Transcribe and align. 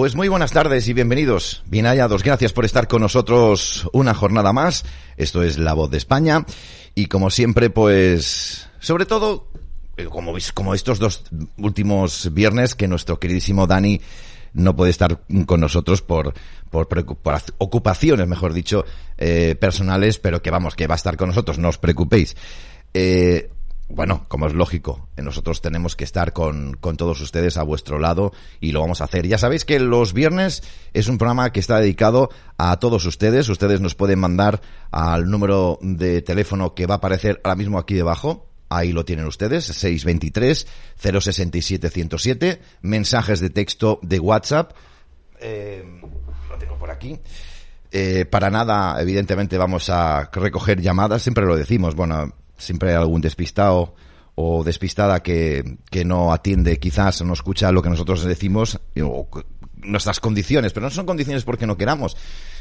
Pues 0.00 0.14
muy 0.14 0.28
buenas 0.28 0.52
tardes 0.52 0.88
y 0.88 0.94
bienvenidos, 0.94 1.62
bien 1.66 1.84
hallados. 1.84 2.22
Gracias 2.22 2.54
por 2.54 2.64
estar 2.64 2.88
con 2.88 3.02
nosotros 3.02 3.86
una 3.92 4.14
jornada 4.14 4.50
más. 4.50 4.86
Esto 5.18 5.42
es 5.42 5.58
La 5.58 5.74
Voz 5.74 5.90
de 5.90 5.98
España. 5.98 6.46
Y 6.94 7.04
como 7.04 7.28
siempre, 7.28 7.68
pues, 7.68 8.66
sobre 8.78 9.04
todo, 9.04 9.48
eh, 9.98 10.06
como, 10.06 10.32
como 10.54 10.74
estos 10.74 11.00
dos 11.00 11.24
últimos 11.58 12.32
viernes 12.32 12.74
que 12.74 12.88
nuestro 12.88 13.20
queridísimo 13.20 13.66
Dani 13.66 14.00
no 14.54 14.74
puede 14.74 14.90
estar 14.90 15.20
con 15.44 15.60
nosotros 15.60 16.00
por, 16.00 16.32
por, 16.70 16.88
ocupaciones, 17.58 18.26
mejor 18.26 18.54
dicho, 18.54 18.86
eh, 19.18 19.54
personales, 19.60 20.18
pero 20.18 20.40
que 20.40 20.50
vamos, 20.50 20.76
que 20.76 20.86
va 20.86 20.94
a 20.94 20.96
estar 20.96 21.18
con 21.18 21.28
nosotros, 21.28 21.58
no 21.58 21.68
os 21.68 21.76
preocupéis. 21.76 22.38
Eh, 22.94 23.50
bueno, 23.90 24.24
como 24.28 24.46
es 24.46 24.54
lógico, 24.54 25.08
nosotros 25.16 25.60
tenemos 25.60 25.96
que 25.96 26.04
estar 26.04 26.32
con, 26.32 26.74
con, 26.74 26.96
todos 26.96 27.20
ustedes 27.20 27.56
a 27.56 27.62
vuestro 27.62 27.98
lado 27.98 28.32
y 28.60 28.72
lo 28.72 28.80
vamos 28.80 29.00
a 29.00 29.04
hacer. 29.04 29.26
Ya 29.26 29.36
sabéis 29.36 29.64
que 29.64 29.80
los 29.80 30.12
viernes 30.12 30.62
es 30.92 31.08
un 31.08 31.18
programa 31.18 31.50
que 31.52 31.60
está 31.60 31.78
dedicado 31.78 32.30
a 32.56 32.78
todos 32.78 33.04
ustedes. 33.04 33.48
Ustedes 33.48 33.80
nos 33.80 33.94
pueden 33.94 34.20
mandar 34.20 34.60
al 34.90 35.28
número 35.28 35.78
de 35.82 36.22
teléfono 36.22 36.74
que 36.74 36.86
va 36.86 36.94
a 36.94 36.98
aparecer 36.98 37.40
ahora 37.42 37.56
mismo 37.56 37.78
aquí 37.78 37.94
debajo. 37.94 38.46
Ahí 38.68 38.92
lo 38.92 39.04
tienen 39.04 39.26
ustedes, 39.26 39.64
623 39.64 40.66
067 40.96 41.90
107, 41.90 42.60
mensajes 42.82 43.40
de 43.40 43.50
texto 43.50 43.98
de 44.02 44.20
WhatsApp. 44.20 44.72
Eh, 45.40 45.84
lo 46.48 46.56
tengo 46.56 46.78
por 46.78 46.90
aquí. 46.90 47.18
Eh, 47.90 48.24
para 48.24 48.50
nada, 48.50 49.00
evidentemente, 49.02 49.58
vamos 49.58 49.90
a 49.90 50.30
recoger 50.32 50.80
llamadas, 50.80 51.22
siempre 51.22 51.44
lo 51.44 51.56
decimos. 51.56 51.96
Bueno, 51.96 52.32
siempre 52.60 52.90
hay 52.90 52.96
algún 52.96 53.20
despistado 53.20 53.94
o 54.34 54.64
despistada 54.64 55.22
que, 55.22 55.78
que 55.90 56.04
no 56.04 56.32
atiende 56.32 56.78
quizás 56.78 57.20
o 57.20 57.24
no 57.24 57.32
escucha 57.32 57.72
lo 57.72 57.82
que 57.82 57.90
nosotros 57.90 58.24
decimos 58.24 58.80
o 59.02 59.28
nuestras 59.82 60.20
condiciones, 60.20 60.72
pero 60.72 60.86
no 60.86 60.90
son 60.90 61.06
condiciones 61.06 61.44
porque 61.44 61.66
no 61.66 61.76
queramos, 61.76 62.16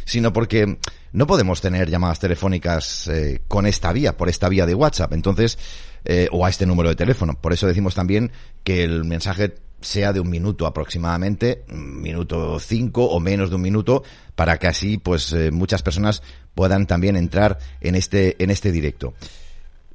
sino 0.06 0.34
porque 0.34 0.78
no 1.12 1.28
podemos 1.28 1.62
tener 1.62 1.90
llamadas 1.90 2.20
telefónicas 2.20 3.08
eh, 3.08 3.42
con 3.48 3.66
esta 3.66 3.94
vía, 3.94 4.18
por 4.18 4.30
esta 4.30 4.50
vía 4.50 4.66
de 4.66 4.76
WhatsApp, 4.76 5.14
entonces, 5.14 5.58
eh, 6.06 6.28
o 6.32 6.46
a 6.46 6.50
este 6.50 6.66
número 6.66 6.90
de 6.90 6.96
teléfono. 6.96 7.40
Por 7.40 7.54
eso 7.54 7.68
decimos 7.68 7.96
también 7.96 8.32
que 8.64 8.84
el 8.84 9.06
mensaje 9.06 9.56
sea 9.82 10.12
de 10.12 10.20
un 10.20 10.30
minuto 10.30 10.66
aproximadamente, 10.68 11.64
minuto 11.70 12.60
cinco 12.60 13.06
o 13.06 13.20
menos 13.20 13.50
de 13.50 13.56
un 13.56 13.62
minuto, 13.62 14.04
para 14.36 14.58
que 14.58 14.68
así, 14.68 14.98
pues, 14.98 15.32
eh, 15.34 15.52
muchas 15.52 15.84
personas 15.84 16.22
puedan 16.54 16.86
también 16.88 17.16
entrar 17.16 17.60
en 17.80 17.96
este, 17.96 18.42
en 18.44 18.52
este 18.52 18.72
directo. 18.72 19.14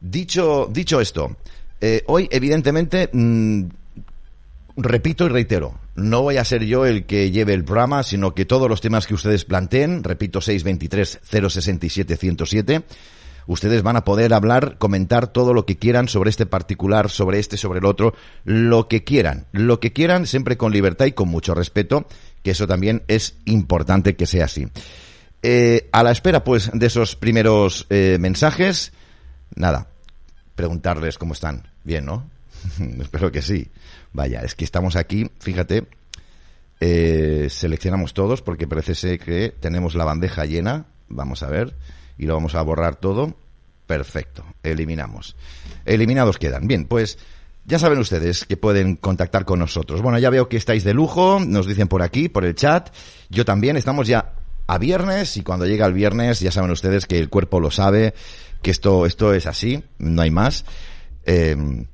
Dicho, 0.06 0.68
dicho 0.70 1.00
esto, 1.00 1.34
eh, 1.80 2.04
hoy 2.08 2.28
evidentemente, 2.30 3.08
mm, 3.10 3.62
repito 4.76 5.24
y 5.24 5.28
reitero, 5.28 5.78
no 5.94 6.20
voy 6.20 6.36
a 6.36 6.44
ser 6.44 6.66
yo 6.66 6.84
el 6.84 7.06
que 7.06 7.30
lleve 7.30 7.54
el 7.54 7.64
programa, 7.64 8.02
sino 8.02 8.34
que 8.34 8.44
todos 8.44 8.68
los 8.68 8.82
temas 8.82 9.06
que 9.06 9.14
ustedes 9.14 9.46
planteen, 9.46 10.04
repito 10.04 10.42
623-067-107, 10.42 12.82
ustedes 13.46 13.82
van 13.82 13.96
a 13.96 14.04
poder 14.04 14.34
hablar, 14.34 14.76
comentar 14.76 15.28
todo 15.28 15.54
lo 15.54 15.64
que 15.64 15.78
quieran 15.78 16.06
sobre 16.06 16.28
este 16.28 16.44
particular, 16.44 17.08
sobre 17.08 17.38
este, 17.38 17.56
sobre 17.56 17.78
el 17.78 17.86
otro, 17.86 18.12
lo 18.44 18.88
que 18.88 19.04
quieran, 19.04 19.46
lo 19.52 19.80
que 19.80 19.94
quieran, 19.94 20.26
siempre 20.26 20.58
con 20.58 20.70
libertad 20.70 21.06
y 21.06 21.12
con 21.12 21.30
mucho 21.30 21.54
respeto, 21.54 22.06
que 22.42 22.50
eso 22.50 22.66
también 22.66 23.04
es 23.08 23.36
importante 23.46 24.16
que 24.16 24.26
sea 24.26 24.44
así. 24.44 24.68
Eh, 25.42 25.88
a 25.92 26.02
la 26.02 26.10
espera, 26.10 26.44
pues, 26.44 26.70
de 26.74 26.86
esos 26.86 27.16
primeros 27.16 27.86
eh, 27.88 28.18
mensajes, 28.20 28.92
nada, 29.54 29.88
preguntarles 30.54 31.18
cómo 31.18 31.34
están. 31.34 31.68
Bien, 31.84 32.04
¿no? 32.04 32.28
Espero 33.00 33.30
que 33.32 33.42
sí. 33.42 33.68
Vaya, 34.12 34.40
es 34.40 34.54
que 34.54 34.64
estamos 34.64 34.96
aquí, 34.96 35.30
fíjate, 35.40 35.86
eh, 36.80 37.48
seleccionamos 37.50 38.14
todos 38.14 38.42
porque 38.42 38.66
parece 38.66 39.18
que 39.18 39.54
tenemos 39.58 39.94
la 39.94 40.04
bandeja 40.04 40.44
llena. 40.44 40.86
Vamos 41.08 41.42
a 41.42 41.48
ver. 41.48 41.74
Y 42.18 42.26
lo 42.26 42.34
vamos 42.34 42.54
a 42.54 42.62
borrar 42.62 42.96
todo. 42.96 43.34
Perfecto. 43.86 44.44
Eliminamos. 44.62 45.36
Eliminados 45.84 46.38
quedan. 46.38 46.66
Bien, 46.66 46.86
pues 46.86 47.18
ya 47.64 47.78
saben 47.78 47.98
ustedes 47.98 48.44
que 48.44 48.56
pueden 48.56 48.96
contactar 48.96 49.44
con 49.44 49.58
nosotros. 49.58 50.02
Bueno, 50.02 50.18
ya 50.18 50.30
veo 50.30 50.48
que 50.48 50.56
estáis 50.56 50.84
de 50.84 50.94
lujo. 50.94 51.40
Nos 51.40 51.66
dicen 51.66 51.88
por 51.88 52.02
aquí, 52.02 52.28
por 52.28 52.44
el 52.44 52.54
chat. 52.54 52.90
Yo 53.30 53.44
también. 53.44 53.76
Estamos 53.76 54.06
ya 54.06 54.32
a 54.66 54.78
viernes 54.78 55.36
y 55.36 55.42
cuando 55.42 55.66
llega 55.66 55.86
el 55.86 55.92
viernes 55.92 56.40
ya 56.40 56.50
saben 56.50 56.70
ustedes 56.70 57.06
que 57.06 57.18
el 57.18 57.28
cuerpo 57.28 57.60
lo 57.60 57.70
sabe 57.70 58.14
que 58.64 58.70
esto, 58.70 59.04
esto 59.04 59.34
es 59.34 59.46
así, 59.46 59.84
no 59.98 60.22
hay 60.22 60.30
más. 60.30 60.64
Em, 61.22 61.86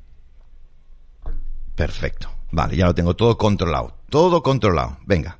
perfecto. 1.74 2.30
Vale, 2.52 2.76
ya 2.76 2.86
lo 2.86 2.94
tengo 2.94 3.14
todo 3.14 3.36
controlado. 3.36 3.96
Todo 4.08 4.42
controlado. 4.42 4.98
Venga. 5.04 5.36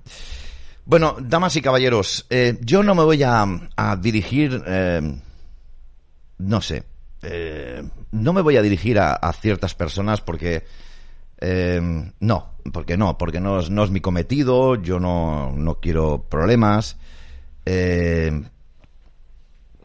Bueno, 0.85 1.17
damas 1.21 1.55
y 1.55 1.63
caballeros, 1.63 2.27
eh, 2.31 2.59
yo 2.63 2.83
no 2.83 2.97
me 2.97 3.05
voy 3.05 3.23
a, 3.23 3.47
dirigir, 4.01 4.61
em, 4.67 5.21
no 6.39 6.61
sé, 6.61 6.83
eh, 7.23 7.83
no 8.11 8.33
me 8.33 8.41
voy 8.41 8.57
a 8.57 8.63
dirigir 8.63 8.99
a, 8.99 9.33
ciertas 9.35 9.77
personas 9.77 10.21
porque, 10.21 10.65
em, 11.39 12.13
no, 12.19 12.55
porque 12.73 12.97
no, 12.97 13.17
porque 13.17 13.41
no 13.41 13.61
es, 13.61 13.71
no 13.71 13.85
es 13.85 13.91
mi 13.91 14.01
cometido, 14.01 14.75
yo 14.75 14.99
no, 14.99 15.53
no 15.53 15.77
quiero 15.77 16.25
problemas. 16.29 16.97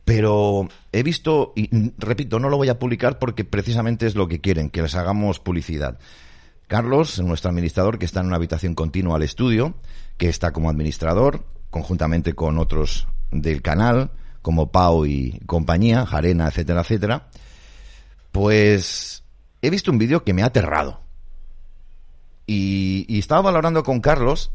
Pero 0.06 0.70
he 0.92 1.02
visto, 1.02 1.52
y 1.56 1.92
repito, 1.98 2.40
no 2.40 2.50
lo 2.50 2.58
voy 2.58 2.70
a 2.70 2.78
publicar 2.78 3.18
porque 3.18 3.44
precisamente 3.44 4.06
es 4.06 4.16
lo 4.16 4.28
que 4.28 4.40
quieren, 4.40 4.70
que 4.70 4.84
les 4.84 4.94
hagamos 4.96 5.40
publicidad. 5.40 5.98
Carlos, 6.68 7.20
nuestro 7.20 7.50
administrador, 7.50 7.98
que 7.98 8.06
está 8.06 8.22
en 8.22 8.28
una 8.28 8.36
habitación 8.36 8.76
continua 8.76 9.16
al 9.16 9.24
estudio, 9.24 9.74
que 10.18 10.30
está 10.30 10.52
como 10.54 10.70
administrador, 10.70 11.46
conjuntamente 11.72 12.34
con 12.34 12.60
otros 12.60 13.08
del 13.32 13.64
canal, 13.64 14.12
como 14.44 14.72
Pau 14.72 15.08
y 15.08 15.40
compañía, 15.48 16.06
Jarena, 16.06 16.48
etcétera, 16.48 16.82
etcétera, 16.82 17.28
pues 18.32 19.24
he 19.64 19.72
visto 19.72 19.92
un 19.92 19.98
vídeo 19.98 20.24
que 20.24 20.34
me 20.34 20.44
ha 20.44 20.48
aterrado. 20.48 21.02
Y, 22.46 23.18
estaba 23.18 23.42
valorando 23.42 23.82
con 23.82 24.02
Carlos, 24.02 24.52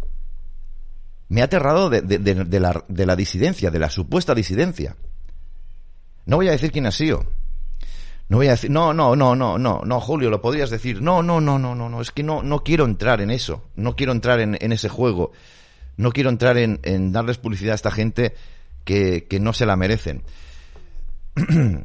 me 1.29 1.43
ha 1.43 1.47
aterrado 1.47 1.91
de, 1.91 2.61
la, 2.61 2.85
de 2.87 3.07
la 3.07 3.17
disidencia, 3.17 3.73
de 3.73 3.79
la 3.81 3.91
supuesta 3.91 4.33
disidencia. 4.35 4.95
No 6.27 6.37
voy 6.37 6.49
a 6.49 6.53
decir 6.53 6.73
quién 6.73 6.87
ha 6.87 6.91
sido. 6.91 7.27
No 8.31 8.37
voy 8.37 8.47
a 8.47 8.53
decir, 8.53 8.71
no, 8.71 8.95
no, 8.95 9.17
no, 9.17 9.35
no, 9.35 9.59
no, 9.59 9.83
no, 9.85 10.01
Julio, 10.01 10.31
lo 10.31 10.41
podrías 10.41 10.71
decir. 10.71 11.03
No, 11.03 11.21
no, 11.21 11.41
no, 11.41 11.59
no, 11.59 11.75
no, 11.75 11.89
no, 11.89 12.01
es 12.01 12.13
que 12.13 12.23
no, 12.23 12.45
no 12.45 12.63
quiero 12.63 12.85
entrar 12.85 13.21
en 13.21 13.33
eso. 13.33 13.65
No 13.75 13.97
quiero 13.97 14.13
entrar 14.13 14.39
en, 14.39 14.55
ese 14.73 14.89
juego. 14.89 15.33
No 15.97 16.13
quiero 16.13 16.31
entrar 16.31 16.57
en, 16.57 17.11
darles 17.11 17.39
publicidad 17.39 17.73
a 17.73 17.75
esta 17.75 17.91
gente 17.91 18.35
que, 18.85 19.27
no 19.41 19.53
se 19.53 19.67
la 19.67 19.75
merecen. 19.75 20.23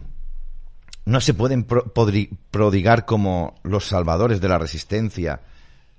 no 1.06 1.20
se 1.20 1.34
pueden 1.34 1.66
prodigar 1.66 3.06
como 3.06 3.56
los 3.64 3.86
salvadores 3.86 4.40
de 4.40 4.48
la 4.48 4.60
resistencia, 4.60 5.42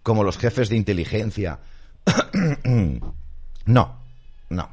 como 0.04 0.22
los 0.22 0.38
jefes 0.38 0.68
de 0.68 0.76
inteligencia. 0.76 1.58
no, 3.66 4.00
no. 4.48 4.68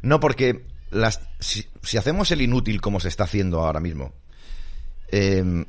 No 0.00 0.20
porque 0.20 0.64
si, 1.38 1.98
hacemos 1.98 2.30
el 2.30 2.42
inútil 2.42 2.80
como 2.80 3.00
se 3.00 3.08
está 3.08 3.24
haciendo 3.24 3.60
ahora 3.60 3.80
mismo, 3.80 4.12
em, 5.10 5.64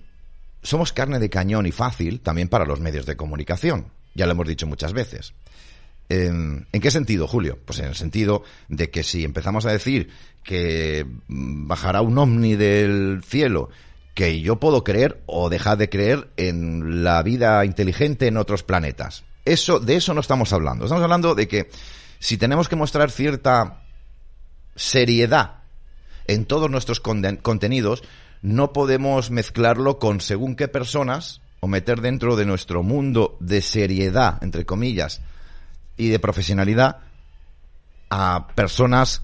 somos 0.62 0.92
carne 0.94 1.19
de 1.19 1.30
cañón 1.30 1.66
y 1.66 1.71
fácil 1.71 2.19
también 2.19 2.48
para 2.48 2.66
los 2.66 2.80
medios 2.80 3.06
de 3.06 3.16
comunicación. 3.16 3.88
Ya 4.16 4.25
lo 4.25 4.33
hemos 4.33 4.48
dicho 4.48 4.68
muchas 4.68 4.94
veces. 4.94 5.33
Em, 6.10 6.66
¿En 6.71 6.81
qué 6.81 6.92
sentido, 6.92 7.27
Julio? 7.27 7.60
Pues 7.66 7.80
en 7.80 7.86
el 7.86 7.95
sentido 7.95 8.44
de 8.68 8.89
que 8.89 9.04
si 9.04 9.24
empezamos 9.24 9.66
a 9.66 9.71
decir 9.71 10.10
que 10.44 11.06
bajará 11.27 12.01
un 12.01 12.18
ovni 12.18 12.56
del 12.56 13.21
cielo, 13.24 13.69
que 14.16 14.42
yo 14.42 14.60
puedo 14.60 14.83
creer 14.83 15.21
o 15.27 15.50
dejar 15.50 15.77
de 15.77 15.89
creer 15.89 16.30
en 16.36 17.04
la 17.04 17.21
vida 17.24 17.63
inteligente 17.63 18.27
en 18.27 18.38
otros 18.38 18.63
planetas. 18.63 19.24
Eso, 19.45 19.80
de 19.80 19.95
eso 19.95 20.13
no 20.13 20.21
estamos 20.21 20.51
hablando. 20.51 20.86
Estamos 20.86 21.04
hablando 21.04 21.36
de 21.36 21.48
que 21.48 21.69
si 22.19 22.38
tenemos 22.38 22.68
que 22.68 22.75
mostrar 22.75 23.12
cierta 23.12 23.83
seriedad 24.79 25.55
en 26.25 26.45
todos 26.45 26.71
nuestros 26.71 27.01
contenidos, 27.01 28.03
no 28.41 28.71
podemos 28.71 29.29
mezclarlo 29.29 29.99
con 29.99 30.21
según 30.21 30.55
qué 30.55 30.69
personas 30.69 31.41
o 31.59 31.67
meter 31.67 31.99
dentro 31.99 32.37
de 32.37 32.45
nuestro 32.45 32.81
mundo 32.81 33.35
de 33.41 33.61
seriedad, 33.61 34.41
entre 34.41 34.65
comillas, 34.65 35.21
y 35.97 36.07
de 36.07 36.19
profesionalidad 36.19 36.99
a 38.09 38.47
personas 38.55 39.23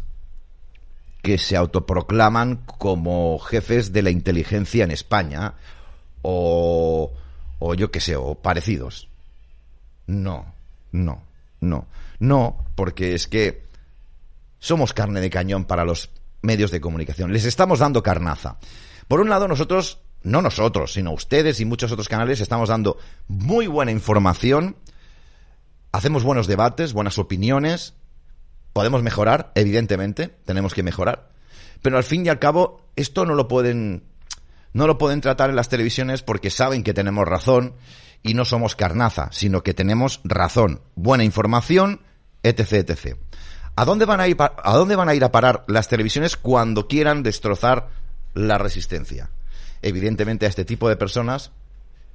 que 1.22 1.38
se 1.38 1.56
autoproclaman 1.56 2.58
como 2.78 3.40
jefes 3.40 3.94
de 3.94 4.02
la 4.02 4.10
inteligencia 4.10 4.84
en 4.84 4.92
España 4.92 5.54
o, 6.22 7.14
o 7.60 7.74
yo 7.76 7.92
qué 7.92 8.02
sé, 8.02 8.18
o 8.18 8.36
parecidos. 8.36 9.08
No, 10.06 10.54
no, 10.92 11.24
no, 11.62 11.88
no, 12.20 12.66
porque 12.76 13.14
es 13.14 13.28
que 13.28 13.65
somos 14.66 14.94
carne 14.94 15.22
de 15.22 15.30
cañón 15.30 15.66
para 15.66 15.86
los 15.86 16.10
medios 16.42 16.72
de 16.72 16.82
comunicación. 16.82 17.32
Les 17.32 17.46
estamos 17.46 17.80
dando 17.80 18.04
carnaza. 18.04 18.58
Por 19.08 19.20
un 19.20 19.30
lado, 19.30 19.48
nosotros, 19.48 20.00
no 20.24 20.42
nosotros, 20.42 20.94
sino 20.94 21.12
ustedes 21.12 21.60
y 21.60 21.66
muchos 21.66 21.92
otros 21.92 22.10
canales, 22.10 22.42
estamos 22.42 22.70
dando 22.70 22.98
muy 23.28 23.68
buena 23.68 23.92
información 23.92 24.76
hacemos 25.96 26.24
buenos 26.24 26.48
debates, 26.48 26.92
buenas 26.92 27.18
opiniones, 27.18 27.94
podemos 28.74 29.02
mejorar, 29.02 29.54
evidentemente, 29.56 30.28
tenemos 30.44 30.74
que 30.74 30.84
mejorar, 30.84 31.30
pero 31.82 31.96
al 31.96 32.04
fin 32.04 32.26
y 32.26 32.30
al 32.30 32.38
cabo 32.38 32.82
esto 32.98 33.26
no 33.26 33.34
lo 33.34 33.48
pueden 33.48 34.04
no 34.74 34.88
lo 34.88 34.98
pueden 34.98 35.22
tratar 35.22 35.50
en 35.50 35.56
las 35.56 35.70
televisiones 35.70 36.22
porque 36.22 36.50
saben 36.50 36.84
que 36.84 36.94
tenemos 36.94 37.26
razón 37.26 37.76
y 38.24 38.34
no 38.34 38.44
somos 38.44 38.76
carnaza, 38.76 39.30
sino 39.32 39.64
que 39.64 39.74
tenemos 39.74 40.20
razón, 40.26 40.82
buena 40.96 41.24
información, 41.24 42.02
etc, 42.44 42.90
etc. 42.90 43.18
¿A 43.76 43.86
dónde 43.86 44.06
van 44.06 44.20
a 44.22 44.28
ir 45.16 45.24
a 45.24 45.32
parar 45.32 45.64
las 45.68 45.88
televisiones 45.88 46.38
cuando 46.38 46.88
quieran 46.88 47.24
destrozar 47.24 47.90
la 48.34 48.58
resistencia? 48.58 49.30
Evidentemente 49.82 50.46
a 50.46 50.50
este 50.50 50.66
tipo 50.66 50.88
de 50.90 50.96
personas 50.96 51.52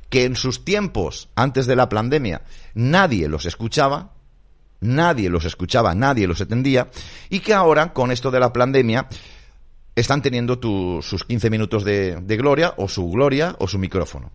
que 0.08 0.24
en 0.24 0.36
sus 0.36 0.64
tiempos 0.64 1.28
antes 1.34 1.66
de 1.66 1.76
la 1.76 1.88
pandemia 1.88 2.42
nadie 2.74 3.28
los 3.28 3.46
escuchaba, 3.46 4.12
nadie 4.80 5.28
los 5.28 5.44
escuchaba, 5.44 5.94
nadie 5.94 6.26
los 6.26 6.40
atendía 6.40 6.88
y 7.28 7.40
que 7.40 7.54
ahora 7.54 7.92
con 7.92 8.10
esto 8.10 8.30
de 8.30 8.40
la 8.40 8.52
pandemia 8.52 9.06
están 9.94 10.22
teniendo 10.22 10.58
sus 11.02 11.24
15 11.24 11.50
minutos 11.50 11.84
de 11.84 12.36
gloria 12.38 12.74
o 12.78 12.88
su 12.88 13.10
gloria 13.10 13.54
o 13.58 13.68
su 13.68 13.78
micrófono. 13.78 14.30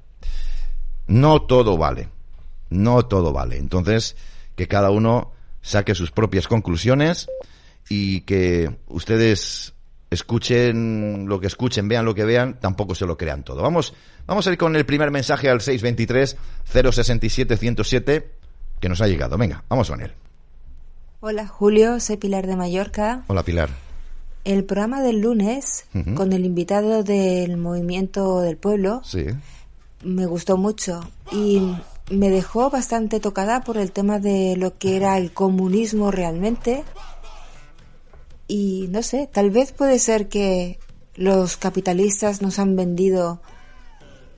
No 1.08 1.44
todo 1.44 1.78
vale. 1.78 2.10
No 2.70 3.06
todo 3.06 3.32
vale. 3.32 3.58
Entonces, 3.58 4.16
que 4.56 4.68
cada 4.68 4.90
uno 4.90 5.32
saque 5.66 5.96
sus 5.96 6.12
propias 6.12 6.48
conclusiones 6.48 7.28
y 7.90 8.22
que 8.22 8.70
ustedes 8.88 9.74
escuchen 10.12 11.26
lo 11.28 11.40
que 11.40 11.48
escuchen, 11.48 11.88
vean 11.88 12.06
lo 12.06 12.14
que 12.14 12.24
vean, 12.24 12.60
tampoco 12.60 12.94
se 12.96 13.06
lo 13.06 13.18
crean 13.18 13.44
todo. 13.44 13.62
Vamos, 13.64 13.94
vamos 14.28 14.46
a 14.48 14.52
ir 14.52 14.58
con 14.58 14.76
el 14.76 14.86
primer 14.86 15.10
mensaje 15.12 15.50
al 15.50 15.62
623 15.62 16.38
067 16.72 17.58
107 17.58 18.32
que 18.80 18.90
nos 18.90 19.02
ha 19.02 19.08
llegado. 19.08 19.38
Venga, 19.38 19.64
vamos 19.68 19.90
con 19.90 20.02
él. 20.02 20.12
Hola 21.20 21.48
Julio, 21.48 22.00
soy 22.00 22.18
Pilar 22.18 22.46
de 22.46 22.56
Mallorca. 22.56 23.24
Hola 23.28 23.42
Pilar. 23.44 23.70
El 24.44 24.64
programa 24.64 25.02
del 25.02 25.22
lunes, 25.22 25.86
con 26.16 26.32
el 26.32 26.46
invitado 26.46 27.02
del 27.04 27.58
Movimiento 27.58 28.42
del 28.42 28.58
Pueblo, 28.58 29.02
Sí. 29.04 29.26
me 30.04 30.28
gustó 30.28 30.56
mucho 30.58 31.02
y 31.32 31.76
me 32.10 32.30
dejó 32.30 32.70
bastante 32.70 33.20
tocada 33.20 33.62
por 33.62 33.78
el 33.78 33.92
tema 33.92 34.20
de 34.20 34.56
lo 34.58 34.78
que 34.78 34.96
era 34.96 35.18
el 35.18 35.32
comunismo 35.32 36.12
realmente. 36.12 36.84
Y 38.48 38.88
no 38.90 39.02
sé, 39.02 39.28
tal 39.32 39.50
vez 39.50 39.72
puede 39.72 39.98
ser 40.00 40.28
que 40.30 40.80
los 41.16 41.58
capitalistas 41.58 42.42
nos 42.42 42.60
han 42.60 42.76
vendido 42.76 43.42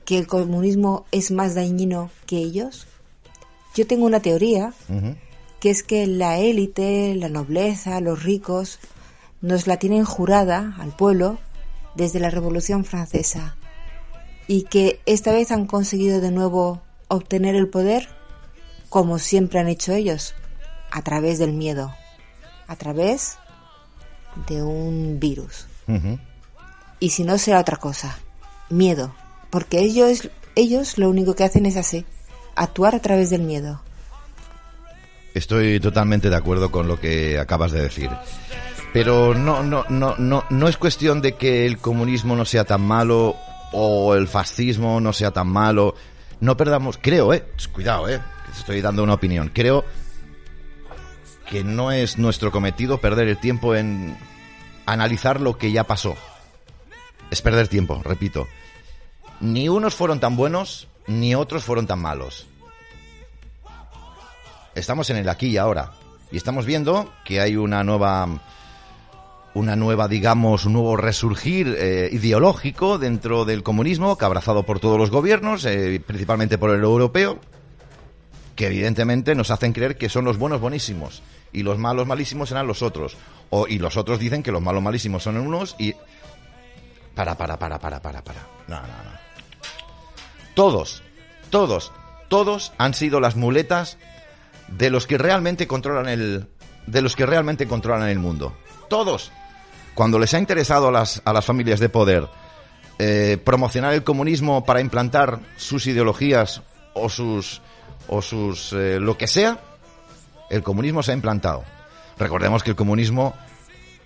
que 0.05 0.17
el 0.17 0.27
comunismo 0.27 1.05
es 1.11 1.31
más 1.31 1.55
dañino 1.55 2.09
que 2.25 2.37
ellos. 2.37 2.87
Yo 3.75 3.85
tengo 3.85 4.05
una 4.05 4.21
teoría, 4.21 4.73
que 5.59 5.69
es 5.69 5.83
que 5.83 6.07
la 6.07 6.39
élite, 6.39 7.13
la 7.15 7.27
nobleza, 7.27 7.99
los 7.99 8.23
ricos, 8.23 8.79
nos 9.41 9.67
la 9.67 9.77
tienen 9.77 10.05
jurada 10.05 10.75
al 10.79 10.95
pueblo 10.95 11.37
desde 11.95 12.19
la 12.19 12.29
Revolución 12.29 12.85
Francesa 12.85 13.57
y 14.47 14.63
que 14.63 15.01
esta 15.05 15.33
vez 15.33 15.51
han 15.51 15.67
conseguido 15.67 16.21
de 16.21 16.31
nuevo 16.31 16.81
obtener 17.07 17.55
el 17.55 17.69
poder 17.69 18.09
como 18.89 19.19
siempre 19.19 19.59
han 19.59 19.67
hecho 19.67 19.93
ellos, 19.93 20.33
a 20.91 21.01
través 21.01 21.39
del 21.39 21.53
miedo, 21.53 21.93
a 22.67 22.75
través 22.75 23.37
de 24.47 24.63
un 24.63 25.19
virus. 25.19 25.67
Y 26.99 27.09
si 27.09 27.23
no 27.23 27.37
será 27.37 27.59
otra 27.59 27.77
cosa, 27.77 28.17
miedo, 28.69 29.13
porque 29.49 29.79
ellos 29.79 30.29
ellos 30.55 30.97
lo 30.97 31.09
único 31.09 31.35
que 31.35 31.43
hacen 31.43 31.65
es 31.65 31.77
así, 31.77 32.05
actuar 32.55 32.95
a 32.95 32.99
través 32.99 33.29
del 33.29 33.43
miedo. 33.43 33.81
Estoy 35.33 35.79
totalmente 35.79 36.29
de 36.29 36.35
acuerdo 36.35 36.71
con 36.71 36.87
lo 36.87 36.99
que 36.99 37.37
acabas 37.37 37.71
de 37.71 37.83
decir. 37.83 38.09
Pero 38.91 39.35
no, 39.35 39.61
no, 39.61 39.85
no, 39.89 40.15
no, 40.17 40.45
no 40.49 40.67
es 40.67 40.77
cuestión 40.77 41.21
de 41.21 41.35
que 41.35 41.67
el 41.67 41.77
comunismo 41.77 42.35
no 42.35 42.43
sea 42.43 42.63
tan 42.63 42.81
malo 42.81 43.35
o 43.71 44.15
el 44.15 44.27
fascismo 44.27 44.99
no 44.99 45.13
sea 45.13 45.31
tan 45.31 45.47
malo. 45.47 45.93
No 46.39 46.57
perdamos, 46.57 46.99
creo, 47.01 47.33
eh, 47.33 47.45
cuidado, 47.71 48.07
eh, 48.09 48.21
estoy 48.55 48.81
dando 48.81 49.03
una 49.03 49.13
opinión. 49.13 49.49
Creo 49.53 49.85
que 51.49 51.63
no 51.63 51.91
es 51.91 52.17
nuestro 52.17 52.51
cometido 52.51 52.99
perder 52.99 53.27
el 53.27 53.37
tiempo 53.37 53.75
en 53.75 54.17
analizar 54.85 55.41
lo 55.41 55.57
que 55.57 55.71
ya 55.71 55.85
pasó. 55.85 56.15
Es 57.31 57.41
perder 57.41 57.67
tiempo, 57.67 58.01
repito. 58.03 58.47
Ni 59.39 59.69
unos 59.69 59.95
fueron 59.95 60.19
tan 60.19 60.35
buenos, 60.35 60.87
ni 61.07 61.35
otros 61.35 61.63
fueron 61.63 61.87
tan 61.87 61.99
malos 61.99 62.47
estamos 64.77 65.09
en 65.09 65.17
el 65.17 65.29
aquí 65.29 65.47
y 65.47 65.57
ahora. 65.57 65.91
Y 66.31 66.37
estamos 66.37 66.65
viendo 66.65 67.11
que 67.23 67.41
hay 67.41 67.55
una 67.55 67.83
nueva, 67.83 68.27
una 69.57 69.75
nueva, 69.75 70.07
digamos, 70.07 70.65
un 70.65 70.73
nuevo 70.73 70.95
resurgir 70.97 71.75
eh, 71.77 72.09
ideológico 72.11 72.97
dentro 72.97 73.43
del 73.43 73.63
comunismo, 73.63 74.17
que 74.17 74.25
abrazado 74.25 74.63
por 74.63 74.79
todos 74.79 74.99
los 74.99 75.09
gobiernos, 75.09 75.65
eh, 75.65 76.01
principalmente 76.05 76.57
por 76.57 76.69
el 76.69 76.83
europeo, 76.83 77.39
que 78.55 78.67
evidentemente 78.67 79.35
nos 79.35 79.51
hacen 79.51 79.73
creer 79.73 79.97
que 79.97 80.09
son 80.09 80.25
los 80.25 80.37
buenos 80.37 80.61
buenísimos 80.61 81.23
y 81.51 81.63
los 81.63 81.77
malos 81.77 82.05
malísimos 82.05 82.49
serán 82.49 82.67
los 82.67 82.81
otros. 82.81 83.17
O, 83.49 83.67
y 83.67 83.79
los 83.79 83.97
otros 83.97 84.19
dicen 84.19 84.43
que 84.43 84.51
los 84.51 84.61
malos 84.61 84.83
malísimos 84.83 85.23
son 85.23 85.37
unos 85.37 85.75
y... 85.79 85.95
Para, 87.15 87.35
para, 87.35 87.57
para, 87.57 87.79
para, 87.79 87.99
para, 87.99 88.23
para. 88.23 88.41
No, 88.67 88.75
no, 88.75 88.87
no. 88.87 89.17
Todos, 90.53 91.01
todos, 91.49 91.91
todos 92.27 92.73
han 92.77 92.93
sido 92.93 93.19
las 93.19 93.35
muletas 93.35 93.97
de 94.67 94.91
los 94.91 95.07
que 95.07 95.17
realmente 95.17 95.65
controlan 95.65 96.09
el 96.09 96.47
de 96.85 97.01
los 97.01 97.15
que 97.15 97.25
realmente 97.25 97.67
controlan 97.67 98.09
el 98.09 98.19
mundo. 98.19 98.55
Todos. 98.89 99.31
Cuando 99.97 100.19
les 100.19 100.31
ha 100.35 100.37
interesado 100.37 100.89
a 100.89 100.91
las, 100.91 101.23
a 101.25 101.33
las 101.33 101.43
familias 101.43 101.79
de 101.79 101.89
poder 101.89 102.27
eh, 102.99 103.39
promocionar 103.43 103.95
el 103.95 104.03
comunismo 104.03 104.63
para 104.63 104.79
implantar 104.79 105.39
sus 105.55 105.87
ideologías 105.87 106.61
o 106.93 107.09
sus 107.09 107.63
o 108.07 108.21
sus 108.21 108.73
eh, 108.73 108.99
lo 108.99 109.17
que 109.17 109.25
sea, 109.25 109.59
el 110.51 110.61
comunismo 110.61 111.01
se 111.01 111.11
ha 111.11 111.15
implantado. 111.15 111.63
Recordemos 112.19 112.61
que 112.61 112.69
el 112.69 112.75
comunismo 112.75 113.33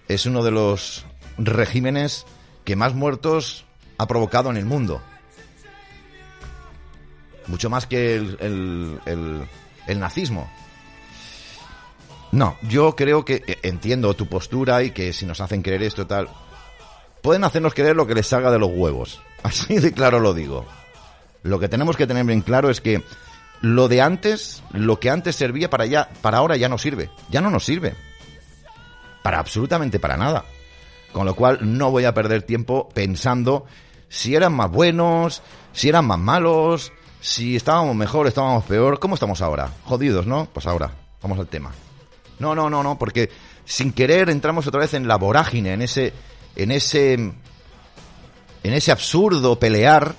es 0.07 0.25
uno 0.25 0.43
de 0.45 0.51
los 0.51 1.05
regímenes 1.37 2.25
que 2.63 2.77
más 2.77 2.93
muertos 2.93 3.65
ha 3.97 4.07
provocado 4.07 4.49
en 4.49 4.55
el 4.55 4.65
mundo. 4.65 5.01
Mucho 7.47 7.69
más 7.69 7.85
que 7.85 8.15
el, 8.15 8.99
el- 9.87 9.99
nazismo. 9.99 10.49
No, 12.31 12.57
yo 12.61 12.95
creo 12.95 13.25
que 13.25 13.43
eh, 13.45 13.59
entiendo 13.63 14.13
tu 14.13 14.27
postura 14.27 14.83
y 14.83 14.91
que 14.91 15.11
si 15.13 15.25
nos 15.25 15.41
hacen 15.41 15.61
creer 15.61 15.83
esto 15.83 16.07
tal, 16.07 16.29
pueden 17.21 17.43
hacernos 17.43 17.73
creer 17.73 17.95
lo 17.95 18.07
que 18.07 18.15
les 18.15 18.27
salga 18.27 18.51
de 18.51 18.59
los 18.59 18.71
huevos. 18.73 19.21
Así 19.43 19.79
de 19.79 19.91
claro 19.91 20.19
lo 20.19 20.33
digo. 20.33 20.65
Lo 21.43 21.59
que 21.59 21.67
tenemos 21.67 21.97
que 21.97 22.07
tener 22.07 22.25
bien 22.25 22.41
claro 22.41 22.69
es 22.69 22.81
que 22.81 23.03
lo 23.61 23.87
de 23.87 24.01
antes, 24.01 24.63
lo 24.71 24.99
que 24.99 25.09
antes 25.09 25.35
servía 25.35 25.69
para 25.69 25.85
ya, 25.85 26.09
para 26.21 26.37
ahora 26.37 26.55
ya 26.55 26.69
no 26.69 26.77
sirve. 26.77 27.09
Ya 27.29 27.41
no 27.41 27.49
nos 27.49 27.65
sirve. 27.65 27.95
Para 29.23 29.39
absolutamente 29.39 29.99
para 29.99 30.17
nada. 30.17 30.45
Con 31.11 31.25
lo 31.25 31.35
cual 31.35 31.59
no 31.61 31.91
voy 31.91 32.05
a 32.05 32.13
perder 32.13 32.43
tiempo 32.43 32.89
pensando 32.93 33.65
si 34.07 34.35
eran 34.35 34.53
más 34.53 34.71
buenos, 34.71 35.41
si 35.73 35.89
eran 35.89 36.05
más 36.05 36.19
malos, 36.19 36.93
si 37.19 37.55
estábamos 37.55 37.95
mejor, 37.95 38.27
estábamos 38.27 38.63
peor. 38.65 38.99
¿Cómo 38.99 39.15
estamos 39.15 39.41
ahora? 39.41 39.71
Jodidos, 39.83 40.25
¿no? 40.25 40.47
Pues 40.53 40.65
ahora, 40.65 40.91
vamos 41.21 41.37
al 41.37 41.47
tema. 41.47 41.71
No, 42.41 42.55
no, 42.55 42.69
no, 42.69 42.83
no, 42.83 42.97
porque 42.97 43.29
sin 43.63 43.93
querer 43.93 44.29
entramos 44.29 44.67
otra 44.67 44.81
vez 44.81 44.93
en 44.95 45.07
la 45.07 45.15
vorágine, 45.17 45.73
en 45.73 45.81
ese, 45.83 46.11
en 46.55 46.71
ese, 46.71 47.13
en 47.13 47.33
ese 48.63 48.91
absurdo 48.91 49.57
pelear 49.59 50.15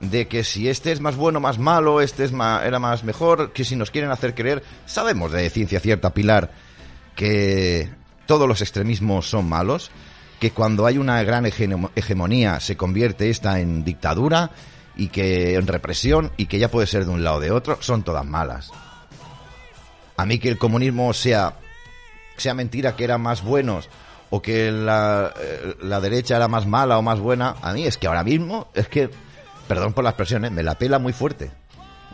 de 0.00 0.28
que 0.28 0.44
si 0.44 0.68
este 0.68 0.92
es 0.92 1.00
más 1.00 1.16
bueno, 1.16 1.40
más 1.40 1.58
malo, 1.58 2.00
este 2.00 2.24
es 2.24 2.32
ma- 2.32 2.62
era 2.64 2.78
más 2.78 3.04
mejor, 3.04 3.52
que 3.52 3.64
si 3.64 3.74
nos 3.76 3.90
quieren 3.90 4.10
hacer 4.10 4.34
creer, 4.34 4.62
sabemos 4.86 5.32
de 5.32 5.48
ciencia 5.50 5.80
cierta, 5.80 6.14
Pilar, 6.14 6.52
que 7.16 7.90
todos 8.26 8.46
los 8.48 8.60
extremismos 8.60 9.28
son 9.28 9.48
malos, 9.48 9.90
que 10.40 10.50
cuando 10.50 10.84
hay 10.86 10.98
una 10.98 11.22
gran 11.22 11.44
hegemo- 11.46 11.90
hegemonía 11.94 12.60
se 12.60 12.76
convierte 12.76 13.30
esta 13.30 13.60
en 13.60 13.84
dictadura 13.84 14.50
y 14.96 15.08
que 15.08 15.54
en 15.54 15.66
represión 15.66 16.32
y 16.36 16.46
que 16.46 16.58
ya 16.58 16.70
puede 16.70 16.86
ser 16.86 17.04
de 17.06 17.10
un 17.12 17.24
lado 17.24 17.36
o 17.36 17.40
de 17.40 17.50
otro, 17.50 17.78
son 17.80 18.02
todas 18.02 18.26
malas. 18.26 18.70
A 20.16 20.26
mí 20.26 20.38
que 20.38 20.48
el 20.48 20.58
comunismo 20.58 21.12
sea 21.12 21.54
sea 22.36 22.54
mentira 22.54 22.96
que 22.96 23.04
eran 23.04 23.20
más 23.20 23.42
buenos 23.42 23.88
o 24.30 24.42
que 24.42 24.72
la, 24.72 25.32
eh, 25.38 25.76
la 25.82 26.00
derecha 26.00 26.36
era 26.36 26.48
más 26.48 26.66
mala 26.66 26.98
o 26.98 27.02
más 27.02 27.20
buena, 27.20 27.56
a 27.62 27.72
mí 27.72 27.86
es 27.86 27.98
que 27.98 28.06
ahora 28.06 28.24
mismo 28.24 28.68
es 28.74 28.88
que, 28.88 29.10
perdón 29.68 29.92
por 29.92 30.02
la 30.02 30.10
expresión, 30.10 30.44
¿eh? 30.44 30.50
me 30.50 30.62
la 30.62 30.76
pela 30.76 30.98
muy 30.98 31.12
fuerte. 31.12 31.52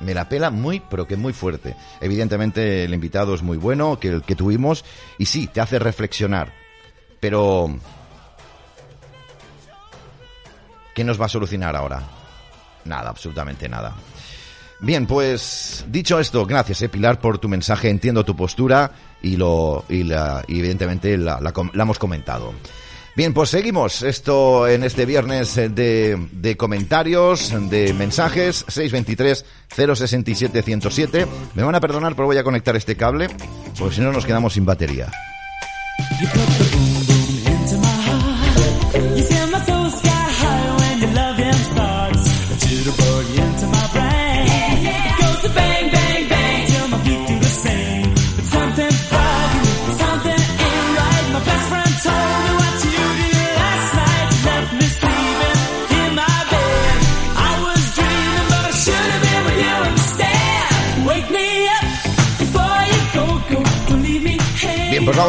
Me 0.00 0.14
la 0.14 0.28
pela 0.28 0.50
muy, 0.50 0.80
pero 0.80 1.06
que 1.06 1.16
muy 1.16 1.32
fuerte. 1.32 1.76
Evidentemente 2.00 2.84
el 2.84 2.94
invitado 2.94 3.34
es 3.34 3.42
muy 3.42 3.58
bueno, 3.58 3.98
que 3.98 4.08
el 4.08 4.22
que 4.22 4.34
tuvimos, 4.34 4.84
y 5.18 5.26
sí, 5.26 5.46
te 5.46 5.60
hace 5.60 5.78
reflexionar. 5.78 6.52
Pero... 7.20 7.74
¿Qué 10.94 11.04
nos 11.04 11.20
va 11.20 11.26
a 11.26 11.28
solucionar 11.28 11.76
ahora? 11.76 12.02
Nada, 12.84 13.10
absolutamente 13.10 13.68
nada. 13.68 13.94
Bien, 14.82 15.06
pues 15.06 15.84
dicho 15.88 16.18
esto, 16.18 16.46
gracias, 16.46 16.80
eh, 16.82 16.88
Pilar, 16.88 17.20
por 17.20 17.38
tu 17.38 17.48
mensaje. 17.48 17.90
Entiendo 17.90 18.24
tu 18.24 18.34
postura 18.34 18.90
y 19.22 19.36
lo 19.36 19.84
y, 19.88 20.04
la, 20.04 20.42
y 20.48 20.58
evidentemente 20.58 21.18
la, 21.18 21.40
la, 21.40 21.52
la, 21.74 21.82
hemos 21.82 21.98
comentado. 21.98 22.54
Bien, 23.14 23.34
pues 23.34 23.50
seguimos 23.50 24.02
esto 24.02 24.66
en 24.66 24.84
este 24.84 25.04
viernes 25.04 25.56
de, 25.56 26.28
de 26.32 26.56
comentarios, 26.56 27.52
de 27.68 27.92
mensajes, 27.92 28.64
623 28.68 29.44
067 29.68 30.62
107. 30.62 31.26
Me 31.54 31.62
van 31.62 31.74
a 31.74 31.80
perdonar, 31.80 32.14
pero 32.14 32.26
voy 32.26 32.38
a 32.38 32.44
conectar 32.44 32.74
este 32.76 32.96
cable, 32.96 33.28
porque 33.78 33.96
si 33.96 34.00
no 34.00 34.12
nos 34.12 34.24
quedamos 34.24 34.54
sin 34.54 34.64
batería. 34.64 35.10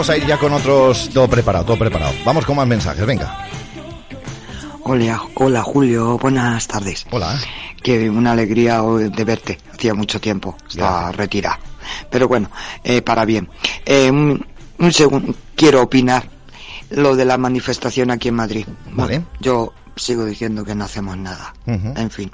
Vamos 0.02 0.10
a 0.10 0.18
ir 0.18 0.26
ya 0.26 0.40
con 0.40 0.52
otros. 0.52 1.12
Todo 1.14 1.28
preparado, 1.28 1.64
todo 1.64 1.78
preparado. 1.78 2.12
Vamos 2.26 2.44
con 2.44 2.56
más 2.56 2.66
mensajes, 2.66 3.06
venga. 3.06 3.46
Hola, 4.82 5.22
hola 5.36 5.62
Julio, 5.62 6.18
buenas 6.18 6.68
tardes. 6.68 7.06
Hola. 7.12 7.40
Que 7.84 8.10
una 8.10 8.32
alegría 8.32 8.82
de 8.82 9.24
verte. 9.24 9.60
Hacía 9.72 9.94
mucho 9.94 10.20
tiempo, 10.20 10.58
está 10.68 11.12
retirada. 11.12 11.60
Pero 12.10 12.28
bueno, 12.28 12.50
eh, 12.84 13.04
para 13.04 13.26
bien. 13.26 13.48
Eh, 13.86 14.10
un, 14.10 14.92
segundo, 14.92 15.36
quiero 15.56 15.84
opinar 15.84 16.28
lo 16.90 17.16
de 17.16 17.26
la 17.26 17.38
manifestación 17.38 18.10
aquí 18.10 18.30
en 18.30 18.36
Madrid. 18.36 18.66
Vale. 18.94 19.24
yo 19.40 19.72
sigo 19.96 20.26
diciendo 20.26 20.66
que 20.66 20.74
no 20.74 20.86
hacemos 20.86 21.16
nada. 21.16 21.54
En 21.68 22.10
fin, 22.10 22.32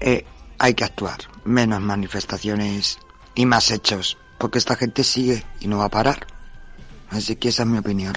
eh, 0.00 0.24
hay 0.58 0.74
que 0.74 0.82
actuar. 0.82 1.18
Menos 1.44 1.80
manifestaciones 1.80 2.98
y 3.36 3.46
más 3.46 3.70
hechos. 3.70 4.18
Porque 4.36 4.58
esta 4.58 4.74
gente 4.74 5.04
sigue 5.04 5.44
y 5.60 5.68
no 5.68 5.78
va 5.78 5.84
a 5.84 5.88
parar. 5.88 6.26
Así 7.12 7.36
que 7.36 7.50
esa 7.50 7.62
es 7.62 7.68
mi 7.68 7.78
opinión. 7.78 8.14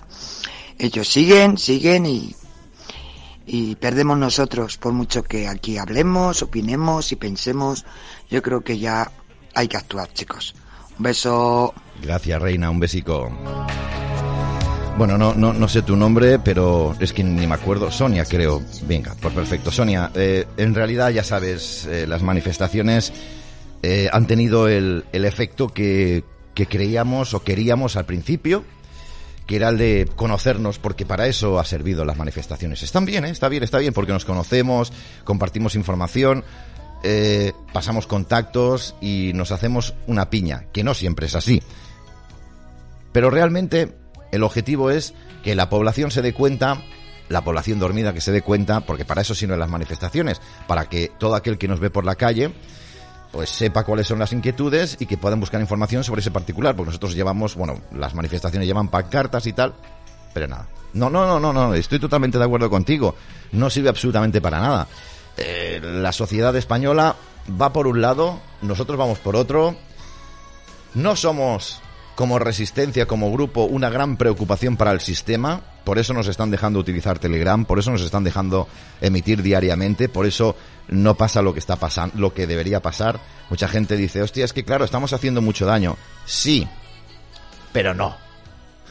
Ellos 0.78 1.08
siguen, 1.08 1.58
siguen 1.58 2.06
y, 2.06 2.36
y 3.46 3.76
perdemos 3.76 4.18
nosotros, 4.18 4.78
por 4.78 4.94
mucho 4.94 5.24
que 5.24 5.48
aquí 5.48 5.78
hablemos, 5.78 6.42
opinemos 6.42 7.12
y 7.12 7.16
pensemos. 7.16 7.86
Yo 8.30 8.42
creo 8.42 8.62
que 8.62 8.80
ya 8.80 9.12
hay 9.54 9.68
que 9.68 9.78
actuar, 9.78 10.12
chicos. 10.14 10.56
Un 10.98 11.04
beso. 11.04 11.74
Gracias, 12.02 12.42
Reina, 12.42 12.70
un 12.70 12.80
besico. 12.80 13.30
Bueno, 14.98 15.18
no, 15.18 15.34
no, 15.34 15.52
no 15.52 15.68
sé 15.68 15.82
tu 15.82 15.98
nombre, 15.98 16.40
pero 16.40 16.96
es 17.02 17.12
que 17.12 17.22
ni 17.22 17.46
me 17.46 17.56
acuerdo. 17.56 17.92
Sonia, 17.92 18.24
creo. 18.24 18.62
Venga, 18.88 19.14
por 19.16 19.34
perfecto. 19.34 19.70
Sonia, 19.72 20.10
eh, 20.16 20.46
en 20.56 20.74
realidad 20.74 21.10
ya 21.10 21.24
sabes, 21.24 21.86
eh, 21.86 22.08
las 22.08 22.22
manifestaciones 22.24 23.12
eh, 23.84 24.08
han 24.12 24.26
tenido 24.26 24.70
el, 24.70 25.04
el 25.12 25.26
efecto 25.26 25.68
que, 25.68 26.24
que 26.54 26.66
creíamos 26.66 27.34
o 27.34 27.44
queríamos 27.44 27.98
al 27.98 28.06
principio 28.06 28.64
que 29.46 29.58
era 29.58 29.70
el 29.70 29.78
de 29.78 30.10
conocernos, 30.16 30.80
porque 30.80 31.06
para 31.06 31.28
eso 31.28 31.60
ha 31.60 31.66
servido 31.66 32.06
las 32.06 32.18
manifestaciones. 32.18 32.82
Están 32.84 33.06
bien, 33.06 33.26
¿eh? 33.26 33.30
está 33.30 33.50
bien, 33.50 33.64
está 33.64 33.78
bien, 33.78 33.94
porque 33.94 34.12
nos 34.12 34.26
conocemos, 34.26 34.92
compartimos 35.24 35.76
información, 35.76 36.44
eh, 37.04 37.54
pasamos 37.72 38.08
contactos 38.08 38.96
y 39.02 39.32
nos 39.36 39.52
hacemos 39.52 39.94
una 40.08 40.30
piña, 40.30 40.66
que 40.74 40.84
no 40.84 40.94
siempre 40.94 41.28
es 41.28 41.36
así. 41.36 41.62
Pero 43.12 43.30
realmente 43.30 43.96
el 44.32 44.44
objetivo 44.44 44.90
es 44.90 45.14
que 45.44 45.56
la 45.56 45.70
población 45.70 46.10
se 46.10 46.24
dé 46.24 46.34
cuenta, 46.34 46.82
la 47.30 47.44
población 47.44 47.80
dormida 47.80 48.14
que 48.14 48.22
se 48.22 48.32
dé 48.32 48.42
cuenta, 48.42 48.82
porque 48.82 49.06
para 49.06 49.22
eso 49.22 49.36
sirven 49.36 49.60
las 49.60 49.70
manifestaciones, 49.70 50.42
para 50.68 50.90
que 50.90 51.12
todo 51.20 51.36
aquel 51.36 51.58
que 51.58 51.68
nos 51.68 51.80
ve 51.80 51.92
por 51.92 52.06
la 52.06 52.16
calle 52.16 52.52
pues 53.32 53.50
sepa 53.50 53.84
cuáles 53.84 54.08
son 54.08 54.20
las 54.20 54.32
inquietudes 54.34 54.98
y 55.00 55.06
que 55.06 55.18
puedan 55.18 55.40
buscar 55.40 55.60
información 55.60 56.04
sobre 56.04 56.22
ese 56.22 56.32
particular, 56.32 56.76
porque 56.76 56.90
nosotros 56.90 57.16
llevamos, 57.16 57.56
bueno, 57.56 57.82
las 57.92 58.14
manifestaciones 58.14 58.68
llevan 58.68 58.90
pancartas 58.90 59.46
y 59.48 59.54
tal, 59.54 59.74
pero 60.34 60.48
nada. 60.48 60.68
No, 60.94 61.10
no, 61.10 61.26
no, 61.26 61.40
no, 61.40 61.52
no, 61.52 61.74
estoy 61.74 62.00
totalmente 62.00 62.38
de 62.38 62.46
acuerdo 62.46 62.70
contigo. 62.70 63.16
No 63.52 63.70
sirve 63.70 63.90
absolutamente 63.90 64.40
para 64.40 64.62
nada. 64.62 64.88
Eh, 65.38 65.82
la 65.84 66.14
sociedad 66.14 66.56
española 66.56 67.16
va 67.62 67.74
por 67.74 67.88
un 67.88 68.02
lado, 68.02 68.40
nosotros 68.62 68.98
vamos 68.98 69.20
por 69.20 69.36
otro. 69.36 69.76
No 70.94 71.16
somos 71.18 71.82
como 72.16 72.40
resistencia, 72.40 73.06
como 73.06 73.32
grupo, 73.32 73.66
una 73.66 73.90
gran 73.90 74.18
preocupación 74.18 74.78
para 74.78 74.92
el 74.92 75.02
sistema. 75.02 75.62
Por 75.84 76.00
eso 76.00 76.14
nos 76.14 76.28
están 76.28 76.50
dejando 76.50 76.80
utilizar 76.80 77.20
Telegram, 77.20 77.66
por 77.66 77.78
eso 77.78 77.92
nos 77.92 78.02
están 78.02 78.24
dejando 78.24 78.68
emitir 79.02 79.44
diariamente, 79.44 80.10
por 80.10 80.26
eso 80.26 80.56
no 80.88 81.16
pasa 81.16 81.42
lo 81.42 81.54
que 81.54 81.60
está 81.60 81.76
pasando, 81.76 82.18
lo 82.18 82.34
que 82.34 82.48
debería 82.48 82.82
pasar. 82.82 83.20
Mucha 83.50 83.68
gente 83.68 83.98
dice, 83.98 84.22
hostia, 84.22 84.46
es 84.46 84.54
que 84.54 84.64
claro, 84.64 84.86
estamos 84.86 85.14
haciendo 85.14 85.42
mucho 85.42 85.66
daño. 85.66 85.98
Sí, 86.26 86.68
pero 87.72 87.94
no. 87.94 88.16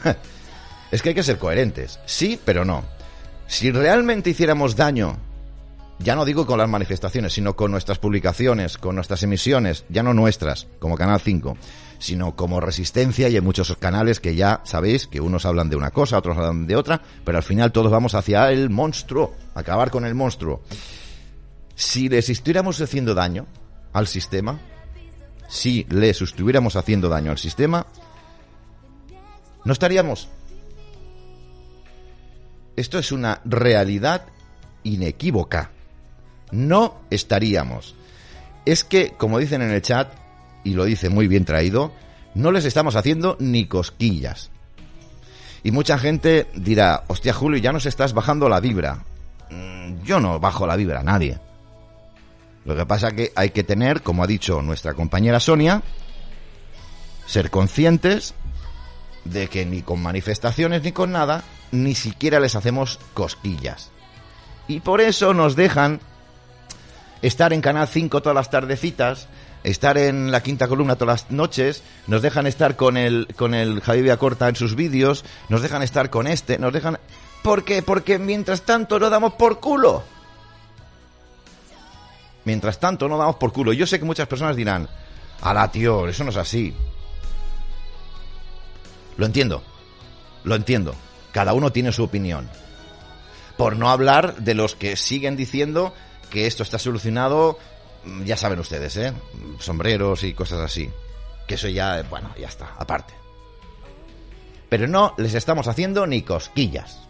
es 0.91 1.01
que 1.01 1.09
hay 1.09 1.15
que 1.15 1.23
ser 1.23 1.39
coherentes. 1.39 1.99
Sí, 2.05 2.39
pero 2.45 2.63
no. 2.63 2.85
Si 3.47 3.71
realmente 3.71 4.29
hiciéramos 4.29 4.75
daño, 4.75 5.17
ya 5.99 6.15
no 6.15 6.25
digo 6.25 6.45
con 6.45 6.59
las 6.59 6.69
manifestaciones, 6.69 7.33
sino 7.33 7.55
con 7.55 7.71
nuestras 7.71 7.99
publicaciones, 7.99 8.77
con 8.77 8.95
nuestras 8.95 9.23
emisiones, 9.23 9.85
ya 9.89 10.03
no 10.03 10.13
nuestras, 10.13 10.67
como 10.79 10.97
Canal 10.97 11.19
5, 11.19 11.57
sino 11.99 12.35
como 12.35 12.59
resistencia 12.59 13.29
y 13.29 13.35
hay 13.35 13.41
muchos 13.41 13.75
canales 13.77 14.19
que 14.19 14.35
ya 14.35 14.61
sabéis 14.63 15.07
que 15.07 15.21
unos 15.21 15.45
hablan 15.45 15.69
de 15.69 15.75
una 15.75 15.91
cosa, 15.91 16.17
otros 16.17 16.37
hablan 16.37 16.67
de 16.67 16.75
otra, 16.75 17.01
pero 17.23 17.37
al 17.37 17.43
final 17.43 17.71
todos 17.71 17.91
vamos 17.91 18.15
hacia 18.15 18.51
el 18.51 18.69
monstruo, 18.69 19.33
acabar 19.53 19.91
con 19.91 20.05
el 20.05 20.15
monstruo 20.15 20.61
si 21.75 22.07
les 22.07 22.29
estuviéramos 22.29 22.79
haciendo 22.81 23.13
daño 23.13 23.45
al 23.93 24.07
sistema, 24.07 24.59
si 25.47 25.85
les 25.89 26.21
estuviéramos 26.21 26.75
haciendo 26.75 27.09
daño 27.09 27.31
al 27.31 27.37
sistema, 27.37 27.85
no 29.63 29.73
estaríamos. 29.73 30.29
Esto 32.75 32.97
es 32.97 33.11
una 33.11 33.41
realidad 33.45 34.25
inequívoca. 34.83 35.71
No 36.51 37.01
estaríamos. 37.09 37.95
Es 38.65 38.83
que, 38.83 39.13
como 39.17 39.39
dicen 39.39 39.61
en 39.61 39.71
el 39.71 39.81
chat, 39.81 40.13
y 40.65 40.73
lo 40.73 40.83
dice 40.83 41.09
muy 41.09 41.29
bien 41.29 41.45
traído, 41.45 41.93
no 42.33 42.51
les 42.51 42.65
estamos 42.65 42.97
haciendo 42.97 43.37
ni 43.39 43.67
cosquillas. 43.67 44.51
Y 45.63 45.71
mucha 45.71 45.97
gente 45.97 46.47
dirá, 46.55 47.05
hostia 47.07 47.33
Julio, 47.33 47.59
ya 47.59 47.71
nos 47.71 47.85
estás 47.85 48.13
bajando 48.13 48.49
la 48.49 48.59
vibra. 48.59 49.05
Mm, 49.49 50.03
yo 50.03 50.19
no 50.19 50.39
bajo 50.39 50.67
la 50.67 50.75
vibra 50.75 50.99
a 50.99 51.03
nadie. 51.03 51.39
Lo 52.65 52.75
que 52.75 52.85
pasa 52.85 53.11
que 53.11 53.31
hay 53.35 53.51
que 53.51 53.63
tener, 53.63 54.01
como 54.01 54.23
ha 54.23 54.27
dicho 54.27 54.61
nuestra 54.61 54.93
compañera 54.93 55.39
Sonia, 55.39 55.81
ser 57.25 57.49
conscientes 57.51 58.33
de 59.23 59.47
que 59.47 59.65
ni 59.65 59.81
con 59.81 60.01
manifestaciones 60.01 60.83
ni 60.83 60.91
con 60.91 61.11
nada, 61.11 61.43
ni 61.71 61.95
siquiera 61.95 62.39
les 62.39 62.55
hacemos 62.55 62.99
cosquillas. 63.13 63.91
Y 64.67 64.79
por 64.79 64.99
eso 64.99 65.33
nos 65.33 65.55
dejan 65.55 65.99
estar 67.21 67.53
en 67.53 67.61
Canal 67.61 67.87
5 67.87 68.21
todas 68.21 68.35
las 68.35 68.49
tardecitas, 68.49 69.27
estar 69.65 69.97
en 69.97 70.31
la 70.31 70.43
quinta 70.43 70.67
columna 70.67 70.95
todas 70.95 71.23
las 71.23 71.31
noches, 71.31 71.83
nos 72.07 72.21
dejan 72.21 72.45
estar 72.47 72.75
con 72.75 72.97
el, 72.97 73.27
con 73.35 73.53
el 73.53 73.81
Javier 73.81 74.17
Corta 74.17 74.47
en 74.47 74.55
sus 74.55 74.75
vídeos, 74.75 75.25
nos 75.49 75.61
dejan 75.61 75.81
estar 75.81 76.09
con 76.09 76.27
este, 76.27 76.59
nos 76.59 76.71
dejan... 76.71 76.99
¿Por 77.43 77.63
qué? 77.63 77.81
Porque 77.81 78.17
mientras 78.19 78.61
tanto 78.61 78.99
lo 78.99 79.09
damos 79.09 79.33
por 79.33 79.59
culo. 79.59 80.03
Mientras 82.43 82.79
tanto, 82.79 83.07
no 83.07 83.17
damos 83.17 83.35
por 83.35 83.51
culo. 83.51 83.73
Yo 83.73 83.87
sé 83.87 83.99
que 83.99 84.05
muchas 84.05 84.27
personas 84.27 84.55
dirán, 84.55 84.87
ala 85.41 85.71
tío, 85.71 86.07
eso 86.07 86.23
no 86.23 86.29
es 86.29 86.37
así. 86.37 86.73
Lo 89.17 89.25
entiendo, 89.25 89.63
lo 90.43 90.55
entiendo. 90.55 90.95
Cada 91.31 91.53
uno 91.53 91.71
tiene 91.71 91.91
su 91.91 92.03
opinión. 92.03 92.49
Por 93.57 93.77
no 93.77 93.89
hablar 93.89 94.37
de 94.37 94.53
los 94.53 94.75
que 94.75 94.95
siguen 94.95 95.35
diciendo 95.35 95.93
que 96.29 96.45
esto 96.45 96.63
está 96.63 96.77
solucionado, 96.77 97.57
ya 98.23 98.37
saben 98.37 98.59
ustedes, 98.59 98.95
¿eh? 98.97 99.13
Sombreros 99.59 100.23
y 100.23 100.33
cosas 100.33 100.59
así. 100.59 100.89
Que 101.47 101.55
eso 101.55 101.67
ya, 101.67 102.03
bueno, 102.09 102.33
ya 102.39 102.47
está, 102.47 102.73
aparte. 102.77 103.13
Pero 104.69 104.87
no 104.87 105.13
les 105.17 105.33
estamos 105.33 105.67
haciendo 105.67 106.07
ni 106.07 106.21
cosquillas. 106.23 107.05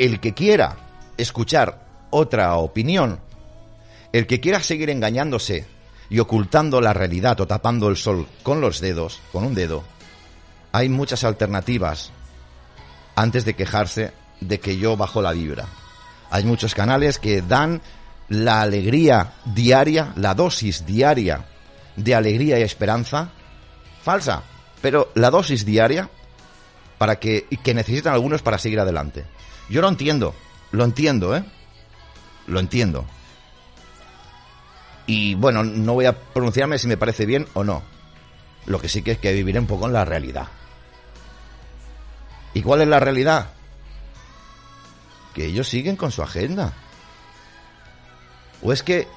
el 0.00 0.18
que 0.18 0.32
quiera 0.32 0.76
escuchar 1.18 1.86
otra 2.08 2.56
opinión, 2.56 3.20
el 4.12 4.26
que 4.26 4.40
quiera 4.40 4.62
seguir 4.62 4.88
engañándose 4.88 5.66
y 6.08 6.20
ocultando 6.20 6.80
la 6.80 6.94
realidad 6.94 7.38
o 7.42 7.46
tapando 7.46 7.90
el 7.90 7.98
sol 7.98 8.26
con 8.42 8.62
los 8.62 8.80
dedos, 8.80 9.20
con 9.30 9.44
un 9.44 9.54
dedo, 9.54 9.84
hay 10.72 10.88
muchas 10.88 11.22
alternativas 11.24 12.12
antes 13.20 13.44
de 13.44 13.54
quejarse 13.54 14.12
de 14.40 14.60
que 14.60 14.78
yo 14.78 14.96
bajo 14.96 15.20
la 15.20 15.32
vibra. 15.32 15.66
Hay 16.30 16.44
muchos 16.44 16.74
canales 16.74 17.18
que 17.18 17.42
dan 17.42 17.82
la 18.30 18.62
alegría 18.62 19.34
diaria, 19.44 20.14
la 20.16 20.34
dosis 20.34 20.86
diaria 20.86 21.44
de 21.96 22.14
alegría 22.14 22.58
y 22.58 22.62
esperanza, 22.62 23.30
falsa, 24.02 24.42
pero 24.80 25.10
la 25.14 25.28
dosis 25.28 25.66
diaria 25.66 26.08
para 26.96 27.16
que, 27.16 27.46
que 27.62 27.74
necesitan 27.74 28.14
algunos 28.14 28.40
para 28.40 28.56
seguir 28.56 28.80
adelante. 28.80 29.26
Yo 29.68 29.82
lo 29.82 29.88
entiendo, 29.88 30.34
lo 30.70 30.84
entiendo, 30.84 31.36
¿eh? 31.36 31.44
Lo 32.46 32.58
entiendo. 32.58 33.04
Y 35.06 35.34
bueno, 35.34 35.62
no 35.62 35.92
voy 35.92 36.06
a 36.06 36.18
pronunciarme 36.18 36.78
si 36.78 36.86
me 36.86 36.96
parece 36.96 37.26
bien 37.26 37.46
o 37.52 37.64
no. 37.64 37.82
Lo 38.64 38.80
que 38.80 38.88
sí 38.88 39.02
que 39.02 39.12
es 39.12 39.18
que 39.18 39.34
viviré 39.34 39.58
un 39.58 39.66
poco 39.66 39.86
en 39.86 39.92
la 39.92 40.06
realidad. 40.06 40.48
¿Y 42.54 42.62
cuál 42.62 42.82
es 42.82 42.88
la 42.88 43.00
realidad? 43.00 43.50
Que 45.34 45.46
ellos 45.46 45.68
siguen 45.68 45.96
con 45.96 46.10
su 46.10 46.22
agenda. 46.22 46.72
¿O 48.62 48.72
es 48.72 48.82
que 48.82 49.08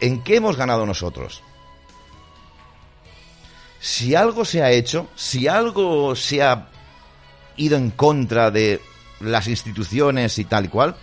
en 0.00 0.22
qué 0.22 0.36
hemos 0.36 0.56
ganado 0.56 0.86
nosotros? 0.86 1.42
Si 3.80 4.14
algo 4.14 4.44
se 4.44 4.62
ha 4.62 4.70
hecho, 4.70 5.08
si 5.14 5.46
algo 5.46 6.16
se 6.16 6.42
ha 6.42 6.68
ido 7.56 7.76
en 7.76 7.90
contra 7.90 8.50
de 8.50 8.80
las 9.20 9.46
instituciones 9.48 10.38
y 10.38 10.44
tal 10.44 10.66
y 10.66 10.68
cual, 10.68 10.96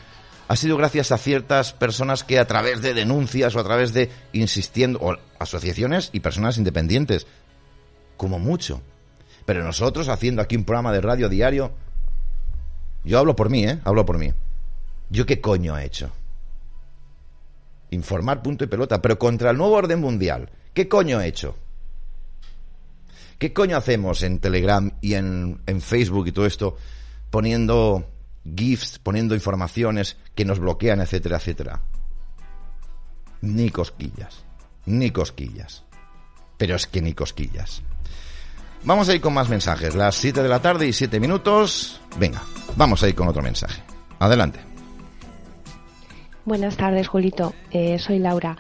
ha 0.48 0.56
sido 0.56 0.78
gracias 0.78 1.12
a 1.12 1.18
ciertas 1.18 1.74
personas 1.74 2.24
que 2.24 2.40
a 2.40 2.48
través 2.48 2.82
de 2.82 2.94
denuncias 2.94 3.56
o 3.56 3.60
a 3.60 3.64
través 3.64 3.94
de 3.94 4.12
insistiendo, 4.34 5.00
o 5.02 5.18
asociaciones 5.40 6.10
y 6.14 6.20
personas 6.20 6.58
independientes, 6.58 7.26
como 8.18 8.40
mucho. 8.40 8.82
Pero 9.46 9.64
nosotros 9.64 10.08
haciendo 10.10 10.42
aquí 10.42 10.56
un 10.56 10.64
programa 10.64 10.92
de 10.92 11.02
radio 11.02 11.30
diario, 11.30 11.72
yo 13.04 13.20
hablo 13.20 13.36
por 13.36 13.50
mí, 13.50 13.66
¿eh? 13.66 13.80
Hablo 13.84 14.06
por 14.06 14.18
mí. 14.18 14.32
¿Yo 15.10 15.26
qué 15.26 15.42
coño 15.42 15.78
he 15.78 15.86
hecho? 15.86 16.10
Informar 17.92 18.42
punto 18.42 18.64
y 18.64 18.68
pelota, 18.68 19.02
pero 19.02 19.20
contra 19.20 19.52
el 19.52 19.58
nuevo 19.58 19.76
orden 19.76 20.00
mundial. 20.00 20.50
¿Qué 20.74 20.88
coño 20.88 21.22
he 21.22 21.28
hecho? 21.28 21.56
¿Qué 23.38 23.54
coño 23.54 23.78
hacemos 23.78 24.24
en 24.24 24.40
Telegram 24.40 24.92
y 25.02 25.16
en, 25.16 25.62
en 25.66 25.82
Facebook 25.82 26.28
y 26.28 26.32
todo 26.32 26.46
esto 26.46 26.78
poniendo 27.30 28.10
GIFs, 28.56 29.00
poniendo 29.00 29.36
informaciones 29.36 30.18
que 30.34 30.46
nos 30.46 30.60
bloquean, 30.60 31.02
etcétera, 31.02 31.38
etcétera? 31.38 31.82
Ni 33.42 33.70
cosquillas, 33.70 34.44
ni 34.86 35.12
cosquillas. 35.12 35.84
Pero 36.58 36.76
es 36.76 36.88
que 36.88 37.02
ni 37.02 37.14
cosquillas. 37.14 37.84
Vamos 38.86 39.08
a 39.08 39.16
ir 39.16 39.22
con 39.22 39.34
más 39.34 39.48
mensajes. 39.48 39.96
Las 39.96 40.16
7 40.16 40.44
de 40.44 40.50
la 40.50 40.62
tarde 40.62 40.88
y 40.88 40.94
7 40.94 41.20
minutos. 41.20 42.02
Venga, 42.20 42.42
vamos 42.76 43.02
a 43.02 43.08
ir 43.08 43.16
con 43.16 43.28
otro 43.28 43.42
mensaje. 43.42 43.82
Adelante. 44.20 44.60
Buenas 46.44 46.76
tardes, 46.76 47.08
Julito. 47.08 47.54
Eh, 47.72 47.98
soy 47.98 48.20
Laura. 48.20 48.58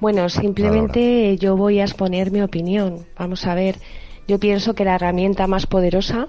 Bueno, 0.00 0.28
simplemente 0.30 1.36
yo 1.36 1.56
voy 1.56 1.80
a 1.80 1.84
exponer 1.84 2.30
mi 2.30 2.40
opinión. 2.40 3.06
Vamos 3.18 3.46
a 3.46 3.54
ver. 3.54 3.78
Yo 4.26 4.40
pienso 4.40 4.74
que 4.74 4.84
la 4.84 4.94
herramienta 4.94 5.46
más 5.46 5.66
poderosa 5.66 6.28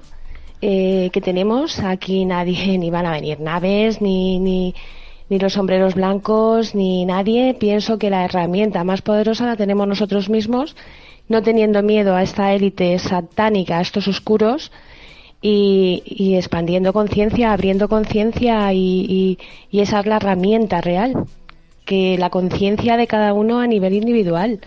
eh, 0.61 1.09
que 1.13 1.21
tenemos, 1.21 1.79
aquí 1.79 2.25
nadie, 2.25 2.77
ni 2.79 2.89
van 2.89 3.05
a 3.05 3.11
venir 3.11 3.39
naves, 3.39 4.01
ni, 4.01 4.39
ni, 4.39 4.75
ni 5.29 5.39
los 5.39 5.53
sombreros 5.53 5.95
blancos, 5.95 6.75
ni 6.75 7.05
nadie. 7.05 7.53
Pienso 7.53 7.97
que 7.97 8.09
la 8.09 8.25
herramienta 8.25 8.83
más 8.83 9.01
poderosa 9.01 9.45
la 9.45 9.55
tenemos 9.55 9.87
nosotros 9.87 10.29
mismos, 10.29 10.75
no 11.29 11.43
teniendo 11.43 11.83
miedo 11.83 12.15
a 12.15 12.23
esta 12.23 12.53
élite 12.53 12.97
satánica, 12.99 13.77
a 13.77 13.81
estos 13.81 14.07
oscuros, 14.07 14.71
y, 15.41 16.03
y 16.05 16.35
expandiendo 16.35 16.93
conciencia, 16.93 17.53
abriendo 17.53 17.89
conciencia, 17.89 18.73
y, 18.73 19.37
y 19.69 19.79
esa 19.79 19.99
es 19.99 20.05
la 20.05 20.17
herramienta 20.17 20.81
real, 20.81 21.25
que 21.85 22.17
la 22.17 22.29
conciencia 22.29 22.97
de 22.97 23.07
cada 23.07 23.33
uno 23.33 23.59
a 23.59 23.67
nivel 23.67 23.93
individual 23.93 24.61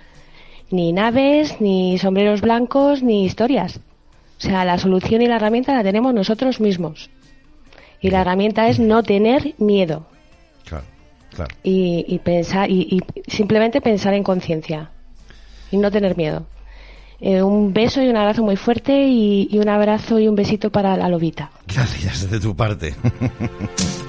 ni 0.70 0.92
naves, 0.92 1.60
ni 1.60 1.98
sombreros 1.98 2.40
blancos, 2.40 3.02
ni 3.02 3.24
historias. 3.24 3.80
O 4.38 4.40
sea, 4.40 4.64
la 4.64 4.78
solución 4.78 5.20
y 5.20 5.26
la 5.26 5.36
herramienta 5.36 5.74
la 5.74 5.82
tenemos 5.82 6.14
nosotros 6.14 6.60
mismos. 6.60 7.10
Y 8.00 8.10
la 8.10 8.22
herramienta 8.22 8.68
es 8.68 8.78
no 8.78 9.02
tener 9.02 9.54
miedo. 9.58 10.06
Claro, 10.64 10.86
claro. 11.34 11.54
Y, 11.62 12.18
pensar, 12.20 12.70
y, 12.70 13.00
simplemente 13.26 13.80
pensar 13.80 14.14
en 14.14 14.22
conciencia. 14.22 14.90
Y 15.70 15.76
no 15.76 15.90
tener 15.90 16.16
miedo. 16.16 16.46
Eh, 17.20 17.42
un 17.42 17.72
beso 17.72 18.02
y 18.02 18.08
un 18.08 18.16
abrazo 18.16 18.42
muy 18.42 18.56
fuerte 18.56 19.06
y, 19.06 19.48
y 19.50 19.58
un 19.58 19.68
abrazo 19.68 20.18
y 20.18 20.26
un 20.26 20.34
besito 20.34 20.70
para 20.70 20.96
la 20.96 21.08
lobita. 21.08 21.50
Gracias 21.66 22.30
de 22.30 22.40
tu 22.40 22.56
parte. 22.56 22.94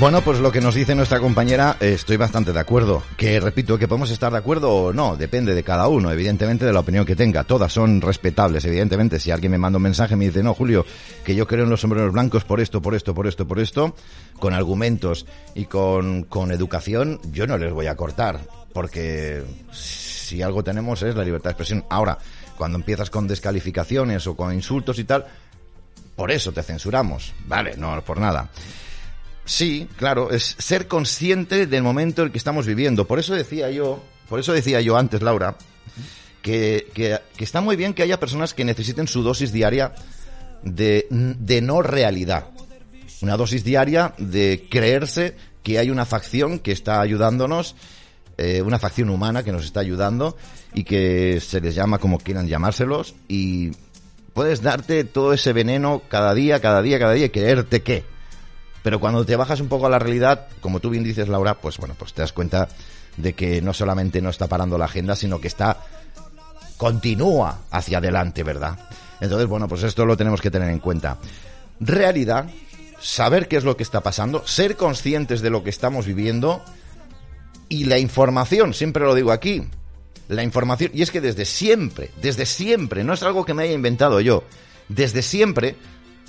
Bueno, 0.00 0.22
pues 0.22 0.40
lo 0.40 0.50
que 0.50 0.62
nos 0.62 0.74
dice 0.74 0.94
nuestra 0.94 1.20
compañera, 1.20 1.76
eh, 1.78 1.92
estoy 1.92 2.16
bastante 2.16 2.54
de 2.54 2.58
acuerdo. 2.58 3.02
Que 3.18 3.38
repito, 3.38 3.76
que 3.76 3.86
podemos 3.86 4.10
estar 4.10 4.32
de 4.32 4.38
acuerdo 4.38 4.72
o 4.72 4.92
no, 4.94 5.14
depende 5.14 5.54
de 5.54 5.62
cada 5.62 5.88
uno, 5.88 6.10
evidentemente 6.10 6.64
de 6.64 6.72
la 6.72 6.80
opinión 6.80 7.04
que 7.04 7.14
tenga. 7.14 7.44
Todas 7.44 7.70
son 7.70 8.00
respetables, 8.00 8.64
evidentemente. 8.64 9.20
Si 9.20 9.30
alguien 9.30 9.52
me 9.52 9.58
manda 9.58 9.76
un 9.76 9.82
mensaje 9.82 10.14
y 10.14 10.16
me 10.16 10.24
dice, 10.24 10.42
no, 10.42 10.54
Julio, 10.54 10.86
que 11.22 11.34
yo 11.34 11.46
creo 11.46 11.64
en 11.64 11.70
los 11.70 11.82
sombreros 11.82 12.14
blancos 12.14 12.44
por 12.44 12.60
esto, 12.60 12.80
por 12.80 12.94
esto, 12.94 13.14
por 13.14 13.26
esto, 13.26 13.46
por 13.46 13.58
esto, 13.58 13.94
con 14.38 14.54
argumentos 14.54 15.26
y 15.54 15.66
con, 15.66 16.22
con 16.22 16.50
educación, 16.50 17.20
yo 17.30 17.46
no 17.46 17.58
les 17.58 17.70
voy 17.70 17.86
a 17.86 17.94
cortar. 17.94 18.40
Porque 18.72 19.42
si 19.70 20.40
algo 20.40 20.64
tenemos 20.64 21.02
es 21.02 21.14
la 21.14 21.24
libertad 21.24 21.50
de 21.50 21.52
expresión. 21.52 21.84
Ahora, 21.90 22.16
cuando 22.56 22.78
empiezas 22.78 23.10
con 23.10 23.28
descalificaciones 23.28 24.26
o 24.26 24.34
con 24.34 24.54
insultos 24.54 24.98
y 24.98 25.04
tal, 25.04 25.26
por 26.16 26.30
eso 26.30 26.52
te 26.52 26.62
censuramos. 26.62 27.34
Vale, 27.46 27.76
no 27.76 28.00
por 28.00 28.18
nada. 28.18 28.48
Sí, 29.50 29.88
claro, 29.96 30.30
es 30.30 30.54
ser 30.60 30.86
consciente 30.86 31.66
del 31.66 31.82
momento 31.82 32.22
en 32.22 32.26
el 32.26 32.32
que 32.32 32.38
estamos 32.38 32.66
viviendo. 32.66 33.08
Por 33.08 33.18
eso 33.18 33.34
decía 33.34 33.68
yo, 33.68 34.00
por 34.28 34.38
eso 34.38 34.52
decía 34.52 34.80
yo 34.80 34.96
antes, 34.96 35.22
Laura, 35.22 35.56
que, 36.40 36.86
que, 36.94 37.18
está 37.44 37.60
muy 37.60 37.74
bien 37.74 37.92
que 37.92 38.04
haya 38.04 38.20
personas 38.20 38.54
que 38.54 38.64
necesiten 38.64 39.08
su 39.08 39.24
dosis 39.24 39.50
diaria 39.50 39.92
de, 40.62 41.08
de 41.10 41.60
no 41.62 41.82
realidad. 41.82 42.46
Una 43.22 43.36
dosis 43.36 43.64
diaria 43.64 44.14
de 44.18 44.68
creerse 44.70 45.34
que 45.64 45.80
hay 45.80 45.90
una 45.90 46.06
facción 46.06 46.60
que 46.60 46.70
está 46.70 47.00
ayudándonos, 47.00 47.74
eh, 48.38 48.62
una 48.62 48.78
facción 48.78 49.10
humana 49.10 49.42
que 49.42 49.50
nos 49.50 49.64
está 49.64 49.80
ayudando 49.80 50.36
y 50.74 50.84
que 50.84 51.40
se 51.40 51.60
les 51.60 51.74
llama 51.74 51.98
como 51.98 52.20
quieran 52.20 52.46
llamárselos 52.46 53.16
y 53.26 53.72
puedes 54.32 54.62
darte 54.62 55.02
todo 55.02 55.32
ese 55.32 55.52
veneno 55.52 56.02
cada 56.08 56.34
día, 56.34 56.60
cada 56.60 56.82
día, 56.82 57.00
cada 57.00 57.14
día 57.14 57.26
y 57.26 57.30
creerte 57.30 57.82
que 57.82 58.19
pero 58.82 59.00
cuando 59.00 59.24
te 59.24 59.36
bajas 59.36 59.60
un 59.60 59.68
poco 59.68 59.86
a 59.86 59.90
la 59.90 59.98
realidad, 59.98 60.48
como 60.60 60.80
tú 60.80 60.90
bien 60.90 61.04
dices, 61.04 61.28
Laura, 61.28 61.54
pues 61.54 61.78
bueno, 61.78 61.94
pues 61.98 62.12
te 62.12 62.22
das 62.22 62.32
cuenta 62.32 62.68
de 63.16 63.34
que 63.34 63.60
no 63.60 63.74
solamente 63.74 64.22
no 64.22 64.30
está 64.30 64.46
parando 64.46 64.78
la 64.78 64.86
agenda, 64.86 65.16
sino 65.16 65.40
que 65.40 65.48
está 65.48 65.78
continúa 66.76 67.60
hacia 67.70 67.98
adelante, 67.98 68.42
¿verdad? 68.42 68.78
Entonces, 69.20 69.46
bueno, 69.46 69.68
pues 69.68 69.82
esto 69.82 70.06
lo 70.06 70.16
tenemos 70.16 70.40
que 70.40 70.50
tener 70.50 70.70
en 70.70 70.78
cuenta. 70.78 71.18
Realidad, 71.78 72.48
saber 73.00 73.48
qué 73.48 73.56
es 73.56 73.64
lo 73.64 73.76
que 73.76 73.82
está 73.82 74.00
pasando, 74.00 74.46
ser 74.46 74.76
conscientes 74.76 75.42
de 75.42 75.50
lo 75.50 75.62
que 75.62 75.70
estamos 75.70 76.06
viviendo 76.06 76.64
y 77.68 77.84
la 77.84 77.98
información, 77.98 78.72
siempre 78.72 79.04
lo 79.04 79.14
digo 79.14 79.30
aquí, 79.30 79.62
la 80.28 80.42
información, 80.42 80.90
y 80.94 81.02
es 81.02 81.10
que 81.10 81.20
desde 81.20 81.44
siempre, 81.44 82.10
desde 82.22 82.46
siempre, 82.46 83.04
no 83.04 83.12
es 83.12 83.22
algo 83.22 83.44
que 83.44 83.52
me 83.52 83.64
haya 83.64 83.72
inventado 83.72 84.20
yo, 84.20 84.44
desde 84.88 85.20
siempre, 85.20 85.76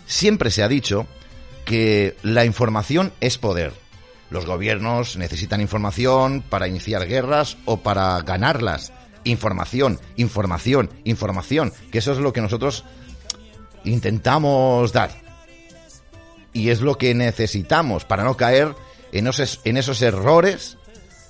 siempre 0.05 0.51
se 0.51 0.63
ha 0.63 0.67
dicho 0.67 1.07
que 1.65 2.15
la 2.23 2.45
información 2.45 3.13
es 3.21 3.37
poder. 3.37 3.73
Los 4.29 4.45
gobiernos 4.45 5.17
necesitan 5.17 5.61
información 5.61 6.41
para 6.41 6.67
iniciar 6.67 7.07
guerras 7.07 7.57
o 7.65 7.77
para 7.77 8.19
ganarlas. 8.21 8.93
Información, 9.23 9.99
información, 10.15 10.89
información, 11.03 11.73
que 11.91 11.99
eso 11.99 12.13
es 12.13 12.17
lo 12.17 12.33
que 12.33 12.41
nosotros 12.41 12.85
intentamos 13.83 14.93
dar. 14.93 15.11
Y 16.53 16.69
es 16.69 16.81
lo 16.81 16.97
que 16.97 17.13
necesitamos 17.13 18.05
para 18.05 18.23
no 18.23 18.37
caer 18.37 18.73
en 19.11 19.27
esos, 19.27 19.59
en 19.63 19.77
esos 19.77 20.01
errores 20.01 20.77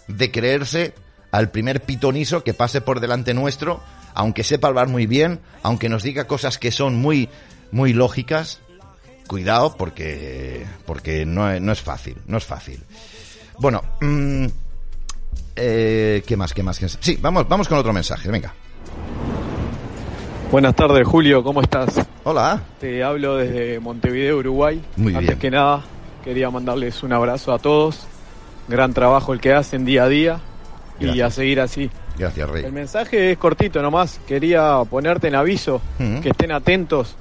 de 0.07 0.31
creerse 0.31 0.93
al 1.31 1.49
primer 1.49 1.81
pitoniso 1.81 2.43
que 2.43 2.53
pase 2.53 2.81
por 2.81 2.99
delante 2.99 3.33
nuestro, 3.33 3.81
aunque 4.13 4.43
sepa 4.43 4.67
hablar 4.67 4.87
muy 4.87 5.05
bien, 5.05 5.39
aunque 5.63 5.89
nos 5.89 6.03
diga 6.03 6.27
cosas 6.27 6.57
que 6.57 6.71
son 6.71 6.95
muy, 6.95 7.29
muy 7.71 7.93
lógicas, 7.93 8.61
cuidado 9.31 9.77
porque, 9.77 10.65
porque 10.85 11.25
no, 11.25 11.57
no, 11.61 11.71
es 11.71 11.81
fácil, 11.81 12.17
no 12.27 12.37
es 12.37 12.43
fácil. 12.43 12.81
Bueno, 13.59 13.81
mmm, 14.01 14.45
eh, 15.55 16.21
¿qué 16.27 16.35
más? 16.35 16.53
¿Qué 16.53 16.61
más? 16.61 16.81
Sí, 16.99 17.17
vamos, 17.21 17.47
vamos 17.47 17.69
con 17.69 17.77
otro 17.77 17.93
mensaje, 17.93 18.29
venga. 18.29 18.53
Buenas 20.51 20.75
tardes, 20.75 21.07
Julio, 21.07 21.45
¿cómo 21.45 21.61
estás? 21.61 22.05
Hola. 22.25 22.61
Te 22.81 23.01
hablo 23.05 23.37
desde 23.37 23.79
Montevideo, 23.79 24.39
Uruguay. 24.39 24.83
Muy 24.97 25.15
Antes 25.15 25.37
que 25.37 25.49
nada, 25.49 25.81
quería 26.25 26.49
mandarles 26.49 27.01
un 27.01 27.13
abrazo 27.13 27.53
a 27.53 27.59
todos. 27.59 28.01
Gran 28.67 28.93
trabajo 28.93 29.31
el 29.31 29.39
que 29.39 29.53
hacen 29.53 29.85
día 29.85 30.03
a 30.03 30.09
día 30.09 30.41
Gracias. 30.99 31.15
y 31.15 31.21
a 31.21 31.29
seguir 31.29 31.61
así. 31.61 31.89
Gracias, 32.17 32.49
Rey. 32.49 32.65
El 32.65 32.73
mensaje 32.73 33.31
es 33.31 33.37
cortito 33.37 33.81
nomás. 33.81 34.19
Quería 34.27 34.81
ponerte 34.89 35.29
en 35.29 35.35
aviso, 35.35 35.75
uh 35.99 36.03
-huh. 36.03 36.21
que 36.21 36.31
estén 36.31 36.51
atentos 36.51 37.15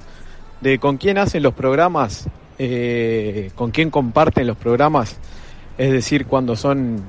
de 0.61 0.79
con 0.79 0.97
quién 0.97 1.17
hacen 1.17 1.43
los 1.43 1.53
programas, 1.53 2.27
eh, 2.57 3.51
con 3.55 3.71
quién 3.71 3.89
comparten 3.89 4.47
los 4.47 4.57
programas, 4.57 5.17
es 5.77 5.91
decir, 5.91 6.25
cuando 6.25 6.55
son 6.55 7.03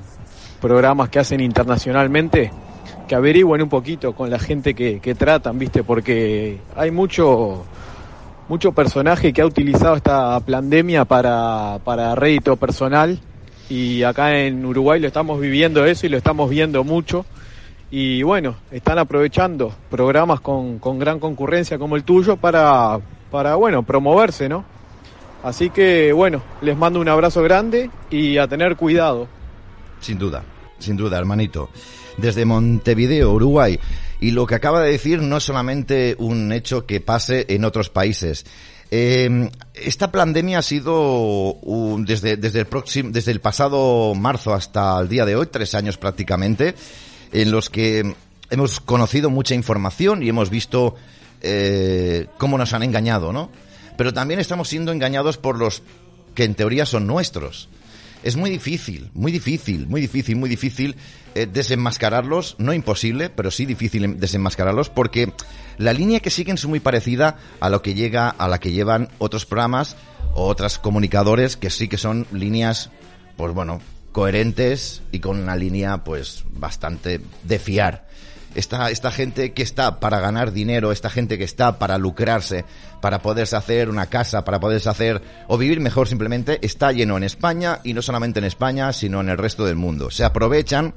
programas 0.59 1.09
que 1.09 1.19
hacen 1.19 1.39
internacionalmente, 1.39 2.51
que 3.07 3.15
averigüen 3.15 3.61
un 3.61 3.69
poquito 3.69 4.13
con 4.13 4.29
la 4.29 4.39
gente 4.39 4.73
que, 4.73 4.99
que 4.99 5.15
tratan, 5.15 5.59
¿viste? 5.59 5.83
Porque 5.83 6.59
hay 6.75 6.91
mucho 6.91 7.65
mucho 8.49 8.73
personaje 8.73 9.31
que 9.31 9.41
ha 9.41 9.45
utilizado 9.45 9.95
esta 9.95 10.39
pandemia 10.41 11.05
para, 11.05 11.79
para 11.83 12.13
rédito 12.15 12.55
personal 12.57 13.19
y 13.69 14.03
acá 14.03 14.37
en 14.37 14.65
Uruguay 14.65 14.99
lo 14.99 15.07
estamos 15.07 15.39
viviendo 15.39 15.85
eso 15.85 16.05
y 16.05 16.09
lo 16.09 16.17
estamos 16.17 16.49
viendo 16.49 16.83
mucho. 16.83 17.25
Y 17.89 18.23
bueno, 18.23 18.55
están 18.71 18.97
aprovechando 18.97 19.73
programas 19.89 20.41
con, 20.41 20.79
con 20.79 20.99
gran 20.99 21.19
concurrencia 21.19 21.77
como 21.77 21.95
el 21.95 22.03
tuyo 22.03 22.37
para, 22.37 22.99
para, 23.33 23.55
bueno, 23.55 23.81
promoverse, 23.81 24.47
¿no? 24.47 24.63
Así 25.41 25.71
que, 25.71 26.13
bueno, 26.13 26.43
les 26.61 26.77
mando 26.77 26.99
un 26.99 27.09
abrazo 27.09 27.41
grande 27.41 27.89
y 28.11 28.37
a 28.37 28.47
tener 28.47 28.75
cuidado. 28.75 29.27
Sin 30.01 30.19
duda, 30.19 30.43
sin 30.77 30.95
duda, 30.97 31.17
hermanito. 31.17 31.71
Desde 32.17 32.45
Montevideo, 32.45 33.33
Uruguay. 33.33 33.79
Y 34.19 34.31
lo 34.31 34.45
que 34.45 34.53
acaba 34.53 34.83
de 34.83 34.91
decir 34.91 35.19
no 35.23 35.37
es 35.37 35.43
solamente 35.43 36.15
un 36.19 36.53
hecho 36.53 36.85
que 36.85 37.01
pase 37.01 37.47
en 37.49 37.65
otros 37.65 37.89
países. 37.89 38.45
Eh, 38.91 39.49
esta 39.73 40.11
pandemia 40.11 40.59
ha 40.59 40.61
sido 40.61 41.57
desde, 42.05 42.37
desde, 42.37 42.59
el 42.59 42.67
próximo, 42.67 43.09
desde 43.11 43.31
el 43.31 43.41
pasado 43.41 44.13
marzo 44.13 44.53
hasta 44.53 44.99
el 44.99 45.09
día 45.09 45.25
de 45.25 45.35
hoy, 45.35 45.47
tres 45.47 45.73
años 45.73 45.97
prácticamente, 45.97 46.75
en 47.31 47.49
los 47.49 47.71
que 47.71 48.13
hemos 48.51 48.79
conocido 48.79 49.31
mucha 49.31 49.55
información 49.55 50.21
y 50.21 50.29
hemos 50.29 50.51
visto 50.51 50.95
eh, 51.43 52.27
cómo 52.37 52.57
nos 52.57 52.73
han 52.73 52.83
engañado, 52.83 53.33
¿no? 53.33 53.51
Pero 53.97 54.13
también 54.13 54.39
estamos 54.39 54.69
siendo 54.69 54.91
engañados 54.91 55.37
por 55.37 55.57
los 55.57 55.83
que 56.33 56.45
en 56.45 56.55
teoría 56.55 56.85
son 56.85 57.05
nuestros. 57.05 57.69
Es 58.23 58.37
muy 58.37 58.49
difícil, 58.49 59.09
muy 59.13 59.31
difícil, 59.31 59.85
muy 59.87 59.99
difícil, 59.99 60.37
muy 60.37 60.49
difícil 60.49 60.95
eh, 61.35 61.45
desenmascararlos, 61.45 62.55
no 62.57 62.73
imposible, 62.73 63.29
pero 63.29 63.51
sí 63.51 63.65
difícil 63.65 64.17
desenmascararlos 64.17 64.89
porque 64.89 65.33
la 65.77 65.91
línea 65.91 66.21
que 66.21 66.29
siguen 66.29 66.55
es 66.55 66.65
muy 66.65 66.79
parecida 66.79 67.37
a 67.59 67.69
lo 67.69 67.81
que 67.81 67.93
llega 67.93 68.29
a 68.29 68.47
la 68.47 68.59
que 68.59 68.71
llevan 68.71 69.09
otros 69.17 69.45
programas 69.45 69.97
o 70.33 70.47
otros 70.47 70.79
comunicadores 70.79 71.57
que 71.57 71.69
sí 71.69 71.89
que 71.89 71.97
son 71.97 72.25
líneas, 72.31 72.89
pues 73.35 73.53
bueno, 73.53 73.81
coherentes 74.13 75.01
y 75.11 75.19
con 75.19 75.39
una 75.39 75.57
línea 75.57 76.05
pues 76.05 76.45
bastante 76.51 77.19
de 77.43 77.59
fiar. 77.59 78.07
Esta, 78.55 78.91
esta 78.91 79.11
gente 79.11 79.53
que 79.53 79.63
está 79.63 79.99
para 79.99 80.19
ganar 80.19 80.51
dinero, 80.51 80.91
esta 80.91 81.09
gente 81.09 81.37
que 81.37 81.43
está 81.43 81.79
para 81.79 81.97
lucrarse, 81.97 82.65
para 83.01 83.19
poderse 83.19 83.55
hacer 83.55 83.89
una 83.89 84.05
casa, 84.05 84.45
para 84.45 84.59
poderse 84.59 84.89
hacer 84.89 85.21
o 85.47 85.57
vivir 85.57 85.79
mejor 85.79 86.07
simplemente, 86.07 86.59
está 86.61 86.91
lleno 86.91 87.17
en 87.17 87.23
España 87.23 87.79
y 87.83 87.93
no 87.93 88.01
solamente 88.01 88.39
en 88.39 88.45
España, 88.45 88.93
sino 88.93 89.21
en 89.21 89.29
el 89.29 89.37
resto 89.37 89.65
del 89.65 89.75
mundo. 89.75 90.11
Se 90.11 90.23
aprovechan, 90.23 90.93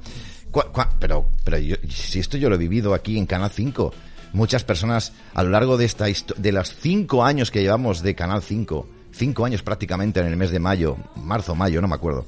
pero, 0.99 1.27
pero 1.43 1.57
si 1.89 2.19
esto 2.19 2.37
yo 2.37 2.49
lo 2.49 2.55
he 2.55 2.59
vivido 2.59 2.93
aquí 2.93 3.17
en 3.17 3.25
Canal 3.25 3.49
5, 3.49 3.93
muchas 4.33 4.63
personas 4.63 5.13
a 5.33 5.43
lo 5.43 5.49
largo 5.49 5.77
de 5.77 5.85
esta 5.85 6.05
de 6.05 6.51
los 6.51 6.75
cinco 6.75 7.25
años 7.25 7.51
que 7.51 7.61
llevamos 7.61 8.01
de 8.01 8.15
Canal 8.15 8.41
5, 8.41 8.87
cinco 9.11 9.45
años 9.45 9.63
prácticamente 9.63 10.19
en 10.19 10.27
el 10.27 10.37
mes 10.37 10.51
de 10.51 10.59
mayo, 10.59 10.97
marzo, 11.15 11.55
mayo, 11.55 11.81
no 11.81 11.87
me 11.87 11.95
acuerdo, 11.95 12.25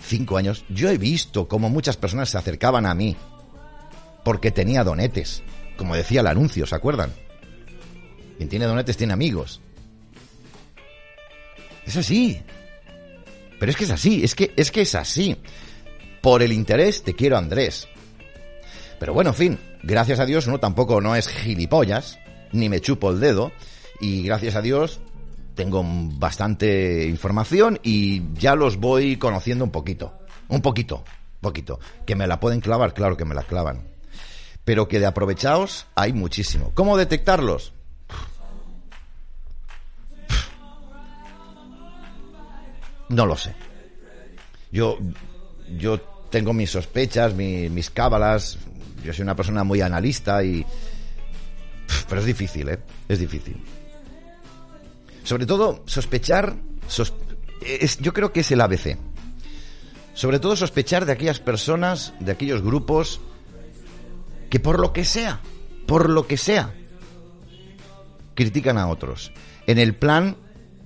cinco 0.00 0.36
años, 0.36 0.64
yo 0.68 0.88
he 0.88 0.98
visto 0.98 1.48
como 1.48 1.68
muchas 1.70 1.96
personas 1.96 2.30
se 2.30 2.38
acercaban 2.38 2.86
a 2.86 2.94
mí 2.94 3.16
porque 4.24 4.50
tenía 4.50 4.84
donetes. 4.84 5.42
Como 5.76 5.94
decía 5.94 6.20
el 6.20 6.26
anuncio, 6.26 6.66
¿se 6.66 6.74
acuerdan? 6.74 7.12
Quien 8.36 8.48
tiene 8.48 8.66
donetes 8.66 8.96
tiene 8.96 9.12
amigos. 9.12 9.60
Es 11.86 11.96
así. 11.96 12.42
Pero 13.58 13.70
es 13.70 13.76
que 13.76 13.84
es 13.84 13.90
así, 13.90 14.22
es 14.22 14.34
que, 14.34 14.52
es 14.56 14.70
que 14.70 14.82
es 14.82 14.94
así. 14.94 15.36
Por 16.20 16.42
el 16.42 16.52
interés 16.52 17.02
te 17.02 17.14
quiero 17.14 17.36
Andrés. 17.36 17.88
Pero 19.00 19.14
bueno, 19.14 19.30
en 19.30 19.36
fin, 19.36 19.58
gracias 19.82 20.20
a 20.20 20.26
Dios 20.26 20.46
uno 20.46 20.58
tampoco 20.60 21.00
no 21.00 21.16
es 21.16 21.28
gilipollas, 21.28 22.18
ni 22.52 22.68
me 22.68 22.80
chupo 22.80 23.10
el 23.10 23.20
dedo, 23.20 23.52
y 24.00 24.22
gracias 24.22 24.56
a 24.56 24.62
Dios 24.62 25.00
tengo 25.54 25.82
bastante 25.84 27.06
información 27.06 27.80
y 27.82 28.22
ya 28.34 28.54
los 28.54 28.76
voy 28.76 29.16
conociendo 29.16 29.64
un 29.64 29.70
poquito. 29.70 30.12
Un 30.48 30.62
poquito, 30.62 31.04
poquito. 31.40 31.80
Que 32.06 32.14
me 32.14 32.26
la 32.26 32.40
pueden 32.40 32.60
clavar, 32.60 32.94
claro 32.94 33.16
que 33.16 33.24
me 33.24 33.34
la 33.34 33.42
clavan 33.42 33.97
pero 34.68 34.86
que 34.86 35.00
de 35.00 35.06
aprovechados 35.06 35.86
hay 35.94 36.12
muchísimo. 36.12 36.72
¿Cómo 36.74 36.98
detectarlos? 36.98 37.72
No 43.08 43.24
lo 43.24 43.34
sé. 43.34 43.54
Yo, 44.70 44.98
yo 45.78 45.98
tengo 46.28 46.52
mis 46.52 46.70
sospechas, 46.70 47.32
mis 47.32 47.88
cábalas. 47.88 48.58
Yo 49.02 49.14
soy 49.14 49.22
una 49.22 49.34
persona 49.34 49.64
muy 49.64 49.80
analista 49.80 50.44
y. 50.44 50.66
Pero 52.06 52.20
es 52.20 52.26
difícil, 52.26 52.68
¿eh? 52.68 52.78
Es 53.08 53.20
difícil. 53.20 53.56
Sobre 55.24 55.46
todo, 55.46 55.82
sospechar. 55.86 56.56
yo 58.00 58.12
creo 58.12 58.34
que 58.34 58.40
es 58.40 58.50
el 58.50 58.60
ABC. 58.60 58.98
Sobre 60.12 60.38
todo, 60.38 60.56
sospechar 60.56 61.06
de 61.06 61.12
aquellas 61.12 61.40
personas, 61.40 62.12
de 62.20 62.32
aquellos 62.32 62.60
grupos 62.60 63.18
que 64.50 64.60
por 64.60 64.80
lo 64.80 64.92
que 64.92 65.04
sea, 65.04 65.40
por 65.86 66.08
lo 66.08 66.26
que 66.26 66.36
sea, 66.36 66.74
critican 68.34 68.78
a 68.78 68.88
otros. 68.88 69.32
En 69.66 69.78
el 69.78 69.94
plan, 69.94 70.36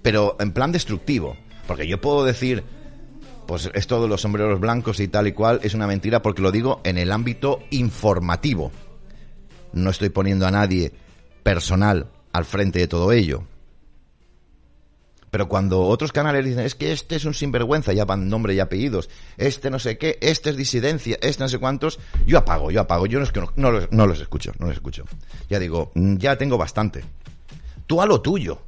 pero 0.02 0.36
en 0.40 0.52
plan 0.52 0.72
destructivo. 0.72 1.36
Porque 1.66 1.86
yo 1.86 2.00
puedo 2.00 2.24
decir, 2.24 2.64
pues 3.46 3.70
esto 3.74 4.02
de 4.02 4.08
los 4.08 4.22
sombreros 4.22 4.60
blancos 4.60 5.00
y 5.00 5.08
tal 5.08 5.28
y 5.28 5.32
cual 5.32 5.60
es 5.62 5.74
una 5.74 5.86
mentira 5.86 6.22
porque 6.22 6.42
lo 6.42 6.50
digo 6.50 6.80
en 6.84 6.98
el 6.98 7.12
ámbito 7.12 7.60
informativo. 7.70 8.72
No 9.72 9.90
estoy 9.90 10.08
poniendo 10.08 10.46
a 10.46 10.50
nadie 10.50 10.92
personal 11.42 12.08
al 12.32 12.44
frente 12.44 12.78
de 12.78 12.88
todo 12.88 13.12
ello. 13.12 13.44
Pero 15.32 15.48
cuando 15.48 15.80
otros 15.80 16.12
canales 16.12 16.44
dicen, 16.44 16.66
es 16.66 16.74
que 16.74 16.92
este 16.92 17.16
es 17.16 17.24
un 17.24 17.32
sinvergüenza, 17.32 17.94
ya 17.94 18.04
van 18.04 18.28
nombre 18.28 18.52
y 18.52 18.60
apellidos, 18.60 19.08
este 19.38 19.70
no 19.70 19.78
sé 19.78 19.96
qué, 19.96 20.18
este 20.20 20.50
es 20.50 20.58
disidencia, 20.58 21.16
este 21.22 21.42
no 21.42 21.48
sé 21.48 21.56
cuántos, 21.56 21.98
yo 22.26 22.36
apago, 22.36 22.70
yo 22.70 22.82
apago, 22.82 23.06
yo 23.06 23.18
no, 23.18 23.24
es 23.24 23.32
que 23.32 23.42
no, 23.56 23.70
los, 23.70 23.90
no 23.90 24.06
los 24.06 24.20
escucho, 24.20 24.52
no 24.58 24.66
los 24.66 24.76
escucho. 24.76 25.06
Ya 25.48 25.58
digo, 25.58 25.90
mm, 25.94 26.16
ya 26.16 26.36
tengo 26.36 26.58
bastante. 26.58 27.02
Tú 27.86 28.02
a 28.02 28.06
lo 28.06 28.20
tuyo. 28.20 28.60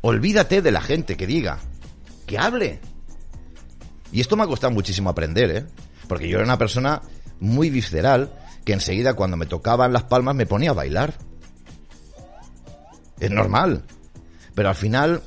Olvídate 0.00 0.62
de 0.62 0.70
la 0.70 0.80
gente 0.80 1.14
que 1.14 1.26
diga, 1.26 1.58
que 2.24 2.38
hable. 2.38 2.80
Y 4.12 4.22
esto 4.22 4.34
me 4.34 4.44
ha 4.44 4.46
costado 4.46 4.72
muchísimo 4.72 5.10
aprender, 5.10 5.50
¿eh? 5.54 5.66
Porque 6.08 6.26
yo 6.26 6.38
era 6.38 6.46
una 6.46 6.56
persona 6.56 7.02
muy 7.38 7.68
visceral 7.68 8.32
que 8.64 8.72
enseguida 8.72 9.12
cuando 9.12 9.36
me 9.36 9.44
tocaban 9.44 9.92
las 9.92 10.04
palmas 10.04 10.36
me 10.36 10.46
ponía 10.46 10.70
a 10.70 10.74
bailar. 10.74 11.12
Es 13.20 13.30
normal. 13.30 13.84
Pero 14.54 14.70
al 14.70 14.74
final 14.74 15.22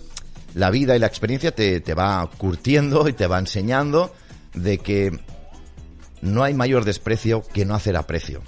la 0.56 0.72
vida 0.72 0.96
y 0.96 1.00
la 1.00 1.08
experiencia 1.08 1.54
te, 1.54 1.82
te 1.82 1.94
va 1.94 2.28
curtiendo 2.38 3.08
y 3.08 3.13
te 3.13 3.28
va 3.28 3.38
enseñando 3.38 4.15
de 4.54 4.78
que 4.80 5.12
no 6.22 6.44
hay 6.44 6.54
mayor 6.54 6.86
desprecio 6.86 7.44
que 7.54 7.65
no 7.65 7.76
hacer 7.76 7.98
aprecio. 7.98 8.41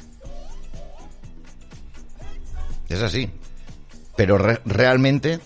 Es 2.90 3.04
así. 3.04 3.30
Pero 4.16 4.38
realmente 4.38 5.40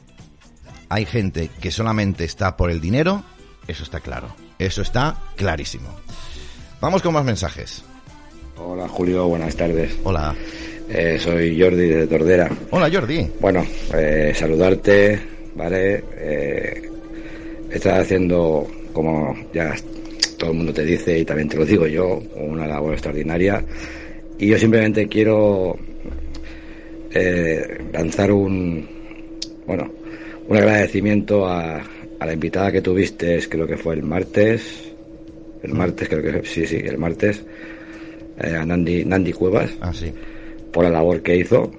hay 0.87 1.05
gente 1.05 1.49
que 1.59 1.71
solamente 1.71 2.23
está 2.23 2.55
por 2.55 2.71
el 2.71 2.79
dinero, 2.79 3.23
eso 3.67 3.83
está 3.83 3.99
claro. 3.99 4.33
Eso 4.59 4.83
está 4.83 5.17
clarísimo. 5.35 5.89
Vamos 6.79 7.01
con 7.01 7.13
más 7.13 7.25
mensajes. 7.25 7.83
Hola 8.57 8.87
Julio, 8.87 9.27
buenas 9.27 9.55
tardes. 9.55 9.97
Hola. 10.03 10.35
Eh, 10.87 11.17
soy 11.19 11.59
Jordi 11.59 11.87
de 11.87 12.07
Tordera. 12.07 12.51
Hola 12.69 12.89
Jordi. 12.91 13.31
Bueno, 13.39 13.65
eh, 13.93 14.33
saludarte, 14.35 15.40
¿vale? 15.55 16.03
Eh, 16.17 16.89
estás 17.71 18.01
haciendo, 18.01 18.67
como 18.93 19.35
ya 19.53 19.75
todo 20.37 20.51
el 20.51 20.57
mundo 20.57 20.73
te 20.73 20.83
dice 20.83 21.19
y 21.19 21.25
también 21.25 21.47
te 21.49 21.57
lo 21.57 21.65
digo 21.65 21.87
yo, 21.87 22.21
una 22.35 22.67
labor 22.67 22.93
extraordinaria. 22.93 23.63
Y 24.37 24.47
yo 24.47 24.57
simplemente 24.57 25.07
quiero 25.07 25.77
eh, 27.13 27.85
lanzar 27.93 28.31
un, 28.31 28.87
bueno, 29.67 29.91
un 30.47 30.57
agradecimiento 30.57 31.47
a, 31.47 31.81
la 32.19 32.33
invitada 32.33 32.71
que 32.71 32.81
tuviste, 32.81 33.39
creo 33.49 33.65
que 33.65 33.77
fue 33.77 33.95
el 33.95 34.03
martes, 34.03 34.93
el 35.63 35.73
martes 35.73 36.07
creo 36.07 36.21
que 36.21 36.47
sí, 36.47 36.67
sí, 36.67 36.77
el 36.77 36.99
martes, 36.99 37.43
eh, 38.39 38.55
a 38.55 38.63
Nandi, 38.63 39.03
Nandi 39.05 39.33
Cuevas, 39.33 39.71
ah, 39.81 39.91
sí. 39.91 40.11
por 40.71 40.83
la 40.83 40.91
labor 40.91 41.21
que 41.23 41.35
hizo, 41.35 41.71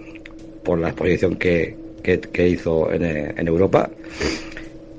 por 0.64 0.80
la 0.80 0.88
exposición 0.88 1.36
que, 1.36 1.76
que, 2.02 2.48
hizo 2.48 2.92
en, 2.92 3.46
Europa 3.46 3.90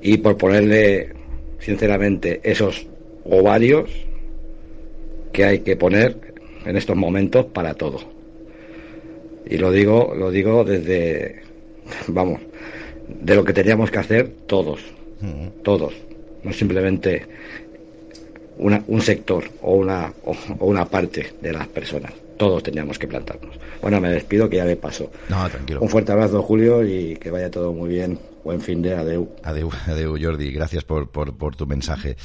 y 0.02 0.16
por 0.18 0.36
ponerle, 0.36 1.10
sinceramente, 1.60 2.40
esos 2.42 2.86
ovarios 3.24 3.90
que 5.32 5.44
hay 5.44 5.58
que 5.60 5.76
poner 5.76 6.16
en 6.64 6.76
estos 6.76 6.96
momentos 6.96 7.46
para 7.46 7.74
todo. 7.74 8.00
Y 9.46 9.58
lo 9.58 9.70
digo, 9.70 10.14
lo 10.16 10.30
digo 10.30 10.64
desde, 10.64 11.42
vamos, 12.08 12.40
de 13.08 13.34
lo 13.34 13.44
que 13.44 13.52
teníamos 13.52 13.90
que 13.90 13.98
hacer 13.98 14.30
todos, 14.46 14.80
todos, 15.62 15.94
no 16.42 16.52
simplemente 16.52 17.26
un 18.58 19.00
sector 19.00 19.44
o 19.62 19.74
una, 19.74 20.12
o, 20.24 20.34
una 20.66 20.86
parte 20.86 21.32
de 21.40 21.52
las 21.52 21.66
personas. 21.68 22.12
Todos 22.36 22.62
teníamos 22.62 22.98
que 22.98 23.06
plantarnos. 23.06 23.58
Bueno, 23.80 24.00
me 24.00 24.10
despido 24.10 24.48
que 24.48 24.56
ya 24.56 24.64
me 24.64 24.76
paso. 24.76 25.10
No, 25.28 25.48
tranquilo. 25.48 25.80
Un 25.80 25.88
fuerte 25.88 26.12
abrazo, 26.12 26.42
Julio, 26.42 26.84
y 26.84 27.16
que 27.16 27.30
vaya 27.30 27.50
todo 27.50 27.72
muy 27.72 27.90
bien. 27.90 28.18
Buen 28.42 28.60
fin 28.60 28.82
de 28.82 28.94
adeu. 28.94 29.34
Adeu, 29.42 29.70
adeu 29.86 30.16
Jordi. 30.20 30.50
Gracias 30.52 30.84
por, 30.84 31.10
por, 31.10 31.36
por 31.36 31.56
tu 31.56 31.66
mensaje. 31.66 32.16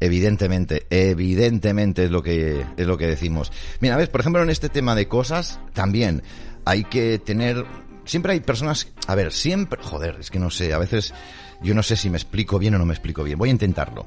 Evidentemente, 0.00 0.86
evidentemente 0.90 2.04
es 2.04 2.10
lo 2.10 2.22
que 2.22 2.64
es 2.76 2.86
lo 2.86 2.96
que 2.96 3.06
decimos. 3.06 3.52
Mira, 3.80 3.96
ves, 3.96 4.08
por 4.08 4.20
ejemplo, 4.20 4.42
en 4.42 4.50
este 4.50 4.68
tema 4.68 4.94
de 4.94 5.06
cosas, 5.06 5.60
también 5.74 6.22
hay 6.64 6.84
que 6.84 7.18
tener 7.18 7.64
siempre 8.08 8.32
hay 8.32 8.40
personas, 8.40 8.88
a 9.06 9.14
ver, 9.14 9.32
siempre, 9.32 9.80
joder, 9.82 10.16
es 10.18 10.30
que 10.30 10.38
no 10.38 10.50
sé, 10.50 10.72
a 10.72 10.78
veces 10.78 11.12
yo 11.60 11.74
no 11.74 11.82
sé 11.82 11.94
si 11.96 12.08
me 12.10 12.16
explico 12.16 12.58
bien 12.58 12.74
o 12.74 12.78
no 12.78 12.86
me 12.86 12.94
explico 12.94 13.22
bien. 13.22 13.38
Voy 13.38 13.50
a 13.50 13.52
intentarlo. 13.52 14.06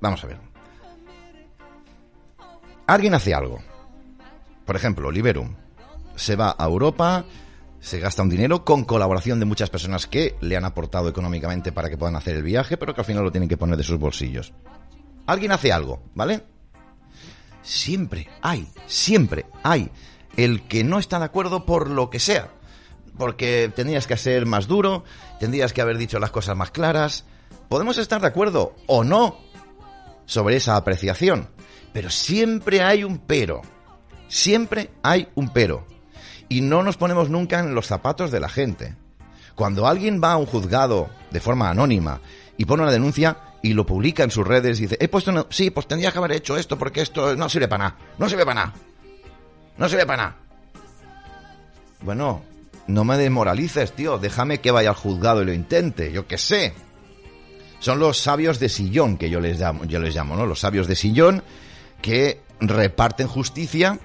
Vamos 0.00 0.22
a 0.24 0.26
ver. 0.26 0.38
Alguien 2.86 3.14
hace 3.14 3.32
algo. 3.32 3.62
Por 4.64 4.76
ejemplo, 4.76 5.10
Liberum 5.10 5.54
se 6.16 6.36
va 6.36 6.54
a 6.58 6.64
Europa, 6.64 7.24
se 7.80 7.98
gasta 7.98 8.22
un 8.22 8.30
dinero 8.30 8.64
con 8.64 8.84
colaboración 8.84 9.40
de 9.40 9.46
muchas 9.46 9.70
personas 9.70 10.06
que 10.06 10.36
le 10.40 10.56
han 10.56 10.64
aportado 10.64 11.08
económicamente 11.08 11.72
para 11.72 11.90
que 11.90 11.98
puedan 11.98 12.16
hacer 12.16 12.36
el 12.36 12.42
viaje, 12.42 12.76
pero 12.76 12.94
que 12.94 13.00
al 13.00 13.06
final 13.06 13.24
lo 13.24 13.32
tienen 13.32 13.48
que 13.48 13.56
poner 13.56 13.76
de 13.76 13.82
sus 13.82 13.98
bolsillos. 13.98 14.52
Alguien 15.26 15.52
hace 15.52 15.72
algo, 15.72 16.02
¿vale? 16.14 16.42
Siempre 17.62 18.28
hay, 18.40 18.68
siempre 18.86 19.46
hay 19.62 19.90
el 20.36 20.62
que 20.62 20.84
no 20.84 20.98
está 20.98 21.18
de 21.18 21.26
acuerdo 21.26 21.66
por 21.66 21.90
lo 21.90 22.10
que 22.10 22.18
sea. 22.18 22.50
Porque 23.18 23.70
tendrías 23.74 24.06
que 24.06 24.16
ser 24.16 24.46
más 24.46 24.66
duro, 24.66 25.04
tendrías 25.38 25.72
que 25.72 25.82
haber 25.82 25.98
dicho 25.98 26.18
las 26.18 26.30
cosas 26.30 26.56
más 26.56 26.70
claras. 26.70 27.26
Podemos 27.68 27.98
estar 27.98 28.20
de 28.20 28.28
acuerdo 28.28 28.74
o 28.86 29.04
no 29.04 29.38
sobre 30.24 30.56
esa 30.56 30.76
apreciación, 30.76 31.48
pero 31.92 32.10
siempre 32.10 32.82
hay 32.82 33.04
un 33.04 33.18
pero. 33.18 33.62
Siempre 34.32 34.88
hay 35.02 35.28
un 35.34 35.50
pero. 35.50 35.86
Y 36.48 36.62
no 36.62 36.82
nos 36.82 36.96
ponemos 36.96 37.28
nunca 37.28 37.60
en 37.60 37.74
los 37.74 37.86
zapatos 37.86 38.30
de 38.30 38.40
la 38.40 38.48
gente. 38.48 38.96
Cuando 39.54 39.86
alguien 39.86 40.22
va 40.24 40.32
a 40.32 40.36
un 40.38 40.46
juzgado 40.46 41.10
de 41.30 41.38
forma 41.38 41.68
anónima 41.68 42.18
y 42.56 42.64
pone 42.64 42.82
una 42.82 42.92
denuncia 42.92 43.36
y 43.62 43.74
lo 43.74 43.84
publica 43.84 44.24
en 44.24 44.30
sus 44.30 44.46
redes 44.46 44.78
y 44.78 44.84
dice, 44.84 44.96
he 44.98 45.08
puesto, 45.08 45.48
sí, 45.50 45.68
pues 45.68 45.86
tendría 45.86 46.12
que 46.12 46.16
haber 46.16 46.32
hecho 46.32 46.56
esto 46.56 46.78
porque 46.78 47.02
esto 47.02 47.36
no 47.36 47.46
sirve 47.50 47.68
para 47.68 47.84
nada, 47.84 47.98
no 48.16 48.26
sirve 48.26 48.46
para 48.46 48.54
nada, 48.54 48.74
no 49.76 49.88
sirve 49.90 50.06
para 50.06 50.22
nada. 50.22 50.36
Bueno, 52.00 52.42
no 52.86 53.04
me 53.04 53.18
desmoralices, 53.18 53.92
tío, 53.92 54.16
déjame 54.16 54.60
que 54.60 54.70
vaya 54.70 54.88
al 54.88 54.96
juzgado 54.96 55.42
y 55.42 55.44
lo 55.44 55.52
intente, 55.52 56.10
yo 56.10 56.26
qué 56.26 56.38
sé. 56.38 56.72
Son 57.80 57.98
los 57.98 58.16
sabios 58.16 58.58
de 58.58 58.70
sillón 58.70 59.18
que 59.18 59.28
yo 59.28 59.40
les 59.40 59.60
llamo, 59.60 59.84
yo 59.84 60.00
les 60.00 60.14
llamo, 60.14 60.36
¿no? 60.36 60.46
Los 60.46 60.60
sabios 60.60 60.86
de 60.86 60.96
sillón 60.96 61.42
que 62.00 62.40
reparten 62.60 63.28
justicia 63.28 64.00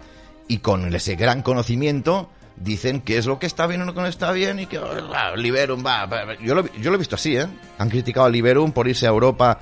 y 0.47 0.59
con 0.59 0.93
ese 0.93 1.15
gran 1.15 1.41
conocimiento 1.41 2.29
dicen 2.55 3.01
qué 3.01 3.17
es 3.17 3.25
lo 3.25 3.39
que 3.39 3.45
está 3.45 3.67
bien 3.67 3.81
o 3.81 3.85
no 3.85 3.93
que 3.93 4.01
no 4.01 4.07
está 4.07 4.31
bien 4.31 4.59
y 4.59 4.65
que 4.65 4.79
oh, 4.79 5.35
Liberum 5.35 5.85
va, 5.85 6.07
Yo, 6.41 6.55
lo, 6.55 6.65
yo 6.73 6.89
lo 6.89 6.95
he 6.95 6.99
visto 6.99 7.15
así, 7.15 7.37
¿eh? 7.37 7.47
Han 7.77 7.89
criticado 7.89 8.25
a 8.25 8.29
Liberum 8.29 8.71
por 8.71 8.87
irse 8.87 9.05
a 9.05 9.09
Europa 9.09 9.59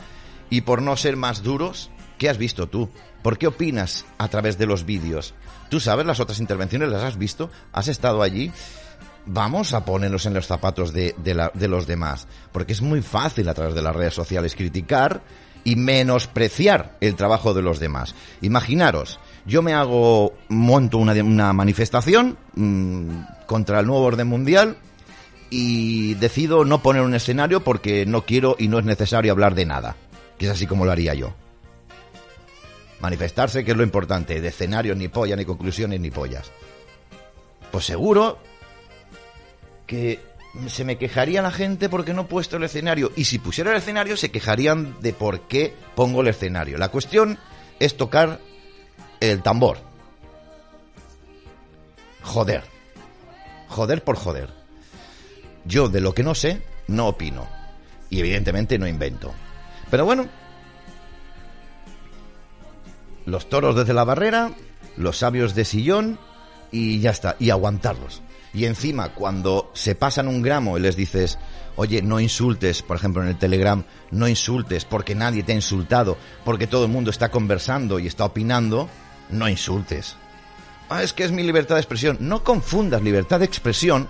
y 0.50 0.62
por 0.62 0.82
no 0.82 0.95
ser 0.95 1.15
más 1.17 1.43
duros. 1.43 1.91
¿Qué 2.17 2.30
has 2.30 2.38
visto 2.38 2.67
tú? 2.67 2.89
¿Por 3.21 3.38
qué 3.38 3.48
opinas 3.48 4.06
a 4.17 4.30
través 4.30 4.58
de 4.58 4.65
los 4.65 4.86
vídeos? 4.86 5.34
¿Tú 5.69 5.80
sabes 5.80 6.06
las 6.06 6.19
otras 6.19 6.39
intervenciones? 6.39 6.89
¿Las 6.89 7.04
has 7.04 7.17
visto? 7.17 7.50
¿Has 7.74 7.89
estado 7.89 8.21
allí? 8.21 8.52
Vamos 9.26 9.74
a 9.74 9.84
ponernos 9.84 10.26
en 10.28 10.34
los 10.36 10.48
zapatos 10.48 10.93
de, 10.93 11.15
de, 11.17 11.50
de 11.54 11.67
los 11.67 11.88
demás, 11.88 12.28
porque 12.52 12.74
es 12.74 12.82
muy 12.82 13.02
fácil 13.02 13.50
a 13.50 13.54
través 13.54 13.74
de 13.74 13.82
las 13.82 13.95
redes 13.95 14.13
sociales 14.13 14.56
criticar 14.56 15.24
y 15.65 15.76
menospreciar 15.76 16.95
el 17.02 17.15
trabajo 17.15 17.54
de 17.54 17.63
los 17.63 17.80
demás. 17.80 18.15
Imaginaros, 18.41 19.19
yo 19.46 19.62
me 19.62 19.74
hago, 19.74 20.34
monto 20.50 20.98
una, 20.98 21.54
manifestación 21.54 22.38
mmm, 22.56 23.22
contra 23.46 23.80
el 23.80 23.86
nuevo 23.86 24.04
orden 24.04 24.28
mundial 24.28 24.78
y 25.50 26.16
decido 26.16 26.66
no 26.66 26.82
poner 26.82 27.04
un 27.04 27.14
escenario 27.14 27.64
porque 27.64 28.06
no 28.06 28.26
quiero 28.26 28.56
y 28.58 28.68
no 28.68 28.80
es 28.80 28.86
necesario 28.86 29.32
hablar 29.32 29.54
de 29.54 29.66
nada, 29.66 29.96
que 30.38 30.48
es 30.48 30.52
así 30.52 30.66
como 30.66 30.86
lo 30.86 30.92
haría 30.92 31.14
yo. 31.14 31.34
Manifestarse, 33.00 33.64
que 33.64 33.72
es 33.72 33.78
lo 33.78 33.84
importante, 33.84 34.42
de 34.42 34.48
escenarios 34.48 34.98
ni 34.98 35.10
pollas, 35.10 35.38
ni 35.38 35.46
conclusiones, 35.46 36.00
ni 36.00 36.10
pollas. 36.10 36.52
Pues 37.72 37.86
seguro 37.86 38.40
que 39.86 40.20
se 40.68 40.86
me 40.86 40.98
quejaría 40.98 41.42
la 41.42 41.52
gente 41.52 41.90
porque 41.90 42.14
no 42.14 42.22
he 42.22 42.26
puesto 42.26 42.58
el 42.58 42.64
escenario. 42.64 43.12
Y 43.16 43.26
si 43.26 43.38
pusiera 43.38 43.72
el 43.72 43.78
escenario, 43.78 44.18
se 44.18 44.32
quejarían 44.32 44.96
de 45.02 45.14
por 45.14 45.42
qué 45.42 45.76
pongo 45.94 46.22
el 46.22 46.30
escenario. 46.30 46.78
La 46.78 46.90
cuestión 46.90 47.38
es 47.80 47.98
tocar 47.98 48.40
el 49.32 49.42
tambor. 49.42 49.78
Joder. 52.22 52.64
Joder 53.68 54.04
por 54.04 54.16
joder. 54.16 54.50
Yo 55.66 55.90
de 55.90 56.02
lo 56.02 56.14
que 56.14 56.24
no 56.24 56.36
sé, 56.36 56.62
no 56.88 57.08
opino. 57.08 57.48
Y 58.10 58.20
evidentemente 58.20 58.78
no 58.78 58.88
invento. 58.88 59.34
Pero 59.90 60.06
bueno. 60.06 60.28
Los 63.26 63.50
toros 63.50 63.76
desde 63.76 63.94
la 63.94 64.04
barrera, 64.04 64.52
los 64.98 65.18
sabios 65.18 65.56
de 65.56 65.66
sillón 65.66 66.20
y 66.72 67.00
ya 67.00 67.10
está. 67.10 67.36
Y 67.40 67.50
aguantarlos 67.50 68.22
y 68.56 68.66
encima 68.66 69.10
cuando 69.10 69.70
se 69.74 69.96
pasan 69.96 70.30
un 70.30 70.42
gramo 70.42 70.78
y 70.78 70.82
les 70.82 70.96
dices, 70.96 71.38
oye, 71.76 72.02
no 72.02 72.22
insultes, 72.22 72.82
por 72.82 72.96
ejemplo 72.96 73.22
en 73.22 73.28
el 73.28 73.38
Telegram, 73.38 73.84
no 74.12 74.30
insultes 74.30 74.86
porque 74.86 75.14
nadie 75.14 75.44
te 75.44 75.52
ha 75.52 75.56
insultado, 75.56 76.18
porque 76.46 76.66
todo 76.66 76.86
el 76.86 76.92
mundo 76.92 77.12
está 77.12 77.30
conversando 77.30 78.00
y 78.00 78.08
está 78.08 78.24
opinando, 78.24 78.90
no 79.30 79.48
insultes. 79.50 80.16
Ah, 80.90 81.04
es 81.04 81.14
que 81.14 81.24
es 81.24 81.32
mi 81.32 81.44
libertad 81.44 81.76
de 81.76 81.82
expresión. 81.82 82.18
No 82.20 82.44
confundas 82.44 83.02
libertad 83.02 83.40
de 83.40 83.46
expresión 83.46 84.08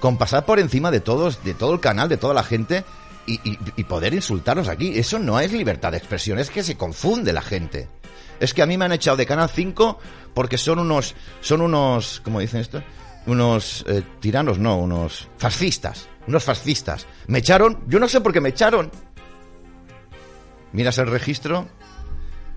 con 0.00 0.16
pasar 0.16 0.46
por 0.46 0.60
encima 0.60 0.90
de 0.90 1.00
todos, 1.00 1.42
de 1.44 1.54
todo 1.54 1.72
el 1.72 1.80
canal, 1.80 2.08
de 2.08 2.16
toda 2.16 2.34
la 2.34 2.44
gente 2.44 2.84
y, 3.26 3.38
poder 3.84 4.14
insultarnos 4.14 4.68
aquí. 4.68 4.98
Eso 4.98 5.18
no 5.18 5.40
es 5.40 5.52
libertad 5.52 5.92
de 5.92 5.98
expresión, 5.98 6.38
es 6.38 6.50
que 6.50 6.62
se 6.62 6.76
confunde 6.76 7.32
la 7.32 7.42
gente. 7.42 7.88
Es 8.40 8.54
que 8.54 8.62
a 8.62 8.66
mí 8.66 8.78
me 8.78 8.84
han 8.84 8.92
echado 8.92 9.16
de 9.16 9.26
Canal 9.26 9.50
5 9.50 9.98
porque 10.32 10.56
son 10.58 10.78
unos, 10.78 11.14
son 11.40 11.60
unos, 11.60 12.20
¿cómo 12.24 12.40
dicen 12.40 12.60
esto? 12.60 12.82
unos 13.28 13.84
eh, 13.86 14.02
tiranos, 14.20 14.58
no, 14.58 14.78
unos 14.78 15.28
fascistas, 15.36 16.08
unos 16.26 16.44
fascistas. 16.44 17.06
Me 17.26 17.38
echaron, 17.38 17.84
yo 17.86 17.98
no 18.00 18.08
sé 18.08 18.20
por 18.20 18.32
qué 18.32 18.40
me 18.40 18.48
echaron. 18.48 18.90
Miras 20.72 20.98
el 20.98 21.08
registro, 21.08 21.68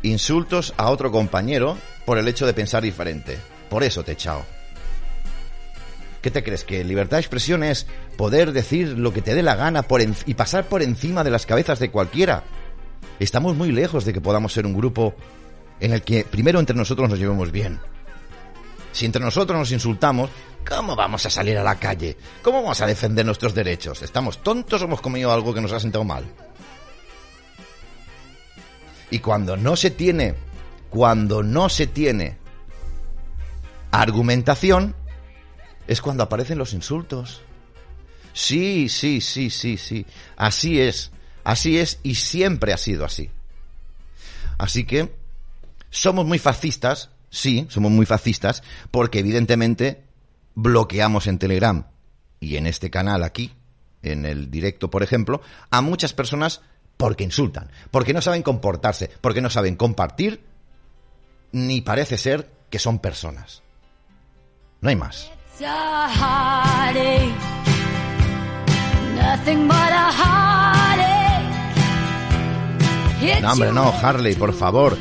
insultos 0.04 0.74
a 0.78 0.90
otro 0.90 1.12
compañero 1.12 1.78
por 2.06 2.18
el 2.18 2.28
hecho 2.28 2.46
de 2.46 2.54
pensar 2.54 2.84
diferente. 2.84 3.38
Por 3.70 3.84
eso 3.84 4.04
te 4.04 4.12
he 4.12 4.14
echado. 4.14 4.46
¿Qué 6.22 6.30
te 6.30 6.44
crees? 6.44 6.64
¿Que 6.64 6.84
libertad 6.84 7.18
de 7.18 7.22
expresión 7.22 7.64
es 7.64 7.88
poder 8.16 8.52
decir 8.52 8.98
lo 8.98 9.12
que 9.14 9.22
te 9.22 9.34
dé 9.34 9.42
la 9.42 9.56
gana 9.56 9.86
y 10.26 10.34
pasar 10.36 10.66
por 10.66 10.84
encima 10.84 11.24
de 11.24 11.32
las 11.32 11.46
cabezas 11.46 11.80
de 11.80 11.90
cualquiera? 11.90 12.44
Estamos 13.20 13.56
muy 13.56 13.72
lejos 13.72 14.06
de 14.06 14.14
que 14.14 14.22
podamos 14.22 14.54
ser 14.54 14.66
un 14.66 14.76
grupo 14.76 15.16
en 15.80 15.94
el 15.94 16.04
que 16.04 16.24
primero 16.24 16.60
entre 16.60 16.76
nosotros 16.76 17.10
nos 17.10 17.18
llevemos 17.18 17.52
bien. 17.52 17.80
Si 18.92 19.06
entre 19.06 19.24
nosotros 19.24 19.58
nos 19.58 19.72
insultamos, 19.72 20.30
¿Cómo 20.68 20.96
vamos 20.96 21.26
a 21.26 21.30
salir 21.30 21.58
a 21.58 21.64
la 21.64 21.76
calle? 21.76 22.18
¿Cómo 22.42 22.62
vamos 22.62 22.82
a 22.82 22.86
defender 22.86 23.26
nuestros 23.26 23.54
derechos? 23.54 24.02
¿Estamos 24.02 24.44
tontos 24.44 24.82
o 24.82 24.86
hemos 24.86 25.02
comido 25.02 25.32
algo 25.32 25.54
que 25.54 25.62
nos 25.62 25.72
ha 25.72 25.80
sentado 25.80 26.04
mal? 26.04 26.26
Y 29.12 29.20
cuando 29.20 29.58
no 29.58 29.76
se 29.76 29.92
tiene, 29.92 30.34
cuando 30.90 31.44
no 31.44 31.70
se 31.70 31.86
tiene 31.86 32.38
argumentación, 33.92 34.96
es 35.88 36.02
cuando 36.02 36.24
aparecen 36.24 36.58
los 36.58 36.74
insultos. 36.74 37.42
Sí, 38.34 38.90
sí, 38.90 39.22
sí, 39.22 39.50
sí, 39.50 39.78
sí. 39.78 40.06
Así 40.38 40.80
es. 40.80 41.12
Así 41.44 41.78
es 41.78 42.00
y 42.04 42.16
siempre 42.16 42.74
ha 42.74 42.78
sido 42.78 43.06
así. 43.06 43.30
Así 44.58 44.86
que 44.86 45.14
somos 45.90 46.26
muy 46.26 46.40
fascistas, 46.40 47.10
sí, 47.30 47.68
somos 47.70 47.92
muy 47.92 48.06
fascistas, 48.06 48.64
porque 48.92 49.20
evidentemente 49.20 50.04
bloqueamos 50.56 51.28
en 51.28 51.40
Telegram 51.40 51.88
y 52.40 52.56
en 52.58 52.68
este 52.68 52.90
canal 52.90 53.24
aquí, 53.24 53.54
en 54.04 54.26
el 54.26 54.50
directo, 54.52 54.90
por 54.90 55.04
ejemplo, 55.04 55.42
a 55.70 55.82
muchas 55.82 56.14
personas 56.14 56.62
porque 57.02 57.24
insultan, 57.24 57.72
porque 57.90 58.14
no 58.14 58.22
saben 58.22 58.44
comportarse, 58.44 59.10
porque 59.22 59.42
no 59.42 59.50
saben 59.50 59.76
compartir, 59.76 60.46
ni 61.52 61.82
parece 61.82 62.16
ser 62.16 62.48
que 62.70 62.78
son 62.78 63.00
personas. 63.00 63.64
No 64.82 64.90
hay 64.90 64.96
más. 64.96 65.32
No, 73.42 73.52
hombre, 73.52 73.72
no, 73.72 73.90
Harley, 73.90 74.36
por 74.36 74.54
favor. 74.54 74.96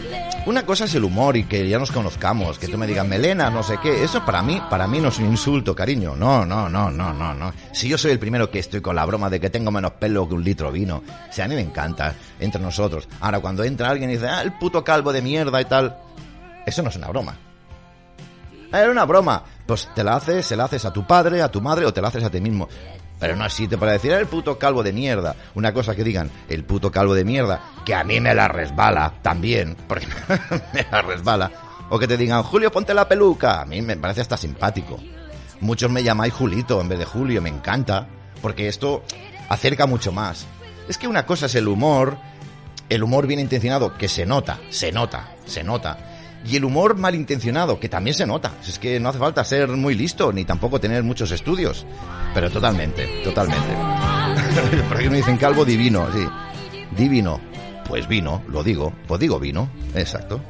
Una 0.47 0.65
cosa 0.65 0.85
es 0.85 0.95
el 0.95 1.05
humor 1.05 1.37
y 1.37 1.45
que 1.45 1.69
ya 1.69 1.79
nos 1.79 1.93
conozcamos, 1.93 2.59
que 2.59 2.69
tú 2.69 2.79
me 2.79 2.87
digas 2.87 3.07
melena, 3.07 3.51
no 3.51 3.63
sé 3.63 3.79
qué, 3.83 4.03
eso 4.03 4.25
para 4.25 4.43
mí, 4.43 4.61
para 4.71 4.87
mí 4.87 4.99
no 5.01 5.09
es 5.09 5.19
un 5.19 5.27
insulto, 5.27 5.75
cariño. 5.75 6.17
No, 6.17 6.45
no, 6.45 6.69
no, 6.69 6.91
no, 6.91 7.13
no, 7.13 7.35
no. 7.35 7.53
Si 7.73 7.89
yo 7.89 7.99
soy 7.99 8.13
el 8.13 8.19
primero 8.19 8.51
que 8.51 8.59
estoy 8.59 8.81
con 8.81 8.97
la 8.97 9.05
broma 9.05 9.31
de 9.31 9.39
que 9.41 9.51
tengo 9.51 9.71
menos 9.71 9.93
pelo 9.93 10.29
que 10.29 10.35
un 10.35 10.45
litro 10.45 10.73
vino, 10.73 11.03
o 11.29 11.33
sea, 11.33 11.45
a 11.45 11.49
mí 11.49 11.55
me 11.55 11.61
encanta 11.61 12.15
entre 12.39 12.61
nosotros. 12.61 13.09
Ahora 13.21 13.41
cuando 13.41 13.65
entra 13.65 13.91
alguien 13.91 14.11
y 14.11 14.15
dice, 14.15 14.29
"Ah, 14.29 14.43
el 14.43 14.53
puto 14.53 14.83
calvo 14.83 15.13
de 15.13 15.23
mierda 15.23 15.61
y 15.61 15.65
tal", 15.67 15.97
eso 16.67 16.83
no 16.83 16.89
es 16.89 16.97
una 16.97 17.09
broma. 17.09 17.37
Era 18.73 18.91
una 18.91 19.05
broma. 19.05 19.43
Pues 19.67 19.89
te 19.95 20.05
la 20.05 20.17
haces, 20.17 20.47
se 20.47 20.57
la 20.57 20.65
haces 20.65 20.85
a 20.85 20.93
tu 20.93 21.07
padre, 21.07 21.43
a 21.43 21.51
tu 21.51 21.61
madre 21.61 21.87
o 21.87 21.93
te 21.93 22.01
la 22.01 22.09
haces 22.09 22.25
a 22.25 22.31
ti 22.31 22.41
mismo. 22.41 22.69
Pero 23.21 23.37
no 23.37 23.45
así 23.45 23.69
para 23.69 23.93
decir 23.93 24.13
el 24.13 24.27
puto 24.27 24.59
calvo 24.59 24.83
de 24.83 24.93
mierda. 24.93 25.37
Una 25.55 25.73
cosa 25.73 25.95
que 25.95 26.03
digan, 26.03 26.31
el 26.49 26.65
puto 26.65 26.91
calvo 26.91 27.15
de 27.15 27.25
mierda, 27.25 27.61
que 27.85 27.95
a 27.95 28.03
mí 28.03 28.19
me 28.19 28.35
la 28.35 28.49
resbala 28.49 29.13
también, 29.23 29.77
porque 29.87 30.07
me 30.73 30.87
la 30.91 31.03
resbala. 31.03 31.53
O 31.91 31.99
que 31.99 32.09
te 32.09 32.17
digan, 32.17 32.43
Julio, 32.43 32.73
ponte 32.73 32.95
la 32.95 33.07
peluca. 33.07 33.61
A 33.61 33.67
mí 33.67 33.83
me 33.83 33.97
parece 33.97 34.23
hasta 34.23 34.39
simpático. 34.39 34.99
Muchos 35.61 35.91
me 35.91 36.03
llamáis 36.03 36.33
Julito 36.33 36.81
en 36.81 36.89
vez 36.89 36.99
de 36.99 37.05
Julio, 37.05 37.43
me 37.43 37.51
encanta, 37.51 38.07
porque 38.41 38.69
esto 38.69 39.05
acerca 39.51 39.87
mucho 39.87 40.11
más. 40.11 40.47
Es 40.89 40.97
que 40.97 41.07
una 41.07 41.27
cosa 41.27 41.47
es 41.47 41.55
el 41.55 41.69
humor, 41.69 42.17
el 42.89 43.03
humor 43.03 43.27
bien 43.27 43.41
intencionado, 43.41 43.99
que 43.99 44.09
se 44.09 44.25
nota, 44.25 44.59
se 44.71 44.91
nota, 44.91 45.35
se 45.45 45.63
nota. 45.63 46.10
Y 46.47 46.57
el 46.57 46.65
humor 46.65 46.97
malintencionado, 46.97 47.79
que 47.79 47.89
también 47.89 48.15
se 48.15 48.27
nota. 48.27 48.53
Es 48.67 48.79
que 48.79 48.99
no 48.99 49.11
hace 49.11 49.19
falta 49.19 49.45
ser 49.45 49.69
muy 49.69 49.95
listo, 49.95 50.33
ni 50.33 50.45
tampoco 50.45 50.81
tener 50.81 51.03
muchos 51.03 51.31
estudios. 51.33 51.87
Pero 52.35 52.51
totalmente, 52.51 53.07
totalmente. 53.23 53.69
Por 54.89 54.97
aquí 54.97 55.09
me 55.09 55.19
dicen 55.19 55.37
calvo 55.37 55.65
divino, 55.65 56.09
sí. 56.13 56.27
Divino. 56.97 57.41
Pues 57.87 58.09
vino, 58.09 58.43
lo 58.49 58.63
digo. 58.63 58.93
Pues 59.07 59.21
digo 59.21 59.39
vino, 59.39 59.69
exacto. 59.95 60.41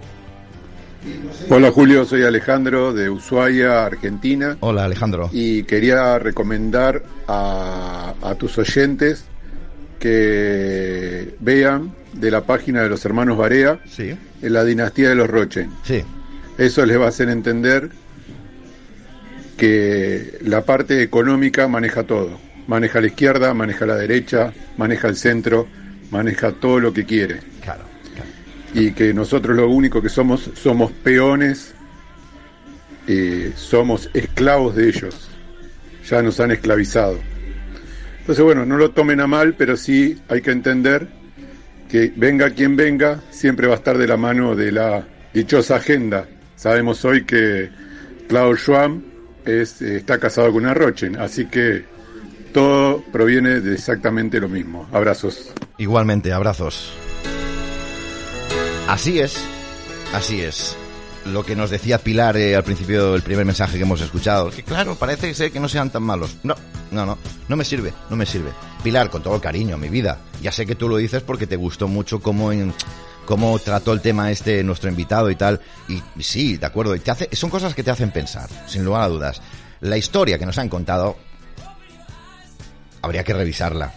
Hola 1.49 1.73
Julio, 1.73 2.05
soy 2.05 2.23
Alejandro 2.25 2.93
de 2.93 3.09
Ushuaia, 3.09 3.87
Argentina. 3.87 4.59
Hola 4.61 4.85
Alejandro. 4.85 5.31
Y 5.33 5.63
quería 5.63 6.19
recomendar 6.19 7.03
a, 7.27 8.15
a 8.23 8.35
tus 8.35 8.59
oyentes 8.59 9.25
que 9.99 11.35
vean 11.41 11.95
de 12.13 12.31
la 12.31 12.43
página 12.43 12.83
de 12.83 12.89
los 12.89 13.05
hermanos 13.05 13.37
Barea 13.39 13.81
Sí, 13.87 14.15
en 14.43 14.53
la 14.53 14.65
dinastía 14.65 15.09
de 15.11 15.15
los 15.15 15.29
Rochen. 15.29 15.71
sí. 15.85 16.03
Eso 16.59 16.85
les 16.85 17.01
va 17.01 17.07
a 17.07 17.09
hacer 17.09 17.31
entender 17.31 17.89
que 19.57 20.39
la 20.43 20.63
parte 20.63 21.03
económica 21.03 21.69
maneja 21.69 22.03
todo. 22.05 22.39
Maneja 22.67 23.01
la 23.01 23.07
izquierda, 23.07 23.55
maneja 23.55 23.87
la 23.87 23.97
derecha, 23.97 24.53
maneja 24.77 25.09
el 25.09 25.17
centro, 25.17 25.67
maneja 26.11 26.53
todo 26.53 26.79
lo 26.81 26.93
que 26.93 27.07
quiere. 27.07 27.41
Claro, 27.63 27.85
claro. 28.15 28.31
Y 28.75 28.93
que 28.93 29.15
nosotros 29.15 29.57
lo 29.57 29.71
único 29.71 30.03
que 30.03 30.11
somos 30.11 30.51
somos 30.55 30.93
peones, 30.93 31.75
eh, 33.07 33.53
somos 33.55 34.11
esclavos 34.13 34.77
de 34.77 34.89
ellos. 34.89 35.31
Ya 36.09 36.21
nos 36.21 36.41
han 36.41 36.51
esclavizado. 36.51 37.19
Entonces, 38.21 38.45
bueno, 38.45 38.67
no 38.67 38.77
lo 38.77 38.91
tomen 38.91 39.21
a 39.21 39.27
mal, 39.27 39.55
pero 39.55 39.79
sí 39.79 40.19
hay 40.29 40.43
que 40.43 40.51
entender 40.51 41.09
que 41.91 42.13
venga 42.15 42.51
quien 42.51 42.77
venga, 42.77 43.21
siempre 43.31 43.67
va 43.67 43.75
a 43.75 43.77
estar 43.77 43.99
de 43.99 44.07
la 44.07 44.17
mano 44.17 44.55
de 44.55 44.73
la 44.73 45.07
dichosa 45.35 45.77
agenda. 45.77 46.27
Sabemos 46.57 47.05
hoy 47.05 47.25
que 47.25 47.71
Klaus 48.29 48.61
Schwab 48.61 49.01
es, 49.45 49.83
eh, 49.83 49.97
está 49.97 50.19
casado 50.19 50.53
con 50.53 50.63
una 50.63 50.75
Rochen, 50.75 51.17
así 51.17 51.47
que 51.47 51.85
todo 52.53 53.03
proviene 53.13 53.61
de 53.61 53.75
exactamente 53.75 54.41
lo 54.41 54.49
mismo. 54.49 54.89
Abrazos. 54.93 55.53
Igualmente, 55.79 56.33
abrazos. 56.33 56.93
Así 58.89 59.19
es, 59.19 59.37
así 60.13 60.41
es. 60.41 60.77
Lo 61.27 61.45
que 61.45 61.55
nos 61.55 61.71
decía 61.71 61.99
Pilar 61.99 62.37
eh, 62.37 62.57
al 62.57 62.65
principio 62.65 63.13
del 63.13 63.23
primer 63.23 63.45
mensaje 63.45 63.77
que 63.77 63.83
hemos 63.83 64.01
escuchado, 64.01 64.51
que 64.51 64.63
claro, 64.63 64.95
parece 64.95 65.35
ser 65.35 65.51
que 65.51 65.61
no 65.61 65.69
sean 65.69 65.91
tan 65.91 66.03
malos. 66.03 66.37
No, 66.43 66.55
no, 66.91 67.07
no, 67.07 67.19
no 67.49 67.57
me 67.57 67.65
sirve, 67.65 67.93
no 68.09 68.17
me 68.17 68.27
sirve. 68.27 68.51
Pilar, 68.83 69.11
con 69.11 69.23
todo 69.23 69.35
el 69.35 69.41
cariño, 69.41 69.77
mi 69.79 69.89
vida. 69.89 70.19
Ya 70.43 70.53
sé 70.53 70.67
que 70.67 70.75
tú 70.75 70.89
lo 70.89 70.97
dices 70.97 71.23
porque 71.23 71.47
te 71.47 71.57
gustó 71.57 71.87
mucho 71.89 72.21
cómo, 72.21 72.53
en- 72.53 72.75
cómo 73.27 73.59
trató 73.59 73.93
el 73.93 74.01
tema 74.01 74.31
este 74.31 74.63
nuestro 74.65 74.89
invitado 74.91 75.31
y 75.31 75.37
tal. 75.37 75.61
Y, 75.89 76.03
sí, 76.23 76.57
de 76.57 76.67
acuerdo, 76.67 76.95
y 76.95 77.01
te 77.01 77.11
hace, 77.11 77.29
son 77.37 77.51
cosas 77.51 77.75
que 77.75 77.83
te 77.83 77.91
hacen 77.91 78.11
pensar, 78.11 78.49
sin 78.67 78.85
lugar 78.85 79.03
a 79.03 79.09
dudas. 79.09 79.43
La 79.81 79.97
historia 79.97 80.39
que 80.39 80.47
nos 80.47 80.59
han 80.59 80.69
contado, 80.69 81.17
habría 83.03 83.25
que 83.25 83.33
revisarla. 83.35 83.93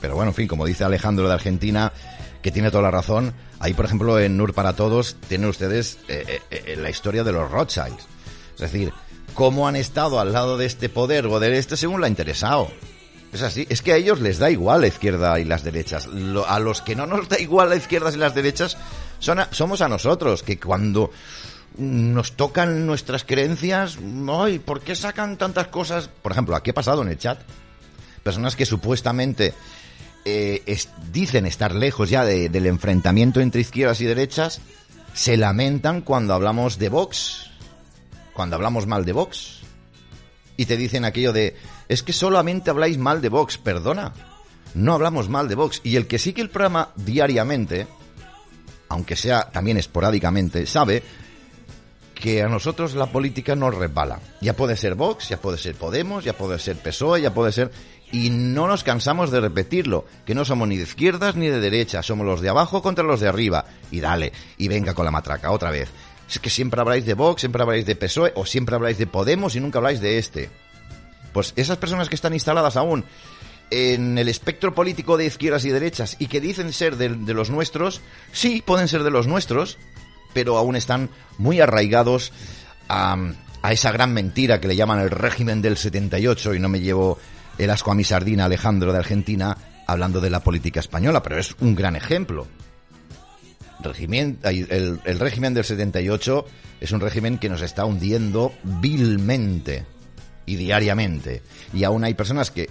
Pero 0.00 0.14
bueno, 0.16 0.30
en 0.30 0.34
fin, 0.34 0.48
como 0.48 0.66
dice 0.66 0.84
Alejandro 0.84 1.28
de 1.28 1.34
Argentina, 1.34 1.92
que 2.42 2.50
tiene 2.50 2.70
toda 2.70 2.82
la 2.82 2.90
razón, 2.90 3.32
ahí 3.60 3.72
por 3.72 3.84
ejemplo 3.84 4.18
en 4.18 4.36
NUR 4.36 4.52
para 4.52 4.72
Todos 4.74 5.16
tienen 5.28 5.48
ustedes 5.48 5.98
eh, 6.08 6.40
eh, 6.50 6.62
eh, 6.66 6.76
la 6.76 6.90
historia 6.90 7.22
de 7.22 7.32
los 7.32 7.50
Rothschilds. 7.50 8.06
Es 8.54 8.60
decir, 8.60 8.92
cómo 9.34 9.66
han 9.68 9.76
estado 9.76 10.20
al 10.20 10.32
lado 10.32 10.56
de 10.56 10.66
este 10.66 10.88
poder 10.88 11.26
o 11.26 11.40
de 11.40 11.56
este 11.58 11.76
según 11.76 12.00
le 12.00 12.06
ha 12.06 12.10
interesado. 12.10 12.70
Es 13.32 13.42
así, 13.42 13.66
es 13.70 13.80
que 13.80 13.92
a 13.92 13.96
ellos 13.96 14.20
les 14.20 14.38
da 14.38 14.50
igual 14.50 14.82
la 14.82 14.88
izquierda 14.88 15.40
y 15.40 15.44
las 15.44 15.64
derechas. 15.64 16.06
Lo- 16.06 16.46
a 16.48 16.58
los 16.60 16.82
que 16.82 16.94
no 16.94 17.06
nos 17.06 17.28
da 17.28 17.38
igual 17.40 17.70
la 17.70 17.76
izquierda 17.76 18.10
y 18.12 18.16
las 18.16 18.34
derechas 18.34 18.76
son 19.18 19.38
a- 19.40 19.48
somos 19.52 19.80
a 19.80 19.88
nosotros, 19.88 20.42
que 20.42 20.58
cuando 20.60 21.10
nos 21.78 22.32
tocan 22.32 22.84
nuestras 22.86 23.24
creencias, 23.24 23.96
ay, 24.30 24.58
¿por 24.58 24.80
qué 24.82 24.94
sacan 24.94 25.38
tantas 25.38 25.68
cosas? 25.68 26.08
Por 26.08 26.32
ejemplo, 26.32 26.54
aquí 26.54 26.70
ha 26.70 26.74
pasado 26.74 27.00
en 27.00 27.08
el 27.08 27.18
chat. 27.18 27.38
Personas 28.22 28.54
que 28.56 28.66
supuestamente 28.66 29.54
eh, 30.24 30.62
dicen 31.10 31.46
estar 31.46 31.74
lejos 31.74 32.10
ya 32.10 32.24
de- 32.24 32.48
del 32.50 32.66
enfrentamiento 32.66 33.40
entre 33.40 33.62
izquierdas 33.62 34.00
y 34.02 34.04
derechas, 34.04 34.60
se 35.14 35.36
lamentan 35.38 36.02
cuando 36.02 36.34
hablamos 36.34 36.78
de 36.78 36.90
Vox, 36.90 37.50
cuando 38.32 38.56
hablamos 38.56 38.86
mal 38.86 39.04
de 39.04 39.12
Vox. 39.12 39.60
Y 40.56 40.66
te 40.66 40.76
dicen 40.76 41.04
aquello 41.04 41.32
de, 41.32 41.56
es 41.88 42.02
que 42.02 42.12
solamente 42.12 42.70
habláis 42.70 42.98
mal 42.98 43.20
de 43.20 43.28
Vox, 43.28 43.58
perdona. 43.58 44.12
No 44.74 44.94
hablamos 44.94 45.28
mal 45.28 45.48
de 45.48 45.54
Vox. 45.54 45.80
Y 45.82 45.96
el 45.96 46.06
que 46.06 46.18
sigue 46.18 46.42
el 46.42 46.50
programa 46.50 46.90
diariamente, 46.96 47.86
aunque 48.88 49.16
sea 49.16 49.50
también 49.50 49.76
esporádicamente, 49.76 50.66
sabe 50.66 51.02
que 52.14 52.42
a 52.42 52.48
nosotros 52.48 52.94
la 52.94 53.06
política 53.06 53.56
nos 53.56 53.74
resbala. 53.74 54.20
Ya 54.40 54.54
puede 54.54 54.76
ser 54.76 54.94
Vox, 54.94 55.28
ya 55.28 55.38
puede 55.38 55.58
ser 55.58 55.74
Podemos, 55.74 56.22
ya 56.24 56.34
puede 56.34 56.58
ser 56.58 56.76
PSOE, 56.76 57.20
ya 57.20 57.34
puede 57.34 57.52
ser... 57.52 57.70
Y 58.12 58.28
no 58.28 58.66
nos 58.66 58.84
cansamos 58.84 59.30
de 59.30 59.40
repetirlo, 59.40 60.04
que 60.26 60.34
no 60.34 60.44
somos 60.44 60.68
ni 60.68 60.76
de 60.76 60.82
izquierdas 60.82 61.34
ni 61.34 61.48
de 61.48 61.60
derechas, 61.60 62.04
somos 62.04 62.26
los 62.26 62.42
de 62.42 62.50
abajo 62.50 62.82
contra 62.82 63.02
los 63.02 63.20
de 63.20 63.28
arriba. 63.28 63.64
Y 63.90 64.00
dale, 64.00 64.32
y 64.58 64.68
venga 64.68 64.92
con 64.92 65.06
la 65.06 65.10
matraca 65.10 65.50
otra 65.50 65.70
vez. 65.70 65.88
Es 66.32 66.38
que 66.38 66.48
siempre 66.48 66.80
habláis 66.80 67.04
de 67.04 67.12
Vox, 67.12 67.42
siempre 67.42 67.60
habláis 67.60 67.84
de 67.84 67.94
PSOE 67.94 68.32
o 68.36 68.46
siempre 68.46 68.74
habláis 68.74 68.96
de 68.96 69.06
Podemos 69.06 69.54
y 69.54 69.60
nunca 69.60 69.78
habláis 69.78 70.00
de 70.00 70.16
este. 70.16 70.48
Pues 71.34 71.52
esas 71.56 71.76
personas 71.76 72.08
que 72.08 72.14
están 72.14 72.32
instaladas 72.32 72.78
aún 72.78 73.04
en 73.70 74.16
el 74.16 74.28
espectro 74.30 74.74
político 74.74 75.18
de 75.18 75.26
izquierdas 75.26 75.66
y 75.66 75.70
derechas 75.70 76.16
y 76.18 76.28
que 76.28 76.40
dicen 76.40 76.72
ser 76.72 76.96
de, 76.96 77.10
de 77.10 77.34
los 77.34 77.50
nuestros, 77.50 78.00
sí, 78.32 78.62
pueden 78.64 78.88
ser 78.88 79.02
de 79.02 79.10
los 79.10 79.26
nuestros, 79.26 79.76
pero 80.32 80.56
aún 80.56 80.74
están 80.74 81.10
muy 81.36 81.60
arraigados 81.60 82.32
a, 82.88 83.16
a 83.60 83.72
esa 83.72 83.92
gran 83.92 84.14
mentira 84.14 84.58
que 84.58 84.68
le 84.68 84.76
llaman 84.76 85.00
el 85.00 85.10
régimen 85.10 85.60
del 85.60 85.76
78 85.76 86.54
y 86.54 86.60
no 86.60 86.70
me 86.70 86.80
llevo 86.80 87.18
el 87.58 87.68
asco 87.68 87.90
a 87.90 87.94
mi 87.94 88.04
sardina 88.04 88.46
Alejandro 88.46 88.90
de 88.90 88.98
Argentina 88.98 89.56
hablando 89.86 90.22
de 90.22 90.30
la 90.30 90.40
política 90.40 90.80
española, 90.80 91.22
pero 91.22 91.38
es 91.38 91.54
un 91.60 91.74
gran 91.74 91.94
ejemplo. 91.94 92.48
El, 93.90 95.18
régimen 95.18 95.54
del 95.54 95.64
78 95.64 96.46
es 96.80 96.92
un 96.92 97.00
régimen 97.00 97.38
que 97.38 97.48
nos 97.48 97.62
está 97.62 97.84
hundiendo 97.84 98.52
vilmente 98.62 99.84
y 100.46 100.56
diariamente. 100.56 101.42
Y 101.72 101.84
aún 101.84 102.04
hay 102.04 102.14
personas 102.14 102.50
que 102.50 102.68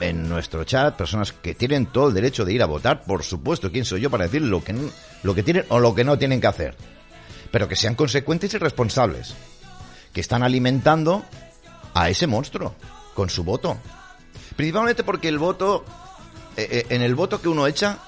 en 0.00 0.28
nuestro 0.28 0.64
chat, 0.64 0.94
personas 0.96 1.32
que 1.32 1.54
tienen 1.54 1.86
todo 1.86 2.08
el 2.08 2.14
derecho 2.14 2.44
de 2.44 2.52
ir 2.52 2.62
a 2.62 2.66
votar, 2.66 3.04
por 3.04 3.22
supuesto, 3.22 3.72
¿quién 3.72 3.84
soy 3.84 4.02
yo 4.02 4.10
para 4.10 4.24
decir 4.24 4.42
lo 4.42 4.62
que, 4.62 4.74
lo 5.22 5.34
que 5.34 5.42
tienen 5.42 5.64
o 5.68 5.78
lo 5.78 5.94
que 5.94 6.04
no 6.04 6.18
tienen 6.18 6.40
que 6.40 6.46
hacer? 6.46 6.76
Pero 7.50 7.68
que 7.68 7.76
sean 7.76 7.94
consecuentes 7.94 8.52
y 8.54 8.58
responsables, 8.58 9.34
que 10.12 10.20
están 10.20 10.42
alimentando 10.42 11.24
a 11.94 12.10
ese 12.10 12.26
monstruo 12.26 12.74
con 13.14 13.30
su 13.30 13.42
voto. 13.42 13.78
Principalmente 14.54 15.02
porque 15.02 15.28
el 15.28 15.38
voto, 15.38 15.84
eh, 16.56 16.68
eh, 16.70 16.86
en 16.90 17.02
el 17.02 17.14
voto 17.14 17.40
que 17.40 17.48
uno 17.48 17.66
echa, 17.66 17.98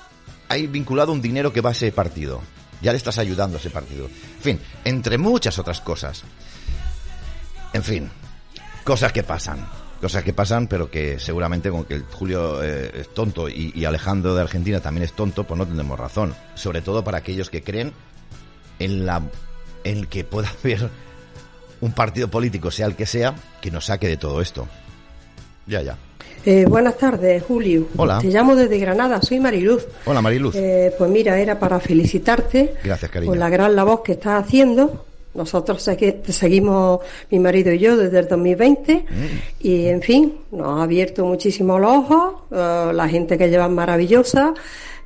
hay 0.49 0.67
vinculado 0.67 1.13
un 1.13 1.23
dinero 1.23 1.53
que 1.53 1.61
va 1.61 1.71
a 1.71 1.73
ese 1.73 1.93
partido. 1.93 2.41
Ya 2.81 2.93
le 2.93 2.99
estás 2.99 3.19
ayudando 3.19 3.57
a 3.57 3.61
ese 3.61 3.71
partido. 3.71 4.07
En 4.07 4.43
fin, 4.43 4.61
entre 4.85 5.19
muchas 5.19 5.59
otras 5.59 5.81
cosas. 5.81 6.23
En 7.73 7.83
fin, 7.83 8.11
cosas 8.85 9.13
que 9.13 9.23
pasan. 9.23 9.67
Cosas 10.01 10.23
que 10.23 10.33
pasan, 10.33 10.69
pero 10.69 10.91
que 10.91 11.19
seguramente 11.19 11.71
con 11.71 11.85
que 11.85 11.95
el 11.95 12.05
Julio 12.05 12.63
eh, 12.63 13.01
es 13.01 13.13
tonto 13.13 13.49
y, 13.49 13.85
Alejandro 13.85 14.35
de 14.35 14.43
Argentina 14.43 14.81
también 14.81 15.03
es 15.03 15.13
tonto, 15.13 15.45
pues 15.45 15.59
no 15.59 15.67
tendremos 15.67 15.99
razón. 15.99 16.35
Sobre 16.55 16.83
todo 16.83 17.03
para 17.03 17.19
aquellos 17.19 17.51
que 17.51 17.63
creen 17.63 17.93
en 18.79 19.07
la 19.07 19.23
en 19.83 20.07
que 20.07 20.23
pueda 20.23 20.49
haber 20.61 20.89
un 21.81 21.93
partido 21.93 22.29
político, 22.29 22.71
sea 22.71 22.87
el 22.87 22.95
que 22.95 23.07
sea, 23.07 23.35
que 23.61 23.73
nos 23.73 23.87
saque 23.87 24.07
de 24.07 24.17
todo 24.17 24.41
esto. 24.41 24.69
Ya, 25.67 25.83
ya. 25.83 25.99
Eh, 26.45 26.65
buenas 26.67 26.97
tardes, 26.97 27.43
Julio. 27.43 27.87
Hola. 27.97 28.19
Te 28.21 28.29
llamo 28.29 28.57
desde 28.57 28.79
Granada, 28.79 29.21
soy 29.21 29.39
Mariluz. 29.41 29.87
Hola, 30.07 30.23
Mariluz. 30.23 30.55
Eh, 30.57 30.95
pues 30.97 31.11
mira, 31.11 31.39
era 31.39 31.59
para 31.59 31.79
felicitarte 31.81 32.75
Gracias, 32.83 33.11
cariño. 33.11 33.31
por 33.33 33.39
la 33.39 33.51
gran 33.51 33.75
labor 33.77 34.03
que 34.03 34.13
estás 34.13 34.45
haciendo. 34.45 35.05
Nosotros 35.35 35.85
te 35.85 36.33
seguimos, 36.33 37.01
mi 37.31 37.39
marido 37.39 37.71
y 37.73 37.79
yo, 37.79 37.97
desde 37.97 38.19
el 38.21 38.29
2020 38.29 38.95
Mm. 38.95 39.05
y, 39.61 39.87
en 39.87 40.01
fin, 40.03 40.35
nos 40.53 40.81
ha 40.81 40.83
abierto 40.85 41.25
muchísimo 41.27 41.79
los 41.79 41.91
ojos. 41.93 42.35
eh, 42.51 42.91
la 42.95 43.09
gente 43.09 43.37
que 43.37 43.49
llevan 43.51 43.75
maravillosa, 43.75 44.55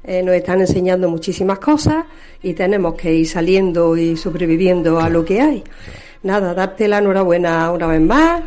eh, 0.05 0.23
nos 0.23 0.35
están 0.35 0.61
enseñando 0.61 1.09
muchísimas 1.09 1.59
cosas 1.59 2.05
y 2.43 2.55
tenemos 2.55 2.95
que 2.95 3.13
ir 3.13 3.27
saliendo 3.29 3.97
y 3.97 4.17
sobreviviendo 4.17 5.01
a 5.01 5.09
lo 5.09 5.25
que 5.25 5.41
hay. 5.41 5.65
Nada, 6.23 6.55
darte 6.55 6.87
la 6.87 6.99
enhorabuena 6.99 7.71
una 7.73 7.87
vez 7.89 8.01
más. 8.01 8.43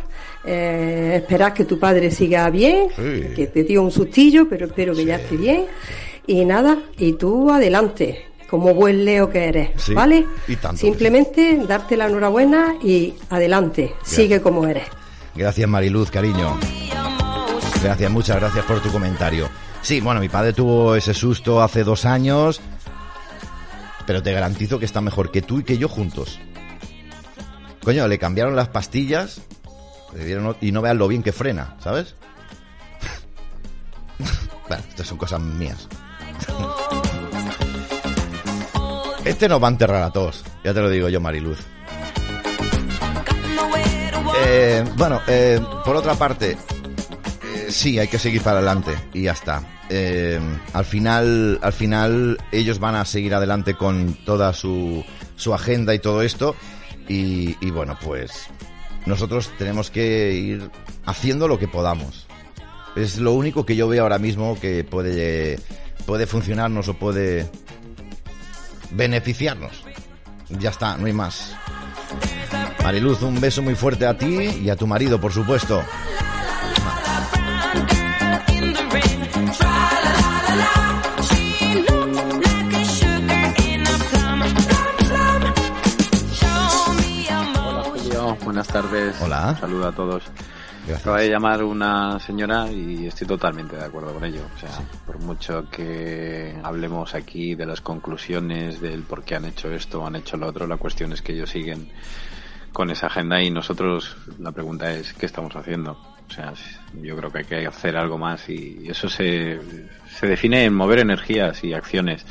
Eh, 0.46 1.14
esperar 1.16 1.52
que 1.52 1.64
tu 1.64 1.78
padre 1.78 2.10
siga 2.10 2.48
bien, 2.50 2.88
Sí. 2.94 3.34
que 3.34 3.46
te 3.48 3.64
dio 3.64 3.82
un 3.82 3.90
sustillo, 3.90 4.48
pero 4.48 4.66
espero 4.66 4.94
que 4.94 5.04
ya 5.04 5.16
esté 5.16 5.36
bien. 5.36 5.64
Y 6.26 6.44
nada, 6.44 6.78
y 6.98 7.14
tú 7.14 7.50
adelante, 7.50 8.26
como 8.48 8.72
buen 8.74 9.04
Leo 9.04 9.28
que 9.28 9.44
eres, 9.48 9.70
Sí, 9.76 9.92
¿vale? 9.92 10.24
y 10.46 10.54
tanto. 10.56 10.76
Simplemente 10.80 11.60
darte 11.66 11.96
la 11.96 12.06
enhorabuena 12.06 12.76
y 12.82 13.14
adelante, 13.30 13.94
sigue 14.04 14.40
como 14.40 14.66
eres. 14.66 14.84
Gracias, 15.34 15.68
Mariluz, 15.68 16.10
cariño. 16.10 16.56
Gracias, 17.82 18.10
muchas 18.10 18.36
gracias 18.36 18.64
por 18.64 18.80
tu 18.80 18.90
comentario. 18.90 19.48
Sí, 19.82 20.00
bueno, 20.00 20.20
mi 20.20 20.28
padre 20.28 20.52
tuvo 20.52 20.94
ese 20.96 21.12
susto 21.14 21.60
hace 21.62 21.84
dos 21.84 22.04
años, 22.04 22.60
pero 24.06 24.22
te 24.22 24.32
garantizo 24.32 24.78
que 24.78 24.84
está 24.84 25.00
mejor 25.00 25.30
que 25.30 25.42
tú 25.42 25.60
y 25.60 25.64
que 25.64 25.76
yo 25.78 25.88
juntos. 25.88 26.38
Coño, 27.84 28.08
le 28.08 28.18
cambiaron 28.18 28.56
las 28.56 28.68
pastillas 28.68 29.40
y 30.60 30.72
no 30.72 30.82
vean 30.82 30.98
lo 30.98 31.08
bien 31.08 31.22
que 31.22 31.32
frena, 31.32 31.76
¿sabes? 31.80 32.14
bueno, 34.68 34.82
estas 34.88 35.06
son 35.06 35.18
cosas 35.18 35.40
mías. 35.40 35.88
Este 39.24 39.48
nos 39.48 39.60
va 39.60 39.66
a 39.66 39.70
enterrar 39.72 40.04
a 40.04 40.12
todos, 40.12 40.44
ya 40.62 40.72
te 40.72 40.80
lo 40.80 40.88
digo 40.88 41.08
yo, 41.08 41.20
Mariluz. 41.20 41.58
Eh, 44.38 44.84
bueno, 44.96 45.20
eh, 45.26 45.60
por 45.84 45.96
otra 45.96 46.14
parte, 46.14 46.52
eh, 46.52 47.66
sí, 47.68 47.98
hay 47.98 48.06
que 48.06 48.20
seguir 48.20 48.40
para 48.42 48.58
adelante 48.58 48.94
y 49.12 49.22
ya 49.22 49.32
está. 49.32 49.64
Al 50.72 50.84
final, 50.84 51.58
al 51.60 51.72
final, 51.72 52.38
ellos 52.52 52.78
van 52.78 52.94
a 52.94 53.04
seguir 53.04 53.34
adelante 53.34 53.74
con 53.74 54.14
toda 54.24 54.52
su, 54.52 55.04
su 55.34 55.52
agenda 55.52 55.92
y 55.92 55.98
todo 55.98 56.22
esto. 56.22 56.54
Y, 57.08 57.56
y 57.60 57.70
bueno, 57.72 57.98
pues 58.00 58.48
nosotros 59.06 59.50
tenemos 59.56 59.90
que 59.90 60.32
ir 60.32 60.70
haciendo 61.04 61.48
lo 61.48 61.58
que 61.58 61.68
podamos. 61.68 62.26
Es 62.96 63.18
lo 63.18 63.32
único 63.32 63.64
que 63.64 63.76
yo 63.76 63.88
veo 63.88 64.02
ahora 64.02 64.18
mismo 64.18 64.58
que 64.60 64.84
puede, 64.84 65.58
puede 66.06 66.26
funcionarnos 66.26 66.88
o 66.88 66.94
puede 66.94 67.48
beneficiarnos. 68.90 69.72
Ya 70.48 70.70
está, 70.70 70.96
no 70.96 71.06
hay 71.06 71.12
más. 71.12 71.54
Mariluz, 72.82 73.22
un 73.22 73.40
beso 73.40 73.62
muy 73.62 73.74
fuerte 73.74 74.06
a 74.06 74.16
ti 74.16 74.60
y 74.62 74.70
a 74.70 74.76
tu 74.76 74.86
marido, 74.86 75.20
por 75.20 75.32
supuesto. 75.32 75.82
Tardes. 88.82 89.16
Hola. 89.22 89.48
Un 89.48 89.56
saludo 89.56 89.88
a 89.88 89.92
todos. 89.92 90.22
Acaba 90.94 91.20
de 91.20 91.30
llamar 91.30 91.64
una 91.64 92.20
señora 92.20 92.70
y 92.70 93.06
estoy 93.06 93.26
totalmente 93.26 93.74
de 93.74 93.84
acuerdo 93.84 94.12
con 94.12 94.22
ello. 94.24 94.42
O 94.54 94.58
sea, 94.58 94.70
por 95.06 95.18
mucho 95.18 95.68
que 95.70 96.54
hablemos 96.62 97.14
aquí 97.14 97.54
de 97.54 97.64
las 97.64 97.80
conclusiones, 97.80 98.80
del 98.80 99.02
por 99.02 99.24
qué 99.24 99.36
han 99.36 99.46
hecho 99.46 99.70
esto 99.72 100.02
o 100.02 100.06
han 100.06 100.16
hecho 100.16 100.36
lo 100.36 100.46
otro, 100.46 100.66
la 100.66 100.76
cuestión 100.76 101.12
es 101.12 101.22
que 101.22 101.32
ellos 101.32 101.48
siguen 101.48 101.88
con 102.72 102.90
esa 102.90 103.06
agenda 103.06 103.42
y 103.42 103.50
nosotros, 103.50 104.14
la 104.38 104.52
pregunta 104.52 104.92
es, 104.92 105.14
¿qué 105.14 105.24
estamos 105.24 105.56
haciendo? 105.56 105.92
O 106.28 106.32
sea, 106.32 106.52
yo 107.00 107.16
creo 107.16 107.32
que 107.32 107.38
hay 107.38 107.44
que 107.44 107.66
hacer 107.66 107.96
algo 107.96 108.18
más 108.18 108.46
y 108.50 108.86
eso 108.88 109.08
se, 109.08 109.58
se 110.06 110.26
define 110.26 110.64
en 110.64 110.74
mover 110.74 110.98
energías 110.98 111.64
y 111.64 111.72
acciones. 111.72 112.26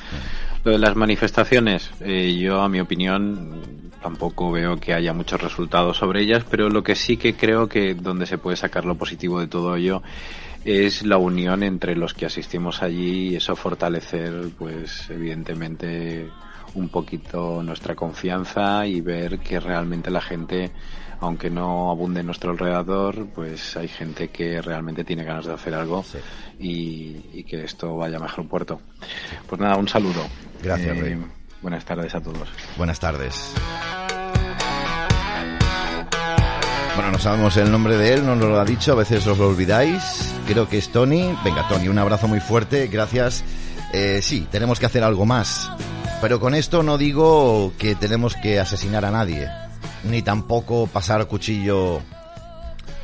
Lo 0.63 0.71
de 0.71 0.79
las 0.79 0.95
manifestaciones, 0.95 1.89
eh, 2.01 2.35
yo 2.37 2.61
a 2.61 2.69
mi 2.69 2.79
opinión 2.79 3.84
tampoco 4.09 4.51
veo 4.51 4.77
que 4.77 4.93
haya 4.93 5.13
muchos 5.13 5.41
resultados 5.41 5.97
sobre 5.97 6.21
ellas, 6.21 6.45
pero 6.47 6.69
lo 6.69 6.83
que 6.83 6.93
sí 6.93 7.17
que 7.17 7.33
creo 7.33 7.67
que 7.67 7.95
donde 7.95 8.27
se 8.27 8.37
puede 8.37 8.55
sacar 8.55 8.85
lo 8.85 8.93
positivo 8.93 9.39
de 9.39 9.47
todo 9.47 9.75
ello 9.75 10.03
es 10.63 11.03
la 11.03 11.17
unión 11.17 11.63
entre 11.63 11.95
los 11.95 12.13
que 12.13 12.27
asistimos 12.27 12.83
allí 12.83 13.29
y 13.29 13.35
eso 13.35 13.55
fortalecer, 13.55 14.49
pues 14.59 15.09
evidentemente 15.09 16.29
un 16.75 16.89
poquito 16.89 17.63
nuestra 17.63 17.95
confianza 17.95 18.85
y 18.85 19.01
ver 19.01 19.39
que 19.39 19.59
realmente 19.59 20.11
la 20.11 20.21
gente, 20.21 20.69
aunque 21.19 21.49
no 21.49 21.89
abunde 21.89 22.19
en 22.19 22.27
nuestro 22.27 22.51
alrededor, 22.51 23.29
pues 23.33 23.75
hay 23.75 23.87
gente 23.87 24.27
que 24.27 24.61
realmente 24.61 25.03
tiene 25.03 25.23
ganas 25.23 25.47
de 25.47 25.53
hacer 25.53 25.73
algo 25.73 26.03
Sí. 26.03 26.19
y, 26.59 27.39
y 27.39 27.43
que 27.43 27.63
esto 27.63 27.95
vaya 27.97 28.17
a 28.17 28.19
mejor 28.19 28.47
puerto. 28.47 28.81
Pues 29.47 29.59
nada, 29.59 29.77
un 29.77 29.87
saludo. 29.87 30.21
Gracias, 30.61 30.95
Eh, 30.95 31.01
Rey. 31.01 31.17
Buenas 31.65 31.83
tardes 31.83 32.13
a 32.13 32.21
todos. 32.21 32.47
Buenas 32.77 32.99
tardes. 32.99 33.51
Bueno, 36.93 37.11
no 37.11 37.17
sabemos 37.17 37.57
el 37.57 37.71
nombre 37.71 37.97
de 37.97 38.13
él, 38.13 38.23
no 38.23 38.35
nos 38.35 38.49
lo 38.49 38.59
ha 38.59 38.65
dicho, 38.65 38.91
a 38.91 38.95
veces 38.95 39.25
os 39.25 39.39
lo 39.39 39.47
olvidáis. 39.47 40.31
Creo 40.45 40.69
que 40.69 40.77
es 40.77 40.91
Tony. 40.91 41.35
Venga, 41.43 41.67
Tony, 41.67 41.87
un 41.87 41.97
abrazo 41.97 42.27
muy 42.27 42.39
fuerte, 42.39 42.85
gracias. 42.85 43.43
Eh, 43.93 44.19
sí, 44.21 44.47
tenemos 44.51 44.79
que 44.79 44.85
hacer 44.85 45.03
algo 45.03 45.25
más. 45.25 45.71
Pero 46.21 46.39
con 46.39 46.53
esto 46.53 46.83
no 46.83 46.99
digo 46.99 47.73
que 47.79 47.95
tenemos 47.95 48.35
que 48.35 48.59
asesinar 48.59 49.03
a 49.03 49.09
nadie, 49.09 49.49
ni 50.03 50.21
tampoco 50.21 50.85
pasar 50.85 51.25
cuchillo. 51.25 51.99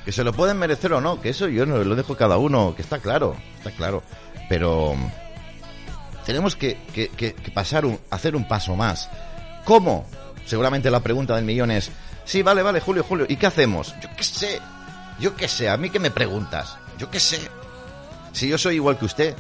Que 0.05 0.11
se 0.11 0.23
lo 0.23 0.33
pueden 0.33 0.59
merecer 0.59 0.93
o 0.93 1.01
no, 1.01 1.19
que 1.19 1.29
eso 1.29 1.47
yo 1.47 1.65
no 1.65 1.83
lo 1.83 1.95
dejo 1.95 2.15
cada 2.15 2.37
uno, 2.37 2.75
que 2.75 2.83
está 2.83 2.99
claro, 2.99 3.35
está 3.57 3.71
claro. 3.71 4.03
Pero 4.49 4.95
tenemos 6.25 6.55
que, 6.55 6.77
que- 6.93 7.09
que- 7.09 7.33
pasar 7.53 7.85
un, 7.85 7.99
hacer 8.09 8.35
un 8.35 8.47
paso 8.47 8.75
más. 8.75 9.09
¿Cómo? 9.65 10.05
Seguramente 10.45 10.89
la 10.91 10.99
pregunta 11.01 11.35
del 11.35 11.45
millón 11.45 11.71
es, 11.71 11.91
sí, 12.25 12.41
vale, 12.41 12.61
vale, 12.63 12.79
Julio, 12.79 13.03
Julio, 13.03 13.25
¿y 13.29 13.35
qué 13.35 13.47
hacemos? 13.47 13.93
Yo 14.01 14.09
qué 14.17 14.23
sé, 14.23 14.59
yo 15.19 15.35
qué 15.35 15.47
sé, 15.47 15.69
a 15.69 15.77
mí 15.77 15.89
que 15.89 15.99
me 15.99 16.11
preguntas, 16.11 16.77
yo 16.97 17.09
qué 17.09 17.19
sé. 17.19 17.39
Si 18.33 18.47
yo 18.47 18.57
soy 18.57 18.75
igual 18.75 18.97
que 18.97 19.05
usted, 19.05 19.35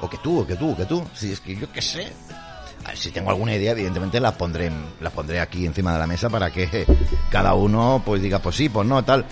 o 0.00 0.08
que 0.10 0.18
tú, 0.18 0.40
o 0.40 0.46
que 0.46 0.56
tú, 0.56 0.72
o 0.72 0.76
que 0.76 0.84
tú, 0.84 1.04
si 1.14 1.32
es 1.32 1.40
que 1.40 1.56
yo 1.56 1.70
qué 1.72 1.80
sé. 1.82 2.12
A 2.84 2.88
ver, 2.88 2.98
si 2.98 3.10
tengo 3.12 3.30
alguna 3.30 3.54
idea, 3.54 3.72
evidentemente 3.72 4.18
la 4.18 4.32
pondré, 4.36 4.70
la 5.00 5.10
pondré 5.10 5.40
aquí 5.40 5.64
encima 5.64 5.92
de 5.92 5.98
la 6.00 6.06
mesa 6.06 6.28
para 6.28 6.50
que 6.50 6.84
cada 7.30 7.54
uno 7.54 8.02
pues 8.04 8.20
diga, 8.20 8.40
pues 8.40 8.56
sí, 8.56 8.68
pues 8.68 8.86
no, 8.86 9.04
tal. 9.04 9.24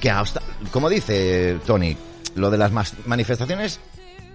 Que 0.00 0.10
hasta, 0.10 0.40
como 0.72 0.88
dice 0.88 1.58
Tony, 1.66 1.96
lo 2.34 2.50
de 2.50 2.58
las 2.58 2.72
manifestaciones 3.06 3.80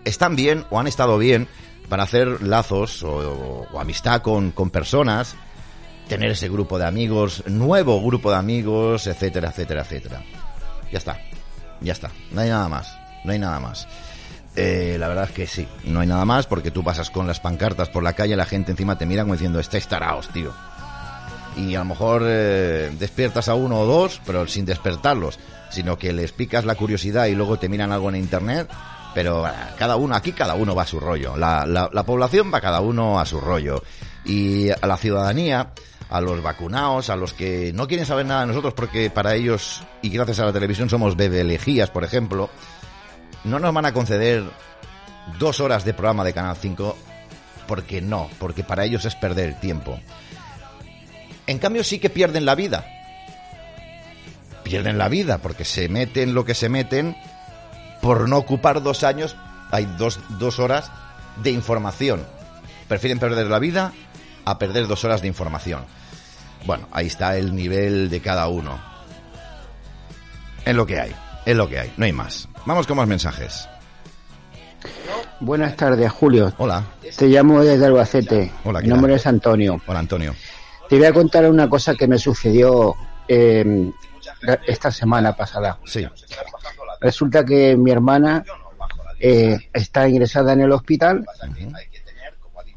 están 0.05 0.35
bien 0.35 0.65
o 0.69 0.79
han 0.79 0.87
estado 0.87 1.17
bien 1.17 1.47
para 1.89 2.03
hacer 2.03 2.41
lazos 2.41 3.03
o, 3.03 3.67
amistad 3.77 4.21
con, 4.21 4.51
con 4.51 4.69
personas, 4.69 5.35
tener 6.07 6.31
ese 6.31 6.49
grupo 6.49 6.79
de 6.79 6.85
amigos, 6.85 7.43
nuevo 7.47 8.01
grupo 8.03 8.31
de 8.31 8.37
amigos, 8.37 9.07
etcétera, 9.07 9.49
etcétera, 9.49 9.81
etcétera. 9.81 10.23
Ya 10.91 10.97
está, 10.97 11.19
ya 11.81 11.93
está, 11.93 12.11
no 12.31 12.41
hay 12.41 12.49
nada 12.49 12.69
más, 12.69 12.97
no 13.23 13.31
hay 13.31 13.39
nada 13.39 13.59
más. 13.59 13.87
Eh, 14.55 14.97
la 14.99 15.07
verdad 15.07 15.25
es 15.25 15.31
que 15.31 15.47
sí, 15.47 15.67
no 15.85 16.01
hay 16.01 16.07
nada 16.07 16.25
más 16.25 16.45
porque 16.45 16.69
tú 16.69 16.83
pasas 16.83 17.09
con 17.09 17.25
las 17.25 17.39
pancartas 17.39 17.89
por 17.89 18.03
la 18.03 18.13
calle, 18.13 18.35
la 18.35 18.45
gente 18.45 18.71
encima 18.71 18.97
te 18.97 19.05
mira 19.05 19.23
como 19.23 19.33
diciendo, 19.33 19.59
estáis 19.59 19.87
taraos, 19.87 20.29
tío. 20.29 20.53
Y 21.55 21.75
a 21.75 21.79
lo 21.79 21.85
mejor 21.85 22.23
eh, 22.25 22.91
despiertas 22.97 23.47
a 23.47 23.55
uno 23.55 23.81
o 23.81 23.85
dos, 23.85 24.21
pero 24.25 24.47
sin 24.47 24.65
despertarlos, 24.65 25.39
sino 25.69 25.97
que 25.97 26.13
les 26.13 26.31
picas 26.31 26.65
la 26.65 26.75
curiosidad 26.75 27.27
y 27.27 27.35
luego 27.35 27.57
te 27.57 27.69
miran 27.69 27.91
algo 27.91 28.09
en 28.09 28.15
internet. 28.15 28.69
Pero 29.13 29.45
ah, 29.45 29.71
cada 29.77 29.95
uno, 29.95 30.15
aquí 30.15 30.31
cada 30.31 30.55
uno 30.55 30.75
va 30.75 30.83
a 30.83 30.87
su 30.87 30.99
rollo. 30.99 31.37
La, 31.37 31.65
la, 31.65 31.89
la 31.91 32.03
población 32.03 32.51
va 32.53 32.61
cada 32.61 32.81
uno 32.81 33.19
a 33.19 33.25
su 33.25 33.39
rollo. 33.39 33.83
Y 34.25 34.69
a 34.69 34.87
la 34.87 34.97
ciudadanía, 34.97 35.73
a 36.09 36.21
los 36.21 36.41
vacunados, 36.41 37.09
a 37.09 37.15
los 37.15 37.33
que 37.33 37.71
no 37.73 37.87
quieren 37.87 38.05
saber 38.05 38.25
nada 38.25 38.41
de 38.41 38.47
nosotros 38.47 38.73
porque 38.73 39.09
para 39.09 39.35
ellos, 39.35 39.83
y 40.01 40.09
gracias 40.09 40.39
a 40.39 40.45
la 40.45 40.53
televisión, 40.53 40.89
somos 40.89 41.15
bebelejías, 41.15 41.89
por 41.89 42.03
ejemplo, 42.03 42.49
no 43.43 43.59
nos 43.59 43.73
van 43.73 43.85
a 43.85 43.93
conceder 43.93 44.43
dos 45.39 45.59
horas 45.59 45.85
de 45.85 45.93
programa 45.93 46.23
de 46.23 46.33
Canal 46.33 46.55
5 46.55 46.95
porque 47.67 48.01
no, 48.01 48.29
porque 48.39 48.63
para 48.63 48.85
ellos 48.85 49.05
es 49.05 49.15
perder 49.15 49.49
el 49.49 49.59
tiempo. 49.59 49.99
En 51.47 51.59
cambio 51.59 51.83
sí 51.83 51.99
que 51.99 52.09
pierden 52.09 52.45
la 52.45 52.55
vida. 52.55 52.85
Pierden 54.63 54.97
la 54.97 55.09
vida 55.09 55.39
porque 55.39 55.65
se 55.65 55.89
meten 55.89 56.33
lo 56.33 56.45
que 56.45 56.53
se 56.53 56.69
meten 56.69 57.17
por 58.03 58.27
no 58.27 58.37
ocupar 58.37 58.83
dos 58.83 59.05
años, 59.05 59.37
hay 59.71 59.85
dos, 59.97 60.19
dos 60.37 60.59
horas 60.59 60.91
de 61.41 61.51
información. 61.51 62.21
Prefieren 62.89 63.17
perder 63.17 63.47
la 63.47 63.59
vida 63.59 63.93
a 64.43 64.59
perder 64.59 64.87
dos 64.87 65.05
horas 65.05 65.21
de 65.21 65.29
información. 65.29 65.85
Bueno, 66.65 66.89
ahí 66.91 67.07
está 67.07 67.37
el 67.37 67.55
nivel 67.55 68.09
de 68.09 68.19
cada 68.19 68.49
uno. 68.49 68.77
En 70.65 70.75
lo 70.75 70.85
que 70.85 70.99
hay. 70.99 71.15
Es 71.45 71.55
lo 71.55 71.69
que 71.69 71.79
hay, 71.79 71.93
no 71.95 72.03
hay 72.03 72.11
más. 72.11 72.49
Vamos 72.65 72.87
con 72.87 72.97
más 72.97 73.07
mensajes. 73.07 73.69
Buenas 75.39 75.77
tardes, 75.77 76.11
Julio. 76.11 76.53
Hola. 76.57 76.83
Te 77.17 77.27
llamo 77.27 77.63
desde 77.63 77.85
Albacete. 77.85 78.51
Hola, 78.65 78.81
Mi 78.81 78.89
nombre 78.89 79.15
es 79.15 79.25
Antonio. 79.25 79.81
Hola, 79.87 79.99
Antonio. 79.99 80.35
Te 80.89 80.97
voy 80.97 81.05
a 81.05 81.13
contar 81.13 81.49
una 81.49 81.69
cosa 81.69 81.95
que 81.95 82.07
me 82.07 82.17
sucedió 82.17 82.95
eh, 83.29 83.91
esta 84.67 84.91
semana 84.91 85.33
pasada. 85.35 85.79
Sí. 85.85 86.05
Resulta 87.03 87.43
que 87.43 87.75
mi 87.75 87.91
hermana 87.91 88.43
eh, 89.19 89.57
está 89.73 90.07
ingresada 90.07 90.53
en 90.53 90.61
el 90.61 90.71
hospital 90.71 91.25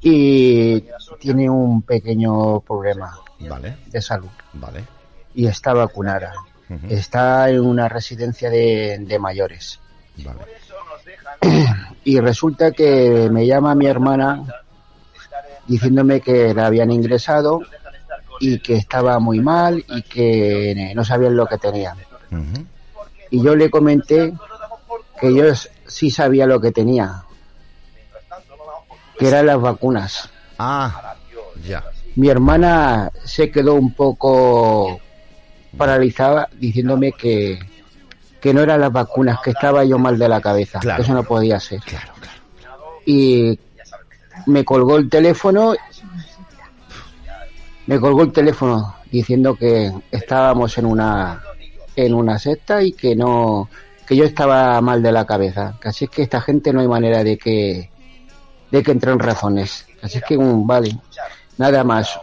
y 0.01 0.85
tiene 1.19 1.49
un 1.49 1.83
pequeño 1.83 2.61
problema 2.61 3.19
Vale. 3.41 3.77
de 3.87 4.03
salud 4.03 4.29
Vale. 4.53 4.85
y 5.35 5.47
está 5.47 5.73
vacunada. 5.73 6.33
Está 6.89 7.49
en 7.49 7.61
una 7.61 7.89
residencia 7.89 8.51
de, 8.51 8.99
de 9.01 9.19
mayores. 9.19 9.81
Vale. 10.19 10.41
Y 12.03 12.19
resulta 12.19 12.73
que 12.73 13.29
me 13.31 13.47
llama 13.47 13.75
mi 13.77 13.87
hermana 13.87 14.45
diciéndome 15.67 16.21
que 16.21 16.53
la 16.53 16.67
habían 16.67 16.91
ingresado 16.91 17.61
y 18.41 18.59
que 18.59 18.75
estaba 18.75 19.19
muy 19.19 19.41
mal 19.41 19.85
y 19.89 20.03
que 20.03 20.93
no 20.95 21.05
sabían 21.05 21.37
lo 21.37 21.47
que 21.47 21.59
tenía. 21.59 21.95
Ujú. 22.31 22.67
Y 23.31 23.43
yo 23.43 23.55
le 23.57 23.71
comenté 23.71 24.33
que 25.21 25.35
yo 25.35 25.45
sí 25.87 26.11
sabía 26.11 26.47
lo 26.47 26.61
que 26.61 26.73
tenía, 26.73 27.23
que 29.19 29.29
eran 29.29 29.47
las 29.47 29.61
vacunas. 29.61 30.29
Ah, 30.59 31.15
ya. 31.67 31.85
Mi 32.17 32.29
hermana 32.29 33.11
se 33.25 33.51
quedó 33.51 33.75
un 33.75 33.93
poco 33.93 35.01
paralizada 35.77 36.49
diciéndome 36.59 37.13
que, 37.13 37.59
que 38.41 38.55
no 38.55 38.63
eran 38.63 38.81
las 38.81 38.93
vacunas, 38.93 39.39
que 39.43 39.51
estaba 39.51 39.85
yo 39.85 39.99
mal 39.99 40.19
de 40.19 40.29
la 40.29 40.41
cabeza, 40.41 40.79
Claro. 40.81 40.97
que 40.97 41.03
eso 41.03 41.13
no 41.15 41.23
podía 41.25 41.61
ser. 41.61 41.81
Claro, 41.81 42.13
claro. 42.21 42.41
Y 43.05 43.59
me 44.47 44.65
colgó 44.65 44.97
el 44.97 45.09
teléfono, 45.11 45.75
me 47.87 48.01
colgó 48.01 48.23
el 48.23 48.33
teléfono 48.33 48.97
diciendo 49.11 49.55
que 49.55 49.93
estábamos 50.11 50.77
en 50.79 50.87
una 50.87 51.43
en 51.97 52.15
una 52.15 52.39
secta 52.39 52.83
y 52.83 52.93
que 52.93 53.17
no 53.17 53.69
que 54.07 54.15
yo 54.17 54.25
estaba 54.25 54.81
mal 54.81 55.03
de 55.03 55.11
la 55.11 55.27
cabeza. 55.27 55.77
Así 55.83 56.05
es 56.05 56.11
que 56.11 56.23
esta 56.23 56.41
gente 56.41 56.73
no 56.73 56.81
hay 56.81 56.89
manera 56.89 57.25
de 57.25 57.37
que 57.37 57.91
de 58.71 58.83
que 58.83 58.91
entren 58.93 59.19
razones. 59.19 59.87
Así 60.03 60.19
es 60.19 60.25
que 60.25 60.37
um, 60.37 60.67
vale, 60.67 60.97
nada 61.59 61.83
más. 61.83 62.19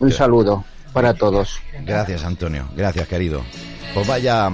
Un 0.00 0.12
saludo 0.12 0.64
para 0.92 1.14
todos. 1.14 1.60
Gracias, 1.84 2.24
Antonio. 2.24 2.68
Gracias, 2.74 3.06
querido. 3.08 3.42
Pues 3.94 4.06
vaya. 4.06 4.50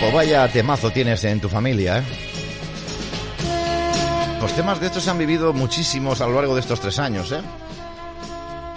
Pues 0.00 0.12
vaya 0.12 0.48
temazo 0.48 0.90
tienes 0.90 1.24
en 1.24 1.40
tu 1.40 1.48
familia, 1.48 1.98
¿eh? 1.98 2.02
Los 4.40 4.52
temas 4.52 4.78
de 4.80 4.86
estos 4.86 5.02
se 5.02 5.10
han 5.10 5.18
vivido 5.18 5.52
muchísimos 5.52 6.20
a 6.20 6.26
lo 6.26 6.34
largo 6.34 6.54
de 6.54 6.60
estos 6.60 6.80
tres 6.80 6.98
años, 7.00 7.32
¿eh? 7.32 7.40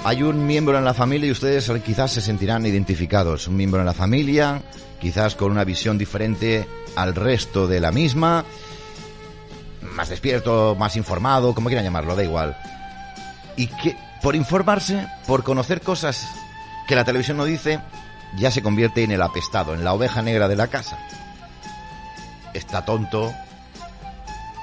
Hay 0.04 0.24
un 0.24 0.48
miembro 0.48 0.80
en 0.80 0.84
la 0.84 0.96
familia 0.96 1.28
y 1.28 1.32
ustedes 1.32 1.72
quizás 1.86 2.12
se 2.12 2.22
sentirán 2.22 2.66
identificados. 2.66 3.48
Un 3.48 3.56
miembro 3.56 3.82
en 3.82 3.86
la 3.86 3.94
familia, 3.94 4.64
quizás 5.00 5.36
con 5.36 5.52
una 5.52 5.64
visión 5.64 6.00
diferente 6.00 6.68
al 6.96 7.14
resto 7.14 7.68
de 7.68 7.80
la 7.80 7.92
misma. 7.92 8.44
Más 9.82 10.10
despierto, 10.10 10.76
más 10.78 10.96
informado, 10.96 11.54
como 11.54 11.68
quieran 11.68 11.86
llamarlo, 11.86 12.16
da 12.16 12.24
igual. 12.24 12.58
Y 13.56 13.68
que 13.68 13.96
por 14.24 14.36
informarse, 14.36 15.08
por 15.28 15.44
conocer 15.44 15.82
cosas 15.82 16.28
que 16.88 16.96
la 16.96 17.06
televisión 17.06 17.38
no 17.38 17.46
dice, 17.46 17.80
ya 18.38 18.50
se 18.50 18.64
convierte 18.64 19.04
en 19.04 19.12
el 19.12 19.22
apestado, 19.22 19.76
en 19.76 19.84
la 19.84 19.94
oveja 19.94 20.24
negra 20.24 20.48
de 20.48 20.56
la 20.56 20.68
casa. 20.68 20.98
Está 22.56 22.86
tonto, 22.86 23.32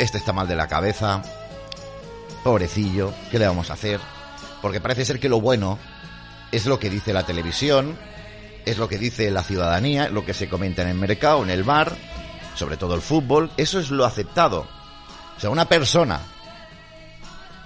este 0.00 0.18
está 0.18 0.32
mal 0.32 0.48
de 0.48 0.56
la 0.56 0.66
cabeza, 0.66 1.22
pobrecillo, 2.42 3.14
¿qué 3.30 3.38
le 3.38 3.46
vamos 3.46 3.70
a 3.70 3.74
hacer? 3.74 4.17
Porque 4.62 4.80
parece 4.80 5.04
ser 5.04 5.20
que 5.20 5.28
lo 5.28 5.40
bueno 5.40 5.78
es 6.52 6.66
lo 6.66 6.78
que 6.78 6.90
dice 6.90 7.12
la 7.12 7.26
televisión, 7.26 7.98
es 8.64 8.78
lo 8.78 8.88
que 8.88 8.98
dice 8.98 9.30
la 9.30 9.42
ciudadanía, 9.42 10.08
lo 10.08 10.24
que 10.24 10.34
se 10.34 10.48
comenta 10.48 10.82
en 10.82 10.88
el 10.88 10.94
mercado, 10.94 11.42
en 11.42 11.50
el 11.50 11.64
bar, 11.64 11.96
sobre 12.54 12.76
todo 12.76 12.94
el 12.94 13.02
fútbol, 13.02 13.50
eso 13.56 13.78
es 13.78 13.90
lo 13.90 14.04
aceptado. 14.04 14.66
O 15.36 15.40
sea, 15.40 15.50
una 15.50 15.68
persona 15.68 16.20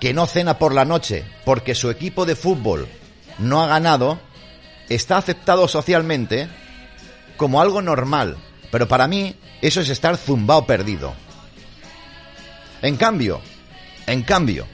que 0.01 0.13
no 0.13 0.27
cena 0.27 0.59
por 0.59 0.75
la 0.75 0.85
noche 0.85 1.25
porque 1.45 1.75
su 1.75 1.89
equipo 1.91 2.27
de 2.27 2.37
fútbol 2.37 2.89
no 3.39 3.63
ha 3.63 3.67
ganado, 3.67 4.21
está 4.89 5.17
aceptado 5.17 5.69
socialmente 5.69 6.49
como 7.37 7.61
algo 7.61 7.83
normal. 7.83 8.37
Pero 8.71 8.89
para 8.89 9.07
mí 9.07 9.37
eso 9.61 9.81
es 9.81 9.89
estar 9.89 10.17
zumbao 10.17 10.67
perdido. 10.67 11.15
En 12.83 12.97
cambio, 12.97 13.41
en 14.07 14.23
cambio, 14.23 14.67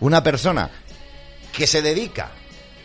una 0.00 0.22
persona 0.22 0.70
que 1.52 1.66
se 1.66 1.82
dedica, 1.82 2.32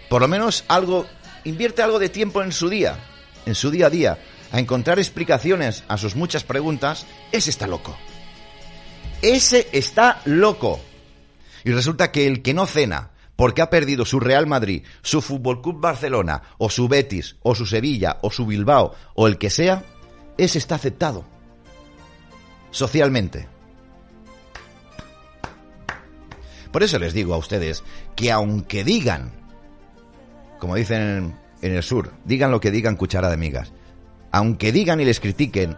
por 0.09 0.22
lo 0.22 0.28
menos 0.28 0.63
algo, 0.68 1.05
invierte 1.43 1.82
algo 1.82 1.99
de 1.99 2.09
tiempo 2.09 2.41
en 2.41 2.51
su 2.51 2.70
día, 2.70 2.97
en 3.45 3.55
su 3.55 3.72
día 3.72 3.88
a 3.88 3.89
día, 3.89 4.20
a 4.51 4.59
encontrar 4.59 4.99
explicaciones 4.99 5.84
a 5.88 5.97
sus 5.97 6.15
muchas 6.15 6.43
preguntas, 6.43 7.05
ese 7.32 7.49
está 7.49 7.68
loco. 7.68 7.97
Ese 9.22 9.68
está 9.72 10.22
loco. 10.26 10.80
Y 11.63 11.72
resulta 11.72 12.11
que 12.11 12.28
el 12.28 12.41
que 12.41 12.53
no 12.53 12.65
cena 12.65 13.11
porque 13.38 13.61
ha 13.61 13.70
perdido 13.70 14.03
su 14.03 14.20
Real 14.20 14.47
Madrid, 14.47 14.84
su 15.01 15.22
Fútbol 15.22 15.61
Club 15.61 15.80
Barcelona, 15.80 16.41
o 16.57 16.70
su 16.70 16.88
Betis, 16.88 17.38
o 17.43 17.55
su 17.55 17.65
Sevilla, 17.65 18.18
o 18.22 18.32
su 18.32 18.45
Bilbao, 18.45 18.95
o 19.13 19.28
el 19.28 19.38
que 19.38 19.49
sea, 19.49 19.84
ese 20.38 20.57
está 20.57 20.76
aceptado. 20.76 21.24
Socialmente. 22.72 23.47
Por 26.72 26.84
eso 26.84 26.99
les 26.99 27.13
digo 27.13 27.34
a 27.34 27.38
ustedes 27.38 27.84
que 28.18 28.32
aunque 28.32 28.84
digan, 28.84 29.32
como 30.59 30.76
dicen 30.76 31.36
en, 31.61 31.72
el 31.72 31.84
sur, 31.84 32.11
digan 32.26 32.51
lo 32.51 32.59
que 32.59 32.72
digan 32.72 32.97
cuchara 32.97 33.30
de 33.30 33.38
migas, 33.38 33.72
aunque 34.32 34.72
digan 34.74 34.99
y 34.99 35.05
les 35.05 35.20
critiquen, 35.20 35.78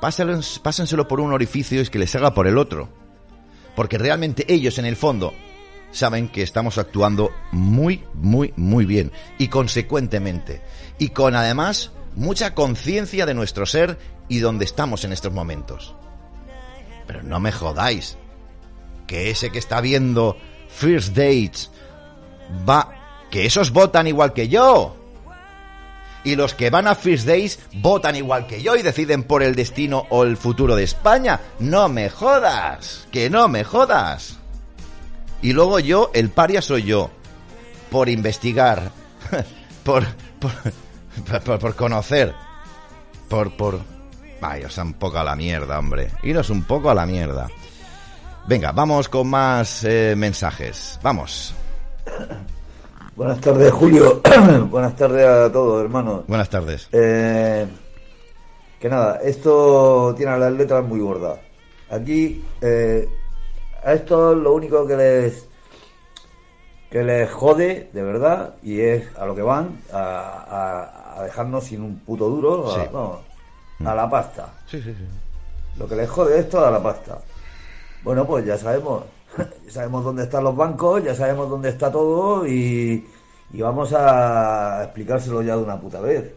pásenselo 0.00 1.08
por 1.08 1.20
un 1.20 1.32
orificio 1.32 1.82
y 1.82 1.86
que 1.88 1.98
les 1.98 2.14
haga 2.14 2.32
por 2.32 2.46
el 2.46 2.56
otro. 2.56 2.88
Porque 3.74 3.98
realmente 3.98 4.46
ellos 4.48 4.78
en 4.78 4.86
el 4.86 4.96
fondo 4.96 5.34
saben 5.90 6.28
que 6.28 6.42
estamos 6.42 6.78
actuando 6.78 7.32
muy, 7.50 8.04
muy, 8.14 8.54
muy 8.56 8.84
bien 8.84 9.10
y 9.36 9.48
consecuentemente. 9.48 10.62
Y 10.98 11.08
con 11.08 11.34
además 11.34 11.90
mucha 12.14 12.54
conciencia 12.54 13.26
de 13.26 13.34
nuestro 13.34 13.66
ser 13.66 13.98
y 14.28 14.38
donde 14.38 14.64
estamos 14.64 15.04
en 15.04 15.12
estos 15.12 15.32
momentos. 15.32 15.96
Pero 17.08 17.24
no 17.24 17.40
me 17.40 17.50
jodáis. 17.50 18.16
Que 19.08 19.30
ese 19.30 19.50
que 19.50 19.58
está 19.58 19.80
viendo 19.80 20.36
First 20.68 21.16
Dates 21.16 21.70
va... 22.68 22.88
Que 23.30 23.46
esos 23.46 23.70
votan 23.70 24.06
igual 24.08 24.32
que 24.32 24.48
yo. 24.48 24.96
Y 26.24 26.36
los 26.36 26.54
que 26.54 26.68
van 26.68 26.86
a 26.86 26.94
First 26.94 27.26
Days 27.26 27.60
votan 27.74 28.16
igual 28.16 28.46
que 28.46 28.60
yo 28.60 28.76
y 28.76 28.82
deciden 28.82 29.22
por 29.22 29.42
el 29.42 29.54
destino 29.54 30.06
o 30.10 30.24
el 30.24 30.36
futuro 30.36 30.76
de 30.76 30.82
España. 30.82 31.40
No 31.58 31.88
me 31.88 32.10
jodas. 32.10 33.06
Que 33.10 33.30
no 33.30 33.48
me 33.48 33.64
jodas. 33.64 34.36
Y 35.42 35.52
luego 35.52 35.78
yo, 35.78 36.10
el 36.12 36.30
paria 36.30 36.60
soy 36.60 36.82
yo. 36.82 37.10
Por 37.90 38.08
investigar. 38.08 38.90
por, 39.84 40.04
por, 40.38 40.52
por, 41.42 41.58
por 41.58 41.76
conocer. 41.76 42.34
Por, 43.28 43.56
por... 43.56 43.80
Vaya, 44.40 44.66
os 44.66 44.78
un 44.78 44.94
poco 44.94 45.18
a 45.18 45.24
la 45.24 45.36
mierda, 45.36 45.78
hombre. 45.78 46.10
Iros 46.22 46.50
un 46.50 46.64
poco 46.64 46.90
a 46.90 46.94
la 46.94 47.06
mierda. 47.06 47.48
Venga, 48.46 48.72
vamos 48.72 49.08
con 49.08 49.28
más 49.28 49.84
eh, 49.84 50.14
mensajes. 50.16 50.98
Vamos. 51.02 51.54
Buenas 53.16 53.40
tardes, 53.40 53.72
Julio. 53.72 54.20
Buenas 54.70 54.96
tardes 54.96 55.26
a 55.26 55.52
todos, 55.52 55.82
hermanos. 55.82 56.24
Buenas 56.26 56.48
tardes. 56.48 56.88
Eh, 56.92 57.66
que 58.78 58.88
nada, 58.88 59.16
esto 59.22 60.14
tiene 60.16 60.38
las 60.38 60.52
letras 60.52 60.84
muy 60.84 61.00
gordas. 61.00 61.38
Aquí, 61.90 62.44
eh, 62.60 63.08
a 63.84 63.92
esto 63.92 64.34
lo 64.34 64.52
único 64.54 64.86
que 64.86 64.96
les 64.96 65.46
que 66.90 67.04
les 67.04 67.30
jode, 67.30 67.88
de 67.92 68.02
verdad, 68.02 68.54
y 68.64 68.80
es 68.80 69.16
a 69.16 69.24
lo 69.24 69.36
que 69.36 69.42
van, 69.42 69.80
a, 69.92 70.00
a- 70.00 71.20
a 71.20 71.22
dejarnos 71.22 71.64
sin 71.64 71.82
un 71.82 71.98
puto 72.00 72.28
duro, 72.28 72.68
a, 72.72 72.74
Sí. 72.74 72.80
no, 72.92 73.20
a 73.88 73.94
la 73.94 74.10
pasta. 74.10 74.48
Sí, 74.66 74.82
sí, 74.82 74.92
sí. 74.92 75.04
Lo 75.78 75.86
que 75.86 75.94
les 75.94 76.10
jode 76.10 76.40
esto 76.40 76.64
a 76.66 76.70
la 76.70 76.82
pasta. 76.82 77.18
Bueno, 78.02 78.26
pues 78.26 78.44
ya 78.44 78.58
sabemos, 78.58 79.04
ya 79.38 79.70
sabemos 79.70 80.04
dónde 80.04 80.24
están 80.24 80.44
los 80.44 80.56
bancos, 80.56 81.04
ya 81.04 81.14
sabemos 81.14 81.48
dónde 81.48 81.70
está 81.70 81.90
todo 81.90 82.46
y, 82.46 83.06
y 83.52 83.60
vamos 83.60 83.92
a 83.92 84.84
explicárselo 84.84 85.42
ya 85.42 85.56
de 85.56 85.62
una 85.62 85.80
puta 85.80 86.00
vez. 86.00 86.32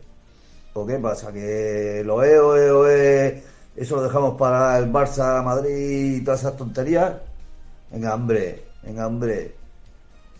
¿O 0.73 0.85
qué 0.85 0.97
pasa? 0.97 1.31
Que 1.31 2.01
lo 2.03 2.23
E, 2.23 2.39
OE, 2.39 2.71
OE, 2.71 3.43
eso 3.75 3.95
lo 3.95 4.03
dejamos 4.03 4.35
para 4.37 4.77
el 4.79 4.91
Barça, 4.91 5.43
Madrid 5.43 6.17
y 6.17 6.23
todas 6.23 6.41
esas 6.41 6.57
tonterías. 6.57 7.13
Venga, 7.91 8.15
hombre, 8.15 8.63
venga, 8.81 9.07
hombre. 9.07 9.55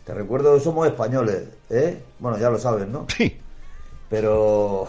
Te 0.05 0.13
recuerdo 0.13 0.55
que 0.55 0.59
somos 0.59 0.87
españoles, 0.87 1.43
¿eh? 1.69 2.01
Bueno, 2.19 2.37
ya 2.37 2.49
lo 2.49 2.57
sabes, 2.57 2.87
¿no? 2.87 3.05
Sí. 3.15 3.39
Pero 4.09 4.87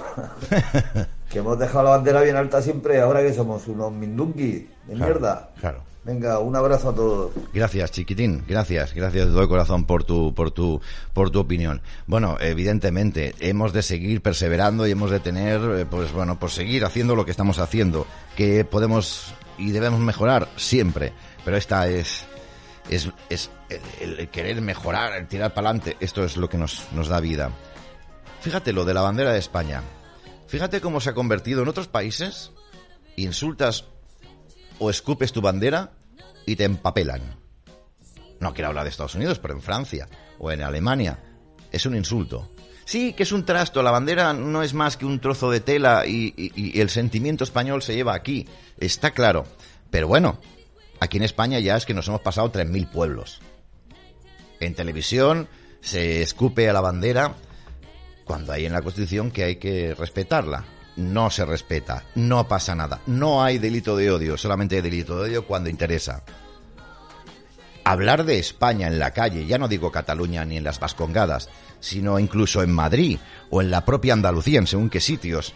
que 1.30 1.38
hemos 1.38 1.58
dejado 1.58 1.84
la 1.84 1.90
bandera 1.90 2.22
bien 2.22 2.36
alta 2.36 2.60
siempre, 2.62 3.00
ahora 3.00 3.22
que 3.22 3.32
somos 3.32 3.68
unos 3.68 3.92
mindungui 3.92 4.68
de 4.86 4.94
mierda. 4.94 5.50
Claro. 5.60 5.93
Venga, 6.04 6.38
un 6.38 6.54
abrazo 6.54 6.90
a 6.90 6.94
todos. 6.94 7.32
Gracias, 7.54 7.90
chiquitín. 7.92 8.44
Gracias, 8.46 8.92
gracias 8.92 9.26
de 9.26 9.32
todo 9.32 9.48
corazón 9.48 9.86
por 9.86 10.04
tu, 10.04 10.34
por 10.34 10.50
tu, 10.50 10.82
por 11.14 11.30
tu 11.30 11.40
opinión. 11.40 11.80
Bueno, 12.06 12.36
evidentemente 12.40 13.34
hemos 13.40 13.72
de 13.72 13.82
seguir 13.82 14.20
perseverando 14.20 14.86
y 14.86 14.90
hemos 14.90 15.10
de 15.10 15.20
tener, 15.20 15.60
eh, 15.62 15.86
pues 15.86 16.12
bueno, 16.12 16.38
pues 16.38 16.52
seguir 16.52 16.84
haciendo 16.84 17.16
lo 17.16 17.24
que 17.24 17.30
estamos 17.30 17.58
haciendo, 17.58 18.06
que 18.36 18.66
podemos 18.66 19.34
y 19.56 19.70
debemos 19.70 20.00
mejorar 20.00 20.48
siempre. 20.56 21.14
Pero 21.42 21.56
esta 21.56 21.88
es, 21.88 22.26
es, 22.90 23.10
es 23.30 23.50
el, 23.98 24.28
querer 24.28 24.60
mejorar, 24.60 25.14
el 25.14 25.26
tirar 25.26 25.54
para 25.54 25.70
adelante. 25.70 25.96
Esto 26.00 26.22
es 26.22 26.36
lo 26.36 26.50
que 26.50 26.58
nos, 26.58 26.86
nos 26.92 27.08
da 27.08 27.18
vida. 27.20 27.50
Fíjate 28.42 28.74
lo 28.74 28.84
de 28.84 28.92
la 28.92 29.00
bandera 29.00 29.32
de 29.32 29.38
España. 29.38 29.82
Fíjate 30.48 30.82
cómo 30.82 31.00
se 31.00 31.08
ha 31.08 31.14
convertido 31.14 31.62
en 31.62 31.68
otros 31.68 31.88
países. 31.88 32.52
Insultas 33.16 33.86
o 34.84 34.90
escupes 34.90 35.32
tu 35.32 35.40
bandera 35.40 35.92
y 36.44 36.56
te 36.56 36.64
empapelan. 36.64 37.22
No 38.38 38.52
quiero 38.52 38.68
hablar 38.68 38.84
de 38.84 38.90
Estados 38.90 39.14
Unidos, 39.14 39.38
pero 39.38 39.54
en 39.54 39.62
Francia 39.62 40.08
o 40.38 40.52
en 40.52 40.62
Alemania 40.62 41.18
es 41.72 41.86
un 41.86 41.96
insulto. 41.96 42.50
Sí, 42.84 43.14
que 43.14 43.22
es 43.22 43.32
un 43.32 43.46
trasto, 43.46 43.82
la 43.82 43.90
bandera 43.90 44.34
no 44.34 44.62
es 44.62 44.74
más 44.74 44.98
que 44.98 45.06
un 45.06 45.20
trozo 45.20 45.50
de 45.50 45.60
tela 45.60 46.04
y, 46.06 46.34
el 46.78 46.90
sentimiento 46.90 47.44
español 47.44 47.80
se 47.82 47.94
lleva 47.94 48.14
aquí, 48.14 48.46
está 48.78 49.12
claro. 49.12 49.46
Pero 49.90 50.06
bueno, 50.06 50.38
aquí 51.00 51.16
en 51.16 51.22
España 51.22 51.58
ya 51.60 51.76
es 51.76 51.86
que 51.86 51.94
nos 51.94 52.08
hemos 52.08 52.20
pasado 52.20 52.52
3.000 52.52 52.90
pueblos. 52.90 53.40
En 54.60 54.74
televisión 54.74 55.48
se 55.80 56.20
escupe 56.20 56.68
a 56.68 56.74
la 56.74 56.82
bandera 56.82 57.34
cuando 58.26 58.52
hay 58.52 58.66
en 58.66 58.72
la 58.72 58.82
Constitución 58.82 59.30
que 59.30 59.44
hay 59.44 59.56
que 59.56 59.94
respetarla 59.94 60.66
no 60.96 61.30
se 61.30 61.44
respeta, 61.44 62.04
no 62.14 62.46
pasa 62.46 62.74
nada, 62.74 63.00
no 63.06 63.42
hay 63.42 63.58
delito 63.58 63.96
de 63.96 64.10
odio, 64.10 64.36
solamente 64.36 64.76
hay 64.76 64.82
delito 64.82 65.16
de 65.16 65.30
odio 65.30 65.46
cuando 65.46 65.70
interesa. 65.70 66.22
Hablar 67.84 68.24
de 68.24 68.38
España 68.38 68.86
en 68.86 68.98
la 68.98 69.10
calle, 69.10 69.46
ya 69.46 69.58
no 69.58 69.68
digo 69.68 69.92
Cataluña 69.92 70.44
ni 70.44 70.56
en 70.56 70.64
las 70.64 70.80
Vascongadas, 70.80 71.50
sino 71.80 72.18
incluso 72.18 72.62
en 72.62 72.72
Madrid 72.72 73.18
o 73.50 73.60
en 73.60 73.70
la 73.70 73.84
propia 73.84 74.14
Andalucía, 74.14 74.58
en 74.58 74.66
según 74.66 74.88
qué 74.88 75.00
sitios. 75.00 75.52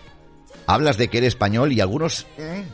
Hablas 0.66 0.98
de 0.98 1.08
que 1.08 1.18
eres 1.18 1.28
español 1.28 1.72
y 1.72 1.80
algunos 1.80 2.26
eh, 2.36 2.64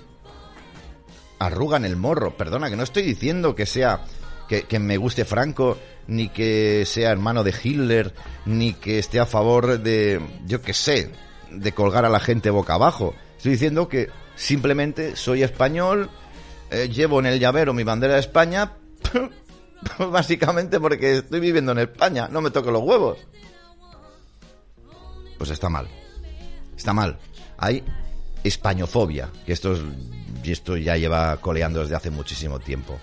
arrugan 1.38 1.84
el 1.84 1.94
morro. 1.94 2.36
Perdona, 2.36 2.68
que 2.68 2.74
no 2.76 2.82
estoy 2.82 3.04
diciendo 3.04 3.54
que 3.54 3.66
sea 3.66 4.00
que, 4.48 4.62
que, 4.62 4.80
me 4.80 4.96
guste 4.96 5.24
Franco, 5.24 5.78
ni 6.08 6.30
que 6.30 6.84
sea 6.86 7.12
hermano 7.12 7.44
de 7.44 7.54
Hitler, 7.62 8.12
ni 8.46 8.74
que 8.74 8.98
esté 8.98 9.20
a 9.20 9.26
favor 9.26 9.78
de, 9.78 10.20
yo 10.46 10.60
qué 10.60 10.74
sé, 10.74 11.12
de 11.56 11.72
colgar 11.72 12.04
a 12.04 12.08
la 12.08 12.20
gente 12.20 12.50
boca 12.50 12.74
abajo. 12.74 13.14
Estoy 13.36 13.52
diciendo 13.52 13.88
que 13.88 14.10
simplemente 14.36 15.16
soy 15.16 15.42
español, 15.42 16.10
eh, 16.70 16.88
llevo 16.88 17.20
en 17.20 17.26
el 17.26 17.38
llavero 17.38 17.72
mi 17.72 17.84
bandera 17.84 18.14
de 18.14 18.20
España, 18.20 18.72
básicamente 20.10 20.80
porque 20.80 21.18
estoy 21.18 21.40
viviendo 21.40 21.72
en 21.72 21.78
España, 21.78 22.28
no 22.28 22.40
me 22.40 22.50
toco 22.50 22.70
los 22.70 22.82
huevos. 22.82 23.18
Pues 25.38 25.50
está 25.50 25.68
mal. 25.68 25.88
Está 26.76 26.92
mal. 26.92 27.18
Hay 27.58 27.84
españofobia, 28.42 29.30
que 29.46 29.52
esto, 29.52 29.76
y 30.42 30.52
esto 30.52 30.76
ya 30.76 30.96
lleva 30.96 31.36
coleando 31.38 31.80
desde 31.80 31.96
hace 31.96 32.10
muchísimo 32.10 32.60
tiempo. 32.60 32.98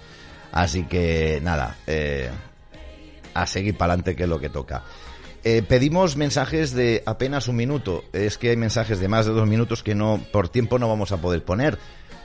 Así 0.51 0.83
que 0.83 1.39
nada, 1.41 1.77
eh, 1.87 2.29
a 3.33 3.47
seguir 3.47 3.77
para 3.77 3.93
adelante 3.93 4.15
que 4.15 4.23
es 4.23 4.29
lo 4.29 4.39
que 4.39 4.49
toca. 4.49 4.83
Eh, 5.43 5.63
pedimos 5.67 6.17
mensajes 6.17 6.71
de 6.73 7.01
apenas 7.05 7.47
un 7.47 7.55
minuto. 7.55 8.03
Es 8.13 8.37
que 8.37 8.51
hay 8.51 8.57
mensajes 8.57 8.99
de 8.99 9.07
más 9.07 9.25
de 9.25 9.31
dos 9.31 9.47
minutos 9.47 9.81
que 9.81 9.95
no, 9.95 10.23
por 10.31 10.49
tiempo 10.49 10.77
no 10.77 10.87
vamos 10.87 11.11
a 11.11 11.17
poder 11.17 11.43
poner. 11.43 11.79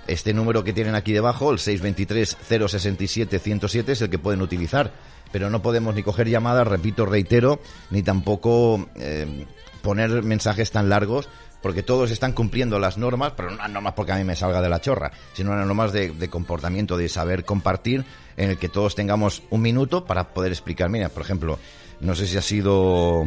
Este 0.07 0.35
número 0.35 0.63
que 0.63 0.75
tienen 0.75 0.95
aquí 0.95 1.13
debajo, 1.13 1.51
el 1.51 1.57
623-067-107, 1.59 3.89
es 3.89 4.03
el 4.03 4.11
que 4.11 4.19
pueden 4.19 4.43
utilizar. 4.43 4.93
Pero 5.33 5.49
no 5.51 5.63
podemos 5.63 5.95
ni 5.95 6.03
coger 6.03 6.29
llamadas, 6.29 6.69
repito, 6.69 7.07
reitero, 7.07 7.59
ni 7.91 8.03
tampoco 8.03 8.87
eh, 8.97 9.47
poner 9.83 10.23
mensajes 10.23 10.71
tan 10.71 10.91
largos, 10.91 11.29
porque 11.63 11.83
todos 11.83 12.13
están 12.13 12.33
cumpliendo 12.33 12.79
las 12.79 12.99
normas, 12.99 13.33
pero 13.37 13.51
no 13.51 13.57
las 13.57 13.71
normas 13.71 13.95
porque 13.95 14.13
a 14.13 14.17
mí 14.17 14.25
me 14.25 14.37
salga 14.37 14.61
de 14.61 14.69
la 14.69 14.81
chorra, 14.81 15.11
sino 15.33 15.57
las 15.57 15.67
normas 15.67 15.93
de, 15.93 16.11
de 16.11 16.29
comportamiento, 16.29 16.97
de 16.97 17.09
saber 17.09 17.45
compartir, 17.45 18.05
en 18.37 18.51
el 18.51 18.59
que 18.59 18.69
todos 18.69 18.95
tengamos 18.95 19.43
un 19.51 19.63
minuto 19.63 20.05
para 20.05 20.29
poder 20.29 20.53
explicar. 20.53 20.89
Mira, 20.91 21.09
por 21.09 21.23
ejemplo, 21.23 21.59
no 22.01 22.15
sé 22.15 22.27
si 22.27 22.37
ha 22.37 22.43
sido 22.43 23.25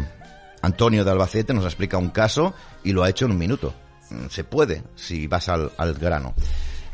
Antonio 0.61 1.03
de 1.03 1.11
Albacete, 1.11 1.53
nos 1.53 1.65
ha 1.65 1.67
explicado 1.67 2.01
un 2.01 2.09
caso 2.09 2.53
y 2.83 2.91
lo 2.91 3.03
ha 3.03 3.09
hecho 3.09 3.25
en 3.25 3.31
un 3.31 3.37
minuto. 3.37 3.73
Mm, 4.09 4.27
se 4.29 4.43
puede 4.43 4.83
si 4.95 5.27
vas 5.27 5.49
al, 5.49 5.71
grano. 5.99 6.33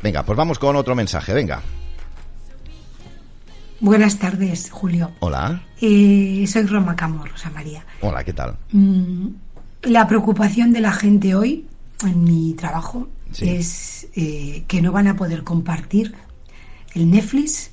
Venga, 0.02 0.22
pues 0.22 0.36
vamos 0.36 0.58
con 0.58 0.76
otro 0.76 0.94
mensaje, 0.94 1.32
venga. 1.32 1.62
Buenas 3.80 4.18
tardes, 4.18 4.70
Julio. 4.70 5.12
Hola. 5.20 5.62
Eh, 5.80 6.44
soy 6.48 6.62
Roma 6.62 6.96
Camo, 6.96 7.24
Rosa 7.24 7.50
María. 7.50 7.84
Hola, 8.00 8.24
¿qué 8.24 8.32
tal? 8.32 8.56
Mm, 8.72 9.28
la 9.82 10.06
preocupación 10.08 10.72
de 10.72 10.80
la 10.80 10.92
gente 10.92 11.34
hoy 11.34 11.66
en 12.02 12.24
mi 12.24 12.54
trabajo 12.54 13.08
es 13.38 14.08
eh, 14.14 14.64
que 14.66 14.80
no 14.80 14.92
van 14.92 15.08
a 15.08 15.16
poder 15.16 15.44
compartir 15.44 16.14
el 16.94 17.10
Netflix 17.10 17.70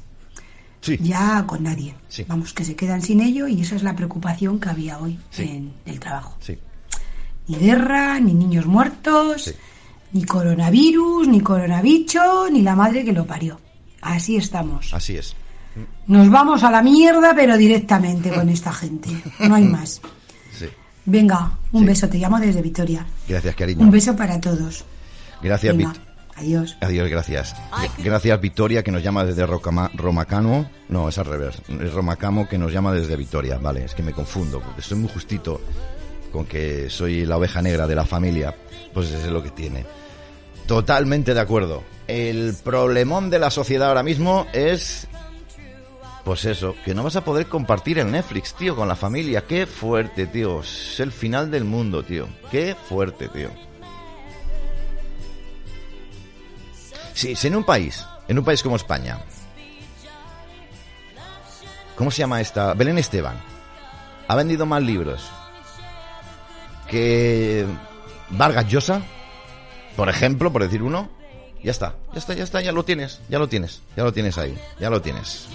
ya 0.99 1.45
con 1.45 1.63
nadie. 1.63 1.95
Vamos, 2.27 2.53
que 2.53 2.65
se 2.65 2.75
quedan 2.75 3.01
sin 3.01 3.21
ello 3.21 3.47
y 3.47 3.61
esa 3.61 3.75
es 3.75 3.83
la 3.83 3.95
preocupación 3.95 4.59
que 4.59 4.69
había 4.69 4.99
hoy 4.99 5.19
en 5.37 5.73
el 5.85 5.99
trabajo. 5.99 6.37
Ni 7.47 7.57
guerra, 7.57 8.19
ni 8.19 8.33
niños 8.33 8.65
muertos, 8.65 9.53
ni 10.13 10.23
coronavirus, 10.23 11.27
ni 11.27 11.41
coronavicho, 11.41 12.49
ni 12.49 12.61
la 12.61 12.75
madre 12.75 13.03
que 13.03 13.11
lo 13.11 13.25
parió. 13.25 13.59
Así 14.01 14.35
estamos. 14.35 14.93
Así 14.93 15.17
es. 15.17 15.35
Nos 16.07 16.29
vamos 16.29 16.63
a 16.63 16.71
la 16.71 16.81
mierda, 16.81 17.33
pero 17.35 17.57
directamente 17.57 18.29
con 18.29 18.47
esta 18.49 18.71
gente. 18.71 19.09
No 19.39 19.55
hay 19.55 19.63
más. 19.63 20.01
Venga, 21.05 21.57
un 21.71 21.85
beso. 21.85 22.07
Te 22.07 22.17
llamo 22.17 22.39
desde 22.39 22.61
Vitoria. 22.61 23.05
Gracias, 23.27 23.55
cariño. 23.55 23.81
Un 23.81 23.91
beso 23.91 24.15
para 24.15 24.39
todos. 24.39 24.85
Gracias, 25.41 25.75
Vitoria. 25.75 26.12
Adiós. 26.35 26.77
Adiós, 26.81 27.09
gracias. 27.09 27.55
Gracias, 27.99 28.41
Victoria, 28.41 28.83
que 28.83 28.91
nos 28.91 29.03
llama 29.03 29.23
desde 29.23 29.45
Romacano. 29.45 30.69
No, 30.89 31.09
es 31.09 31.17
al 31.17 31.25
revés. 31.25 31.61
Es 31.81 31.93
Romacamo 31.93 32.47
que 32.47 32.57
nos 32.57 32.71
llama 32.71 32.91
desde 32.91 33.15
Victoria. 33.15 33.57
Vale, 33.57 33.85
es 33.85 33.93
que 33.93 34.03
me 34.03 34.13
confundo, 34.13 34.59
porque 34.59 34.81
soy 34.81 34.97
muy 34.97 35.09
justito 35.09 35.61
con 36.31 36.45
que 36.45 36.89
soy 36.89 37.25
la 37.25 37.37
oveja 37.37 37.61
negra 37.61 37.85
de 37.85 37.95
la 37.95 38.05
familia. 38.05 38.55
Pues 38.93 39.09
eso 39.09 39.25
es 39.25 39.31
lo 39.31 39.43
que 39.43 39.51
tiene. 39.51 39.85
Totalmente 40.65 41.33
de 41.33 41.39
acuerdo. 41.39 41.83
El 42.07 42.55
problemón 42.63 43.29
de 43.29 43.39
la 43.39 43.51
sociedad 43.51 43.89
ahora 43.89 44.03
mismo 44.03 44.47
es. 44.53 45.07
Pues 46.25 46.45
eso, 46.45 46.73
que 46.85 46.95
no 46.95 47.03
vas 47.03 47.17
a 47.17 47.25
poder 47.25 47.47
compartir 47.47 47.99
el 47.99 48.09
Netflix, 48.09 48.53
tío, 48.55 48.75
con 48.75 48.87
la 48.87 48.95
familia. 48.95 49.43
Qué 49.45 49.65
fuerte, 49.65 50.25
tío. 50.25 50.61
Es 50.61 50.99
el 50.99 51.11
final 51.11 51.51
del 51.51 51.65
mundo, 51.65 52.01
tío. 52.03 52.27
Qué 52.49 52.75
fuerte, 52.87 53.27
tío. 53.27 53.49
Si, 57.13 57.35
en 57.47 57.55
un 57.55 57.63
país, 57.63 58.05
en 58.27 58.39
un 58.39 58.45
país 58.45 58.63
como 58.63 58.75
España, 58.75 59.19
¿cómo 61.95 62.11
se 62.11 62.19
llama 62.19 62.41
esta? 62.41 62.73
Belén 62.73 62.97
Esteban, 62.97 63.35
ha 64.27 64.35
vendido 64.35 64.65
más 64.65 64.81
libros 64.81 65.29
que 66.89 67.65
Vargas 68.29 68.67
Llosa, 68.67 69.01
por 69.95 70.09
ejemplo, 70.09 70.51
por 70.51 70.63
decir 70.63 70.81
uno, 70.81 71.09
ya 71.63 71.71
está, 71.71 71.95
ya 72.13 72.19
está, 72.19 72.33
ya 72.33 72.43
está, 72.43 72.61
ya 72.61 72.71
lo 72.71 72.83
tienes, 72.83 73.21
ya 73.29 73.39
lo 73.39 73.47
tienes, 73.47 73.81
ya 73.95 74.03
lo 74.03 74.11
tienes 74.11 74.37
ahí, 74.37 74.57
ya 74.79 74.89
lo 74.89 75.01
tienes. 75.01 75.47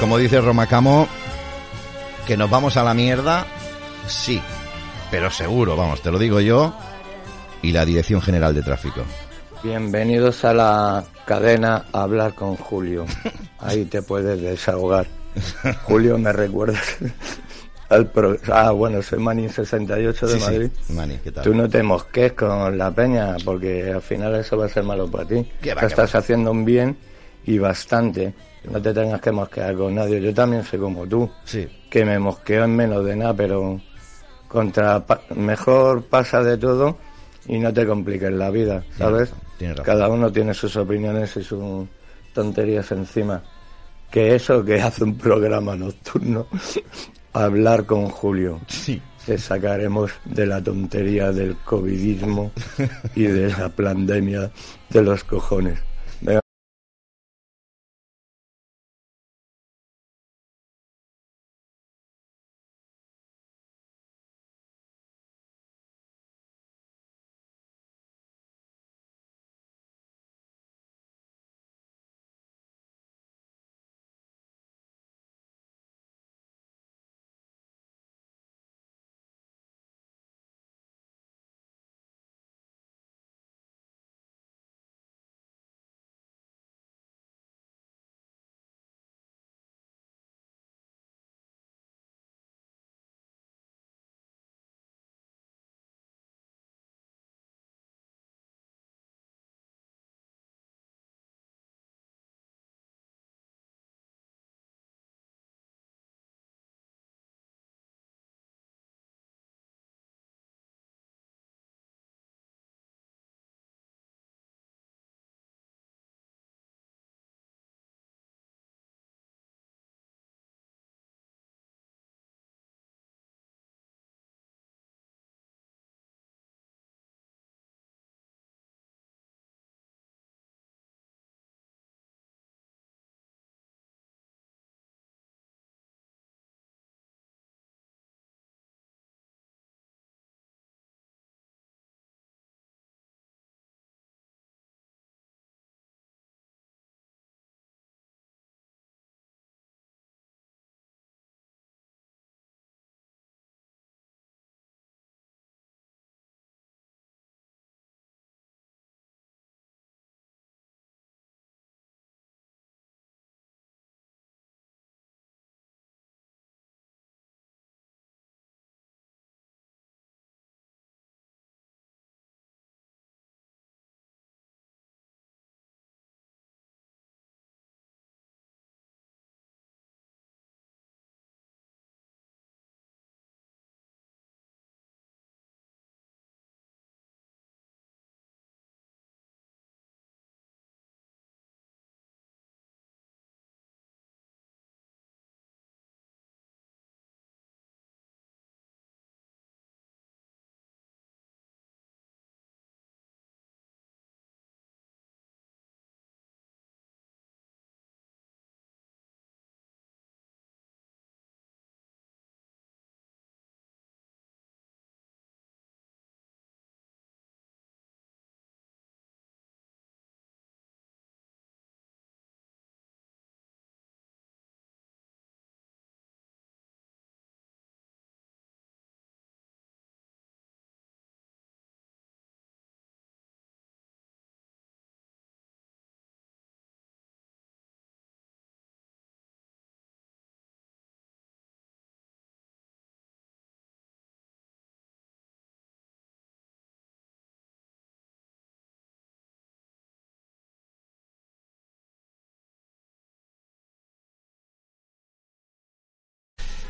Como 0.00 0.16
dice 0.16 0.40
Romacamo, 0.40 1.06
que 2.26 2.34
nos 2.34 2.48
vamos 2.48 2.78
a 2.78 2.82
la 2.82 2.94
mierda, 2.94 3.44
sí, 4.06 4.40
pero 5.10 5.30
seguro, 5.30 5.76
vamos, 5.76 6.00
te 6.00 6.10
lo 6.10 6.18
digo 6.18 6.40
yo 6.40 6.74
y 7.60 7.72
la 7.72 7.84
Dirección 7.84 8.22
General 8.22 8.54
de 8.54 8.62
Tráfico. 8.62 9.02
Bienvenidos 9.62 10.42
a 10.46 10.54
la 10.54 11.04
cadena 11.26 11.84
a 11.92 12.02
hablar 12.02 12.34
con 12.34 12.56
Julio. 12.56 13.04
Ahí 13.58 13.84
te 13.84 14.00
puedes 14.00 14.40
desahogar. 14.40 15.06
Julio, 15.84 16.16
me 16.16 16.32
recuerdas 16.32 16.96
al 17.90 18.10
Ah, 18.50 18.70
bueno, 18.70 19.02
soy 19.02 19.18
Mani 19.18 19.50
68 19.50 20.26
de 20.26 20.40
Madrid. 20.40 20.70
Mani, 20.88 21.18
¿qué 21.22 21.30
tal? 21.30 21.44
Tú 21.44 21.54
no 21.54 21.68
te 21.68 21.82
mosques 21.82 22.32
con 22.32 22.78
la 22.78 22.90
peña 22.90 23.36
porque 23.44 23.92
al 23.92 24.02
final 24.02 24.34
eso 24.36 24.56
va 24.56 24.64
a 24.64 24.68
ser 24.70 24.82
malo 24.82 25.10
para 25.10 25.26
ti. 25.26 25.46
estás 25.62 26.14
haciendo 26.14 26.52
un 26.52 26.64
bien 26.64 26.96
y 27.44 27.58
bastante 27.58 28.32
no 28.64 28.80
te 28.80 28.92
tengas 28.92 29.20
que 29.20 29.32
mosquear 29.32 29.74
con 29.76 29.94
nadie. 29.94 30.20
Yo 30.20 30.34
también 30.34 30.64
soy 30.64 30.78
como 30.78 31.06
tú, 31.06 31.30
sí. 31.44 31.68
que 31.88 32.04
me 32.04 32.18
mosqueo 32.18 32.64
en 32.64 32.76
menos 32.76 33.04
de 33.04 33.16
nada, 33.16 33.34
pero 33.34 33.80
contra 34.48 35.04
mejor 35.36 36.04
pasa 36.04 36.42
de 36.42 36.58
todo 36.58 36.98
y 37.46 37.58
no 37.58 37.72
te 37.72 37.86
compliques 37.86 38.32
la 38.32 38.50
vida, 38.50 38.84
¿sabes? 38.98 39.32
Cada 39.84 40.08
uno 40.08 40.32
tiene 40.32 40.54
sus 40.54 40.76
opiniones 40.76 41.36
y 41.36 41.42
su, 41.42 41.86
tonterías 42.32 42.90
encima 42.92 43.42
que 44.10 44.34
eso 44.34 44.64
que 44.64 44.80
hace 44.82 45.04
un 45.04 45.16
programa 45.16 45.76
nocturno, 45.76 46.46
hablar 47.32 47.86
con 47.86 48.08
Julio. 48.08 48.60
Sí. 48.66 49.00
Te 49.24 49.36
sacaremos 49.38 50.10
de 50.24 50.46
la 50.46 50.62
tontería 50.62 51.30
del 51.30 51.56
covidismo 51.58 52.50
y 53.14 53.24
de 53.24 53.50
la 53.50 53.68
pandemia 53.76 54.50
de 54.88 55.02
los 55.02 55.22
cojones. 55.24 55.78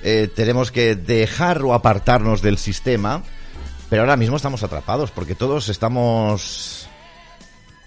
Eh, 0.03 0.30
tenemos 0.34 0.72
que 0.72 0.96
dejar 0.96 1.62
o 1.62 1.74
apartarnos 1.74 2.42
del 2.42 2.59
sistema, 2.59 3.22
pero 3.88 4.03
ahora 4.03 4.16
mismo 4.16 4.36
estamos 4.36 4.62
atrapados 4.62 5.11
porque 5.11 5.34
todos 5.34 5.68
estamos 5.68 6.88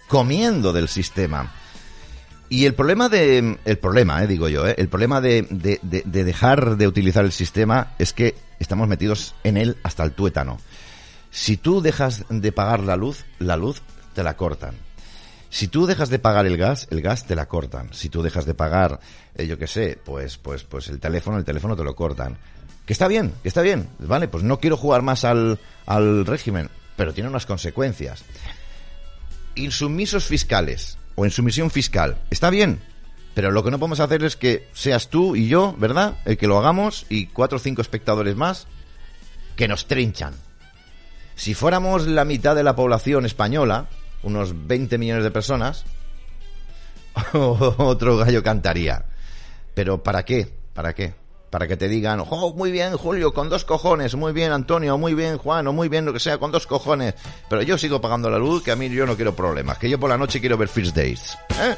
comiendo 0.07 0.73
del 0.73 0.87
sistema. 0.87 1.51
Y 2.49 2.65
el 2.65 2.75
problema 2.75 3.09
de, 3.09 3.57
el 3.65 3.77
problema, 3.79 4.23
eh, 4.23 4.27
digo 4.27 4.47
yo, 4.47 4.67
eh, 4.67 4.75
el 4.77 4.87
problema 4.87 5.21
de, 5.21 5.47
de, 5.49 5.79
de, 5.81 6.23
dejar 6.23 6.77
de 6.77 6.87
utilizar 6.87 7.25
el 7.25 7.31
sistema 7.31 7.93
es 7.97 8.13
que 8.13 8.35
estamos 8.59 8.87
metidos 8.87 9.33
en 9.43 9.57
él 9.57 9.77
hasta 9.81 10.03
el 10.03 10.11
tuétano. 10.11 10.59
Si 11.31 11.57
tú 11.57 11.81
dejas 11.81 12.25
de 12.29 12.51
pagar 12.51 12.81
la 12.81 12.95
luz, 12.95 13.25
la 13.39 13.57
luz 13.57 13.81
te 14.13 14.23
la 14.23 14.37
cortan. 14.37 14.75
Si 15.53 15.67
tú 15.67 15.85
dejas 15.85 16.09
de 16.09 16.17
pagar 16.17 16.47
el 16.47 16.57
gas, 16.57 16.87
el 16.89 17.03
gas 17.03 17.27
te 17.27 17.35
la 17.35 17.47
cortan. 17.47 17.93
Si 17.93 18.09
tú 18.09 18.23
dejas 18.23 18.47
de 18.47 18.55
pagar, 18.55 18.99
eh, 19.35 19.45
yo 19.45 19.59
qué 19.59 19.67
sé, 19.67 19.99
pues, 20.03 20.39
pues, 20.39 20.63
pues 20.63 20.87
el 20.87 20.99
teléfono, 20.99 21.37
el 21.37 21.45
teléfono 21.45 21.75
te 21.75 21.83
lo 21.83 21.95
cortan. 21.95 22.39
Que 22.87 22.93
está 22.93 23.07
bien, 23.07 23.35
que 23.43 23.49
está 23.49 23.61
bien, 23.61 23.87
vale, 23.99 24.27
pues 24.27 24.43
no 24.43 24.59
quiero 24.59 24.77
jugar 24.77 25.03
más 25.03 25.23
al, 25.25 25.59
al 25.85 26.25
régimen, 26.25 26.71
pero 26.95 27.13
tiene 27.13 27.29
unas 27.29 27.45
consecuencias. 27.45 28.23
Insumisos 29.53 30.25
fiscales 30.25 30.97
o 31.13 31.23
insumisión 31.23 31.69
fiscal, 31.69 32.17
está 32.31 32.49
bien, 32.49 32.81
pero 33.35 33.51
lo 33.51 33.63
que 33.63 33.69
no 33.69 33.77
podemos 33.77 33.99
hacer 33.99 34.23
es 34.23 34.35
que 34.35 34.67
seas 34.73 35.11
tú 35.11 35.35
y 35.35 35.49
yo, 35.49 35.75
¿verdad? 35.77 36.17
El 36.25 36.35
que 36.39 36.47
lo 36.47 36.57
hagamos 36.57 37.05
y 37.09 37.27
cuatro 37.27 37.57
o 37.57 37.61
cinco 37.61 37.83
espectadores 37.83 38.35
más 38.35 38.65
que 39.55 39.67
nos 39.67 39.85
trinchan. 39.85 40.33
Si 41.35 41.53
fuéramos 41.53 42.07
la 42.07 42.25
mitad 42.25 42.55
de 42.55 42.63
la 42.63 42.75
población 42.75 43.27
española, 43.27 43.87
unos 44.23 44.67
20 44.67 44.97
millones 44.97 45.23
de 45.23 45.31
personas, 45.31 45.85
otro 47.33 48.17
gallo 48.17 48.43
cantaría. 48.43 49.05
Pero 49.73 50.03
¿para 50.03 50.23
qué? 50.23 50.53
¿Para 50.73 50.93
qué? 50.93 51.13
Para 51.49 51.67
que 51.67 51.77
te 51.77 51.87
digan, 51.87 52.23
oh, 52.27 52.53
muy 52.55 52.71
bien 52.71 52.97
Julio, 52.97 53.33
con 53.33 53.49
dos 53.49 53.63
cojones, 53.63 54.15
muy 54.15 54.33
bien 54.33 54.51
Antonio, 54.51 54.97
muy 54.97 55.13
bien 55.13 55.37
Juan, 55.37 55.67
o 55.67 55.73
muy 55.73 55.87
bien 55.87 56.03
lo 56.05 56.11
que 56.13 56.19
sea, 56.19 56.39
con 56.39 56.51
dos 56.51 56.65
cojones. 56.65 57.13
Pero 57.47 57.61
yo 57.61 57.77
sigo 57.77 58.01
pagando 58.01 58.29
la 58.29 58.39
luz, 58.39 58.63
que 58.63 58.71
a 58.71 58.75
mí 58.75 58.89
yo 58.89 59.05
no 59.05 59.15
quiero 59.15 59.35
problemas, 59.35 59.77
que 59.77 59.89
yo 59.89 59.99
por 59.99 60.09
la 60.09 60.17
noche 60.17 60.39
quiero 60.39 60.57
ver 60.57 60.67
First 60.67 60.95
Days. 60.95 61.37
¿Eh? 61.61 61.75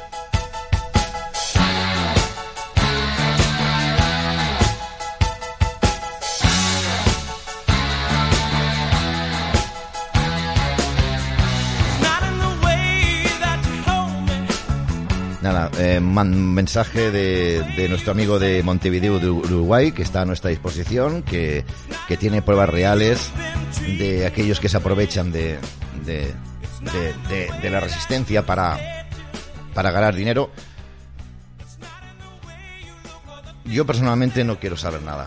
Mensaje 16.00 17.10
de, 17.10 17.86
nuestro 17.88 18.12
amigo 18.12 18.38
de 18.38 18.62
Montevideo 18.62 19.18
de 19.18 19.30
Uruguay, 19.30 19.92
que 19.92 20.02
está 20.02 20.22
a 20.22 20.24
nuestra 20.24 20.50
disposición, 20.50 21.22
que, 21.22 21.64
tiene 22.18 22.42
pruebas 22.42 22.68
reales 22.68 23.30
de 23.98 24.26
aquellos 24.26 24.60
que 24.60 24.68
se 24.68 24.76
aprovechan 24.76 25.32
de, 25.32 25.58
de, 26.04 26.32
de 27.62 27.70
la 27.70 27.80
resistencia 27.80 28.44
para, 28.44 29.06
para 29.74 29.90
ganar 29.90 30.14
dinero. 30.14 30.50
Yo 33.66 33.84
personalmente 33.84 34.42
no 34.42 34.58
quiero 34.58 34.76
saber 34.76 35.02
nada. 35.02 35.26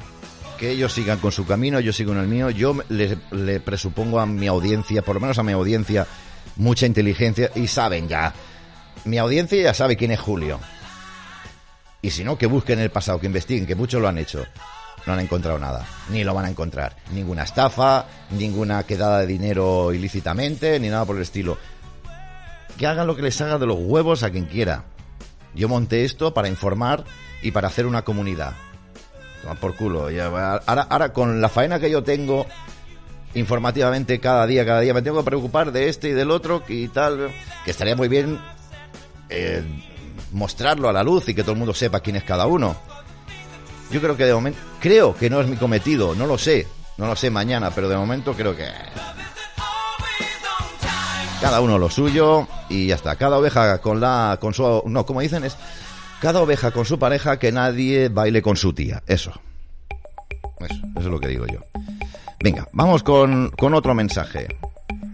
Que 0.57 0.71
ellos 0.71 0.91
sigan 0.93 1.19
con 1.19 1.31
su 1.31 1.45
camino, 1.45 1.79
yo 1.79 1.93
sigo 1.93 2.13
en 2.13 2.19
el 2.19 2.27
mío. 2.27 2.49
Yo 2.49 2.75
le, 2.89 3.17
le 3.31 3.59
presupongo 3.59 4.19
a 4.19 4.25
mi 4.25 4.47
audiencia, 4.47 5.03
por 5.03 5.15
lo 5.15 5.21
menos 5.21 5.37
a 5.37 5.43
mi 5.43 5.51
audiencia, 5.51 6.07
mucha 6.55 6.85
inteligencia 6.85 7.51
y 7.55 7.67
saben 7.67 8.07
ya. 8.07 8.33
Mi 9.05 9.17
audiencia 9.17 9.61
ya 9.61 9.73
sabe 9.73 9.95
quién 9.95 10.11
es 10.11 10.19
Julio. 10.19 10.59
Y 12.01 12.11
si 12.11 12.23
no, 12.23 12.37
que 12.37 12.45
busquen 12.45 12.79
el 12.79 12.91
pasado, 12.91 13.19
que 13.19 13.27
investiguen, 13.27 13.65
que 13.65 13.75
muchos 13.75 14.01
lo 14.01 14.07
han 14.07 14.17
hecho. 14.17 14.45
No 15.05 15.13
han 15.13 15.19
encontrado 15.19 15.59
nada, 15.59 15.85
ni 16.09 16.23
lo 16.23 16.33
van 16.33 16.45
a 16.45 16.49
encontrar. 16.49 16.95
Ninguna 17.11 17.43
estafa, 17.43 18.05
ninguna 18.31 18.83
quedada 18.83 19.19
de 19.19 19.27
dinero 19.27 19.93
ilícitamente, 19.93 20.79
ni 20.79 20.89
nada 20.89 21.05
por 21.05 21.15
el 21.15 21.21
estilo. 21.21 21.57
Que 22.77 22.87
hagan 22.87 23.07
lo 23.07 23.15
que 23.15 23.21
les 23.21 23.39
haga 23.41 23.57
de 23.57 23.65
los 23.65 23.77
huevos 23.79 24.23
a 24.23 24.29
quien 24.29 24.45
quiera. 24.45 24.85
Yo 25.55 25.67
monté 25.67 26.05
esto 26.05 26.33
para 26.33 26.47
informar 26.47 27.03
y 27.41 27.51
para 27.51 27.67
hacer 27.67 27.85
una 27.85 28.03
comunidad. 28.03 28.53
Por 29.59 29.75
culo. 29.75 30.09
ahora, 30.21 30.83
ahora 30.89 31.13
con 31.13 31.41
la 31.41 31.49
faena 31.49 31.79
que 31.79 31.89
yo 31.89 32.03
tengo 32.03 32.45
informativamente 33.33 34.19
cada 34.19 34.45
día, 34.45 34.65
cada 34.65 34.81
día 34.81 34.93
me 34.93 35.01
tengo 35.01 35.19
que 35.19 35.25
preocupar 35.25 35.71
de 35.71 35.89
este 35.89 36.09
y 36.09 36.11
del 36.11 36.31
otro 36.31 36.61
y 36.67 36.87
tal, 36.89 37.31
que 37.63 37.71
estaría 37.71 37.95
muy 37.95 38.07
bien 38.07 38.39
eh, 39.29 39.63
mostrarlo 40.31 40.89
a 40.89 40.93
la 40.93 41.03
luz 41.03 41.29
y 41.29 41.33
que 41.33 41.41
todo 41.41 41.53
el 41.53 41.57
mundo 41.57 41.73
sepa 41.73 41.99
quién 41.99 42.15
es 42.15 42.23
cada 42.23 42.45
uno. 42.45 42.75
Yo 43.91 44.01
creo 44.01 44.15
que 44.15 44.25
de 44.25 44.33
momento, 44.33 44.59
creo 44.79 45.15
que 45.15 45.29
no 45.29 45.41
es 45.41 45.47
mi 45.47 45.55
cometido, 45.55 46.13
no 46.15 46.27
lo 46.27 46.37
sé, 46.37 46.67
no 46.97 47.07
lo 47.07 47.15
sé 47.15 47.29
mañana, 47.29 47.71
pero 47.71 47.89
de 47.89 47.97
momento 47.97 48.33
creo 48.33 48.55
que 48.55 48.67
cada 51.41 51.61
uno 51.61 51.77
lo 51.77 51.89
suyo 51.89 52.47
y 52.69 52.87
ya 52.87 52.95
está. 52.95 53.15
Cada 53.15 53.37
oveja 53.37 53.79
con 53.79 53.99
la, 53.99 54.37
con 54.39 54.53
su, 54.53 54.83
no, 54.85 55.05
como 55.05 55.21
dicen 55.21 55.43
es, 55.43 55.57
cada 56.21 56.41
oveja 56.41 56.71
con 56.71 56.85
su 56.85 56.99
pareja, 56.99 57.39
que 57.39 57.51
nadie 57.51 58.09
baile 58.09 58.41
con 58.41 58.57
su 58.57 58.73
tía. 58.73 59.01
Eso. 59.07 59.31
Eso, 60.59 60.75
eso 60.75 60.99
es 60.99 61.05
lo 61.05 61.19
que 61.19 61.29
digo 61.29 61.45
yo. 61.47 61.59
Venga, 62.41 62.67
vamos 62.73 63.03
con, 63.03 63.49
con 63.51 63.73
otro 63.73 63.95
mensaje. 63.95 64.47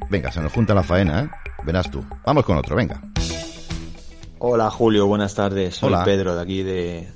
Venga, 0.10 0.32
se 0.32 0.42
nos 0.42 0.52
junta 0.52 0.74
la 0.74 0.84
faena, 0.84 1.22
¿eh? 1.22 1.30
Verás 1.64 1.90
tú. 1.90 2.04
Vamos 2.26 2.46
con 2.46 2.58
otro, 2.58 2.76
venga. 2.76 3.02
Hola 4.40 4.70
Julio, 4.70 5.08
buenas 5.08 5.34
tardes. 5.36 5.76
Soy 5.76 5.94
Pedro 6.04 6.36
de 6.36 6.42
aquí 6.42 6.64
de, 6.64 7.08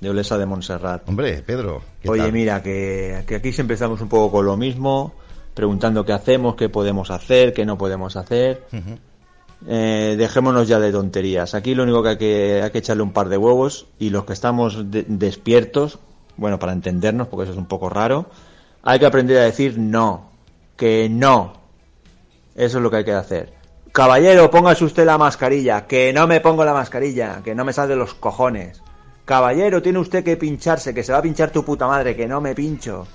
de 0.00 0.10
Olesa 0.10 0.36
de 0.36 0.46
Montserrat. 0.46 1.08
Hombre, 1.08 1.42
Pedro. 1.42 1.82
Oye, 2.06 2.30
mira, 2.30 2.62
que, 2.62 3.24
que, 3.26 3.36
aquí 3.36 3.52
siempre 3.52 3.74
estamos 3.74 4.00
un 4.00 4.08
poco 4.08 4.30
con 4.30 4.46
lo 4.46 4.56
mismo, 4.56 5.14
preguntando 5.54 6.04
qué 6.04 6.12
hacemos, 6.12 6.54
qué 6.56 6.68
podemos 6.68 7.10
hacer, 7.10 7.52
qué 7.54 7.64
no 7.64 7.78
podemos 7.78 8.16
hacer. 8.16 8.66
eh, 9.66 10.14
dejémonos 10.18 10.68
ya 10.68 10.78
de 10.78 10.92
tonterías. 10.92 11.54
Aquí 11.54 11.74
lo 11.74 11.84
único 11.84 12.02
que 12.02 12.08
hay 12.10 12.18
que, 12.18 12.60
hay 12.62 12.70
que 12.70 12.78
echarle 12.78 13.02
un 13.02 13.12
par 13.12 13.28
de 13.28 13.38
huevos 13.38 13.86
y 13.98 14.10
los 14.10 14.24
que 14.24 14.34
estamos 14.34 14.78
despiertos, 14.90 15.98
bueno, 16.36 16.58
para 16.58 16.72
entendernos, 16.72 17.28
porque 17.28 17.44
eso 17.44 17.52
es 17.52 17.58
un 17.58 17.66
poco 17.66 17.88
raro, 17.88 18.26
hay 18.82 18.98
que 18.98 19.06
aprender 19.06 19.38
a 19.38 19.44
decir 19.44 19.78
no, 19.78 20.30
que 20.76 21.08
no. 21.08 21.54
Eso 22.54 22.78
es 22.78 22.82
lo 22.82 22.90
que 22.90 22.96
hay 22.98 23.04
que 23.04 23.12
hacer. 23.12 23.61
Caballero, 23.92 24.50
póngase 24.50 24.86
usted 24.86 25.04
la 25.04 25.18
mascarilla, 25.18 25.86
que 25.86 26.14
no 26.14 26.26
me 26.26 26.40
pongo 26.40 26.64
la 26.64 26.72
mascarilla, 26.72 27.42
que 27.44 27.54
no 27.54 27.62
me 27.62 27.74
sale 27.74 27.90
de 27.90 27.96
los 27.96 28.14
cojones. 28.14 28.82
Caballero, 29.26 29.82
tiene 29.82 29.98
usted 29.98 30.24
que 30.24 30.38
pincharse, 30.38 30.94
que 30.94 31.04
se 31.04 31.12
va 31.12 31.18
a 31.18 31.22
pinchar 31.22 31.50
tu 31.50 31.62
puta 31.62 31.86
madre, 31.86 32.16
que 32.16 32.26
no 32.26 32.40
me 32.40 32.54
pincho. 32.54 33.06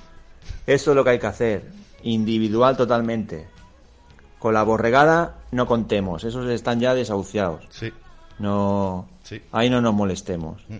Eso 0.67 0.91
es 0.91 0.95
lo 0.95 1.03
que 1.03 1.09
hay 1.09 1.19
que 1.19 1.25
hacer, 1.25 1.71
individual 2.03 2.77
totalmente. 2.77 3.47
Con 4.37 4.53
la 4.53 4.61
borregada 4.61 5.37
no 5.49 5.65
contemos, 5.65 6.23
esos 6.23 6.47
están 6.47 6.79
ya 6.79 6.93
desahuciados. 6.93 7.65
Sí. 7.71 7.91
No, 8.37 9.09
ahí 9.51 9.71
no 9.71 9.81
nos 9.81 9.95
molestemos. 9.95 10.63
Mm. 10.69 10.75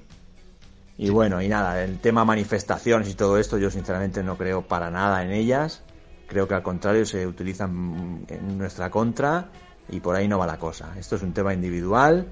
Y 1.00 1.10
bueno, 1.10 1.42
y 1.42 1.48
nada, 1.48 1.84
el 1.84 1.98
tema 1.98 2.24
manifestaciones 2.24 3.10
y 3.10 3.16
todo 3.16 3.40
esto, 3.40 3.58
yo 3.58 3.72
sinceramente 3.72 4.22
no 4.22 4.38
creo 4.38 4.62
para 4.62 4.92
nada 4.92 5.24
en 5.24 5.32
ellas. 5.32 5.82
Creo 6.28 6.48
que 6.48 6.54
al 6.54 6.62
contrario 6.62 7.04
se 7.04 7.26
utilizan 7.26 8.26
en 8.28 8.58
nuestra 8.60 8.92
contra 8.92 9.50
y 9.90 10.00
por 10.00 10.16
ahí 10.16 10.28
no 10.28 10.38
va 10.38 10.48
la 10.48 10.58
cosa. 10.58 10.94
Esto 11.00 11.16
es 11.16 11.22
un 11.22 11.34
tema 11.34 11.54
individual 11.54 12.28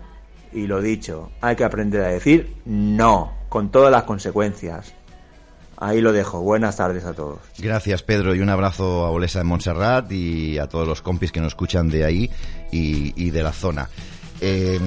y 0.51 0.67
lo 0.67 0.81
dicho, 0.81 1.31
hay 1.41 1.55
que 1.55 1.63
aprender 1.63 2.01
a 2.01 2.07
decir 2.07 2.55
no, 2.65 3.33
con 3.49 3.71
todas 3.71 3.91
las 3.91 4.03
consecuencias. 4.03 4.93
Ahí 5.77 5.99
lo 5.99 6.13
dejo. 6.13 6.39
Buenas 6.39 6.77
tardes 6.77 7.03
a 7.03 7.13
todos. 7.13 7.39
Gracias, 7.57 8.01
Pedro, 8.01 8.33
y 8.33 8.39
un 8.39 8.49
abrazo 8.49 9.05
a 9.05 9.11
Olesa 9.11 9.39
de 9.39 9.45
Montserrat 9.45 10.09
y 10.11 10.57
a 10.57 10.67
todos 10.67 10.87
los 10.87 11.01
compis 11.01 11.33
que 11.33 11.41
nos 11.41 11.49
escuchan 11.49 11.89
de 11.89 12.05
ahí 12.05 12.31
y, 12.71 13.29
de 13.29 13.43
la 13.43 13.51
zona. 13.51 13.89
Eh, 14.39 14.79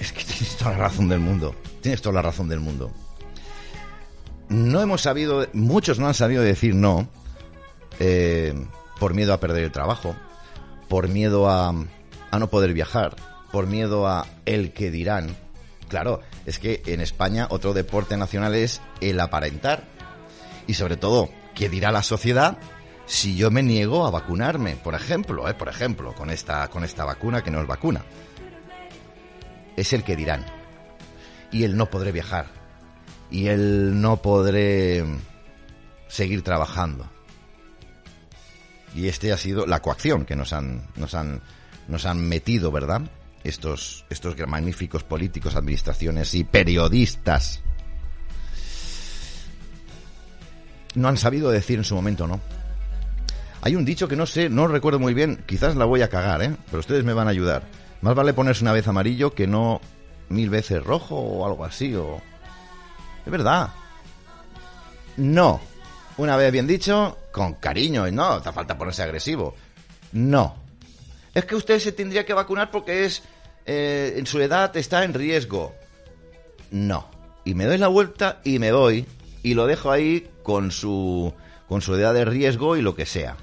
es 0.00 0.12
que 0.12 0.24
tienes 0.24 0.56
toda 0.56 0.72
la 0.72 0.78
razón 0.78 1.08
del 1.08 1.20
mundo. 1.20 1.54
Tienes 1.80 2.02
toda 2.02 2.14
la 2.14 2.22
razón 2.22 2.48
del 2.48 2.58
mundo. 2.58 2.90
No 4.48 4.80
hemos 4.80 5.02
sabido, 5.02 5.46
muchos 5.52 6.00
no 6.00 6.08
han 6.08 6.14
sabido 6.14 6.42
decir 6.42 6.74
no 6.74 7.08
eh, 8.00 8.54
por 8.98 9.14
miedo 9.14 9.32
a 9.32 9.40
perder 9.40 9.64
el 9.64 9.72
trabajo, 9.72 10.16
por 10.88 11.08
miedo 11.08 11.48
a, 11.48 11.72
a 12.30 12.38
no 12.38 12.48
poder 12.48 12.72
viajar, 12.72 13.16
por 13.52 13.66
miedo 13.66 14.06
a 14.06 14.26
el 14.44 14.72
que 14.72 14.90
dirán. 14.90 15.36
Claro, 15.88 16.20
es 16.46 16.58
que 16.58 16.82
en 16.86 17.00
España 17.00 17.46
otro 17.50 17.72
deporte 17.72 18.16
nacional 18.16 18.54
es 18.54 18.80
el 19.00 19.20
aparentar. 19.20 19.84
Y 20.66 20.74
sobre 20.74 20.96
todo, 20.96 21.30
¿qué 21.54 21.68
dirá 21.68 21.92
la 21.92 22.02
sociedad 22.02 22.58
si 23.06 23.36
yo 23.36 23.50
me 23.50 23.62
niego 23.62 24.06
a 24.06 24.10
vacunarme? 24.10 24.76
Por 24.76 24.94
ejemplo, 24.94 25.48
¿eh? 25.48 25.54
por 25.54 25.68
ejemplo, 25.68 26.14
con 26.14 26.30
esta, 26.30 26.68
con 26.68 26.82
esta 26.82 27.04
vacuna 27.04 27.42
que 27.42 27.50
no 27.50 27.60
es 27.60 27.66
vacuna. 27.66 28.02
Es 29.76 29.92
el 29.92 30.02
que 30.02 30.16
dirán. 30.16 30.44
Y 31.52 31.62
el 31.62 31.76
no 31.76 31.88
podré 31.88 32.10
viajar. 32.10 32.46
Y 33.30 33.46
el 33.46 34.00
no 34.00 34.22
podré 34.22 35.04
seguir 36.08 36.42
trabajando. 36.42 37.08
Y 38.94 39.08
este 39.08 39.32
ha 39.32 39.36
sido 39.36 39.66
la 39.66 39.80
coacción 39.80 40.24
que 40.24 40.34
nos 40.34 40.52
han, 40.52 40.88
nos 40.96 41.14
han 41.14 41.42
nos 41.88 42.06
han 42.06 42.20
metido, 42.20 42.70
¿verdad? 42.70 43.02
Estos, 43.44 44.04
estos 44.10 44.36
magníficos 44.46 45.04
políticos, 45.04 45.54
administraciones 45.54 46.34
y 46.34 46.44
periodistas. 46.44 47.62
No 50.94 51.08
han 51.08 51.16
sabido 51.16 51.50
decir 51.50 51.78
en 51.78 51.84
su 51.84 51.94
momento 51.94 52.26
no. 52.26 52.40
Hay 53.62 53.76
un 53.76 53.84
dicho 53.84 54.08
que 54.08 54.16
no 54.16 54.26
sé, 54.26 54.48
no 54.48 54.66
recuerdo 54.66 54.98
muy 54.98 55.14
bien, 55.14 55.42
quizás 55.46 55.76
la 55.76 55.84
voy 55.84 56.02
a 56.02 56.08
cagar, 56.08 56.42
¿eh? 56.42 56.56
Pero 56.66 56.80
ustedes 56.80 57.04
me 57.04 57.12
van 57.12 57.28
a 57.28 57.30
ayudar. 57.30 57.64
Más 58.00 58.14
vale 58.14 58.32
ponerse 58.32 58.64
una 58.64 58.72
vez 58.72 58.86
amarillo 58.88 59.34
que 59.34 59.46
no 59.46 59.80
mil 60.28 60.50
veces 60.50 60.82
rojo 60.82 61.16
o 61.16 61.46
algo 61.46 61.64
así, 61.64 61.94
o... 61.94 62.20
Es 63.24 63.32
verdad. 63.32 63.70
No. 65.16 65.60
Una 66.16 66.36
vez 66.36 66.52
bien 66.52 66.66
dicho, 66.66 67.18
con 67.32 67.54
cariño, 67.54 68.06
y 68.06 68.12
no, 68.12 68.24
hace 68.24 68.52
falta 68.52 68.78
ponerse 68.78 69.02
agresivo. 69.02 69.54
No 70.12 70.65
es 71.36 71.44
que 71.44 71.54
usted 71.54 71.78
se 71.80 71.92
tendría 71.92 72.24
que 72.24 72.32
vacunar 72.32 72.70
porque 72.70 73.04
es 73.04 73.22
eh, 73.66 74.14
en 74.16 74.26
su 74.26 74.40
edad 74.40 74.74
está 74.74 75.04
en 75.04 75.12
riesgo. 75.12 75.74
No. 76.70 77.10
Y 77.44 77.52
me 77.52 77.66
doy 77.66 77.76
la 77.76 77.88
vuelta 77.88 78.40
y 78.42 78.58
me 78.58 78.72
voy 78.72 79.04
y 79.42 79.52
lo 79.52 79.66
dejo 79.66 79.90
ahí 79.90 80.30
con 80.42 80.70
su 80.70 81.34
con 81.68 81.82
su 81.82 81.94
edad 81.94 82.14
de 82.14 82.24
riesgo 82.24 82.78
y 82.78 82.80
lo 82.80 82.94
que 82.94 83.04
sea. 83.04 83.36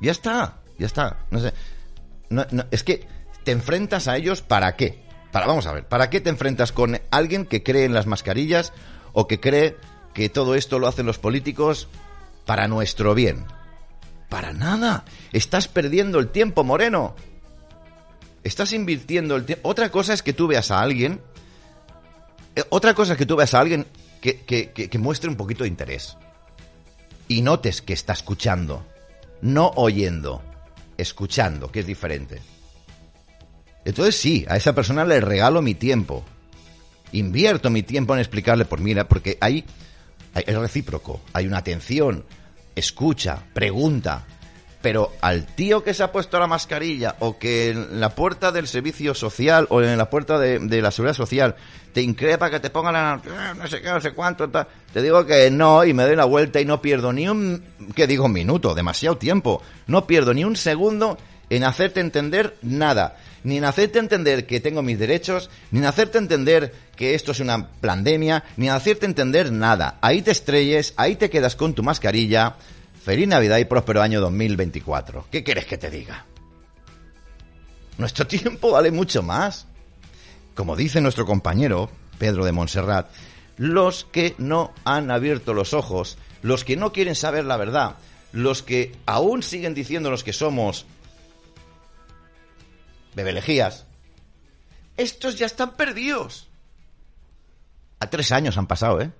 Ya 0.00 0.12
está, 0.12 0.58
ya 0.78 0.86
está. 0.86 1.26
No 1.32 1.40
sé. 1.40 1.52
es 2.70 2.84
que 2.84 3.08
te 3.42 3.50
enfrentas 3.50 4.06
a 4.06 4.16
ellos 4.16 4.40
para 4.40 4.76
qué? 4.76 5.02
Para 5.32 5.48
vamos 5.48 5.66
a 5.66 5.72
ver, 5.72 5.88
¿para 5.88 6.10
qué 6.10 6.20
te 6.20 6.30
enfrentas 6.30 6.70
con 6.70 7.00
alguien 7.10 7.44
que 7.44 7.64
cree 7.64 7.86
en 7.86 7.94
las 7.94 8.06
mascarillas 8.06 8.72
o 9.12 9.26
que 9.26 9.40
cree 9.40 9.76
que 10.14 10.28
todo 10.28 10.54
esto 10.54 10.78
lo 10.78 10.86
hacen 10.86 11.06
los 11.06 11.18
políticos 11.18 11.88
para 12.46 12.68
nuestro 12.68 13.16
bien? 13.16 13.46
Para 14.28 14.52
nada. 14.52 15.04
Estás 15.32 15.68
perdiendo 15.68 16.18
el 16.18 16.28
tiempo, 16.28 16.64
Moreno. 16.64 17.14
Estás 18.44 18.72
invirtiendo 18.72 19.36
el 19.36 19.44
tiempo. 19.44 19.68
Otra 19.68 19.90
cosa 19.90 20.12
es 20.12 20.22
que 20.22 20.32
tú 20.32 20.46
veas 20.46 20.70
a 20.70 20.80
alguien. 20.80 21.20
Eh, 22.54 22.64
otra 22.70 22.94
cosa 22.94 23.12
es 23.12 23.18
que 23.18 23.26
tú 23.26 23.36
veas 23.36 23.54
a 23.54 23.60
alguien 23.60 23.86
que, 24.20 24.40
que, 24.44 24.98
muestre 24.98 25.30
un 25.30 25.36
poquito 25.36 25.64
de 25.64 25.68
interés. 25.68 26.16
Y 27.26 27.42
notes 27.42 27.82
que 27.82 27.92
está 27.92 28.12
escuchando. 28.12 28.84
No 29.40 29.72
oyendo. 29.76 30.42
Escuchando, 30.96 31.70
que 31.70 31.80
es 31.80 31.86
diferente. 31.86 32.40
Entonces 33.84 34.16
sí, 34.16 34.44
a 34.48 34.56
esa 34.56 34.74
persona 34.74 35.04
le 35.04 35.20
regalo 35.20 35.62
mi 35.62 35.74
tiempo. 35.74 36.24
Invierto 37.12 37.70
mi 37.70 37.82
tiempo 37.82 38.14
en 38.14 38.20
explicarle 38.20 38.66
por 38.66 38.80
mira, 38.80 39.08
porque 39.08 39.38
hay 39.40 39.64
es 40.34 40.56
recíproco. 40.56 41.20
Hay 41.32 41.46
una 41.46 41.58
atención, 41.58 42.24
escucha, 42.78 43.42
pregunta. 43.52 44.24
Pero 44.80 45.12
al 45.20 45.44
tío 45.44 45.82
que 45.82 45.92
se 45.92 46.04
ha 46.04 46.12
puesto 46.12 46.38
la 46.38 46.46
mascarilla 46.46 47.16
o 47.18 47.36
que 47.36 47.70
en 47.70 48.00
la 48.00 48.14
puerta 48.14 48.52
del 48.52 48.68
servicio 48.68 49.12
social 49.12 49.66
o 49.70 49.82
en 49.82 49.98
la 49.98 50.08
puerta 50.08 50.38
de, 50.38 50.60
la 50.80 50.92
seguridad 50.92 51.16
social 51.16 51.56
te 51.92 52.00
increpa 52.00 52.48
que 52.48 52.60
te 52.60 52.70
pongan 52.70 52.92
la, 52.92 53.20
eh, 53.24 53.54
no 53.58 53.66
sé 53.66 53.82
qué, 53.82 53.88
no 53.88 54.00
sé 54.00 54.12
cuánto, 54.12 54.48
te 54.48 55.02
digo 55.02 55.26
que 55.26 55.50
no 55.50 55.84
y 55.84 55.92
me 55.94 56.04
doy 56.04 56.14
la 56.14 56.26
vuelta 56.26 56.60
y 56.60 56.64
no 56.64 56.80
pierdo 56.80 57.12
ni 57.12 57.28
un, 57.28 57.64
que 57.96 58.06
digo, 58.06 58.26
un 58.26 58.32
minuto, 58.32 58.72
demasiado 58.74 59.18
tiempo. 59.18 59.60
No 59.88 60.06
pierdo 60.06 60.32
ni 60.32 60.44
un 60.44 60.54
segundo 60.54 61.18
en 61.50 61.64
hacerte 61.64 62.00
entender 62.00 62.56
nada. 62.62 63.16
Ni 63.44 63.58
en 63.58 63.64
hacerte 63.64 63.98
entender 63.98 64.46
que 64.46 64.60
tengo 64.60 64.82
mis 64.82 64.98
derechos, 64.98 65.50
ni 65.70 65.80
en 65.80 65.86
hacerte 65.86 66.18
entender 66.18 66.72
que 66.98 67.14
esto 67.14 67.30
es 67.30 67.38
una 67.38 67.70
pandemia, 67.80 68.42
ni 68.56 68.66
en 68.66 68.72
hacerte 68.72 69.06
entender 69.06 69.52
nada. 69.52 69.98
Ahí 70.00 70.20
te 70.20 70.32
estrelles, 70.32 70.94
ahí 70.96 71.14
te 71.14 71.30
quedas 71.30 71.54
con 71.54 71.72
tu 71.72 71.84
mascarilla, 71.84 72.56
Feliz 73.04 73.28
Navidad 73.28 73.58
y 73.58 73.64
próspero 73.66 74.02
año 74.02 74.20
2024. 74.20 75.28
¿Qué 75.30 75.44
quieres 75.44 75.64
que 75.66 75.78
te 75.78 75.90
diga? 75.90 76.26
Nuestro 77.98 78.26
tiempo 78.26 78.72
vale 78.72 78.90
mucho 78.90 79.22
más. 79.22 79.66
Como 80.56 80.74
dice 80.74 81.00
nuestro 81.00 81.24
compañero 81.24 81.88
Pedro 82.18 82.44
de 82.44 82.50
Montserrat, 82.50 83.08
los 83.56 84.02
que 84.02 84.34
no 84.38 84.74
han 84.84 85.12
abierto 85.12 85.54
los 85.54 85.74
ojos, 85.74 86.18
los 86.42 86.64
que 86.64 86.76
no 86.76 86.92
quieren 86.92 87.14
saber 87.14 87.44
la 87.44 87.56
verdad, 87.56 87.94
los 88.32 88.64
que 88.64 88.90
aún 89.06 89.44
siguen 89.44 89.72
diciéndonos 89.72 90.24
que 90.24 90.32
somos 90.32 90.84
bebelejías, 93.14 93.86
estos 94.96 95.38
ya 95.38 95.46
están 95.46 95.76
perdidos. 95.76 96.47
A 98.00 98.10
tres 98.10 98.32
años 98.32 98.56
han 98.58 98.66
pasado, 98.66 99.00
¿eh? 99.00 99.10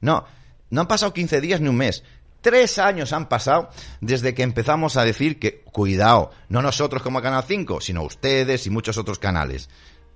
No, 0.00 0.24
no 0.70 0.80
han 0.80 0.88
pasado 0.88 1.12
15 1.12 1.40
días 1.40 1.60
ni 1.60 1.68
un 1.68 1.76
mes. 1.76 2.04
Tres 2.40 2.78
años 2.78 3.12
han 3.12 3.28
pasado 3.28 3.70
desde 4.00 4.34
que 4.34 4.42
empezamos 4.42 4.96
a 4.96 5.04
decir 5.04 5.38
que, 5.38 5.62
cuidado, 5.62 6.30
no 6.48 6.62
nosotros 6.62 7.02
como 7.02 7.20
Canal 7.20 7.44
5, 7.46 7.80
sino 7.80 8.02
ustedes 8.02 8.66
y 8.66 8.70
muchos 8.70 8.96
otros 8.96 9.18
canales. 9.18 9.68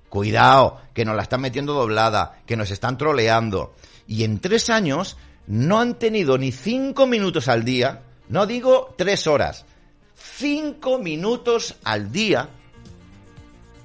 Cuidado, 0.09 0.81
que 0.95 1.05
nos 1.05 1.17
la 1.17 1.23
están 1.23 1.41
metiendo 1.41 1.73
doblada, 1.73 2.43
que 2.47 2.57
nos 2.57 2.71
están 2.71 2.97
troleando. 2.97 3.75
Y 4.07 4.25
en 4.25 4.39
tres 4.39 4.71
años 4.71 5.17
no 5.47 5.81
han 5.81 5.99
tenido 5.99 6.39
ni 6.39 6.53
cinco 6.53 7.07
minutos 7.07 7.49
al 7.49 7.65
día, 7.65 8.03
no 8.29 8.47
digo 8.47 8.95
tres 8.97 9.27
horas, 9.27 9.65
cinco 10.15 10.99
minutos 10.99 11.75
al 11.83 12.13
día 12.13 12.49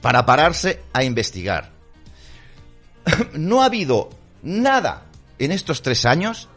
para 0.01 0.25
pararse 0.25 0.83
a 0.93 1.03
investigar. 1.03 1.76
no 3.33 3.61
ha 3.61 3.65
habido 3.65 4.09
nada 4.43 5.03
en 5.39 5.51
estos 5.51 5.81
tres 5.81 6.05
años 6.05 6.49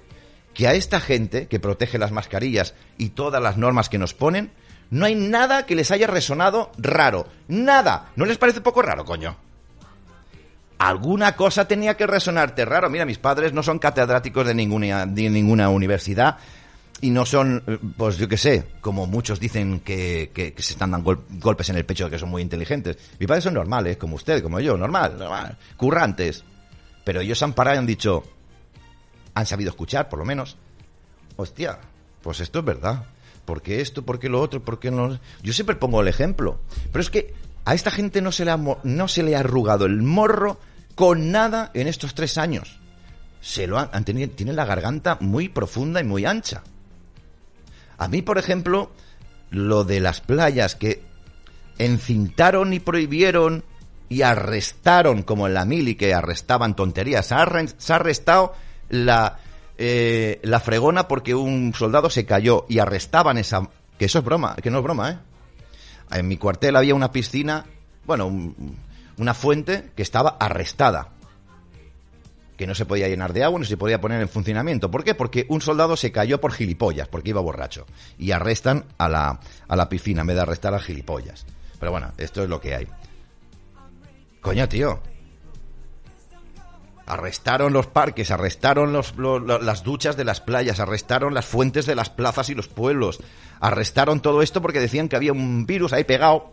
que 0.55 0.67
a 0.67 0.75
esta 0.75 1.01
gente 1.01 1.47
que 1.47 1.61
protege 1.61 1.99
las 1.99 2.13
mascarillas 2.13 2.75
y 2.99 3.11
todas 3.11 3.43
las 3.43 3.57
normas 3.57 3.89
que 3.89 3.99
nos 3.99 4.15
ponen, 4.15 4.51
no 4.91 5.07
hay 5.07 5.15
nada 5.15 5.67
que 5.67 5.77
les 5.77 5.91
haya 5.91 6.07
resonado 6.07 6.73
raro. 6.77 7.27
Nada. 7.49 8.11
¿No 8.17 8.25
les 8.25 8.39
parece 8.39 8.61
poco 8.61 8.83
raro, 8.83 9.05
coño? 9.05 9.37
Alguna 10.79 11.37
cosa 11.37 11.69
tenía 11.69 11.97
que 11.97 12.07
resonarte 12.07 12.65
raro. 12.65 12.91
Mira, 12.91 13.05
mis 13.05 13.19
padres 13.19 13.53
no 13.53 13.63
son 13.63 13.79
catedráticos 13.79 14.47
de 14.47 14.55
ninguna, 14.55 15.07
de 15.07 15.31
ninguna 15.31 15.69
universidad 15.69 16.39
y 17.01 17.11
no 17.11 17.25
son, 17.25 17.63
pues 17.97 18.19
yo 18.19 18.29
qué 18.29 18.37
sé, 18.37 18.67
como 18.81 19.07
muchos 19.07 19.41
dicen 19.41 19.81
que, 19.81 20.31
que, 20.35 20.55
se 20.63 20.73
están 20.73 20.91
dando 20.91 21.25
golpes 21.41 21.69
en 21.71 21.77
el 21.77 21.87
pecho 21.87 22.05
de 22.05 22.11
que 22.11 22.19
son 22.19 22.29
muy 22.29 22.43
inteligentes. 22.43 22.99
Mis 23.19 23.27
padres 23.27 23.45
son 23.45 23.55
normales, 23.55 23.97
como 23.97 24.17
usted, 24.17 24.43
como 24.43 24.61
yo, 24.61 24.77
normal, 24.77 25.17
normal 25.19 25.57
currantes. 25.77 26.45
Pero 27.05 27.21
ellos 27.21 27.43
han 27.43 27.55
parado 27.55 27.77
y 27.77 27.79
han 27.79 27.87
dicho, 27.87 28.23
han 29.35 29.47
sabido 29.47 29.71
escuchar, 29.71 30.09
por 30.09 30.19
lo 30.19 30.25
menos. 30.25 30.57
Hostia, 31.37 31.79
pues 32.23 32.41
esto 32.41 32.59
es 32.59 32.65
verdad. 32.65 33.05
¿Por 33.45 33.63
qué 33.63 33.81
esto? 33.81 34.03
¿Por 34.03 34.19
qué 34.19 34.29
lo 34.29 34.41
otro? 34.41 34.63
¿Por 34.63 34.79
qué 34.79 34.91
no? 34.91 35.19
Yo 35.43 35.53
siempre 35.53 35.77
pongo 35.77 36.03
el 36.03 36.09
ejemplo. 36.09 36.61
Pero 36.93 37.01
es 37.01 37.11
que 37.11 37.35
a 37.65 37.75
esta 37.75 37.91
gente 37.91 38.21
no 38.21 38.33
se 38.33 38.45
le 38.45 38.51
ha, 38.51 38.57
no 38.57 39.09
se 39.09 39.23
le 39.23 39.35
ha 39.35 39.41
arrugado 39.41 39.87
el 39.87 40.03
morro 40.03 40.61
con 40.95 41.33
nada 41.33 41.71
en 41.75 41.87
estos 41.87 42.15
tres 42.15 42.37
años. 42.37 42.79
Se 43.41 43.67
lo 43.67 43.79
han, 43.79 44.05
tenido, 44.05 44.31
tienen 44.31 44.57
la 44.57 44.67
garganta 44.67 45.17
muy 45.21 45.49
profunda 45.49 46.01
y 46.01 46.05
muy 46.05 46.27
ancha. 46.27 46.63
A 48.01 48.09
mí, 48.09 48.23
por 48.23 48.39
ejemplo, 48.39 48.91
lo 49.51 49.85
de 49.85 50.01
las 50.01 50.23
playas 50.23 50.75
que 50.75 51.03
encintaron 51.77 52.73
y 52.73 52.81
prohibieron 52.81 53.63
y 54.09 54.23
arrestaron, 54.23 55.23
como 55.23 55.47
en 55.47 55.53
la 55.53 55.67
mili 55.67 55.97
que 55.97 56.15
arrestaban 56.15 56.75
tonterías, 56.75 57.27
se 57.27 57.35
ha 57.35 57.97
arrestado 57.97 58.55
la, 58.89 59.39
eh, 59.77 60.41
la 60.43 60.61
fregona 60.61 61.09
porque 61.09 61.35
un 61.35 61.75
soldado 61.75 62.09
se 62.09 62.25
cayó 62.25 62.65
y 62.71 62.79
arrestaban 62.79 63.37
esa... 63.37 63.69
Que 63.99 64.07
eso 64.07 64.21
es 64.21 64.25
broma, 64.25 64.57
que 64.57 64.71
no 64.71 64.79
es 64.79 64.85
broma, 64.85 65.11
¿eh? 65.11 65.19
En 66.19 66.27
mi 66.27 66.39
cuartel 66.39 66.77
había 66.77 66.95
una 66.95 67.13
piscina, 67.13 67.67
bueno, 68.07 68.55
una 69.19 69.35
fuente 69.35 69.91
que 69.95 70.03
estaba 70.03 70.39
arrestada. 70.41 71.11
Que 72.61 72.67
no 72.67 72.75
se 72.75 72.85
podía 72.85 73.09
llenar 73.09 73.33
de 73.33 73.43
agua, 73.43 73.59
no 73.59 73.65
se 73.65 73.79
podía 73.79 74.03
poner 74.03 74.21
en 74.21 74.29
funcionamiento. 74.29 74.91
¿Por 74.91 75.03
qué? 75.03 75.15
Porque 75.15 75.47
un 75.49 75.63
soldado 75.63 75.97
se 75.97 76.13
cayó 76.13 76.43
por 76.43 76.53
gilipollas, 76.53 77.09
porque 77.09 77.31
iba 77.31 77.41
borracho. 77.41 77.87
Y 78.19 78.33
arrestan 78.33 78.85
a 78.99 79.09
la, 79.09 79.41
a 79.67 79.77
la 79.77 79.89
piscina 79.89 80.21
en 80.21 80.27
vez 80.27 80.37
de 80.37 80.43
arrestar 80.43 80.75
a 80.75 80.79
gilipollas. 80.79 81.47
Pero 81.79 81.91
bueno, 81.91 82.13
esto 82.19 82.43
es 82.43 82.51
lo 82.51 82.61
que 82.61 82.75
hay. 82.75 82.87
Coño, 84.43 84.69
tío. 84.69 85.01
Arrestaron 87.07 87.73
los 87.73 87.87
parques, 87.87 88.31
arrestaron 88.31 88.93
las 88.93 89.83
duchas 89.83 90.19
de 90.19 90.25
las 90.25 90.43
playas, 90.43 90.81
arrestaron 90.81 91.33
las 91.33 91.47
fuentes 91.47 91.87
de 91.87 91.95
las 91.95 92.11
plazas 92.11 92.51
y 92.51 92.55
los 92.55 92.69
pueblos. 92.69 93.21
Arrestaron 93.59 94.21
todo 94.21 94.43
esto 94.43 94.61
porque 94.61 94.81
decían 94.81 95.09
que 95.09 95.17
había 95.17 95.33
un 95.33 95.65
virus 95.65 95.95
ahí 95.95 96.05
pegado, 96.05 96.53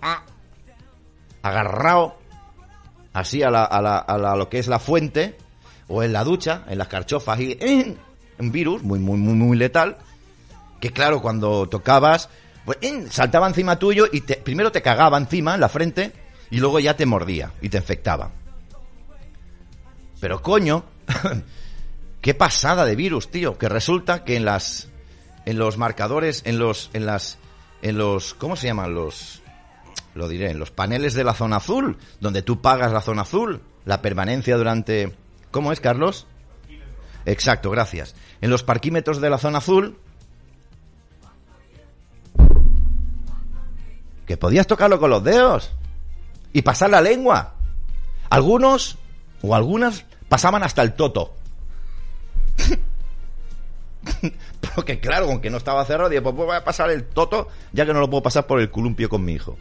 agarrado, 1.41 2.16
así 3.12 3.43
a, 3.43 3.51
la, 3.51 3.66
a, 3.66 4.36
lo 4.38 4.47
que 4.47 4.60
es 4.60 4.68
la 4.68 4.80
fuente, 4.80 5.38
o 5.88 6.04
en 6.04 6.14
la 6.14 6.24
ducha, 6.24 6.64
en 6.68 6.78
las 6.78 6.88
carchofas, 6.88 7.40
y 7.40 7.58
¡eh! 7.60 7.98
un 8.40 8.52
virus 8.52 8.84
muy, 8.84 9.00
muy, 9.00 9.18
muy, 9.18 9.34
muy 9.34 9.58
letal, 9.58 9.98
que 10.80 10.92
claro, 10.92 11.22
cuando 11.22 11.68
tocabas, 11.68 12.30
pues, 12.66 12.78
saltaba 13.10 13.48
encima 13.48 13.80
tuyo 13.80 14.06
y 14.12 14.22
primero 14.22 14.72
te 14.72 14.82
cagaba 14.82 15.18
encima, 15.18 15.56
en 15.56 15.62
la 15.62 15.70
frente, 15.70 16.12
y 16.50 16.60
luego 16.60 16.80
ya 16.80 16.96
te 16.96 17.06
mordía 17.06 17.52
y 17.62 17.70
te 17.70 17.78
infectaba. 17.78 18.32
Pero 20.20 20.42
coño, 20.42 20.86
qué 22.22 22.34
pasada 22.34 22.86
de 22.86 22.96
virus, 22.96 23.30
tío, 23.30 23.58
que 23.58 23.70
resulta 23.70 24.24
que 24.24 24.36
en 24.36 24.46
las 24.46 24.90
en 25.46 25.58
los 25.58 25.78
marcadores, 25.78 26.42
en 26.46 26.60
los 26.60 26.90
en 26.94 27.06
las 27.06 27.38
en 27.82 27.98
los 27.98 28.34
¿cómo 28.34 28.56
se 28.56 28.68
llaman 28.68 28.94
los 28.94 29.42
lo 30.16 30.28
diré, 30.28 30.50
en 30.50 30.60
los 30.60 30.72
paneles 30.72 31.14
de 31.14 31.24
la 31.24 31.34
zona 31.34 31.58
azul, 31.58 31.98
donde 32.20 32.42
tú 32.42 32.60
pagas 32.60 32.92
la 32.92 33.02
zona 33.02 33.22
azul, 33.22 33.62
la 33.86 34.02
permanencia 34.02 34.58
durante 34.58 35.16
¿Cómo 35.58 35.72
es, 35.72 35.80
Carlos? 35.80 36.28
Exacto, 37.26 37.72
gracias. 37.72 38.14
En 38.41 38.51
los 38.51 38.62
parquímetros 38.62 39.20
de 39.20 39.32
la 39.32 39.39
zona 39.39 39.58
azul 39.58 39.97
que 44.28 44.38
podías 44.38 44.68
tocarlo 44.68 44.99
con 44.99 45.10
los 45.10 45.24
dedos 45.24 45.72
y 46.53 46.62
pasar 46.62 46.91
la 46.91 47.01
lengua. 47.01 47.55
Algunos 48.30 48.99
o 49.41 49.55
algunas 49.55 50.05
pasaban 50.30 50.62
hasta 50.62 50.84
el 50.84 50.93
toto. 50.93 51.34
Porque 54.76 54.99
claro, 54.99 55.26
aunque 55.26 55.49
no 55.49 55.58
estaba 55.58 55.84
cerrado, 55.86 56.12
dije, 56.12 56.22
pues 56.22 56.36
voy 56.36 56.55
a 56.55 56.64
pasar 56.64 56.91
el 56.91 57.05
toto, 57.05 57.47
ya 57.74 57.84
que 57.84 57.93
no 57.93 57.99
lo 57.99 58.12
puedo 58.12 58.22
pasar 58.22 58.45
por 58.45 58.60
el 58.60 58.70
columpio 58.70 59.10
con 59.10 59.26
mi 59.26 59.34
hijo. 59.34 59.58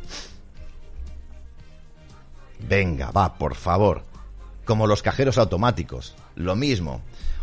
Venga, 2.68 3.10
va, 3.12 3.38
por 3.38 3.54
favor. 3.54 4.02
Como 4.66 4.86
los 4.86 5.02
cajeros 5.02 5.38
automáticos. 5.38 6.14
Lo 6.34 6.54
mismo. 6.54 7.00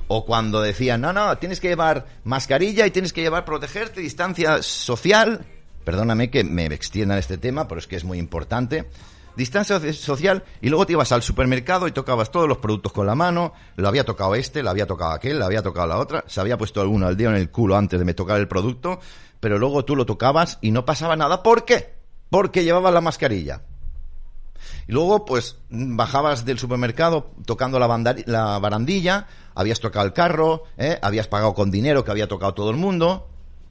O 0.07 0.25
cuando 0.25 0.61
decían, 0.61 1.01
no, 1.01 1.11
no, 1.11 1.35
tienes 1.39 1.59
que 1.59 1.69
llevar 1.69 2.05
mascarilla 2.23 2.85
y 2.85 2.91
tienes 2.91 3.13
que 3.13 3.21
llevar 3.21 3.45
protegerte, 3.45 4.01
distancia 4.01 4.61
social. 4.61 5.43
Perdóname 5.83 6.29
que 6.29 6.43
me 6.43 6.65
extienda 6.67 7.15
en 7.15 7.19
este 7.19 7.39
tema, 7.39 7.67
pero 7.67 7.79
es 7.79 7.87
que 7.87 7.95
es 7.95 8.03
muy 8.03 8.19
importante 8.19 8.85
distancia 9.35 9.79
social 9.93 10.43
y 10.61 10.69
luego 10.69 10.85
te 10.85 10.93
ibas 10.93 11.11
al 11.11 11.23
supermercado 11.23 11.87
y 11.87 11.91
tocabas 11.91 12.31
todos 12.31 12.47
los 12.47 12.59
productos 12.59 12.93
con 12.93 13.07
la 13.07 13.15
mano, 13.15 13.53
lo 13.75 13.87
había 13.87 14.03
tocado 14.03 14.35
este, 14.35 14.63
lo 14.63 14.69
había 14.69 14.87
tocado 14.87 15.11
aquel, 15.11 15.39
lo 15.39 15.45
había 15.45 15.61
tocado 15.61 15.87
la 15.87 15.97
otra, 15.97 16.23
se 16.27 16.39
había 16.39 16.57
puesto 16.57 16.81
alguno 16.81 17.07
al 17.07 17.17
dedo 17.17 17.31
en 17.31 17.37
el 17.37 17.49
culo 17.49 17.75
antes 17.75 17.99
de 17.99 18.05
me 18.05 18.13
tocar 18.13 18.39
el 18.39 18.47
producto, 18.47 18.99
pero 19.39 19.57
luego 19.57 19.85
tú 19.85 19.95
lo 19.95 20.05
tocabas 20.05 20.57
y 20.61 20.71
no 20.71 20.85
pasaba 20.85 21.15
nada. 21.15 21.43
¿Por 21.43 21.65
qué? 21.65 21.95
Porque 22.29 22.63
llevabas 22.63 22.93
la 22.93 23.01
mascarilla. 23.01 23.61
Y 24.87 24.91
luego, 24.91 25.25
pues, 25.25 25.57
bajabas 25.69 26.45
del 26.45 26.59
supermercado 26.59 27.31
tocando 27.45 27.79
la, 27.79 28.15
la 28.25 28.59
barandilla, 28.59 29.27
habías 29.55 29.79
tocado 29.79 30.05
el 30.05 30.13
carro, 30.13 30.63
¿eh? 30.77 30.99
habías 31.01 31.27
pagado 31.27 31.53
con 31.53 31.71
dinero 31.71 32.03
que 32.03 32.11
había 32.11 32.27
tocado 32.27 32.53
todo 32.53 32.69
el 32.69 32.77
mundo, 32.77 33.29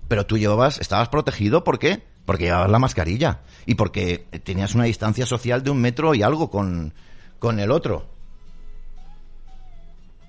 pero 0.08 0.26
tú 0.26 0.38
llevabas, 0.38 0.80
estabas 0.80 1.08
protegido, 1.08 1.64
¿por 1.64 1.78
qué? 1.78 2.02
Porque 2.24 2.44
llevabas 2.44 2.70
la 2.70 2.78
mascarilla 2.78 3.40
y 3.66 3.74
porque 3.74 4.26
tenías 4.44 4.74
una 4.74 4.84
distancia 4.84 5.26
social 5.26 5.62
de 5.62 5.70
un 5.70 5.80
metro 5.80 6.14
y 6.14 6.22
algo 6.22 6.50
con, 6.50 6.94
con 7.38 7.58
el 7.60 7.70
otro. 7.70 8.06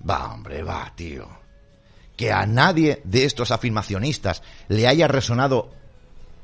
Va, 0.07 0.33
hombre, 0.33 0.63
va, 0.63 0.91
tío. 0.95 1.27
Que 2.17 2.31
a 2.31 2.45
nadie 2.45 3.01
de 3.05 3.25
estos 3.25 3.51
afirmacionistas 3.51 4.43
le 4.67 4.87
haya 4.87 5.07
resonado 5.07 5.71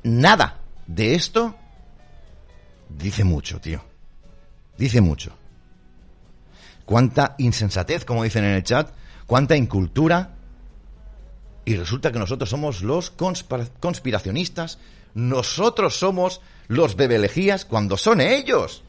nada 0.04 0.60
de 0.88 1.16
esto, 1.16 1.56
dice 2.90 3.24
mucho, 3.24 3.60
tío. 3.60 3.89
Dice 4.80 5.02
mucho. 5.02 5.36
Cuánta 6.86 7.36
insensatez, 7.38 8.06
como 8.06 8.24
dicen 8.24 8.46
en 8.46 8.56
el 8.56 8.64
chat, 8.64 8.90
cuánta 9.28 9.58
incultura. 9.58 10.36
Y 11.66 11.76
resulta 11.76 12.14
que 12.14 12.18
nosotros 12.18 12.50
somos 12.50 12.82
los 12.82 13.12
conspiracionistas, 13.12 14.80
nosotros 15.14 16.00
somos 16.00 16.40
los 16.70 16.96
bebelejías 16.96 17.66
cuando 17.66 17.98
son 17.98 18.22
ellos 18.22 18.84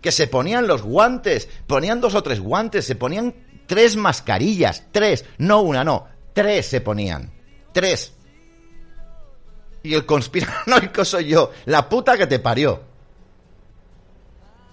que 0.00 0.12
se 0.12 0.28
ponían 0.28 0.68
los 0.68 0.82
guantes, 0.82 1.48
ponían 1.66 2.00
dos 2.00 2.14
o 2.14 2.22
tres 2.22 2.38
guantes, 2.38 2.84
se 2.84 2.94
ponían 2.94 3.34
tres 3.66 3.96
mascarillas, 3.96 4.84
tres, 4.92 5.24
no 5.38 5.62
una, 5.62 5.82
no, 5.82 6.06
tres 6.34 6.66
se 6.66 6.80
ponían, 6.80 7.32
tres. 7.72 8.12
Y 9.82 9.94
el 9.94 10.06
conspiranoico 10.06 11.04
soy 11.04 11.26
yo, 11.26 11.50
la 11.64 11.88
puta 11.88 12.16
que 12.16 12.28
te 12.28 12.38
parió. 12.38 12.91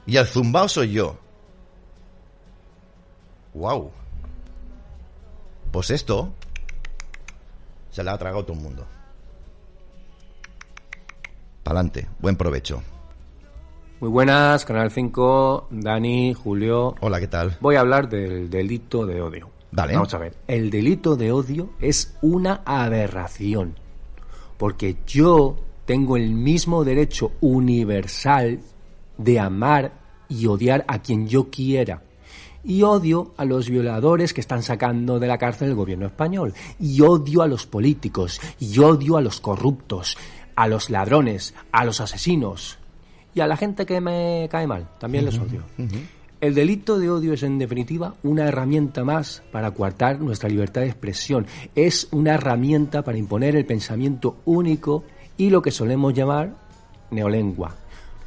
Y 0.10 0.18
el 0.18 0.26
zumbao 0.26 0.68
soy 0.68 0.94
yo. 0.94 1.16
Wow. 3.54 3.92
Pues 5.72 5.92
esto 5.92 6.34
se 7.92 8.04
la 8.04 8.14
ha 8.14 8.18
tragado 8.18 8.44
todo 8.44 8.58
el 8.58 8.64
mundo. 8.64 8.88
Pa'lante, 11.62 12.08
buen 12.18 12.36
provecho. 12.36 12.82
Muy 14.00 14.10
buenas, 14.10 14.66
Canal 14.66 14.90
5, 14.90 15.68
Dani, 15.70 16.34
Julio. 16.34 16.96
Hola, 17.02 17.20
¿qué 17.20 17.28
tal? 17.28 17.58
Voy 17.62 17.76
a 17.76 17.82
hablar 17.82 18.10
del 18.10 18.50
delito 18.50 19.06
de 19.06 19.22
odio. 19.22 19.52
Vale. 19.72 19.94
Vamos 19.94 20.12
a 20.16 20.18
ver. 20.18 20.36
El 20.48 20.72
delito 20.72 21.18
de 21.18 21.32
odio 21.32 21.70
es 21.80 22.18
una 22.24 22.64
aberración. 22.66 23.76
Porque 24.58 24.98
yo 25.06 25.58
tengo 25.86 26.18
el 26.18 26.32
mismo 26.32 26.84
derecho 26.84 27.34
universal 27.42 28.60
de 29.20 29.40
amar 29.40 29.99
y 30.30 30.46
odiar 30.46 30.86
a 30.88 31.02
quien 31.02 31.28
yo 31.28 31.50
quiera. 31.50 32.04
Y 32.64 32.84
odio 32.84 33.34
a 33.38 33.46
los 33.46 33.70
violadores 33.70 34.34
que 34.34 34.42
están 34.42 34.64
sacando 34.64 35.20
de 35.20 35.28
la 35.28 35.38
cárcel 35.38 35.70
el 35.70 35.76
gobierno 35.76 36.06
español. 36.06 36.54
Y 36.80 37.02
odio 37.02 37.42
a 37.42 37.48
los 37.48 37.66
políticos. 37.66 38.40
Y 38.60 38.80
odio 38.80 39.18
a 39.18 39.22
los 39.22 39.40
corruptos. 39.40 40.18
A 40.56 40.68
los 40.68 40.90
ladrones. 40.90 41.54
A 41.72 41.86
los 41.86 42.02
asesinos 42.02 42.80
y 43.34 43.42
a 43.42 43.48
la 43.48 43.58
gente 43.58 43.86
que 43.86 44.02
me 44.02 44.48
cae 44.52 44.68
mal, 44.68 44.88
también 45.00 45.26
les 45.26 45.38
odio. 45.38 45.64
El 46.42 46.56
delito 46.56 47.00
de 47.00 47.10
odio 47.10 47.34
es, 47.34 47.44
en 47.44 47.60
definitiva, 47.60 48.16
una 48.24 48.48
herramienta 48.48 49.04
más 49.04 49.44
para 49.52 49.72
coartar 49.72 50.20
nuestra 50.20 50.50
libertad 50.50 50.82
de 50.82 50.88
expresión. 50.88 51.46
Es 51.76 52.08
una 52.12 52.36
herramienta 52.36 53.04
para 53.04 53.18
imponer 53.18 53.56
el 53.56 53.66
pensamiento 53.66 54.38
único 54.46 55.04
y 55.38 55.50
lo 55.50 55.62
que 55.62 55.72
solemos 55.72 56.14
llamar 56.14 56.56
neolengua. 57.12 57.76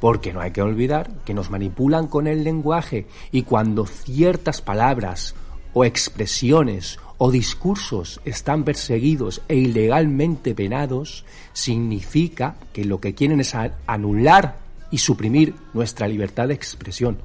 Porque 0.03 0.33
no 0.33 0.41
hay 0.41 0.51
que 0.51 0.61
olvidar 0.61 1.09
que 1.23 1.33
nos 1.33 1.49
manipulan 1.49 2.07
con 2.07 2.27
el 2.27 2.43
lenguaje 2.43 3.07
y 3.31 3.43
cuando 3.43 3.85
ciertas 3.85 4.61
palabras 4.61 5.33
o 5.71 5.85
expresiones 5.85 6.99
o 7.17 7.31
discursos 7.31 8.19
están 8.25 8.65
perseguidos 8.65 9.41
e 9.47 9.55
ilegalmente 9.55 10.55
penados, 10.55 11.23
significa 11.53 12.57
que 12.73 12.83
lo 12.83 12.99
que 12.99 13.15
quieren 13.15 13.39
es 13.39 13.55
anular 13.87 14.57
y 14.91 14.97
suprimir 14.97 15.55
nuestra 15.73 16.05
libertad 16.09 16.49
de 16.49 16.55
expresión. 16.55 17.19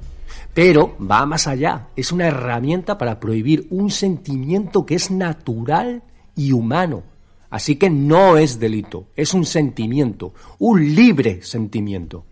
Pero 0.53 0.95
va 0.99 1.25
más 1.25 1.47
allá, 1.47 1.87
es 1.97 2.13
una 2.13 2.27
herramienta 2.27 2.97
para 2.97 3.19
prohibir 3.19 3.67
un 3.71 3.91
sentimiento 3.91 4.85
que 4.85 4.95
es 4.95 5.11
natural 5.11 6.01
y 6.33 6.53
humano. 6.53 7.03
Así 7.49 7.75
que 7.75 7.89
no 7.89 8.37
es 8.37 8.57
delito, 8.57 9.07
es 9.17 9.33
un 9.33 9.43
sentimiento, 9.43 10.33
un 10.59 10.95
libre 10.95 11.41
sentimiento. 11.41 12.23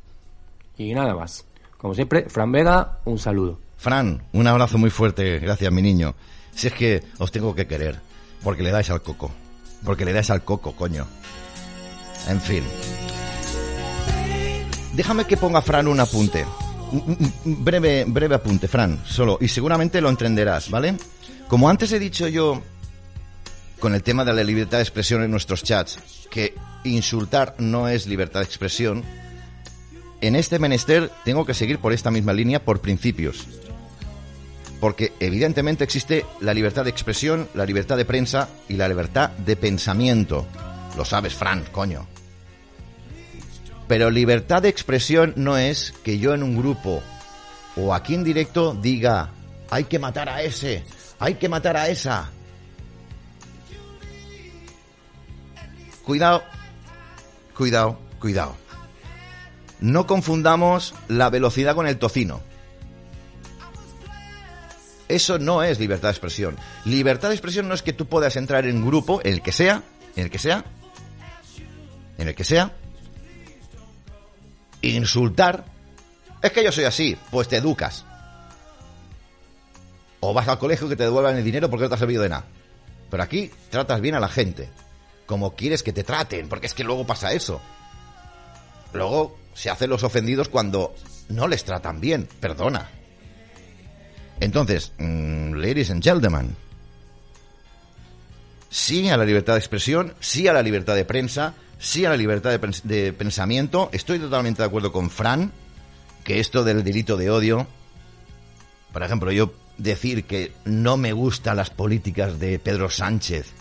Y 0.77 0.93
nada 0.93 1.15
más. 1.15 1.45
Como 1.77 1.93
siempre, 1.93 2.29
Fran 2.29 2.51
Vega, 2.51 2.99
un 3.05 3.19
saludo. 3.19 3.59
Fran, 3.77 4.23
un 4.33 4.47
abrazo 4.47 4.77
muy 4.77 4.89
fuerte, 4.89 5.39
gracias 5.39 5.71
mi 5.71 5.81
niño. 5.81 6.15
Si 6.53 6.67
es 6.67 6.73
que 6.73 7.03
os 7.19 7.31
tengo 7.31 7.53
que 7.53 7.67
querer, 7.67 7.99
porque 8.43 8.63
le 8.63 8.71
dais 8.71 8.89
al 8.89 9.01
coco. 9.01 9.31
Porque 9.85 10.05
le 10.05 10.13
dais 10.13 10.29
al 10.29 10.43
coco, 10.43 10.75
coño. 10.75 11.05
En 12.27 12.41
fin. 12.41 12.63
Déjame 14.93 15.25
que 15.25 15.37
ponga 15.37 15.61
Fran 15.61 15.87
un 15.87 15.99
apunte. 15.99 16.45
breve, 17.45 18.05
breve 18.07 18.35
apunte, 18.35 18.67
Fran, 18.67 18.99
solo. 19.05 19.37
Y 19.39 19.47
seguramente 19.47 20.01
lo 20.01 20.09
entenderás, 20.09 20.71
¿vale? 20.71 20.95
Como 21.47 21.69
antes 21.69 21.91
he 21.91 21.99
dicho 21.99 22.27
yo 22.27 22.61
con 23.79 23.93
el 23.93 24.01
tema 24.01 24.25
de 24.25 24.33
la 24.33 24.43
libertad 24.43 24.79
de 24.79 24.83
expresión 24.83 25.23
en 25.23 25.29
nuestros 25.29 25.63
chats, 25.63 25.99
que 26.31 26.55
insultar 26.83 27.55
no 27.59 27.87
es 27.87 28.07
libertad 28.07 28.39
de 28.39 28.45
expresión, 28.45 29.03
en 30.21 30.35
este 30.35 30.59
menester 30.59 31.11
tengo 31.23 31.45
que 31.45 31.53
seguir 31.53 31.79
por 31.79 31.93
esta 31.93 32.11
misma 32.11 32.33
línea 32.33 32.63
por 32.63 32.81
principios. 32.81 33.47
Porque 34.79 35.13
evidentemente 35.19 35.83
existe 35.83 36.25
la 36.39 36.53
libertad 36.53 36.83
de 36.83 36.91
expresión, 36.91 37.49
la 37.53 37.65
libertad 37.65 37.97
de 37.97 38.05
prensa 38.05 38.49
y 38.69 38.73
la 38.73 38.87
libertad 38.87 39.31
de 39.31 39.55
pensamiento. 39.55 40.45
Lo 40.95 41.05
sabes, 41.05 41.33
Fran, 41.33 41.65
coño. 41.71 42.07
Pero 43.87 44.09
libertad 44.09 44.61
de 44.61 44.69
expresión 44.69 45.33
no 45.35 45.57
es 45.57 45.93
que 46.03 46.19
yo 46.19 46.33
en 46.33 46.43
un 46.43 46.57
grupo 46.57 47.01
o 47.75 47.93
aquí 47.93 48.15
en 48.15 48.23
directo 48.23 48.73
diga, 48.73 49.31
hay 49.69 49.85
que 49.85 49.99
matar 49.99 50.29
a 50.29 50.41
ese, 50.41 50.83
hay 51.19 51.35
que 51.35 51.47
matar 51.47 51.77
a 51.77 51.87
esa. 51.87 52.29
Cuidado, 56.03 56.43
cuidado, 57.55 57.99
cuidado. 58.19 58.66
No 59.79 60.07
confundamos 60.07 60.95
la 61.07 61.29
velocidad 61.29 61.75
con 61.75 61.87
el 61.87 61.99
tocino. 61.99 62.41
Eso 65.07 65.39
no 65.39 65.63
es 65.63 65.79
libertad 65.79 66.09
de 66.09 66.13
expresión. 66.13 66.57
Libertad 66.83 67.29
de 67.29 67.35
expresión 67.35 67.67
no 67.67 67.73
es 67.73 67.81
que 67.81 67.93
tú 67.93 68.07
puedas 68.07 68.35
entrar 68.35 68.65
en 68.65 68.85
grupo, 68.85 69.21
el 69.23 69.41
que 69.41 69.51
sea, 69.51 69.83
en 70.15 70.25
el 70.25 70.29
que 70.29 70.39
sea, 70.39 70.65
en 72.17 72.27
el 72.27 72.35
que 72.35 72.43
sea, 72.43 72.73
insultar, 74.81 75.65
es 76.41 76.51
que 76.51 76.63
yo 76.63 76.71
soy 76.71 76.83
así, 76.83 77.17
pues 77.31 77.47
te 77.47 77.57
educas. 77.57 78.05
O 80.19 80.33
vas 80.33 80.47
al 80.47 80.59
colegio 80.59 80.89
que 80.89 80.95
te 80.95 81.03
devuelvan 81.03 81.37
el 81.37 81.43
dinero 81.43 81.69
porque 81.69 81.83
no 81.83 81.89
te 81.89 81.95
ha 81.95 81.99
servido 81.99 82.23
de 82.23 82.29
nada. 82.29 82.45
Pero 83.09 83.23
aquí 83.23 83.51
tratas 83.69 84.01
bien 84.01 84.15
a 84.15 84.19
la 84.19 84.27
gente, 84.27 84.69
como 85.25 85.55
quieres 85.55 85.83
que 85.83 85.93
te 85.93 86.03
traten, 86.03 86.49
porque 86.49 86.67
es 86.67 86.73
que 86.73 86.83
luego 86.83 87.05
pasa 87.05 87.31
eso. 87.31 87.61
Luego 88.93 89.37
se 89.57 89.71
hacen 89.71 89.89
los 89.89 90.03
ofendidos 90.03 90.49
cuando 90.49 90.93
no 91.29 91.47
les 91.47 91.65
tratan 91.65 91.99
bien, 91.99 92.29
perdona. 92.39 92.91
Entonces, 94.39 94.91
mm, 94.99 95.53
ladies 95.55 95.89
and 95.89 96.03
gentlemen, 96.03 96.55
sí 98.69 99.09
a 99.09 99.17
la 99.17 99.25
libertad 99.25 99.53
de 99.53 99.59
expresión, 99.59 100.13
sí 100.19 100.47
a 100.47 100.53
la 100.53 100.61
libertad 100.61 100.93
de 100.93 101.05
prensa, 101.05 101.55
sí 101.79 102.05
a 102.05 102.11
la 102.11 102.17
libertad 102.17 102.51
de, 102.83 103.13
pensamiento. 103.13 103.89
Estoy 103.93 104.19
totalmente 104.19 104.61
de 104.61 104.67
acuerdo 104.67 104.91
con 104.91 105.09
Fran 105.09 105.51
que 106.23 106.39
esto 106.39 106.63
del 106.63 106.83
delito 106.83 107.17
de 107.17 107.31
odio, 107.31 107.65
por 108.93 109.01
ejemplo, 109.01 109.31
yo 109.31 109.55
decir 109.79 110.25
que 110.25 110.51
no 110.65 110.97
me 110.97 111.13
gustan 111.13 111.57
las 111.57 111.71
políticas 111.71 112.39
de 112.39 112.59
Pedro 112.59 112.91
Sánchez 112.91 113.53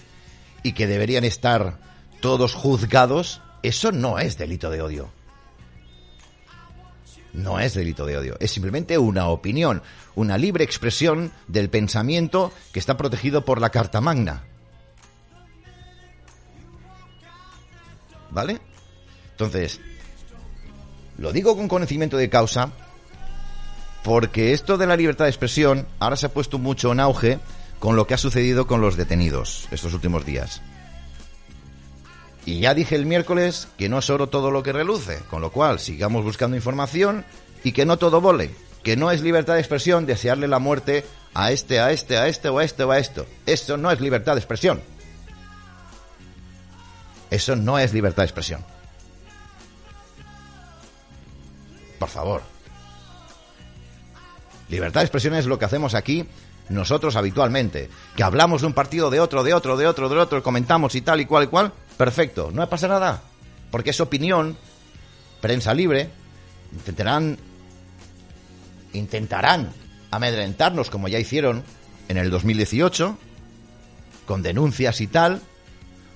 y 0.62 0.72
que 0.72 0.86
deberían 0.86 1.24
estar 1.24 1.78
todos 2.20 2.52
juzgados, 2.52 3.40
eso 3.62 3.92
no 3.92 4.18
es 4.18 4.36
delito 4.36 4.68
de 4.68 4.82
odio. 4.82 5.15
No 7.36 7.60
es 7.60 7.74
delito 7.74 8.06
de 8.06 8.16
odio, 8.16 8.36
es 8.40 8.50
simplemente 8.50 8.96
una 8.96 9.28
opinión, 9.28 9.82
una 10.14 10.38
libre 10.38 10.64
expresión 10.64 11.32
del 11.48 11.68
pensamiento 11.68 12.50
que 12.72 12.78
está 12.78 12.96
protegido 12.96 13.44
por 13.44 13.60
la 13.60 13.68
Carta 13.68 14.00
Magna. 14.00 14.44
¿Vale? 18.30 18.58
Entonces, 19.32 19.80
lo 21.18 21.30
digo 21.30 21.56
con 21.56 21.68
conocimiento 21.68 22.16
de 22.16 22.30
causa 22.30 22.72
porque 24.02 24.54
esto 24.54 24.78
de 24.78 24.86
la 24.86 24.96
libertad 24.96 25.26
de 25.26 25.30
expresión 25.30 25.86
ahora 25.98 26.16
se 26.16 26.26
ha 26.26 26.32
puesto 26.32 26.58
mucho 26.58 26.92
en 26.92 27.00
auge 27.00 27.38
con 27.78 27.96
lo 27.96 28.06
que 28.06 28.14
ha 28.14 28.18
sucedido 28.18 28.66
con 28.66 28.80
los 28.80 28.96
detenidos 28.96 29.68
estos 29.70 29.92
últimos 29.92 30.24
días. 30.24 30.62
Y 32.46 32.60
ya 32.60 32.74
dije 32.74 32.94
el 32.94 33.06
miércoles 33.06 33.66
que 33.76 33.88
no 33.88 33.98
es 33.98 34.08
oro 34.08 34.28
todo 34.28 34.52
lo 34.52 34.62
que 34.62 34.72
reluce, 34.72 35.18
con 35.28 35.42
lo 35.42 35.50
cual 35.50 35.80
sigamos 35.80 36.24
buscando 36.24 36.56
información 36.56 37.24
y 37.64 37.72
que 37.72 37.84
no 37.84 37.98
todo 37.98 38.20
vole, 38.20 38.54
que 38.84 38.96
no 38.96 39.10
es 39.10 39.20
libertad 39.20 39.54
de 39.54 39.60
expresión 39.60 40.06
desearle 40.06 40.46
la 40.46 40.60
muerte 40.60 41.04
a 41.34 41.50
este, 41.50 41.80
a 41.80 41.90
este, 41.90 42.16
a 42.16 42.28
este 42.28 42.48
o 42.48 42.60
a 42.60 42.64
este 42.64 42.84
o 42.84 42.92
a 42.92 42.98
esto. 42.98 43.26
Eso 43.46 43.76
no 43.76 43.90
es 43.90 44.00
libertad 44.00 44.34
de 44.34 44.38
expresión. 44.38 44.80
Eso 47.30 47.56
no 47.56 47.80
es 47.80 47.92
libertad 47.92 48.22
de 48.22 48.26
expresión. 48.26 48.64
Por 51.98 52.08
favor. 52.08 52.42
Libertad 54.68 55.00
de 55.00 55.06
expresión 55.06 55.34
es 55.34 55.46
lo 55.46 55.58
que 55.58 55.64
hacemos 55.64 55.94
aquí 55.94 56.28
nosotros 56.68 57.16
habitualmente. 57.16 57.90
Que 58.14 58.22
hablamos 58.22 58.60
de 58.60 58.68
un 58.68 58.72
partido, 58.72 59.10
de 59.10 59.18
otro, 59.18 59.42
de 59.42 59.52
otro, 59.52 59.76
de 59.76 59.88
otro, 59.88 60.08
de 60.08 60.16
otro, 60.16 60.42
comentamos 60.44 60.94
y 60.94 61.00
tal 61.00 61.20
y 61.20 61.26
cual 61.26 61.44
y 61.44 61.46
cual. 61.48 61.72
Perfecto, 61.96 62.50
no 62.52 62.68
pasa 62.68 62.88
nada. 62.88 63.22
porque 63.70 63.90
es 63.90 64.00
opinión, 64.00 64.56
prensa 65.40 65.74
libre, 65.74 66.08
intentarán 66.72 67.38
intentarán 68.92 69.72
amedrentarnos 70.10 70.88
como 70.88 71.08
ya 71.08 71.18
hicieron 71.18 71.62
en 72.08 72.16
el 72.16 72.30
2018 72.30 73.18
con 74.24 74.42
denuncias 74.42 75.00
y 75.00 75.06
tal 75.06 75.42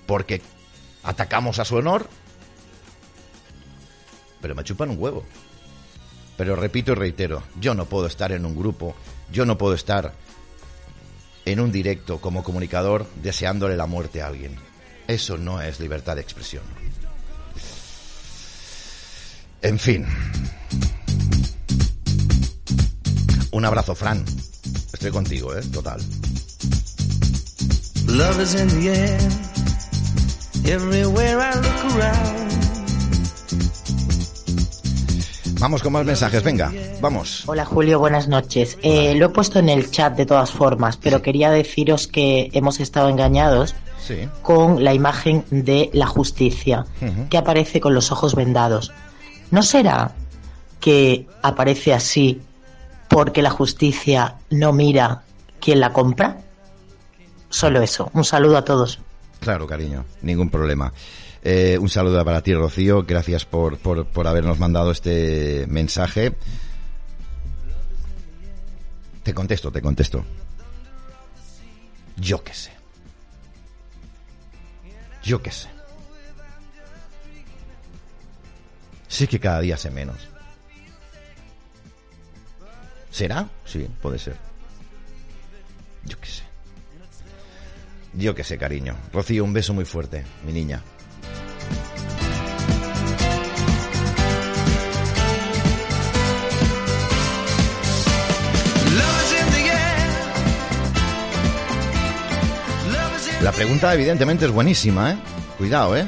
porque 0.07 0.43
atacamos 1.03 1.59
a 1.59 1.65
su 1.65 1.77
honor. 1.77 2.09
Pero 4.41 4.55
me 4.55 4.65
chupan 4.65 4.91
un 4.91 4.99
huevo. 4.99 5.25
Pero 6.37 6.57
repito 6.57 6.93
y 6.93 6.95
reitero, 6.95 7.43
yo 7.61 7.75
no 7.75 7.85
puedo 7.85 8.07
estar 8.07 8.33
en 8.33 8.47
un 8.47 8.57
grupo, 8.57 8.95
yo 9.31 9.45
no 9.45 9.59
puedo 9.59 9.75
estar 9.75 10.15
en 11.45 11.61
un 11.61 11.71
directo 11.71 12.21
como 12.21 12.43
comunicador 12.43 13.07
deseándole 13.23 13.77
la 13.77 13.87
muerte 13.87 14.23
a 14.23 14.29
alguien. 14.29 14.70
Eso 15.11 15.37
no 15.37 15.61
es 15.61 15.81
libertad 15.81 16.15
de 16.15 16.23
expresión. 16.23 16.63
En 19.61 19.77
fin. 19.77 20.07
Un 23.51 23.65
abrazo, 23.65 23.97
Fran. 23.97 24.25
Estoy 24.93 25.11
contigo, 25.11 25.53
¿eh? 25.57 25.63
Total. 25.73 26.01
Vamos 35.59 35.83
con 35.83 35.93
más 35.93 36.07
mensajes, 36.07 36.45
venga, 36.45 36.73
vamos. 37.01 37.43
Hola 37.49 37.65
Julio, 37.65 37.99
buenas 37.99 38.29
noches. 38.29 38.79
Eh, 38.83 39.17
lo 39.17 39.27
he 39.27 39.29
puesto 39.31 39.59
en 39.59 39.71
el 39.71 39.91
chat 39.91 40.17
de 40.17 40.25
todas 40.25 40.53
formas, 40.53 40.97
pero 40.97 41.21
quería 41.21 41.51
deciros 41.51 42.07
que 42.07 42.49
hemos 42.53 42.79
estado 42.79 43.09
engañados 43.09 43.75
con 44.43 44.83
la 44.83 44.95
imagen 44.95 45.45
de 45.51 45.91
la 45.93 46.07
justicia, 46.07 46.87
que 47.29 47.39
aparece 47.39 47.81
con 47.81 47.95
los 47.95 48.13
ojos 48.13 48.35
vendados. 48.35 48.93
¿No 49.51 49.63
será 49.63 50.13
que 50.81 51.27
aparece 51.43 51.93
así 51.93 52.41
porque 53.09 53.43
la 53.43 53.51
justicia 53.51 54.37
no 54.51 54.73
mira 54.73 55.23
quién 55.61 55.81
la 55.81 55.93
compra? 55.93 56.39
Solo 57.49 57.83
eso. 57.83 58.11
Un 58.15 58.25
saludo 58.25 58.57
a 58.57 58.65
todos. 58.65 59.01
Claro, 59.41 59.67
cariño, 59.67 60.05
ningún 60.23 60.51
problema. 60.51 60.93
Eh, 61.43 61.79
un 61.81 61.89
saludo 61.89 62.25
para 62.25 62.43
ti, 62.43 62.55
Rocío. 62.55 63.05
Gracias 63.05 63.45
por, 63.45 63.79
por, 63.79 64.07
por 64.07 64.27
habernos 64.27 64.59
mandado 64.59 64.91
este 64.91 65.67
mensaje. 65.69 66.35
Te 69.23 69.35
contesto, 69.35 69.73
te 69.73 69.83
contesto. 69.83 70.25
Yo 72.17 72.43
qué 72.43 72.55
sé. 72.55 72.80
Yo 75.23 75.43
qué 75.43 75.51
sé. 75.51 75.69
Sí 79.09 79.27
que 79.27 79.41
cada 79.41 79.61
día 79.61 79.77
sé 79.77 79.91
menos. 79.91 80.29
¿Será? 83.11 83.49
Sí, 83.65 83.89
puede 84.01 84.19
ser. 84.19 84.37
Yo 86.05 86.19
qué 86.21 86.29
sé. 86.29 86.43
Yo 88.15 88.35
qué 88.35 88.45
sé, 88.45 88.57
cariño. 88.57 88.97
Rocío, 89.13 89.45
un 89.45 89.53
beso 89.53 89.75
muy 89.75 89.85
fuerte, 89.85 90.25
mi 90.45 90.53
niña. 90.53 90.83
La 103.43 103.53
pregunta 103.53 103.95
evidentemente 103.95 104.45
es 104.45 104.53
buenísima, 104.53 105.13
¿eh? 105.13 105.17
Cuidado, 105.57 105.97
¿eh? 105.97 106.07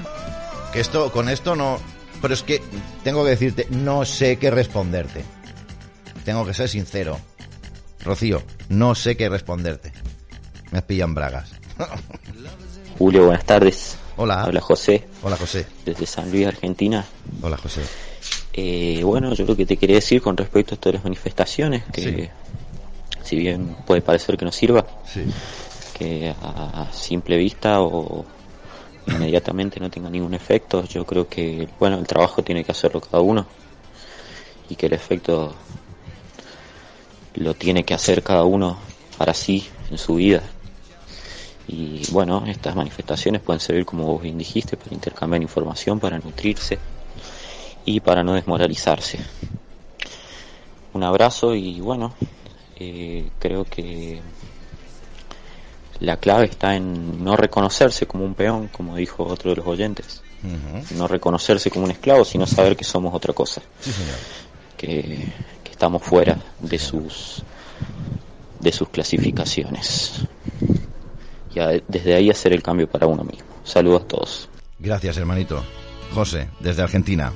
Que 0.70 0.80
esto, 0.80 1.10
con 1.10 1.30
esto 1.30 1.56
no... 1.56 1.78
Pero 2.20 2.34
es 2.34 2.42
que 2.42 2.60
tengo 3.02 3.24
que 3.24 3.30
decirte, 3.30 3.66
no 3.70 4.04
sé 4.04 4.36
qué 4.36 4.50
responderte. 4.50 5.24
Tengo 6.26 6.44
que 6.44 6.52
ser 6.52 6.68
sincero. 6.68 7.18
Rocío, 8.04 8.42
no 8.68 8.94
sé 8.94 9.16
qué 9.16 9.30
responderte. 9.30 9.92
Me 10.72 10.82
pillan 10.82 11.14
bragas. 11.14 11.52
Julio, 12.98 13.24
buenas 13.24 13.46
tardes. 13.46 13.96
Hola. 14.16 14.44
Hola 14.46 14.60
José. 14.60 15.08
Hola 15.22 15.38
José. 15.38 15.66
Desde 15.86 16.04
San 16.04 16.30
Luis, 16.30 16.46
Argentina. 16.46 17.02
Hola 17.40 17.56
José. 17.56 17.80
Eh, 18.52 19.00
bueno, 19.04 19.32
yo 19.32 19.46
lo 19.46 19.56
que 19.56 19.64
te 19.64 19.78
quería 19.78 19.96
decir 19.96 20.20
con 20.20 20.36
respecto 20.36 20.74
a 20.74 20.78
todas 20.78 20.96
las 20.96 21.04
manifestaciones, 21.04 21.82
que 21.92 22.30
si 23.24 23.36
bien 23.36 23.74
puede 23.86 24.02
parecer 24.02 24.36
que 24.36 24.44
no 24.44 24.52
sirva, 24.52 24.86
sí 25.10 25.24
que 25.92 26.34
a, 26.40 26.88
simple 26.92 27.36
vista 27.36 27.80
o 27.80 28.24
inmediatamente 29.06 29.80
no 29.80 29.90
tenga 29.90 30.10
ningún 30.10 30.34
efecto. 30.34 30.84
Yo 30.84 31.04
creo 31.04 31.28
que, 31.28 31.68
bueno, 31.78 31.98
el 31.98 32.06
trabajo 32.06 32.42
tiene 32.42 32.64
que 32.64 32.72
hacerlo 32.72 33.00
cada 33.00 33.22
uno 33.22 33.46
y 34.68 34.76
que 34.76 34.86
el 34.86 34.92
efecto 34.94 35.54
lo 37.34 37.54
tiene 37.54 37.84
que 37.84 37.94
hacer 37.94 38.22
cada 38.22 38.44
uno 38.44 38.78
para 39.18 39.34
sí 39.34 39.66
en 39.90 39.98
su 39.98 40.16
vida. 40.16 40.42
Y 41.68 42.02
bueno, 42.10 42.44
estas 42.46 42.74
manifestaciones 42.74 43.40
pueden 43.40 43.60
servir, 43.60 43.84
como 43.84 44.04
vos 44.04 44.22
bien 44.22 44.36
dijiste, 44.36 44.76
para 44.76 44.94
intercambiar 44.94 45.42
información, 45.42 46.00
para 46.00 46.18
nutrirse 46.18 46.78
y 47.84 48.00
para 48.00 48.22
no 48.22 48.34
desmoralizarse. 48.34 49.18
Un 50.92 51.04
abrazo 51.04 51.54
y 51.54 51.80
bueno, 51.80 52.12
eh, 52.76 53.30
creo 53.38 53.64
que 53.64 54.20
la 56.02 56.16
clave 56.16 56.46
está 56.46 56.74
en 56.74 57.22
no 57.22 57.36
reconocerse 57.36 58.06
como 58.06 58.24
un 58.24 58.34
peón, 58.34 58.68
como 58.68 58.96
dijo 58.96 59.24
otro 59.24 59.50
de 59.50 59.56
los 59.56 59.66
oyentes. 59.66 60.22
No 60.96 61.06
reconocerse 61.06 61.70
como 61.70 61.84
un 61.84 61.92
esclavo, 61.92 62.24
sino 62.24 62.46
saber 62.48 62.76
que 62.76 62.82
somos 62.82 63.14
otra 63.14 63.32
cosa. 63.32 63.62
Que, 64.76 65.28
estamos 65.70 66.02
fuera 66.02 66.38
de 66.60 66.78
sus 66.78 67.42
de 68.60 68.70
sus 68.70 68.88
clasificaciones. 68.88 70.22
Y 71.54 71.58
desde 71.88 72.14
ahí 72.14 72.30
hacer 72.30 72.52
el 72.52 72.62
cambio 72.62 72.88
para 72.88 73.06
uno 73.06 73.24
mismo. 73.24 73.48
Saludos 73.64 74.02
a 74.02 74.06
todos. 74.06 74.48
Gracias, 74.78 75.16
hermanito. 75.16 75.62
José, 76.14 76.48
desde 76.60 76.82
Argentina. 76.82 77.32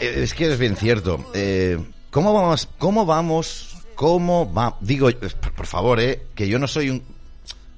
Eh, 0.00 0.14
es 0.22 0.34
que 0.34 0.50
es 0.50 0.58
bien 0.58 0.76
cierto. 0.76 1.30
Eh, 1.34 1.78
¿Cómo 2.10 2.32
vamos, 2.32 2.68
cómo 2.78 3.04
vamos 3.04 3.75
¿Cómo 3.96 4.52
va? 4.52 4.76
Digo, 4.80 5.08
por 5.56 5.66
favor, 5.66 5.98
eh, 6.00 6.26
que 6.34 6.46
yo 6.48 6.58
no 6.58 6.68
soy 6.68 6.90
un... 6.90 7.02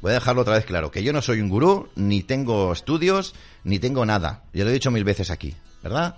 Voy 0.02 0.10
a 0.10 0.14
dejarlo 0.14 0.42
otra 0.42 0.54
vez 0.54 0.64
claro, 0.64 0.90
que 0.90 1.02
yo 1.02 1.12
no 1.12 1.22
soy 1.22 1.40
un 1.40 1.48
gurú, 1.48 1.88
ni 1.94 2.22
tengo 2.22 2.72
estudios, 2.72 3.34
ni 3.64 3.78
tengo 3.78 4.04
nada. 4.04 4.42
Ya 4.52 4.64
lo 4.64 4.70
he 4.70 4.72
dicho 4.72 4.90
mil 4.90 5.04
veces 5.04 5.30
aquí, 5.30 5.54
¿verdad? 5.82 6.16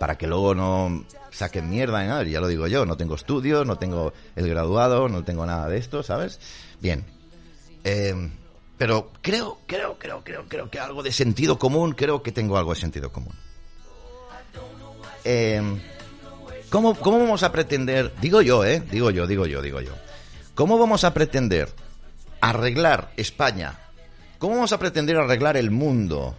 Para 0.00 0.16
que 0.18 0.26
luego 0.26 0.54
no 0.54 1.04
saquen 1.30 1.68
mierda 1.68 2.02
en 2.02 2.08
nada, 2.08 2.24
ya 2.24 2.40
lo 2.40 2.48
digo 2.48 2.66
yo, 2.66 2.86
no 2.86 2.96
tengo 2.96 3.14
estudios, 3.14 3.66
no 3.66 3.76
tengo 3.76 4.14
el 4.36 4.48
graduado, 4.48 5.08
no 5.08 5.22
tengo 5.22 5.44
nada 5.44 5.68
de 5.68 5.76
esto, 5.76 6.02
¿sabes? 6.02 6.40
Bien. 6.80 7.04
Eh, 7.84 8.30
pero 8.78 9.12
creo, 9.20 9.58
creo, 9.66 9.98
creo, 9.98 10.22
creo, 10.24 10.44
creo 10.48 10.70
que 10.70 10.80
algo 10.80 11.02
de 11.02 11.12
sentido 11.12 11.58
común, 11.58 11.92
creo 11.92 12.22
que 12.22 12.32
tengo 12.32 12.56
algo 12.56 12.74
de 12.74 12.80
sentido 12.80 13.12
común. 13.12 13.34
Eh, 15.24 15.62
¿Cómo, 16.70 16.94
vamos 16.94 17.42
a 17.42 17.52
pretender, 17.52 18.12
digo 18.20 18.42
yo, 18.42 18.64
eh, 18.64 18.82
digo 18.90 19.10
yo, 19.10 19.26
digo 19.26 19.46
yo, 19.46 19.62
digo 19.62 19.80
yo, 19.80 19.92
cómo 20.54 20.78
vamos 20.78 21.04
a 21.04 21.14
pretender 21.14 21.68
arreglar 22.40 23.12
España? 23.16 23.78
¿Cómo 24.38 24.56
vamos 24.56 24.72
a 24.72 24.78
pretender 24.78 25.16
arreglar 25.16 25.56
el 25.56 25.70
mundo? 25.70 26.36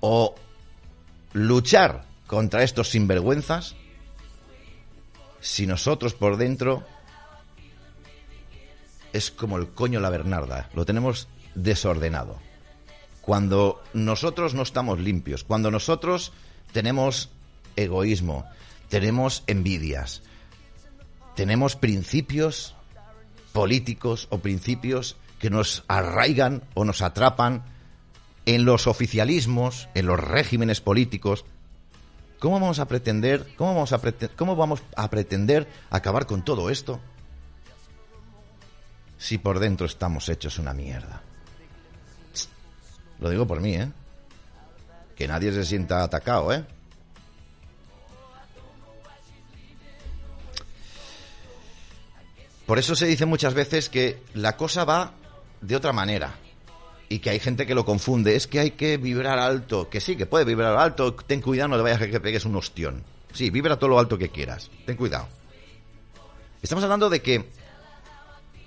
¿O 0.00 0.34
luchar 1.32 2.04
contra 2.26 2.62
estos 2.62 2.90
sinvergüenzas 2.90 3.74
si 5.40 5.66
nosotros 5.66 6.14
por 6.14 6.36
dentro 6.36 6.84
es 9.12 9.30
como 9.30 9.56
el 9.56 9.68
coño 9.68 10.00
la 10.00 10.10
Bernarda, 10.10 10.68
lo 10.74 10.84
tenemos 10.84 11.28
desordenado. 11.54 12.38
Cuando 13.22 13.82
nosotros 13.92 14.54
no 14.54 14.62
estamos 14.62 14.98
limpios, 14.98 15.44
cuando 15.44 15.70
nosotros 15.70 16.32
tenemos 16.72 17.30
egoísmo, 17.76 18.44
tenemos 18.88 19.44
envidias, 19.46 20.22
tenemos 21.34 21.76
principios 21.76 22.74
políticos 23.52 24.28
o 24.30 24.38
principios 24.38 25.16
que 25.38 25.50
nos 25.50 25.84
arraigan 25.88 26.62
o 26.74 26.84
nos 26.84 27.02
atrapan 27.02 27.62
en 28.46 28.64
los 28.64 28.86
oficialismos, 28.86 29.88
en 29.94 30.06
los 30.06 30.18
regímenes 30.18 30.80
políticos. 30.80 31.44
¿Cómo 32.38 32.60
vamos 32.60 32.78
a 32.78 32.86
pretender, 32.86 33.46
cómo 33.56 33.74
vamos 33.74 33.92
a, 33.92 34.00
cómo 34.36 34.56
vamos 34.56 34.82
a 34.96 35.10
pretender 35.10 35.68
acabar 35.90 36.26
con 36.26 36.44
todo 36.44 36.70
esto 36.70 37.00
si 39.18 39.38
por 39.38 39.58
dentro 39.58 39.86
estamos 39.86 40.28
hechos 40.28 40.58
una 40.58 40.72
mierda? 40.72 41.20
Lo 43.20 43.30
digo 43.30 43.46
por 43.46 43.60
mí, 43.60 43.74
¿eh? 43.74 43.90
Que 45.16 45.26
nadie 45.26 45.52
se 45.52 45.64
sienta 45.64 46.04
atacado, 46.04 46.52
¿eh? 46.52 46.64
Por 52.68 52.78
eso 52.78 52.94
se 52.94 53.06
dice 53.06 53.24
muchas 53.24 53.54
veces 53.54 53.88
que 53.88 54.18
la 54.34 54.58
cosa 54.58 54.84
va 54.84 55.14
de 55.62 55.74
otra 55.74 55.94
manera. 55.94 56.34
y 57.08 57.20
que 57.20 57.30
hay 57.30 57.40
gente 57.40 57.66
que 57.66 57.74
lo 57.74 57.86
confunde. 57.86 58.36
Es 58.36 58.46
que 58.46 58.60
hay 58.60 58.72
que 58.72 58.98
vibrar 58.98 59.38
alto. 59.38 59.88
Que 59.88 59.98
sí, 59.98 60.14
que 60.14 60.26
puede 60.26 60.44
vibrar 60.44 60.76
alto. 60.76 61.14
Ten 61.14 61.40
cuidado, 61.40 61.68
no 61.68 61.76
te 61.78 61.82
vayas 61.82 62.02
a 62.02 62.06
que 62.06 62.20
pegues 62.20 62.44
un 62.44 62.54
ostión. 62.56 63.02
Sí, 63.32 63.48
vibra 63.48 63.78
todo 63.78 63.88
lo 63.88 63.98
alto 63.98 64.18
que 64.18 64.28
quieras. 64.28 64.70
Ten 64.84 64.96
cuidado. 64.96 65.26
Estamos 66.60 66.84
hablando 66.84 67.08
de 67.08 67.22
que 67.22 67.48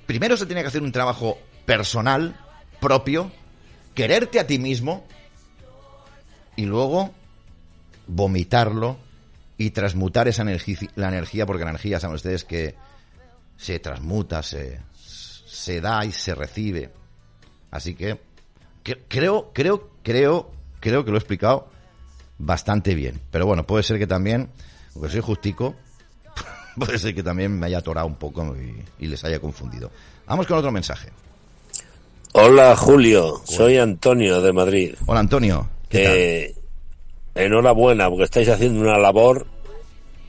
primero 0.07 0.35
se 0.35 0.47
tiene 0.47 0.63
que 0.63 0.69
hacer 0.69 0.81
un 0.81 0.91
trabajo 0.91 1.37
personal, 1.67 2.35
propio, 2.79 3.31
quererte 3.93 4.39
a 4.39 4.47
ti 4.47 4.57
mismo 4.57 5.05
y 6.55 6.65
luego 6.65 7.11
vomitarlo 8.07 8.97
y 9.59 9.69
transmutar 9.69 10.27
esa 10.27 10.41
energía, 10.41 10.77
la 10.95 11.09
energía, 11.09 11.45
porque 11.45 11.65
la 11.65 11.69
energía, 11.69 11.99
saben 11.99 12.15
ustedes 12.15 12.43
que 12.43 12.73
se 13.61 13.77
transmuta, 13.77 14.41
se, 14.41 14.79
se 15.45 15.81
da 15.81 16.03
y 16.03 16.11
se 16.11 16.33
recibe. 16.33 16.89
Así 17.69 17.93
que, 17.93 18.19
creo, 19.07 19.51
creo, 19.53 19.89
creo, 20.01 20.49
creo 20.79 21.05
que 21.05 21.11
lo 21.11 21.17
he 21.17 21.19
explicado 21.19 21.67
bastante 22.39 22.95
bien. 22.95 23.21
Pero 23.29 23.45
bueno, 23.45 23.65
puede 23.67 23.83
ser 23.83 23.99
que 23.99 24.07
también, 24.07 24.49
porque 24.93 25.09
soy 25.09 25.21
justico, 25.21 25.75
puede 26.75 26.97
ser 26.97 27.13
que 27.13 27.21
también 27.21 27.57
me 27.57 27.67
haya 27.67 27.77
atorado 27.77 28.07
un 28.07 28.15
poco 28.15 28.55
y, 28.99 29.07
les 29.07 29.23
haya 29.23 29.39
confundido. 29.39 29.91
Vamos 30.25 30.47
con 30.47 30.57
otro 30.57 30.71
mensaje. 30.71 31.09
Hola 32.33 32.75
Julio, 32.75 33.41
soy 33.45 33.77
Antonio 33.77 34.41
de 34.41 34.53
Madrid. 34.53 34.95
Hola 35.05 35.19
Antonio. 35.19 35.69
¿qué 35.87 36.55
enhorabuena 37.35 38.09
porque 38.09 38.23
estáis 38.23 38.49
haciendo 38.49 38.81
una 38.81 38.97
labor 38.97 39.45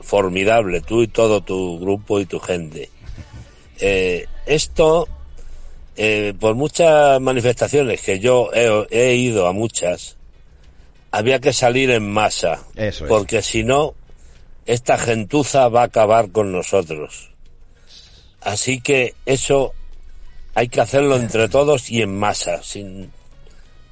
formidable, 0.01 0.81
tú 0.81 1.01
y 1.01 1.07
todo 1.07 1.41
tu 1.41 1.79
grupo 1.79 2.19
y 2.19 2.25
tu 2.25 2.39
gente. 2.39 2.89
Eh, 3.79 4.27
esto, 4.45 5.07
eh, 5.95 6.33
por 6.39 6.55
muchas 6.55 7.19
manifestaciones 7.21 8.01
que 8.01 8.19
yo 8.19 8.51
he, 8.53 9.15
ido 9.15 9.47
a 9.47 9.53
muchas, 9.53 10.17
había 11.11 11.39
que 11.39 11.53
salir 11.53 11.89
en 11.91 12.11
masa, 12.11 12.63
porque 13.07 13.41
si 13.41 13.63
no, 13.63 13.93
esta 14.65 14.97
gentuza 14.97 15.67
va 15.69 15.81
a 15.81 15.85
acabar 15.85 16.31
con 16.31 16.51
nosotros. 16.51 17.31
Así 18.41 18.81
que 18.81 19.13
eso 19.25 19.73
hay 20.55 20.67
que 20.67 20.81
hacerlo 20.81 21.15
entre 21.15 21.49
todos 21.49 21.89
y 21.89 22.01
en 22.01 22.17
masa, 22.17 22.61
sin 22.63 23.11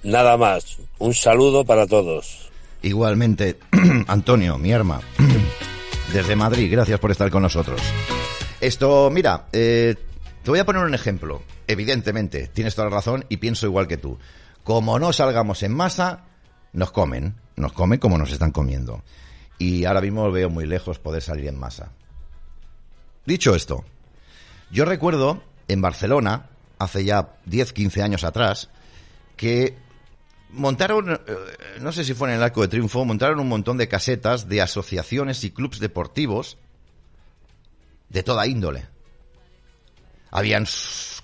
nada 0.03 0.37
más. 0.37 0.77
Un 0.99 1.13
saludo 1.13 1.65
para 1.65 1.87
todos. 1.87 2.49
Igualmente, 2.81 3.57
Antonio, 4.07 4.57
mi 4.57 4.73
arma, 4.73 5.01
desde 6.13 6.35
Madrid, 6.35 6.71
gracias 6.71 6.99
por 6.99 7.11
estar 7.11 7.29
con 7.29 7.43
nosotros. 7.43 7.81
Esto, 8.61 9.09
mira, 9.09 9.47
eh, 9.53 9.95
te 10.43 10.51
voy 10.51 10.59
a 10.59 10.65
poner 10.65 10.83
un 10.83 10.93
ejemplo. 10.93 11.41
Evidentemente, 11.65 12.47
tienes 12.47 12.75
toda 12.75 12.89
la 12.89 12.95
razón 12.95 13.25
y 13.27 13.37
pienso 13.37 13.65
igual 13.65 13.87
que 13.87 13.97
tú. 13.97 14.19
Como 14.63 14.99
no 14.99 15.11
salgamos 15.13 15.63
en 15.63 15.73
masa, 15.73 16.25
nos 16.71 16.91
comen. 16.91 17.35
Nos 17.55 17.73
comen 17.73 17.99
como 17.99 18.19
nos 18.19 18.31
están 18.31 18.51
comiendo. 18.51 19.01
Y 19.57 19.85
ahora 19.85 20.01
mismo 20.01 20.31
veo 20.31 20.51
muy 20.51 20.67
lejos 20.67 20.99
poder 20.99 21.23
salir 21.23 21.47
en 21.47 21.59
masa. 21.59 21.91
Dicho 23.25 23.55
esto, 23.55 23.83
yo 24.69 24.85
recuerdo 24.85 25.41
en 25.67 25.81
Barcelona, 25.81 26.49
hace 26.77 27.03
ya 27.03 27.35
10, 27.45 27.73
15 27.73 28.03
años 28.03 28.23
atrás, 28.23 28.69
que 29.37 29.75
montaron, 30.51 31.13
eh, 31.13 31.19
no 31.79 31.91
sé 31.91 32.03
si 32.03 32.13
fue 32.13 32.29
en 32.29 32.35
el 32.35 32.43
Arco 32.43 32.61
de 32.61 32.67
Triunfo, 32.67 33.05
montaron 33.05 33.39
un 33.39 33.49
montón 33.49 33.77
de 33.77 33.87
casetas 33.87 34.47
de 34.47 34.61
asociaciones 34.61 35.43
y 35.43 35.51
clubes 35.51 35.79
deportivos 35.79 36.57
de 38.11 38.23
toda 38.23 38.45
índole. 38.45 38.87
Habían 40.31 40.65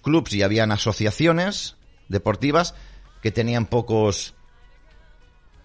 clubs 0.01 0.33
y 0.33 0.41
habían 0.41 0.71
asociaciones 0.71 1.75
deportivas 2.07 2.75
que 3.21 3.31
tenían 3.31 3.65
pocos 3.65 4.35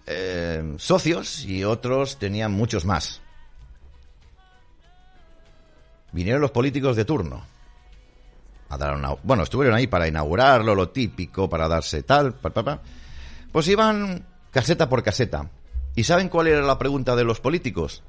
eh, 0.05 0.75
socios 0.77 1.45
y 1.45 1.63
otros 1.63 2.19
tenían 2.19 2.51
muchos 2.51 2.85
más. 2.85 3.21
Vinieron 6.11 6.41
los 6.41 6.51
políticos 6.51 6.95
de 6.95 7.05
turno. 7.05 7.45
A 8.69 8.77
dar 8.77 8.95
una, 8.95 9.13
bueno, 9.23 9.43
estuvieron 9.43 9.77
ahí 9.77 9.87
para 9.87 10.07
inaugurarlo, 10.07 10.75
lo 10.75 10.89
típico, 10.89 11.49
para 11.49 11.67
darse 11.67 12.03
tal, 12.03 12.33
pa, 12.33 12.49
pa, 12.49 12.81
pues 13.51 13.67
iban 13.67 14.25
caseta 14.51 14.89
por 14.89 15.03
caseta. 15.03 15.49
¿Y 15.95 16.03
saben 16.03 16.27
cuál 16.27 16.47
era 16.47 16.61
la 16.61 16.79
pregunta 16.79 17.15
de 17.15 17.23
los 17.23 17.39
políticos? 17.39 18.03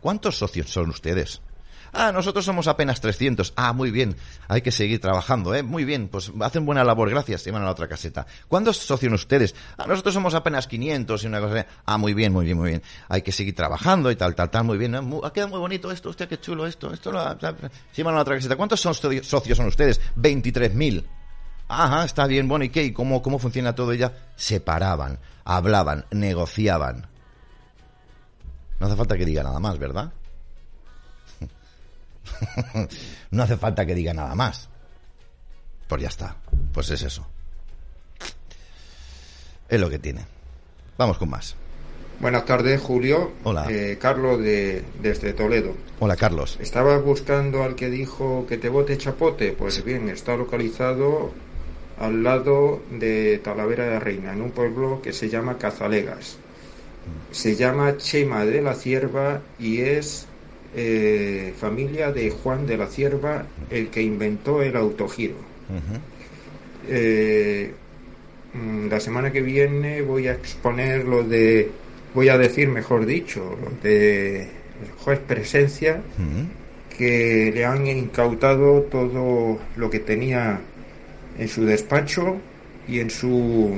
¿Cuántos 0.00 0.38
socios 0.38 0.70
son 0.70 0.90
ustedes? 0.90 1.40
Ah, 1.92 2.12
nosotros 2.12 2.44
somos 2.44 2.66
apenas 2.66 3.00
300. 3.00 3.52
Ah, 3.56 3.72
muy 3.72 3.90
bien. 3.90 4.16
Hay 4.48 4.62
que 4.62 4.70
seguir 4.70 5.00
trabajando, 5.00 5.54
¿eh? 5.54 5.62
Muy 5.62 5.84
bien. 5.84 6.08
Pues 6.08 6.32
hacen 6.40 6.66
buena 6.66 6.84
labor. 6.84 7.10
Gracias. 7.10 7.42
Se 7.42 7.50
van 7.50 7.62
a 7.62 7.64
la 7.66 7.72
otra 7.72 7.88
caseta. 7.88 8.26
¿Cuántos 8.48 8.76
socios 8.78 9.12
ustedes? 9.12 9.54
Ah, 9.76 9.86
nosotros 9.86 10.14
somos 10.14 10.34
apenas 10.34 10.66
500 10.66 11.24
y 11.24 11.26
una 11.26 11.40
cosa. 11.40 11.66
Ah, 11.84 11.98
muy 11.98 12.14
bien, 12.14 12.32
muy 12.32 12.44
bien, 12.44 12.58
muy 12.58 12.70
bien. 12.70 12.82
Hay 13.08 13.22
que 13.22 13.32
seguir 13.32 13.54
trabajando 13.54 14.10
y 14.10 14.16
tal, 14.16 14.34
tal, 14.34 14.50
tal. 14.50 14.64
Muy 14.64 14.78
bien. 14.78 14.94
¿eh? 14.94 15.00
ha 15.24 15.32
quedado 15.32 15.50
muy 15.50 15.60
bonito 15.60 15.90
esto. 15.90 16.10
Usted, 16.10 16.28
qué 16.28 16.40
chulo 16.40 16.66
esto. 16.66 16.92
Esto 16.92 17.12
lo... 17.12 17.18
Van 17.20 18.14
a 18.14 18.16
la 18.16 18.22
otra 18.22 18.36
caseta. 18.36 18.56
¿Cuántos 18.56 18.80
son 18.80 18.94
socios 18.94 19.56
son 19.56 19.66
ustedes? 19.66 20.00
23.000. 20.16 21.04
Ajá, 21.72 22.04
está 22.04 22.26
bien, 22.26 22.48
bueno, 22.48 22.64
¿y 22.64 22.68
qué? 22.68 22.82
¿Y 22.82 22.92
cómo, 22.92 23.22
cómo 23.22 23.38
funciona 23.38 23.76
todo? 23.76 23.94
Ya 23.94 24.12
se 24.34 24.58
paraban, 24.58 25.20
hablaban, 25.44 26.04
negociaban. 26.10 27.06
No 28.80 28.86
hace 28.86 28.96
falta 28.96 29.16
que 29.16 29.24
diga 29.24 29.44
nada 29.44 29.60
más, 29.60 29.78
¿verdad? 29.78 30.12
no 33.30 33.42
hace 33.42 33.56
falta 33.56 33.86
que 33.86 33.94
diga 33.94 34.14
nada 34.14 34.34
más. 34.34 34.68
Pues 35.88 36.02
ya 36.02 36.08
está. 36.08 36.36
Pues 36.72 36.90
es 36.90 37.02
eso. 37.02 37.26
Es 39.68 39.80
lo 39.80 39.90
que 39.90 39.98
tiene. 39.98 40.24
Vamos 40.98 41.18
con 41.18 41.30
más. 41.30 41.56
Buenas 42.20 42.44
tardes, 42.44 42.80
Julio. 42.80 43.32
Hola. 43.44 43.66
Eh, 43.70 43.96
Carlos 43.98 44.40
de, 44.40 44.84
desde 45.00 45.32
Toledo. 45.32 45.74
Hola, 46.00 46.16
Carlos. 46.16 46.58
¿Estabas 46.60 47.02
buscando 47.02 47.62
al 47.62 47.74
que 47.76 47.88
dijo 47.88 48.44
que 48.46 48.58
te 48.58 48.68
bote 48.68 48.98
chapote? 48.98 49.52
Pues 49.52 49.82
bien, 49.82 50.10
está 50.10 50.36
localizado 50.36 51.32
al 51.98 52.22
lado 52.22 52.82
de 52.90 53.40
Talavera 53.42 53.84
de 53.84 54.00
Reina, 54.00 54.32
en 54.32 54.42
un 54.42 54.50
pueblo 54.50 55.00
que 55.02 55.12
se 55.12 55.30
llama 55.30 55.56
Cazalegas. 55.56 56.36
Se 57.30 57.56
llama 57.56 57.96
Chema 57.96 58.44
de 58.44 58.60
la 58.60 58.74
Cierva 58.74 59.40
y 59.58 59.80
es 59.80 60.26
eh, 60.74 61.52
familia 61.58 62.12
de 62.12 62.30
Juan 62.30 62.66
de 62.66 62.76
la 62.76 62.86
Cierva, 62.86 63.46
el 63.70 63.88
que 63.88 64.02
inventó 64.02 64.62
el 64.62 64.76
autogiro. 64.76 65.34
Eh, 66.88 67.72
mm, 68.54 68.88
la 68.88 69.00
semana 69.00 69.32
que 69.32 69.42
viene 69.42 70.02
voy 70.02 70.28
a 70.28 70.32
exponer 70.32 71.04
lo 71.04 71.22
de, 71.22 71.70
voy 72.14 72.28
a 72.28 72.38
decir 72.38 72.68
mejor 72.68 73.06
dicho, 73.06 73.56
lo 73.62 73.70
de 73.82 74.42
el 74.42 74.90
juez 74.98 75.18
presencia, 75.18 76.00
que 76.96 77.52
le 77.54 77.64
han 77.64 77.86
incautado 77.86 78.82
todo 78.82 79.58
lo 79.76 79.90
que 79.90 80.00
tenía 80.00 80.60
en 81.38 81.48
su 81.48 81.64
despacho 81.64 82.36
y 82.88 83.00
en 83.00 83.10
su 83.10 83.76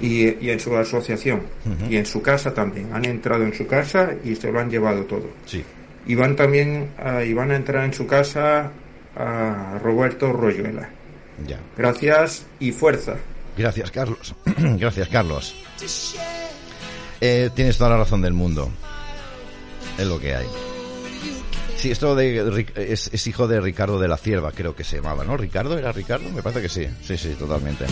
y, 0.00 0.48
en 0.48 0.60
su 0.60 0.76
asociación 0.76 1.42
y 1.88 1.96
en 1.96 2.06
su 2.06 2.22
casa 2.22 2.52
también. 2.52 2.92
Han 2.92 3.04
entrado 3.04 3.44
en 3.44 3.54
su 3.54 3.66
casa 3.66 4.10
y 4.24 4.34
se 4.34 4.50
lo 4.50 4.60
han 4.60 4.70
llevado 4.70 5.04
todo. 5.04 5.28
Sí. 5.46 5.64
Y 6.06 6.14
van 6.14 6.36
también 6.36 6.90
a, 6.98 7.24
y 7.24 7.32
van 7.32 7.50
a 7.50 7.56
entrar 7.56 7.84
en 7.84 7.94
su 7.94 8.06
casa 8.06 8.70
a 9.16 9.78
Roberto 9.82 10.32
Royuela. 10.32 10.88
Ya. 11.46 11.58
Gracias 11.76 12.46
y 12.60 12.72
fuerza. 12.72 13.16
Gracias, 13.56 13.90
Carlos. 13.90 14.34
Gracias, 14.56 15.08
Carlos. 15.08 15.54
Eh, 17.20 17.50
tienes 17.54 17.78
toda 17.78 17.90
la 17.90 17.98
razón 17.98 18.20
del 18.20 18.32
mundo. 18.32 18.70
Es 19.98 20.06
lo 20.06 20.18
que 20.18 20.34
hay. 20.34 20.46
Sí, 21.76 21.90
esto 21.90 22.14
de, 22.14 22.66
es, 22.76 23.26
hijo 23.26 23.46
de 23.46 23.60
Ricardo 23.60 23.98
de 23.98 24.08
la 24.08 24.16
Cierva, 24.16 24.52
creo 24.52 24.74
que 24.74 24.84
se 24.84 24.96
llamaba, 24.96 25.22
¿no? 25.24 25.36
¿Ricardo? 25.36 25.78
¿Era 25.78 25.92
Ricardo? 25.92 26.30
Me 26.30 26.42
parece 26.42 26.62
que 26.62 26.68
sí. 26.68 26.88
Sí, 27.02 27.18
sí, 27.18 27.34
totalmente. 27.38 27.84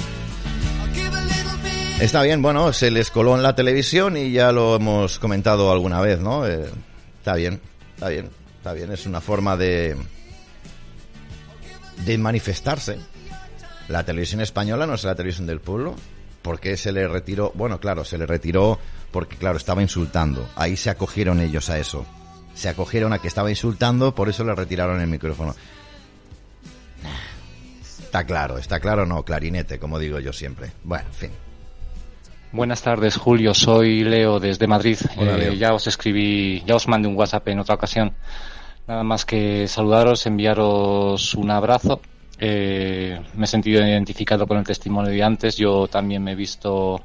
Está 2.03 2.23
bien, 2.23 2.43
bueno, 2.43 2.73
se 2.73 2.91
les 2.91 3.13
coló 3.13 3.37
en 3.37 3.45
la 3.45 3.55
televisión 3.55 4.17
y 4.17 4.33
ya 4.33 4.51
lo 4.51 4.75
hemos 4.75 5.21
comentado 5.21 5.71
alguna 5.71 6.01
vez, 6.01 6.19
¿no? 6.19 6.45
Eh, 6.49 6.69
está 7.19 7.37
bien, 7.37 7.61
está 7.95 8.09
bien, 8.09 8.29
está 8.57 8.73
bien. 8.73 8.91
Es 8.91 9.07
una 9.07 9.21
forma 9.21 9.57
de, 9.57 9.97
de 12.05 12.19
manifestarse. 12.19 12.99
La 13.87 14.05
televisión 14.05 14.41
española 14.41 14.85
no 14.85 14.95
es 14.95 15.05
la 15.05 15.15
televisión 15.15 15.47
del 15.47 15.61
pueblo. 15.61 15.95
¿Por 16.43 16.59
qué 16.59 16.77
se 16.77 16.91
le 16.91 17.07
retiró? 17.07 17.53
Bueno, 17.55 17.79
claro, 17.79 18.05
se 18.05 18.19
le 18.19 18.27
retiró 18.27 18.81
porque, 19.13 19.37
claro, 19.37 19.57
estaba 19.57 19.81
insultando. 19.81 20.49
Ahí 20.57 20.77
se 20.77 20.91
acogieron 20.91 21.39
ellos 21.39 21.71
a 21.71 21.79
eso 21.79 22.05
se 22.55 22.69
acogieron 22.69 23.13
a 23.13 23.19
que 23.19 23.29
estaba 23.29 23.49
insultando, 23.49 24.15
por 24.15 24.29
eso 24.29 24.45
le 24.45 24.55
retiraron 24.55 25.01
el 25.01 25.07
micrófono. 25.07 25.55
Está 27.81 28.25
claro, 28.25 28.59
está 28.59 28.79
claro, 28.79 29.07
no, 29.07 29.25
clarinete, 29.25 29.79
como 29.79 29.99
digo 29.99 30.19
yo 30.19 30.33
siempre. 30.33 30.73
Bueno, 30.85 31.07
en 31.09 31.15
fin. 31.15 31.31
Buenas 32.53 32.83
tardes, 32.83 33.17
Julio. 33.17 33.55
Soy 33.55 34.05
Leo 34.05 34.39
desde 34.39 34.67
Madrid. 34.67 34.99
Eh, 35.19 35.57
ya 35.59 35.75
os 35.75 35.87
escribí, 35.87 36.63
ya 36.67 36.77
os 36.77 36.87
mandé 36.87 37.09
un 37.09 37.17
WhatsApp 37.17 37.49
en 37.49 37.61
otra 37.61 37.75
ocasión. 37.75 38.13
Nada 38.87 39.03
más 39.03 39.25
que 39.25 39.67
saludaros, 39.69 40.27
enviaros 40.27 41.35
un 41.35 41.51
abrazo 41.51 42.01
eh, 42.45 43.21
me 43.35 43.45
he 43.45 43.47
sentido 43.47 43.87
identificado 43.87 44.49
con 44.49 44.59
el 44.59 44.65
testimonio 44.65 45.13
de 45.13 45.23
antes. 45.23 45.57
Yo 45.57 45.87
también 45.87 46.25
me 46.25 46.33
he 46.33 46.35
visto 46.35 47.01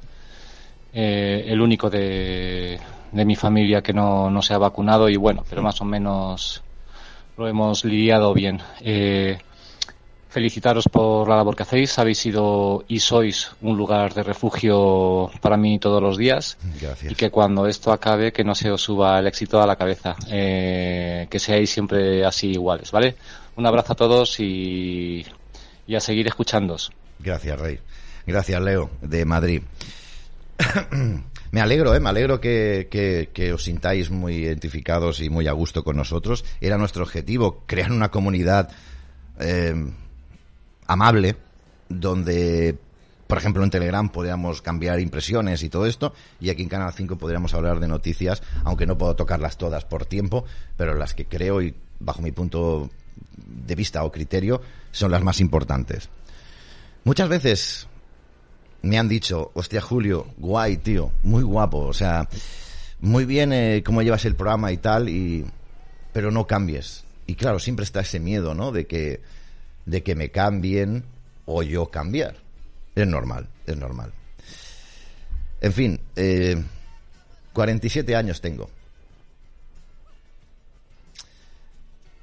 eh, 0.91 1.44
el 1.45 1.61
único 1.61 1.91
de, 1.91 2.80
de, 3.11 3.26
mi 3.26 3.36
familia 3.36 3.84
que 3.84 3.94
no, 3.94 4.32
no, 4.32 4.41
se 4.41 4.56
ha 4.56 4.57
vacunado 4.57 5.07
y 5.10 5.15
bueno, 5.15 5.44
pero 5.48 5.61
más 5.61 5.80
o 5.80 5.86
menos 5.86 6.64
lo 7.38 7.48
hemos 7.48 7.86
lidiado 7.86 8.34
bien. 8.34 8.60
Eh, 8.82 9.38
felicitaros 10.38 10.88
por 10.88 11.27
la 11.27 11.35
labor 11.35 11.55
que 11.55 11.64
hacéis. 11.64 11.97
Habéis 11.97 12.19
sido 12.19 12.85
y 12.88 12.99
sois 12.99 13.53
un 13.61 13.76
lugar 13.76 14.14
de 14.14 14.22
refugio 14.22 15.31
para 15.41 15.57
mí 15.57 15.80
todos 15.80 15.99
los 15.99 16.15
días. 16.15 16.59
Gracias. 16.80 17.11
Y 17.11 17.15
que 17.15 17.31
cuando 17.31 17.65
esto 17.65 17.91
acabe, 17.91 18.31
que 18.31 18.43
no 18.43 18.53
se 18.53 18.69
os 18.69 18.80
suba 18.80 19.18
el 19.18 19.26
éxito 19.26 19.59
a 19.59 19.65
la 19.65 19.76
cabeza. 19.76 20.15
Eh, 20.30 21.26
que 21.27 21.39
seáis 21.39 21.72
siempre 21.72 22.23
así 22.23 22.51
iguales, 22.51 22.91
¿vale? 22.91 23.15
Un 23.55 23.65
abrazo 23.65 23.93
a 23.93 23.95
todos 23.95 24.39
y, 24.39 25.26
y 25.88 25.95
a 25.95 25.99
seguir 25.99 26.27
escuchándos. 26.27 26.91
Gracias, 27.18 27.59
Rey. 27.59 27.80
Gracias, 28.27 28.61
Leo, 28.61 28.91
de 29.01 29.26
Madrid. 29.26 29.64
me 31.51 31.61
alegro, 31.61 31.95
¿eh? 31.95 31.99
me 31.99 32.09
alegro 32.09 32.39
que, 32.39 32.88
que, 32.91 33.31
que, 33.34 33.53
os 33.53 33.64
sintáis 33.64 34.11
muy 34.11 34.35
identificados 34.35 35.19
y 35.19 35.31
muy 35.31 35.47
a 35.47 35.53
gusto 35.53 35.84
con 35.84 35.97
nosotros. 35.97 36.45
Era 36.61 36.77
nuestro 36.77 37.01
objetivo, 37.01 37.64
crear 37.65 37.91
una 37.91 38.11
comunidad 38.11 38.69
eh, 39.39 39.73
amable, 40.88 41.35
donde, 41.89 42.77
por 43.27 43.38
ejemplo, 43.38 43.64
en 43.64 43.69
Telegram 43.69 44.09
podríamos 44.09 44.61
cambiar 44.61 44.99
impresiones 44.99 45.64
y 45.64 45.69
todo 45.69 45.85
esto, 45.85 46.14
y 46.39 46.49
aquí 46.49 46.64
en 46.64 46.69
Canal 46.69 46.93
5 46.93 47.18
podríamos 47.18 47.53
hablar 47.53 47.80
de 47.80 47.88
noticias, 47.88 48.41
aunque 48.64 48.85
no 48.85 48.97
puedo 48.97 49.15
tocarlas 49.15 49.57
todas 49.57 49.85
por 49.85 50.05
tiempo, 50.05 50.45
pero 50.76 50.95
las 50.95 51.14
que 51.14 51.26
creo 51.26 51.61
y 51.61 51.76
bajo 51.99 52.22
mi 52.22 52.31
punto 52.31 52.89
de 53.35 53.76
vista 53.76 54.03
o 54.03 54.11
criterio 54.11 54.61
son 54.91 55.11
las 55.11 55.23
más 55.23 55.39
importantes. 55.39 56.09
Muchas 57.03 57.30
veces 57.30 57.88
me 58.81 58.97
han 58.97 59.07
dicho, 59.07 59.51
hostia 59.53 59.81
Julio, 59.81 60.27
guay 60.38 60.77
tío, 60.77 61.11
muy 61.23 61.43
guapo, 61.43 61.80
o 61.80 61.93
sea, 61.93 62.27
muy 62.99 63.26
bien 63.26 63.53
eh, 63.53 63.84
cómo 63.85 64.01
llevas 64.01 64.26
el 64.26 64.35
programa 64.35 64.72
y 64.72 64.77
tal, 64.77 65.09
y 65.09 65.45
pero 66.14 66.31
no 66.31 66.47
cambies. 66.47 67.03
Y 67.26 67.35
claro, 67.35 67.59
siempre 67.59 67.84
está 67.84 68.01
ese 68.01 68.19
miedo, 68.19 68.53
¿no? 68.53 68.72
De 68.72 68.88
que 68.88 69.22
de 69.88 70.03
que 70.03 70.15
me 70.15 70.30
cambien 70.30 71.05
o 71.45 71.64
yo 71.64 71.89
cambiar. 71.89 72.35
Es 72.93 73.07
normal, 73.07 73.47
es 73.65 73.77
normal. 73.77 74.14
En 75.61 75.73
fin, 75.73 75.99
eh, 76.15 76.61
47 77.53 78.15
años 78.15 78.41
tengo. 78.41 78.69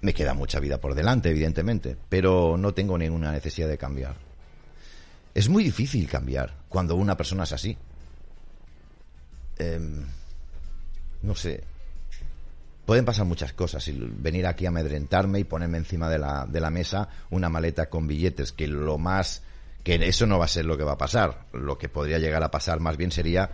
Me 0.03 0.13
queda 0.13 0.35
mucha 0.35 0.61
vida 0.61 0.79
por 0.79 0.95
delante, 0.95 1.31
evidentemente, 1.31 1.97
pero 2.09 2.59
no 2.59 2.75
tengo 2.75 2.99
ninguna 2.99 3.33
necesidad 3.33 3.69
de 3.69 3.79
cambiar. 3.79 4.15
Es 5.35 5.49
muy 5.49 5.65
difícil 5.65 6.07
cambiar 6.07 6.55
cuando 6.69 6.95
una 6.97 7.17
persona 7.17 7.45
es 7.45 7.53
así. 7.53 7.77
Eh, 9.59 9.81
no 11.23 11.35
sé. 11.35 11.65
Pueden 12.87 13.05
pasar 13.05 13.25
muchas 13.25 13.53
cosas. 13.53 13.87
Y 13.89 13.93
venir 13.99 14.47
aquí 14.47 14.67
a 14.67 14.69
amedrentarme 14.69 15.41
y 15.41 15.45
ponerme 15.45 15.79
encima 15.79 16.09
de 16.09 16.19
la, 16.19 16.47
de 16.47 16.61
la 16.61 16.71
mesa 16.71 17.09
una 17.31 17.49
maleta 17.49 17.89
con 17.89 18.07
billetes, 18.07 18.53
que 18.53 18.69
lo 18.69 18.99
más. 18.99 19.43
que 19.83 19.95
eso 19.95 20.27
no 20.27 20.39
va 20.39 20.45
a 20.45 20.49
ser 20.49 20.67
lo 20.67 20.77
que 20.77 20.85
va 20.85 20.93
a 20.93 20.99
pasar. 20.99 21.47
Lo 21.53 21.79
que 21.79 21.89
podría 21.89 22.19
llegar 22.19 22.43
a 22.43 22.51
pasar 22.51 22.81
más 22.81 22.97
bien 22.97 23.11
sería 23.11 23.51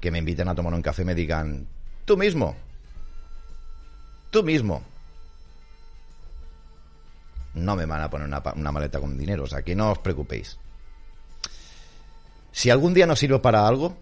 que 0.00 0.10
me 0.10 0.18
inviten 0.18 0.48
a 0.48 0.54
tomar 0.54 0.72
un 0.74 0.82
café 0.82 1.02
y 1.02 1.06
me 1.06 1.14
digan: 1.14 1.66
Tú 2.04 2.16
mismo. 2.16 2.56
Tú 4.30 4.44
mismo. 4.44 4.82
No 7.54 7.74
me 7.74 7.86
van 7.86 8.02
a 8.02 8.10
poner 8.10 8.28
una, 8.28 8.42
una 8.54 8.70
maleta 8.70 9.00
con 9.00 9.18
dinero, 9.18 9.42
o 9.42 9.46
sea 9.48 9.62
que 9.62 9.74
no 9.74 9.90
os 9.90 9.98
preocupéis. 9.98 10.56
Si 12.52 12.70
algún 12.70 12.94
día 12.94 13.06
no 13.06 13.16
sirvo 13.16 13.42
para 13.42 13.66
algo, 13.66 13.96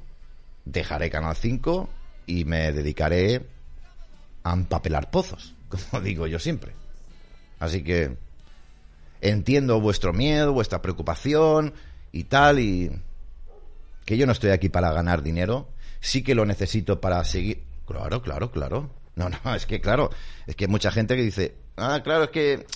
dejaré 0.67 1.09
Canal 1.09 1.35
5 1.35 1.89
y 2.27 2.45
me 2.45 2.73
dedicaré 2.73 3.47
a 4.51 4.55
empapelar 4.55 5.11
pozos, 5.11 5.55
como 5.69 6.03
digo 6.03 6.27
yo 6.27 6.39
siempre. 6.39 6.73
Así 7.59 7.83
que 7.83 8.17
entiendo 9.21 9.81
vuestro 9.81 10.13
miedo, 10.13 10.53
vuestra 10.53 10.81
preocupación 10.81 11.75
y 12.13 12.25
tal, 12.25 12.61
y 12.61 12.91
que 14.05 14.17
yo 14.17 14.27
no 14.27 14.33
estoy 14.33 14.51
aquí 14.51 14.69
para 14.69 14.93
ganar 14.93 15.23
dinero, 15.23 15.69
sí 16.01 16.23
que 16.23 16.35
lo 16.35 16.47
necesito 16.47 17.01
para 17.01 17.23
seguir. 17.25 17.63
Claro, 17.87 18.23
claro, 18.23 18.51
claro. 18.51 18.91
No, 19.17 19.29
no, 19.29 19.55
es 19.55 19.67
que 19.67 19.81
claro, 19.81 20.11
es 20.47 20.55
que 20.55 20.65
hay 20.65 20.71
mucha 20.71 20.91
gente 20.91 21.17
que 21.17 21.23
dice, 21.23 21.57
ah, 21.77 22.01
claro, 22.05 22.25
es 22.25 22.31
que 22.31 22.67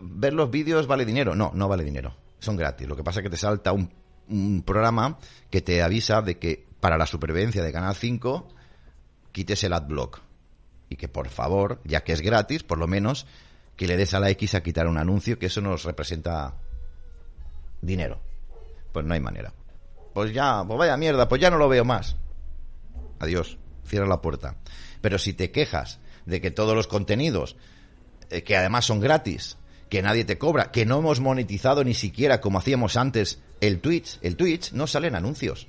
ver 0.00 0.32
los 0.32 0.50
vídeos 0.50 0.86
vale 0.86 1.04
dinero. 1.04 1.36
No, 1.36 1.52
no 1.54 1.68
vale 1.68 1.84
dinero, 1.84 2.14
son 2.40 2.56
gratis. 2.56 2.88
Lo 2.88 2.96
que 2.96 3.04
pasa 3.04 3.20
es 3.20 3.24
que 3.24 3.30
te 3.30 3.36
salta 3.36 3.72
un 3.72 3.88
un 4.28 4.62
programa 4.62 5.18
que 5.50 5.60
te 5.60 5.82
avisa 5.82 6.22
de 6.22 6.38
que 6.38 6.66
para 6.80 6.98
la 6.98 7.06
supervivencia 7.06 7.62
de 7.62 7.72
Canal 7.72 7.94
5 7.94 8.48
quites 9.32 9.64
el 9.64 9.72
adblock. 9.72 10.20
Y 10.92 10.96
que 10.96 11.08
por 11.08 11.30
favor, 11.30 11.80
ya 11.84 12.04
que 12.04 12.12
es 12.12 12.20
gratis, 12.20 12.64
por 12.64 12.76
lo 12.76 12.86
menos 12.86 13.26
que 13.76 13.86
le 13.86 13.96
des 13.96 14.12
a 14.12 14.20
la 14.20 14.28
X 14.28 14.54
a 14.54 14.62
quitar 14.62 14.86
un 14.86 14.98
anuncio, 14.98 15.38
que 15.38 15.46
eso 15.46 15.62
nos 15.62 15.84
representa 15.84 16.54
dinero. 17.80 18.20
Pues 18.92 19.06
no 19.06 19.14
hay 19.14 19.20
manera. 19.20 19.54
Pues 20.12 20.34
ya, 20.34 20.62
pues 20.66 20.78
vaya 20.78 20.98
mierda, 20.98 21.30
pues 21.30 21.40
ya 21.40 21.50
no 21.50 21.56
lo 21.56 21.70
veo 21.70 21.86
más. 21.86 22.16
Adiós, 23.20 23.56
cierra 23.86 24.06
la 24.06 24.20
puerta. 24.20 24.56
Pero 25.00 25.16
si 25.18 25.32
te 25.32 25.50
quejas 25.50 25.98
de 26.26 26.42
que 26.42 26.50
todos 26.50 26.76
los 26.76 26.88
contenidos, 26.88 27.56
eh, 28.28 28.42
que 28.42 28.58
además 28.58 28.84
son 28.84 29.00
gratis, 29.00 29.56
que 29.88 30.02
nadie 30.02 30.26
te 30.26 30.36
cobra, 30.36 30.72
que 30.72 30.84
no 30.84 30.98
hemos 30.98 31.20
monetizado 31.20 31.84
ni 31.84 31.94
siquiera 31.94 32.42
como 32.42 32.58
hacíamos 32.58 32.98
antes 32.98 33.40
el 33.62 33.80
Twitch. 33.80 34.18
El 34.20 34.36
Twitch 34.36 34.72
no 34.72 34.86
salen 34.86 35.14
anuncios. 35.14 35.68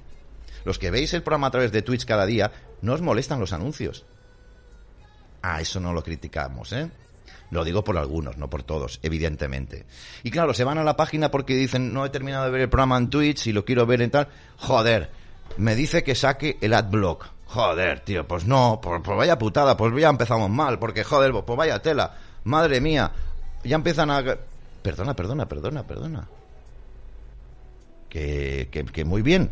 Los 0.65 0.79
que 0.79 0.91
veis 0.91 1.13
el 1.13 1.23
programa 1.23 1.47
a 1.47 1.51
través 1.51 1.71
de 1.71 1.81
Twitch 1.81 2.03
cada 2.03 2.25
día, 2.25 2.51
no 2.81 2.91
os 2.93 3.01
molestan 3.01 3.39
los 3.39 3.53
anuncios. 3.53 4.05
Ah, 5.43 5.61
eso 5.61 5.79
no 5.79 5.93
lo 5.93 6.01
criticamos, 6.01 6.71
¿eh? 6.71 6.89
Lo 7.51 7.63
digo 7.63 7.83
por 7.83 7.97
algunos, 7.97 8.37
no 8.37 8.49
por 8.49 8.63
todos, 8.63 8.99
evidentemente. 9.03 9.85
Y 10.23 10.31
claro, 10.31 10.53
se 10.53 10.63
van 10.63 10.79
a 10.79 10.83
la 10.83 10.95
página 10.95 11.29
porque 11.29 11.53
dicen, 11.53 11.93
no 11.93 12.05
he 12.05 12.09
terminado 12.09 12.45
de 12.45 12.51
ver 12.51 12.61
el 12.61 12.69
programa 12.69 12.97
en 12.97 13.09
Twitch 13.09 13.47
y 13.47 13.51
lo 13.51 13.63
quiero 13.63 13.85
ver 13.85 14.01
en 14.01 14.09
tal. 14.09 14.29
Joder, 14.57 15.11
me 15.57 15.75
dice 15.75 16.03
que 16.03 16.15
saque 16.15 16.57
el 16.61 16.73
adblock. 16.73 17.27
Joder, 17.47 17.99
tío, 17.99 18.27
pues 18.27 18.45
no, 18.45 18.79
pues, 18.81 19.01
pues 19.03 19.17
vaya 19.17 19.37
putada, 19.37 19.77
pues 19.77 19.93
ya 19.95 20.09
empezamos 20.09 20.49
mal, 20.49 20.79
porque 20.79 21.03
joder, 21.03 21.31
pues 21.31 21.57
vaya 21.57 21.79
tela. 21.81 22.15
Madre 22.45 22.81
mía, 22.81 23.11
ya 23.63 23.75
empiezan 23.75 24.09
a... 24.09 24.23
Perdona, 24.81 25.15
perdona, 25.15 25.47
perdona, 25.47 25.83
perdona. 25.85 26.27
Que, 28.09 28.69
que, 28.71 29.05
muy 29.05 29.21
bien, 29.21 29.51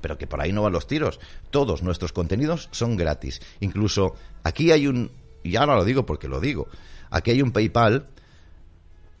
pero 0.00 0.18
que 0.18 0.26
por 0.26 0.40
ahí 0.40 0.52
no 0.52 0.62
van 0.62 0.72
los 0.72 0.86
tiros. 0.86 1.20
Todos 1.50 1.82
nuestros 1.82 2.12
contenidos 2.12 2.68
son 2.72 2.96
gratis. 2.96 3.40
Incluso 3.60 4.14
aquí 4.42 4.70
hay 4.70 4.86
un, 4.86 5.10
y 5.42 5.56
ahora 5.56 5.76
lo 5.76 5.84
digo 5.84 6.06
porque 6.06 6.28
lo 6.28 6.40
digo, 6.40 6.68
aquí 7.10 7.30
hay 7.30 7.42
un 7.42 7.52
PayPal 7.52 8.08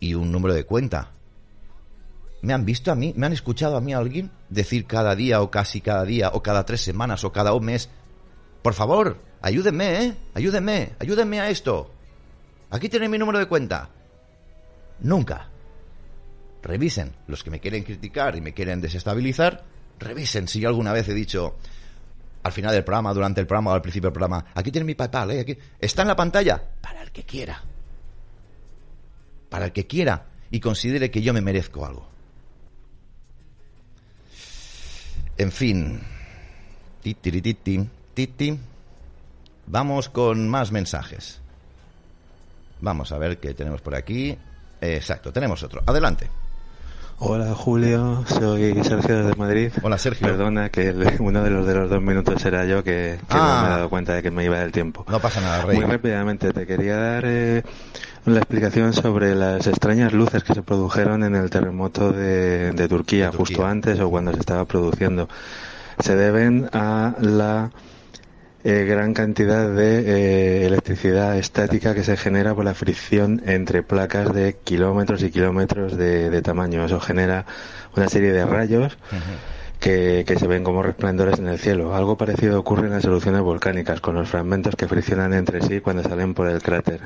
y 0.00 0.14
un 0.14 0.30
número 0.30 0.54
de 0.54 0.64
cuenta. 0.64 1.12
¿Me 2.40 2.52
han 2.52 2.64
visto 2.64 2.92
a 2.92 2.94
mí? 2.94 3.12
¿Me 3.16 3.26
han 3.26 3.32
escuchado 3.32 3.76
a 3.76 3.80
mí 3.80 3.92
alguien 3.92 4.30
decir 4.48 4.86
cada 4.86 5.16
día 5.16 5.42
o 5.42 5.50
casi 5.50 5.80
cada 5.80 6.04
día 6.04 6.30
o 6.32 6.42
cada 6.42 6.64
tres 6.64 6.82
semanas 6.82 7.24
o 7.24 7.32
cada 7.32 7.52
un 7.52 7.64
mes? 7.64 7.90
Por 8.62 8.74
favor, 8.74 9.18
ayúdenme, 9.42 10.04
¿eh? 10.04 10.16
Ayúdenme, 10.34 10.92
ayúdenme 11.00 11.40
a 11.40 11.50
esto. 11.50 11.90
Aquí 12.70 12.88
tienen 12.88 13.10
mi 13.10 13.18
número 13.18 13.38
de 13.38 13.46
cuenta. 13.46 13.90
Nunca. 15.00 15.48
Revisen 16.62 17.12
los 17.26 17.42
que 17.42 17.50
me 17.50 17.60
quieren 17.60 17.82
criticar 17.82 18.36
y 18.36 18.40
me 18.40 18.52
quieren 18.52 18.80
desestabilizar. 18.80 19.64
Revisen 19.98 20.48
si 20.48 20.60
yo 20.60 20.68
alguna 20.68 20.92
vez 20.92 21.08
he 21.08 21.14
dicho 21.14 21.56
al 22.42 22.52
final 22.52 22.72
del 22.72 22.84
programa, 22.84 23.12
durante 23.12 23.40
el 23.40 23.46
programa 23.46 23.72
o 23.72 23.74
al 23.74 23.82
principio 23.82 24.08
del 24.08 24.14
programa, 24.14 24.46
aquí 24.54 24.70
tiene 24.70 24.84
mi 24.84 24.94
PayPal, 24.94 25.32
¿eh? 25.32 25.40
aquí 25.40 25.58
está 25.78 26.02
en 26.02 26.08
la 26.08 26.16
pantalla 26.16 26.62
para 26.80 27.02
el 27.02 27.10
que 27.10 27.24
quiera. 27.24 27.62
Para 29.50 29.66
el 29.66 29.72
que 29.72 29.86
quiera 29.86 30.24
y 30.50 30.60
considere 30.60 31.10
que 31.10 31.22
yo 31.22 31.32
me 31.32 31.40
merezco 31.40 31.84
algo. 31.84 32.06
En 35.36 35.52
fin. 35.52 36.00
Titi, 37.02 38.58
Vamos 39.66 40.08
con 40.08 40.48
más 40.48 40.72
mensajes. 40.72 41.40
Vamos 42.80 43.12
a 43.12 43.18
ver 43.18 43.38
qué 43.38 43.54
tenemos 43.54 43.80
por 43.80 43.94
aquí. 43.94 44.36
Exacto, 44.80 45.32
tenemos 45.32 45.62
otro. 45.62 45.82
Adelante. 45.86 46.28
Hola 47.20 47.52
Julio, 47.52 48.22
soy 48.28 48.80
Sergio 48.84 49.24
desde 49.24 49.34
Madrid. 49.36 49.72
Hola 49.82 49.98
Sergio. 49.98 50.28
Perdona 50.28 50.68
que 50.68 50.94
uno 51.18 51.42
de 51.42 51.50
los 51.50 51.66
de 51.66 51.74
los 51.74 51.90
dos 51.90 52.00
minutos 52.00 52.44
era 52.44 52.64
yo 52.64 52.84
que, 52.84 53.18
no 53.28 53.34
me 53.34 53.40
he 53.40 53.44
ah. 53.44 53.66
dado 53.70 53.90
cuenta 53.90 54.14
de 54.14 54.22
que 54.22 54.30
me 54.30 54.44
iba 54.44 54.60
del 54.60 54.70
tiempo. 54.70 55.04
No 55.08 55.18
pasa 55.18 55.40
nada, 55.40 55.64
Rey. 55.64 55.78
Muy 55.78 55.86
rápidamente 55.86 56.52
te 56.52 56.64
quería 56.64 56.96
dar 56.96 57.24
eh, 57.26 57.64
la 58.24 58.38
explicación 58.38 58.92
sobre 58.92 59.34
las 59.34 59.66
extrañas 59.66 60.12
luces 60.12 60.44
que 60.44 60.54
se 60.54 60.62
produjeron 60.62 61.24
en 61.24 61.34
el 61.34 61.50
terremoto 61.50 62.12
de, 62.12 62.70
de 62.70 62.88
Turquía, 62.88 63.32
justo 63.32 63.66
antes 63.66 63.98
o 63.98 64.08
cuando 64.10 64.32
se 64.32 64.38
estaba 64.38 64.64
produciendo. 64.64 65.28
Se 65.98 66.14
deben 66.14 66.70
a 66.72 67.16
la 67.18 67.72
eh, 68.64 68.84
gran 68.84 69.14
cantidad 69.14 69.72
de 69.72 70.00
eh, 70.00 70.66
electricidad 70.66 71.38
estática 71.38 71.94
que 71.94 72.02
se 72.02 72.16
genera 72.16 72.54
por 72.54 72.64
la 72.64 72.74
fricción 72.74 73.42
entre 73.46 73.82
placas 73.82 74.34
de 74.34 74.56
kilómetros 74.64 75.22
y 75.22 75.30
kilómetros 75.30 75.96
de, 75.96 76.42
tamaño. 76.42 76.84
Eso 76.84 77.00
genera 77.00 77.46
una 77.94 78.08
serie 78.08 78.32
de 78.32 78.44
rayos 78.44 78.98
que, 79.78 80.36
se 80.38 80.46
ven 80.46 80.64
como 80.64 80.82
resplandores 80.82 81.38
en 81.38 81.48
el 81.48 81.58
cielo. 81.58 81.94
Algo 81.94 82.16
parecido 82.16 82.58
ocurre 82.58 82.86
en 82.86 82.94
las 82.94 83.04
erupciones 83.04 83.42
volcánicas, 83.42 84.00
con 84.00 84.16
los 84.16 84.28
fragmentos 84.28 84.74
que 84.74 84.88
friccionan 84.88 85.34
entre 85.34 85.62
sí 85.62 85.80
cuando 85.80 86.02
salen 86.02 86.34
por 86.34 86.48
el 86.48 86.62
cráter. 86.62 87.00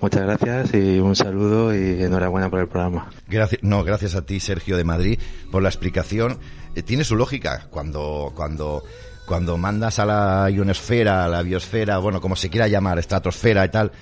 Muchas 0.00 0.22
gracias 0.22 0.74
y 0.74 0.98
un 0.98 1.14
saludo 1.14 1.74
y 1.74 2.02
enhorabuena 2.02 2.50
por 2.50 2.60
el 2.60 2.68
programa. 2.68 3.10
Gracias, 3.28 3.62
no, 3.62 3.84
gracias 3.84 4.14
a 4.14 4.26
ti, 4.26 4.40
Sergio 4.40 4.76
de 4.76 4.84
Madrid, 4.84 5.18
por 5.50 5.62
la 5.62 5.68
explicación. 5.68 6.38
Eh, 6.74 6.82
tiene 6.82 7.04
su 7.04 7.16
lógica 7.16 7.68
cuando, 7.70 8.32
cuando 8.34 8.82
cuando 9.28 9.58
mandas 9.58 9.98
a 9.98 10.06
la 10.06 10.50
ionosfera, 10.50 11.26
a 11.26 11.28
la 11.28 11.42
biosfera, 11.42 11.98
bueno, 11.98 12.18
como 12.18 12.34
se 12.34 12.48
quiera 12.48 12.66
llamar, 12.66 12.98
estratosfera 12.98 13.62
y 13.66 13.68
tal, 13.68 13.92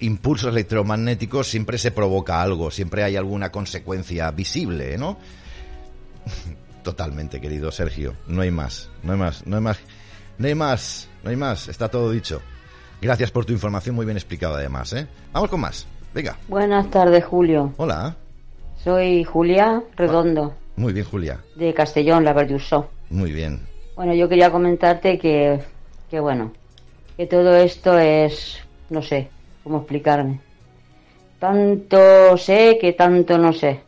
impulsos 0.00 0.50
electromagnéticos, 0.50 1.46
siempre 1.46 1.78
se 1.78 1.92
provoca 1.92 2.42
algo, 2.42 2.72
siempre 2.72 3.04
hay 3.04 3.14
alguna 3.16 3.52
consecuencia 3.52 4.28
visible, 4.32 4.98
¿no? 4.98 5.18
Totalmente, 6.82 7.40
querido 7.40 7.70
Sergio. 7.70 8.16
No 8.26 8.42
hay 8.42 8.50
más, 8.50 8.90
no 9.04 9.12
hay 9.12 9.18
más, 9.18 9.46
no 9.46 9.56
hay 9.56 9.62
más, 9.62 9.78
no 10.36 10.48
hay 10.48 10.54
más, 10.56 11.08
no 11.22 11.30
hay 11.30 11.36
más, 11.36 11.68
está 11.68 11.88
todo 11.88 12.10
dicho. 12.10 12.42
Gracias 13.00 13.30
por 13.30 13.44
tu 13.44 13.52
información, 13.52 13.94
muy 13.94 14.04
bien 14.04 14.16
explicada 14.16 14.58
además, 14.58 14.92
¿eh? 14.94 15.06
Vamos 15.32 15.48
con 15.48 15.60
más, 15.60 15.86
venga. 16.12 16.36
Buenas 16.48 16.90
tardes, 16.90 17.24
Julio. 17.24 17.72
Hola. 17.76 18.16
Soy 18.82 19.22
Julia 19.22 19.82
Redondo. 19.96 20.54
Muy 20.74 20.92
bien, 20.92 21.06
Julia. 21.06 21.40
De 21.54 21.72
Castellón, 21.72 22.24
la 22.24 22.32
Verdusó. 22.32 22.90
Muy 23.10 23.32
bien. 23.32 23.75
Bueno, 23.96 24.12
yo 24.12 24.28
quería 24.28 24.52
comentarte 24.52 25.18
que, 25.18 25.58
que 26.10 26.20
bueno, 26.20 26.52
que 27.16 27.26
todo 27.26 27.56
esto 27.56 27.98
es, 27.98 28.60
no 28.90 29.00
sé, 29.00 29.30
cómo 29.64 29.78
explicarme. 29.78 30.40
Tanto 31.38 32.36
sé 32.36 32.76
que 32.78 32.92
tanto 32.92 33.38
no 33.38 33.54
sé. 33.54 33.80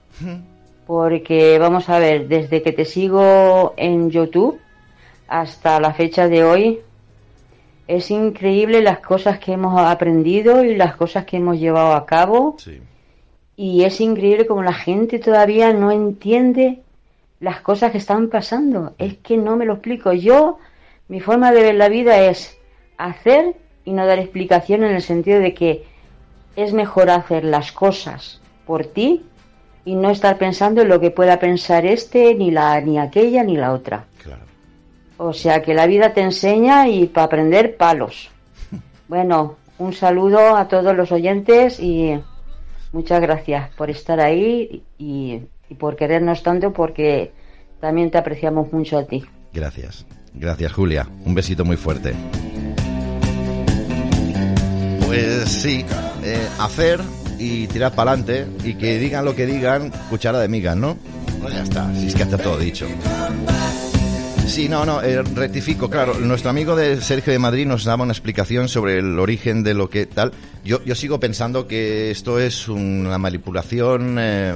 Porque 0.86 1.59
vamos 1.59 1.90
a 1.90 1.98
ver, 1.98 2.26
desde 2.26 2.62
que 2.62 2.72
te 2.72 2.86
sigo 2.86 3.74
en 3.76 4.09
YouTube 4.09 4.59
hasta 5.28 5.78
la 5.78 5.93
fecha 5.93 6.26
de 6.26 6.43
hoy, 6.43 6.80
es 7.86 8.10
increíble 8.10 8.80
las 8.80 9.01
cosas 9.01 9.39
que 9.39 9.52
hemos 9.52 9.78
aprendido 9.78 10.64
y 10.64 10.74
las 10.74 10.97
cosas 10.97 11.26
que 11.26 11.36
hemos 11.36 11.59
llevado 11.59 11.93
a 11.93 12.06
cabo. 12.06 12.56
Y 13.56 13.85
es 13.85 14.01
increíble 14.01 14.47
como 14.47 14.62
la 14.62 14.72
gente 14.72 15.18
todavía 15.18 15.74
no 15.74 15.90
entiende 15.90 16.82
las 17.40 17.60
cosas 17.60 17.93
que 17.93 17.98
están 17.98 18.28
pasando. 18.28 18.94
Es 18.98 19.16
que 19.19 19.36
no 19.36 19.56
me 19.56 19.65
lo 19.65 19.74
explico. 19.74 20.12
Yo, 20.12 20.59
mi 21.09 21.20
forma 21.20 21.52
de 21.52 21.62
ver 21.62 21.74
la 21.74 21.89
vida 21.89 22.20
es 22.20 22.56
hacer 22.97 23.55
y 23.85 23.93
no 23.93 24.06
dar 24.06 24.19
explicación 24.19 24.85
en 24.85 24.94
el 24.94 25.02
sentido 25.02 25.40
de 25.40 25.55
que 25.55 25.85
es 26.56 26.73
mejor 26.73 27.10
hacer 27.10 27.44
las 27.44 27.73
cosas 27.73 28.40
por 28.66 28.85
ti 28.86 29.24
y 29.85 29.94
no 29.94 30.10
estar 30.10 30.36
pensando 30.36 30.82
en 30.82 30.89
lo 30.89 31.01
que 31.01 31.10
pueda 31.10 31.39
pensar 31.39 31.86
este, 31.86 32.35
ni 32.35 32.51
la, 32.51 32.81
ni 32.81 32.98
aquella, 32.98 33.43
ni 33.43 33.56
la 33.56 33.73
otra. 33.73 34.05
O 35.16 35.32
sea 35.32 35.62
que 35.62 35.74
la 35.74 35.86
vida 35.86 36.12
te 36.12 36.20
enseña 36.20 36.89
y 36.89 37.06
para 37.06 37.27
aprender 37.27 37.77
palos. 37.77 38.31
Bueno, 39.09 39.56
un 39.78 39.94
saludo 39.94 40.55
a 40.55 40.69
todos 40.69 40.94
los 40.94 41.10
oyentes 41.12 41.81
y 41.81 42.20
muchas 42.93 43.23
gracias 43.23 43.70
por 43.70 43.89
estar 43.89 44.20
ahí 44.20 44.82
y 44.98 45.40
y 45.68 45.74
por 45.74 45.96
querernos 45.96 46.42
tanto 46.42 46.72
porque 46.72 47.32
también 47.80 48.10
te 48.10 48.18
apreciamos 48.18 48.72
mucho 48.72 48.98
a 48.98 49.06
ti. 49.06 49.24
Gracias. 49.52 50.06
Gracias, 50.34 50.72
Julia. 50.72 51.08
Un 51.24 51.34
besito 51.34 51.64
muy 51.64 51.76
fuerte. 51.76 52.14
Pues 55.06 55.48
sí, 55.48 55.84
eh, 56.22 56.48
hacer 56.60 57.00
y 57.38 57.66
tirar 57.68 57.92
para 57.92 58.12
adelante 58.12 58.46
y 58.64 58.74
que 58.74 58.98
digan 58.98 59.24
lo 59.24 59.34
que 59.34 59.46
digan, 59.46 59.90
cuchara 60.10 60.38
de 60.38 60.48
migas, 60.48 60.76
¿no? 60.76 60.96
Pues 61.40 61.54
ya 61.54 61.62
está, 61.62 61.94
si 61.94 62.08
es 62.08 62.14
que 62.14 62.22
está 62.22 62.36
todo 62.36 62.58
dicho. 62.58 62.86
Sí, 64.46 64.68
no, 64.68 64.86
no, 64.86 65.02
eh, 65.02 65.22
rectifico, 65.22 65.90
claro, 65.90 66.14
nuestro 66.14 66.50
amigo 66.50 66.74
de 66.74 67.00
Sergio 67.02 67.32
de 67.32 67.38
Madrid 67.38 67.66
nos 67.66 67.84
daba 67.84 68.04
una 68.04 68.12
explicación 68.12 68.68
sobre 68.68 68.98
el 68.98 69.18
origen 69.18 69.62
de 69.62 69.74
lo 69.74 69.90
que 69.90 70.06
tal. 70.06 70.32
Yo, 70.64 70.82
yo 70.84 70.94
sigo 70.94 71.20
pensando 71.20 71.66
que 71.66 72.10
esto 72.10 72.38
es 72.38 72.66
una 72.66 73.18
manipulación 73.18 74.16
eh, 74.18 74.54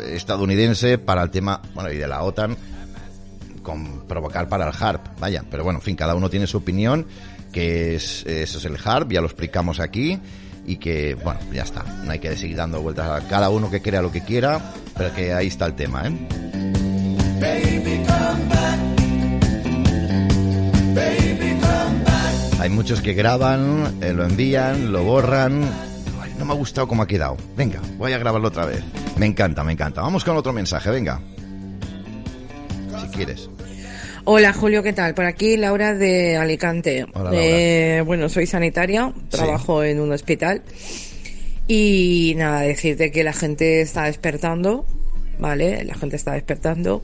estadounidense 0.00 0.98
para 0.98 1.22
el 1.22 1.30
tema, 1.30 1.60
bueno, 1.74 1.90
y 1.92 1.96
de 1.96 2.06
la 2.06 2.22
OTAN 2.22 2.56
con 3.62 4.06
provocar 4.06 4.48
para 4.48 4.66
el 4.66 4.72
HARP, 4.78 5.20
vaya, 5.20 5.44
pero 5.50 5.62
bueno, 5.62 5.78
en 5.80 5.82
fin, 5.82 5.96
cada 5.96 6.14
uno 6.14 6.30
tiene 6.30 6.46
su 6.46 6.56
opinión, 6.56 7.06
que 7.52 7.96
es, 7.96 8.24
eso 8.24 8.58
es 8.58 8.64
el 8.64 8.76
HARP, 8.82 9.12
ya 9.12 9.20
lo 9.20 9.26
explicamos 9.26 9.78
aquí, 9.78 10.18
y 10.66 10.76
que, 10.76 11.14
bueno, 11.14 11.40
ya 11.52 11.64
está, 11.64 11.82
no 12.04 12.10
hay 12.10 12.18
que 12.18 12.34
seguir 12.36 12.56
dando 12.56 12.80
vueltas 12.80 13.08
a 13.10 13.28
cada 13.28 13.50
uno 13.50 13.70
que 13.70 13.82
crea 13.82 14.00
lo 14.00 14.10
que 14.10 14.22
quiera, 14.22 14.72
pero 14.96 15.14
que 15.14 15.32
ahí 15.34 15.48
está 15.48 15.66
el 15.66 15.74
tema, 15.74 16.08
¿eh? 16.08 16.28
Hay 22.60 22.70
muchos 22.70 23.00
que 23.00 23.14
graban, 23.14 23.98
eh, 24.02 24.12
lo 24.12 24.24
envían, 24.24 24.92
lo 24.92 25.04
borran, 25.04 25.62
no 26.38 26.44
me 26.44 26.52
ha 26.52 26.56
gustado 26.56 26.86
cómo 26.86 27.02
ha 27.02 27.06
quedado. 27.06 27.36
Venga, 27.56 27.80
voy 27.96 28.12
a 28.12 28.18
grabarlo 28.18 28.48
otra 28.48 28.64
vez. 28.64 28.82
Me 29.16 29.26
encanta, 29.26 29.64
me 29.64 29.72
encanta. 29.72 30.00
Vamos 30.00 30.24
con 30.24 30.36
otro 30.36 30.52
mensaje, 30.52 30.90
venga. 30.90 31.20
Si 33.00 33.08
quieres. 33.08 33.50
Hola 34.24 34.52
Julio, 34.52 34.82
¿qué 34.82 34.92
tal? 34.92 35.14
Por 35.14 35.24
aquí 35.24 35.56
Laura 35.56 35.94
de 35.94 36.36
Alicante. 36.36 37.06
Hola, 37.14 37.30
eh, 37.32 38.02
bueno, 38.04 38.28
soy 38.28 38.46
sanitaria, 38.46 39.12
trabajo 39.30 39.82
en 39.82 40.00
un 40.00 40.12
hospital 40.12 40.62
y 41.66 42.34
nada, 42.36 42.60
decirte 42.60 43.10
que 43.10 43.24
la 43.24 43.32
gente 43.32 43.80
está 43.80 44.04
despertando, 44.04 44.86
¿vale? 45.38 45.82
La 45.84 45.94
gente 45.94 46.16
está 46.16 46.32
despertando. 46.32 47.02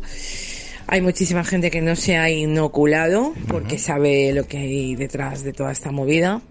Hay 0.87 1.01
muchísima 1.01 1.45
gente 1.45 1.71
que 1.71 1.81
no 1.81 1.97
se 1.97 2.19
ha 2.19 2.29
inoculado 2.29 3.33
porque 3.49 3.79
sabe 3.79 4.33
lo 4.35 4.47
que 4.47 4.59
hay 4.59 4.95
detrás 4.95 5.43
de 5.43 5.55
toda 5.55 5.73
esta 5.73 5.91
movida 5.91 6.43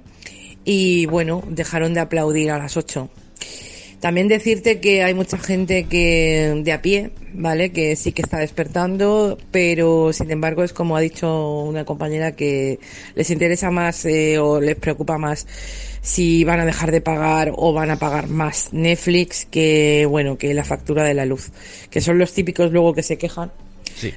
y 0.65 1.06
bueno, 1.07 1.44
dejaron 1.48 1.94
de 1.94 1.99
aplaudir 1.99 2.52
a 2.52 2.57
las 2.57 2.77
8. 2.77 3.10
También 4.03 4.27
decirte 4.27 4.81
que 4.81 5.02
hay 5.02 5.14
mucha 5.14 5.38
gente 5.38 5.85
que 5.85 6.61
de 6.61 6.73
a 6.73 6.81
pie, 6.81 7.11
¿vale? 7.34 7.72
Que 7.72 7.95
sí 7.95 8.11
que 8.11 8.22
está 8.22 8.40
despertando, 8.40 9.38
pero 9.49 10.11
sin 10.11 10.30
embargo 10.30 10.61
es 10.65 10.73
como 10.73 10.98
ha 10.98 10.99
dicho 10.99 11.61
una 11.61 11.85
compañera 11.85 12.34
que 12.34 12.80
les 13.15 13.30
interesa 13.30 13.72
más 13.72 14.03
eh, 14.03 14.40
o 14.40 14.60
les 14.60 14.76
preocupa 14.76 15.18
más 15.18 15.48
si 16.02 16.44
van 16.44 16.60
a 16.60 16.65
dejar 16.65 16.91
de 16.91 16.99
pagar 16.99 17.53
o 17.56 17.72
van 17.72 17.91
a 17.91 17.95
pagar 17.98 18.27
más 18.27 18.73
Netflix 18.73 19.45
que 19.45 20.06
bueno 20.06 20.38
que 20.38 20.53
la 20.53 20.65
factura 20.65 21.06
de 21.06 21.14
la 21.14 21.26
luz, 21.26 21.52
que 21.90 22.02
son 22.02 22.18
los 22.18 22.34
típicos 22.34 22.73
luego 22.73 22.94
que 22.94 23.03
se 23.03 23.18
quejan 23.18 23.53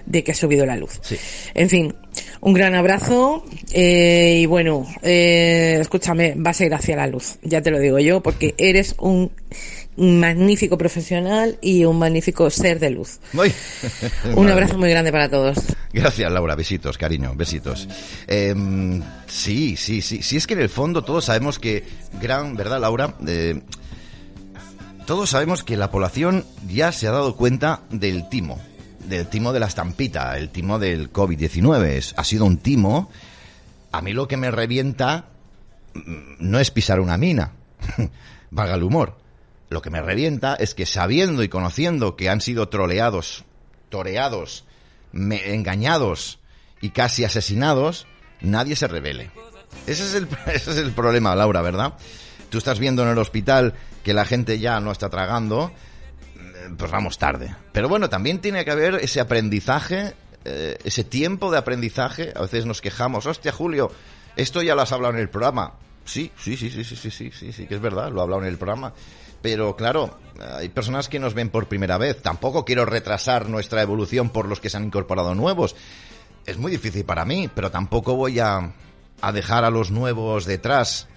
de 0.05 0.24
que 0.24 0.32
ha 0.32 0.35
subido 0.35 0.66
la 0.66 0.77
luz. 0.77 1.01
En 1.55 1.68
fin, 1.68 1.94
un 2.40 2.54
gran 2.54 2.74
abrazo 2.74 3.44
eh, 3.72 4.38
y 4.42 4.46
bueno, 4.46 4.86
eh, 5.02 5.78
escúchame, 5.80 6.34
vas 6.36 6.60
a 6.60 6.66
ir 6.66 6.74
hacia 6.74 6.96
la 6.96 7.06
luz, 7.06 7.38
ya 7.42 7.62
te 7.62 7.70
lo 7.70 7.78
digo 7.78 7.98
yo, 7.98 8.22
porque 8.22 8.54
eres 8.58 8.94
un 8.98 9.30
magnífico 9.96 10.76
profesional 10.76 11.58
y 11.62 11.84
un 11.84 11.98
magnífico 11.98 12.50
ser 12.50 12.78
de 12.78 12.90
luz. 12.90 13.18
un 14.34 14.50
abrazo 14.50 14.78
muy 14.78 14.90
grande 14.90 15.10
para 15.10 15.28
todos. 15.28 15.58
Gracias, 15.92 16.30
Laura. 16.30 16.54
Besitos, 16.54 16.98
cariño, 16.98 17.32
besitos. 17.34 17.88
Em, 18.26 19.02
sí, 19.26 19.76
sí, 19.76 20.02
sí. 20.02 20.22
Si 20.22 20.36
es 20.36 20.46
que 20.46 20.54
en 20.54 20.60
el 20.60 20.68
fondo 20.68 21.02
todos 21.02 21.24
sabemos 21.24 21.58
que, 21.58 21.84
gran, 22.20 22.56
¿verdad, 22.56 22.80
Laura? 22.80 23.14
Eh, 23.26 23.62
todos 25.06 25.30
sabemos 25.30 25.64
que 25.64 25.76
la 25.76 25.90
población 25.90 26.44
ya 26.68 26.92
se 26.92 27.06
ha 27.06 27.12
dado 27.12 27.36
cuenta 27.36 27.82
del 27.90 28.28
timo 28.28 28.60
del 29.09 29.28
timo 29.28 29.53
de 29.53 29.61
la 29.61 29.66
estampita, 29.66 30.37
el 30.37 30.51
timo 30.51 30.78
del 30.78 31.12
COVID-19. 31.12 32.15
Ha 32.16 32.24
sido 32.24 32.45
un 32.45 32.59
timo. 32.59 33.11
A 33.93 34.03
mí 34.03 34.12
lo 34.12 34.28
que 34.28 34.37
me 34.37 34.51
revienta 34.51 35.27
mm, 35.95 36.01
no 36.39 36.59
es 36.59 36.70
pisar 36.70 37.01
una 37.01 37.16
mina, 37.16 37.53
valga 38.51 38.74
el 38.74 38.83
humor. 38.83 39.19
Lo 39.69 39.83
que 39.83 39.91
me 39.91 40.01
revienta 40.01 40.55
es 40.55 40.74
que 40.74 40.87
sabiendo 40.87 41.43
y 41.43 41.49
conociendo 41.49 42.16
que 42.16 42.28
han 42.28 42.41
sido 42.41 42.69
troleados, 42.69 43.45
toreados, 43.89 44.65
engañados 45.12 46.39
y 46.81 46.91
casi 46.91 47.24
asesinados, 47.24 48.07
nadie 48.41 48.77
se 48.77 48.87
revele. 48.87 49.31
Ese 49.87 50.05
es, 50.05 50.15
el, 50.15 50.28
ese 50.47 50.70
es 50.70 50.77
el 50.77 50.93
problema, 50.93 51.35
Laura, 51.35 51.62
¿verdad? 51.62 51.95
Tú 52.51 52.59
estás 52.59 52.78
viendo 52.78 53.03
en 53.03 53.09
el 53.09 53.19
hospital 53.19 53.74
que 54.05 54.15
la 54.15 54.24
gente 54.24 54.59
ya 54.59 54.78
no 54.78 54.93
está 54.93 55.11
tragando, 55.11 55.73
pues 56.76 56.90
vamos 56.90 57.18
tarde. 57.18 57.55
Pero 57.72 57.88
bueno, 57.88 58.09
también 58.09 58.40
tiene 58.40 58.64
que 58.64 58.70
haber 58.70 58.97
ese 58.97 59.20
aprendizaje, 59.20 60.14
eh, 60.44 60.78
ese 60.84 61.05
tiempo 61.05 61.51
de 61.51 61.59
aprendizaje. 61.59 62.32
A 62.34 62.43
veces 62.43 62.66
nos 62.66 62.80
quejamos, 62.80 63.26
hostia, 63.26 63.52
Julio, 63.52 63.90
esto 64.36 64.62
ya 64.62 64.74
lo 64.74 64.82
has 64.82 64.93
hablado 64.93 65.14
en 65.14 65.20
el 65.20 65.28
programa. 65.28 65.74
Sí, 66.05 66.30
sí, 66.38 66.56
sí, 66.56 66.70
sí, 66.70 66.84
sí, 66.84 66.97
sí, 66.97 67.10
sí, 67.10 67.30
sí, 67.32 67.52
sí, 67.52 67.66
que 67.66 67.74
es 67.74 67.80
verdad, 67.80 68.10
lo 68.10 68.20
he 68.20 68.22
hablado 68.22 68.43
en 68.43 68.48
el 68.48 68.59
programa. 68.59 68.93
Pero 69.43 69.76
claro, 69.76 70.18
hay 70.56 70.68
personas 70.68 71.09
que 71.09 71.18
nos 71.18 71.34
ven 71.34 71.51
por 71.51 71.68
primera 71.68 71.98
vez. 71.98 72.22
Tampoco 72.22 72.64
quiero 72.64 72.84
retrasar 72.84 73.48
nuestra 73.48 73.82
evolución 73.82 74.30
por 74.30 74.47
los 74.47 74.60
que 74.60 74.70
se 74.70 74.76
han 74.76 74.84
incorporado 74.84 75.34
nuevos. 75.34 75.76
Es 76.47 76.59
muy 76.59 76.70
difícil 76.70 77.05
para 77.05 77.24
mí, 77.24 77.51
pero 77.55 77.70
tampoco 77.70 78.14
voy 78.14 78.38
a 78.38 78.72
a 79.20 79.32
dejar 79.32 79.64
a 79.64 79.70
los 79.70 79.90
nuevos 79.90 80.44
detrás. 80.44 81.09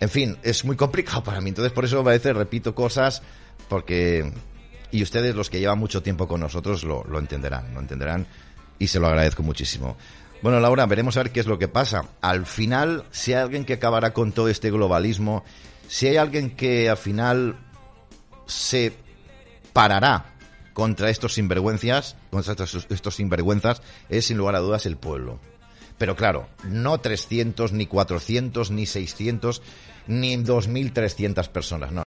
En 0.00 0.08
fin, 0.08 0.38
es 0.42 0.64
muy 0.64 0.76
complicado 0.76 1.22
para 1.22 1.40
mí. 1.40 1.50
Entonces, 1.50 1.72
por 1.72 1.84
eso 1.84 2.00
a 2.00 2.02
veces 2.02 2.34
repito 2.36 2.74
cosas 2.74 3.22
porque... 3.68 4.32
Y 4.94 5.02
ustedes, 5.02 5.34
los 5.34 5.50
que 5.50 5.58
llevan 5.58 5.80
mucho 5.80 6.04
tiempo 6.04 6.28
con 6.28 6.38
nosotros, 6.38 6.84
lo, 6.84 7.02
lo 7.02 7.18
entenderán, 7.18 7.74
lo 7.74 7.80
entenderán 7.80 8.28
y 8.78 8.86
se 8.86 9.00
lo 9.00 9.08
agradezco 9.08 9.42
muchísimo. 9.42 9.96
Bueno, 10.40 10.60
Laura, 10.60 10.86
veremos 10.86 11.16
a 11.16 11.24
ver 11.24 11.32
qué 11.32 11.40
es 11.40 11.48
lo 11.48 11.58
que 11.58 11.66
pasa. 11.66 12.04
Al 12.20 12.46
final, 12.46 13.04
si 13.10 13.32
hay 13.32 13.42
alguien 13.42 13.64
que 13.64 13.72
acabará 13.72 14.12
con 14.12 14.30
todo 14.30 14.48
este 14.48 14.70
globalismo, 14.70 15.42
si 15.88 16.06
hay 16.06 16.16
alguien 16.16 16.54
que 16.54 16.88
al 16.88 16.96
final 16.96 17.56
se 18.46 18.92
parará 19.72 20.36
contra 20.74 21.10
estos 21.10 21.34
sinvergüenzas, 21.34 22.14
contra 22.30 22.52
estos, 22.52 22.86
estos 22.88 23.16
sinvergüenzas, 23.16 23.82
es 24.08 24.26
sin 24.26 24.36
lugar 24.36 24.54
a 24.54 24.60
dudas 24.60 24.86
el 24.86 24.96
pueblo. 24.96 25.40
Pero 25.98 26.14
claro, 26.14 26.48
no 26.62 26.98
300, 27.00 27.72
ni 27.72 27.86
400, 27.86 28.70
ni 28.70 28.86
600, 28.86 29.60
ni 30.06 30.36
2.300 30.36 31.48
personas, 31.48 31.90
no. 31.90 32.04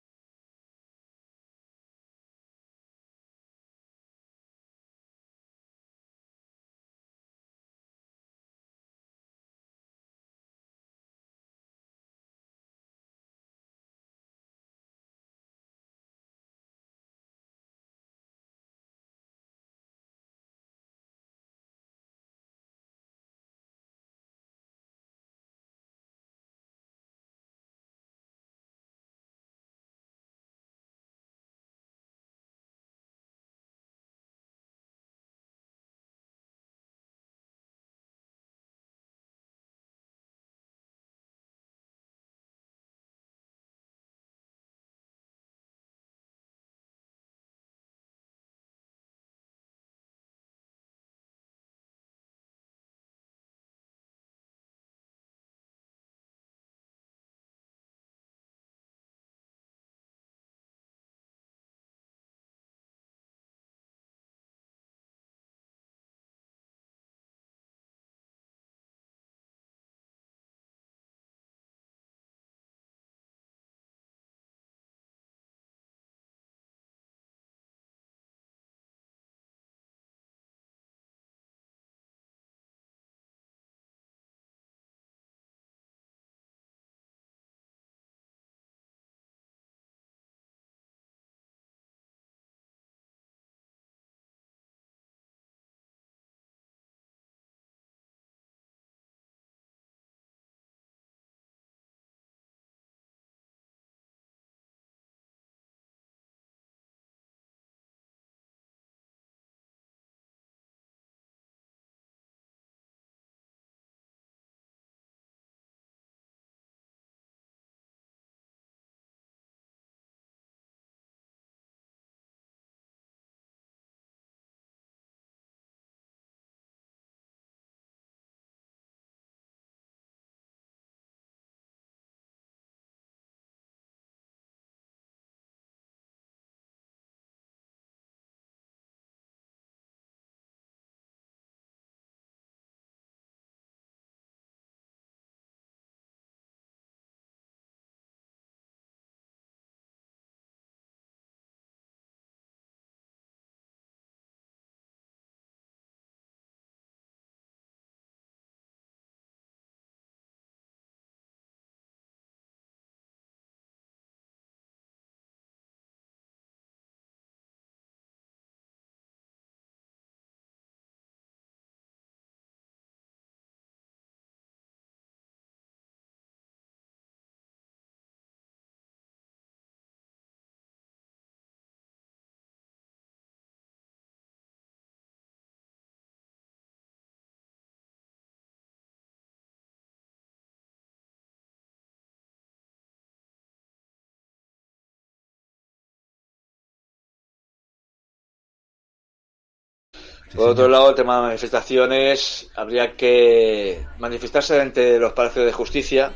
Por 200.35 200.51
otro 200.51 200.69
lado, 200.69 200.90
el 200.90 200.94
tema 200.94 201.16
de 201.16 201.23
manifestaciones, 201.23 202.51
habría 202.57 202.97
que 202.97 203.86
manifestarse 203.98 204.61
ante 204.61 204.98
los 204.98 205.12
palacios 205.12 205.47
de 205.47 205.53
justicia. 205.53 206.12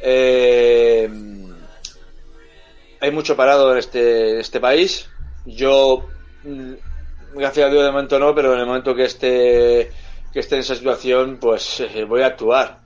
Eh, 0.00 1.10
hay 3.00 3.10
mucho 3.10 3.36
parado 3.36 3.72
en 3.72 3.78
este, 3.78 4.40
este 4.40 4.60
país. 4.60 5.08
Yo, 5.44 6.06
mm, 6.44 6.72
gracias 7.34 7.66
a 7.66 7.70
Dios, 7.70 7.84
de 7.84 7.90
momento 7.90 8.18
no, 8.18 8.34
pero 8.34 8.54
en 8.54 8.60
el 8.60 8.66
momento 8.66 8.94
que 8.94 9.04
esté, 9.04 9.90
que 10.32 10.40
esté 10.40 10.54
en 10.54 10.60
esa 10.60 10.74
situación, 10.76 11.38
pues 11.40 11.80
eh, 11.80 12.04
voy 12.04 12.22
a 12.22 12.26
actuar. 12.26 12.80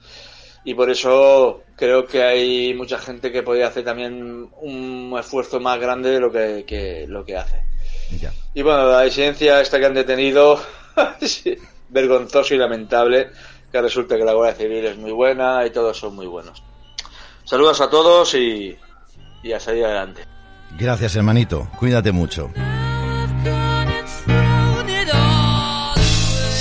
Y 0.65 0.75
por 0.75 0.89
eso 0.91 1.63
creo 1.77 2.07
que 2.07 2.23
hay 2.23 2.73
mucha 2.75 2.99
gente 2.99 3.31
que 3.31 3.43
podría 3.43 3.69
hacer 3.69 3.85
también 3.85 4.49
un 4.63 5.15
esfuerzo 5.19 5.61
más 5.61 5.79
grande 5.79 6.11
de 6.11 6.21
lo 6.21 6.33
que, 6.33 6.65
que 6.67 7.07
lo 7.07 7.25
que 7.25 7.37
hace. 7.37 7.74
Y 8.55 8.63
bueno, 8.63 8.87
la 8.89 9.03
disidencia 9.03 9.61
esta 9.61 9.79
que 9.79 9.87
han 9.87 9.95
detenido, 9.95 10.61
vergonzoso 11.89 12.55
y 12.55 12.59
lamentable, 12.59 13.31
que 13.71 13.81
resulta 13.83 14.17
que 14.17 14.25
la 14.25 14.33
Guardia 14.33 14.57
Civil 14.57 14.85
es 14.85 14.97
muy 14.97 15.13
buena 15.13 15.67
y 15.67 15.71
todos 15.71 15.99
son 15.99 16.15
muy 16.15 16.27
buenos. 16.27 16.63
Saludos 17.45 17.81
a 17.81 17.91
todos 17.91 18.35
y, 18.35 18.77
y 19.43 19.53
a 19.53 19.61
salir 19.61 19.85
adelante. 19.85 20.25
Gracias, 20.79 21.15
hermanito. 21.17 21.69
Cuídate 21.79 22.13
mucho. 22.13 22.51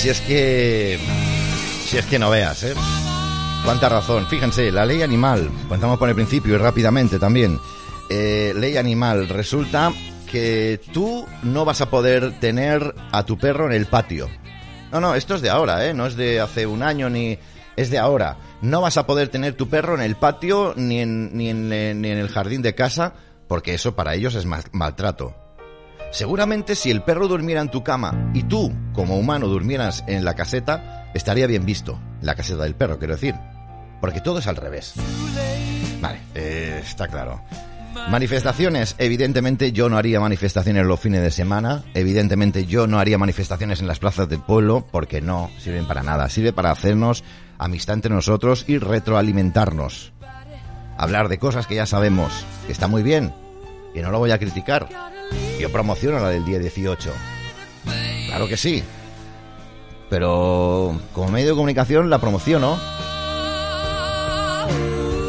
Si 0.04 0.10
es 0.10 0.22
que... 0.22 1.00
Si 1.86 1.98
es 1.98 2.06
que 2.06 2.20
no 2.20 2.30
veas, 2.30 2.64
¿eh? 2.64 2.74
Cuánta 3.64 3.88
razón. 3.88 4.28
Fíjense, 4.28 4.72
la 4.72 4.86
ley 4.86 5.02
animal. 5.02 5.50
Contamos 5.70 5.98
por 5.98 6.10
el 6.10 6.16
principio 6.16 6.56
y 6.56 6.58
rápidamente 6.58 7.20
también. 7.20 7.60
Eh, 8.10 8.54
ley 8.56 8.76
animal. 8.78 9.30
Resulta 9.30 9.94
que 10.34 10.82
tú 10.92 11.28
no 11.44 11.64
vas 11.64 11.82
a 11.82 11.92
poder 11.92 12.40
tener 12.40 12.96
a 13.12 13.24
tu 13.24 13.38
perro 13.38 13.68
en 13.68 13.74
el 13.74 13.86
patio. 13.86 14.32
No, 14.92 15.00
no, 15.00 15.14
esto 15.14 15.36
es 15.36 15.44
de 15.44 15.52
ahora, 15.52 15.86
¿eh? 15.86 15.94
No 15.94 16.08
es 16.08 16.16
de 16.16 16.42
hace 16.42 16.66
un 16.66 16.82
año 16.82 17.08
ni, 17.08 17.38
es 17.76 17.92
de 17.92 18.00
ahora. 18.00 18.38
No 18.64 18.82
vas 18.82 18.98
a 18.98 19.06
poder 19.06 19.28
tener 19.28 19.54
tu 19.54 19.70
perro 19.70 19.94
en 19.94 20.02
el 20.02 20.16
patio 20.16 20.74
ni 20.76 21.02
en, 21.02 21.38
ni 21.38 21.50
en, 21.50 21.70
ni 21.70 22.10
en 22.10 22.18
el 22.18 22.30
jardín 22.30 22.64
de 22.64 22.74
casa 22.74 23.14
porque 23.48 23.76
eso 23.76 23.96
para 23.96 24.16
ellos 24.16 24.34
es 24.34 24.48
maltrato. 24.72 25.36
Seguramente 26.10 26.74
si 26.74 26.90
el 26.90 27.04
perro 27.04 27.28
durmiera 27.28 27.62
en 27.62 27.70
tu 27.70 27.84
cama 27.84 28.32
y 28.34 28.42
tú, 28.42 28.74
como 28.94 29.20
humano, 29.20 29.48
durmieras 29.48 30.04
en 30.08 30.26
la 30.26 30.34
caseta, 30.34 31.12
estaría 31.14 31.46
bien 31.46 31.64
visto. 31.64 32.00
La 32.24 32.34
caseta 32.34 32.64
del 32.64 32.74
perro, 32.74 32.98
quiero 32.98 33.14
decir. 33.14 33.36
Porque 34.02 34.20
todo 34.20 34.40
es 34.40 34.48
al 34.48 34.56
revés. 34.56 34.96
Vale, 36.02 36.18
eh, 36.34 36.82
está 36.84 37.08
claro. 37.08 37.44
Manifestaciones, 38.10 38.96
evidentemente 38.98 39.72
yo 39.72 39.90
no 39.90 39.98
haría 39.98 40.20
manifestaciones 40.20 40.86
los 40.86 41.00
fines 41.00 41.22
de 41.22 41.32
semana, 41.32 41.84
evidentemente 41.94 42.66
yo 42.66 42.88
no 42.88 43.00
haría 43.00 43.18
manifestaciones 43.18 43.82
en 43.82 43.88
las 43.88 44.00
plazas 44.00 44.28
del 44.30 44.40
pueblo 44.40 44.86
porque 44.92 45.22
no 45.22 45.50
sirven 45.58 45.86
para 45.86 46.04
nada, 46.04 46.30
sirve 46.30 46.54
para 46.54 46.72
hacernos 46.72 47.24
amistad 47.58 47.96
entre 47.96 48.14
nosotros 48.14 48.66
y 48.68 48.78
retroalimentarnos. 48.78 50.12
Hablar 50.98 51.30
de 51.30 51.40
cosas 51.40 51.66
que 51.66 51.76
ya 51.76 51.86
sabemos, 51.86 52.46
que 52.66 52.72
está 52.72 52.88
muy 52.88 53.04
bien, 53.04 53.34
y 53.96 54.00
no 54.00 54.12
lo 54.12 54.20
voy 54.20 54.32
a 54.32 54.38
criticar. 54.38 54.90
Yo 55.60 55.72
promociono 55.72 56.20
la 56.20 56.30
del 56.30 56.46
día 56.46 56.60
18. 56.60 57.12
Claro 58.28 58.48
que 58.48 58.58
sí. 58.58 58.84
Pero 60.10 61.00
como 61.14 61.30
medio 61.30 61.50
de 61.50 61.56
comunicación 61.56 62.10
la 62.10 62.20
promociono 62.20 62.78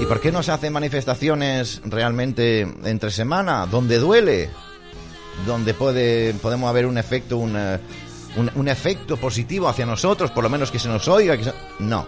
¿Y 0.04 0.06
por 0.06 0.20
qué 0.20 0.30
no 0.30 0.42
se 0.42 0.52
hacen 0.52 0.70
manifestaciones 0.70 1.80
realmente 1.82 2.60
entre 2.84 3.10
semana, 3.10 3.64
donde 3.64 3.98
duele? 3.98 4.50
Donde 5.46 5.72
puede, 5.72 6.34
podemos 6.34 6.68
haber 6.68 6.84
un 6.84 6.98
efecto, 6.98 7.38
un, 7.38 7.56
un, 8.36 8.68
efecto 8.68 9.16
positivo 9.16 9.66
hacia 9.66 9.86
nosotros, 9.86 10.30
por 10.30 10.44
lo 10.44 10.50
menos 10.50 10.70
que 10.70 10.78
se 10.78 10.88
nos 10.88 11.08
oiga. 11.08 11.38
Que 11.38 11.50
No. 11.78 12.04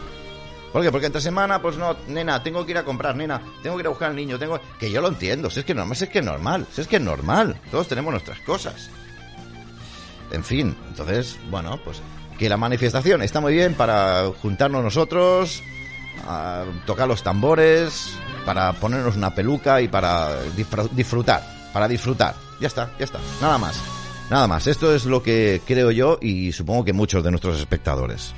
¿Por 0.75 0.83
qué? 0.83 0.93
Porque 0.93 1.07
entre 1.07 1.23
semana, 1.23 1.63
pues 1.63 1.79
no, 1.79 1.97
nena, 2.09 2.43
tengo 2.43 2.67
que 2.67 2.73
ir 2.73 2.77
a 2.77 2.85
comprar, 2.85 3.17
nena, 3.17 3.41
tengo 3.63 3.77
que 3.77 3.81
ir 3.81 3.87
a 3.87 3.91
buscar 3.91 4.11
al 4.11 4.17
niño, 4.17 4.39
tengo... 4.39 4.61
Que 4.79 4.91
yo 4.91 5.01
lo 5.01 5.09
entiendo, 5.09 5.49
si 5.49 5.61
es 5.61 5.65
que 5.65 5.73
normal, 5.73 5.97
si 5.97 6.05
es 6.05 6.11
que 6.11 6.19
es 6.19 6.25
normal, 6.25 6.67
si 6.71 6.83
es 6.83 6.89
que 6.89 6.97
es 6.97 7.03
normal, 7.03 7.59
todos 7.71 7.89
tenemos 7.89 8.11
nuestras 8.11 8.41
cosas. 8.41 8.91
En 10.33 10.45
fin, 10.45 10.77
entonces, 10.91 11.39
bueno, 11.49 11.81
pues 11.83 12.03
que 12.39 12.51
la 12.51 12.59
manifestación 12.59 13.23
está 13.23 13.41
muy 13.41 13.55
bien 13.55 13.73
para 13.73 14.27
juntarnos 14.43 14.85
nosotros, 14.85 15.63
a 16.27 16.65
tocar 16.87 17.09
los 17.09 17.23
tambores, 17.23 18.17
para 18.47 18.73
ponernos 18.75 19.17
una 19.17 19.35
peluca 19.35 19.83
y 19.83 19.89
para 19.89 20.43
disfrutar, 20.95 21.43
para 21.73 21.89
disfrutar. 21.89 22.35
Ya 22.61 22.69
está, 22.69 22.91
ya 22.99 23.05
está, 23.05 23.19
nada 23.41 23.59
más. 23.59 23.83
Nada 24.31 24.47
más, 24.47 24.67
esto 24.67 24.95
es 24.95 25.05
lo 25.05 25.23
que 25.23 25.61
creo 25.67 25.91
yo 25.91 26.19
y 26.21 26.53
supongo 26.53 26.85
que 26.85 26.93
muchos 26.93 27.23
de 27.23 27.31
nuestros 27.31 27.59
espectadores. 27.59 28.35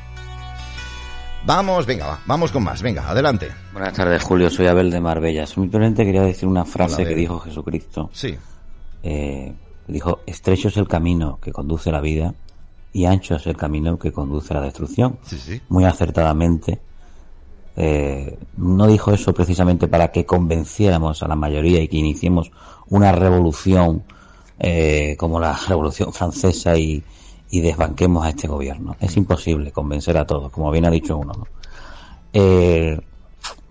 Vamos, 1.47 1.87
venga, 1.87 2.19
vamos 2.27 2.53
con 2.53 2.65
más, 2.65 2.83
venga, 2.83 3.09
adelante. 3.09 3.49
Buenas 3.73 3.95
tardes, 3.95 4.23
Julio, 4.23 4.51
soy 4.51 4.67
Abel 4.67 4.91
de 4.91 5.01
Marbella. 5.01 5.47
Simplemente 5.47 6.05
quería 6.05 6.23
decir 6.23 6.49
una 6.49 6.65
frase 6.65 7.05
que 7.05 7.15
dijo 7.15 7.39
Jesucristo. 7.39 8.11
Sí. 8.13 8.37
Eh, 9.03 9.55
dijo, 9.87 10.21
estrecho 10.27 10.69
es 10.69 10.77
el 10.77 10.89
camino 10.89 11.39
que 11.41 11.53
conduce 11.53 11.91
a 11.91 11.93
la 11.93 12.01
vida 12.01 12.35
y 12.93 13.05
ancho 13.05 13.37
es 13.37 13.47
el 13.47 13.57
camino 13.57 13.99
que 13.99 14.13
conduce 14.13 14.53
a 14.53 14.59
la 14.59 14.65
destrucción. 14.65 15.19
Sí, 15.23 15.39
sí. 15.39 15.61
Muy 15.69 15.85
acertadamente 15.85 16.81
eh, 17.81 18.37
no 18.57 18.89
dijo 18.89 19.13
eso 19.13 19.33
precisamente 19.33 19.87
para 19.87 20.09
que 20.11 20.27
convenciéramos 20.27 21.23
a 21.23 21.29
la 21.29 21.37
mayoría 21.37 21.81
y 21.81 21.87
que 21.87 21.99
iniciemos 21.99 22.51
una 22.89 23.13
revolución 23.13 24.03
eh, 24.59 25.15
como 25.17 25.39
la 25.39 25.57
revolución 25.69 26.13
francesa 26.13 26.77
y, 26.77 27.05
desbanquemos 27.51 28.27
a 28.27 28.31
este 28.31 28.49
gobierno. 28.49 28.97
Es 28.99 29.17
imposible 29.17 29.71
convencer 29.71 30.19
a 30.19 30.27
todos, 30.27 30.51
como 30.51 30.73
bien 30.73 30.87
ha 30.87 30.91
dicho 30.91 31.17
uno. 31.17 31.47
Eh, 32.33 33.01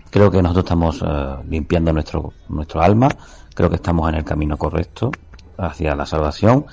creo 0.09 0.31
que 0.31 0.41
nosotros 0.41 0.63
estamos 0.63 1.03
limpiando 1.47 1.91
nuestro, 1.91 2.33
nuestro 2.47 2.81
alma, 2.81 3.09
creo 3.53 3.69
que 3.69 3.75
estamos 3.75 4.07
en 4.07 4.15
el 4.15 4.23
camino 4.23 4.57
correcto 4.57 5.11
hacia 5.57 5.95
la 5.95 6.05
salvación 6.05 6.65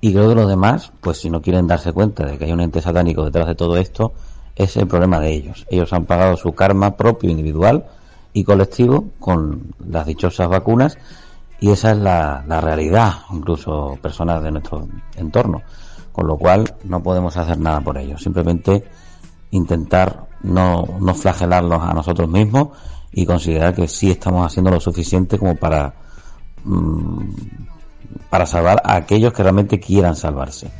y 0.00 0.12
creo 0.12 0.28
que 0.28 0.36
los 0.36 0.48
demás, 0.48 0.92
pues 1.00 1.18
si 1.18 1.30
no 1.30 1.42
quieren 1.42 1.66
darse 1.66 1.92
cuenta 1.92 2.24
de 2.24 2.38
que 2.38 2.44
hay 2.44 2.52
un 2.52 2.60
ente 2.60 2.80
satánico 2.80 3.24
detrás 3.24 3.48
de 3.48 3.54
todo 3.56 3.76
esto, 3.76 4.12
es 4.56 4.76
el 4.76 4.88
problema 4.88 5.20
de 5.20 5.32
ellos. 5.32 5.66
Ellos 5.70 5.92
han 5.92 6.06
pagado 6.06 6.36
su 6.36 6.52
karma 6.52 6.96
propio, 6.96 7.30
individual 7.30 7.86
y 8.32 8.42
colectivo 8.44 9.10
con 9.20 9.74
las 9.86 10.06
dichosas 10.06 10.48
vacunas 10.48 10.98
y 11.60 11.70
esa 11.70 11.92
es 11.92 11.98
la, 11.98 12.42
realidad, 12.60 13.12
incluso 13.30 13.98
personas 14.02 14.42
de 14.42 14.50
nuestro 14.50 14.88
entorno. 15.16 15.62
Con 16.12 16.26
lo 16.26 16.36
cual 16.36 16.74
no 16.84 17.02
podemos 17.02 17.36
hacer 17.36 17.58
nada 17.58 17.80
por 17.80 17.98
ellos. 17.98 18.22
Simplemente 18.22 18.84
intentar 19.50 20.26
no, 20.42 20.86
no 20.98 21.14
flagelarlos 21.14 21.82
a 21.82 21.92
nosotros 21.92 22.28
mismos 22.28 22.68
y 23.12 23.26
considerar 23.26 23.74
que 23.74 23.86
sí 23.86 24.10
estamos 24.10 24.46
haciendo 24.46 24.70
lo 24.70 24.80
suficiente 24.80 25.38
como 25.38 25.56
para 25.56 25.94
mm, 26.64 27.20
para 28.30 28.46
salvar 28.46 28.82
a 28.84 28.96
aquellos 28.96 29.32
que 29.32 29.42
realmente 29.42 29.80
quieran 29.80 30.16
salvarse. 30.16 30.70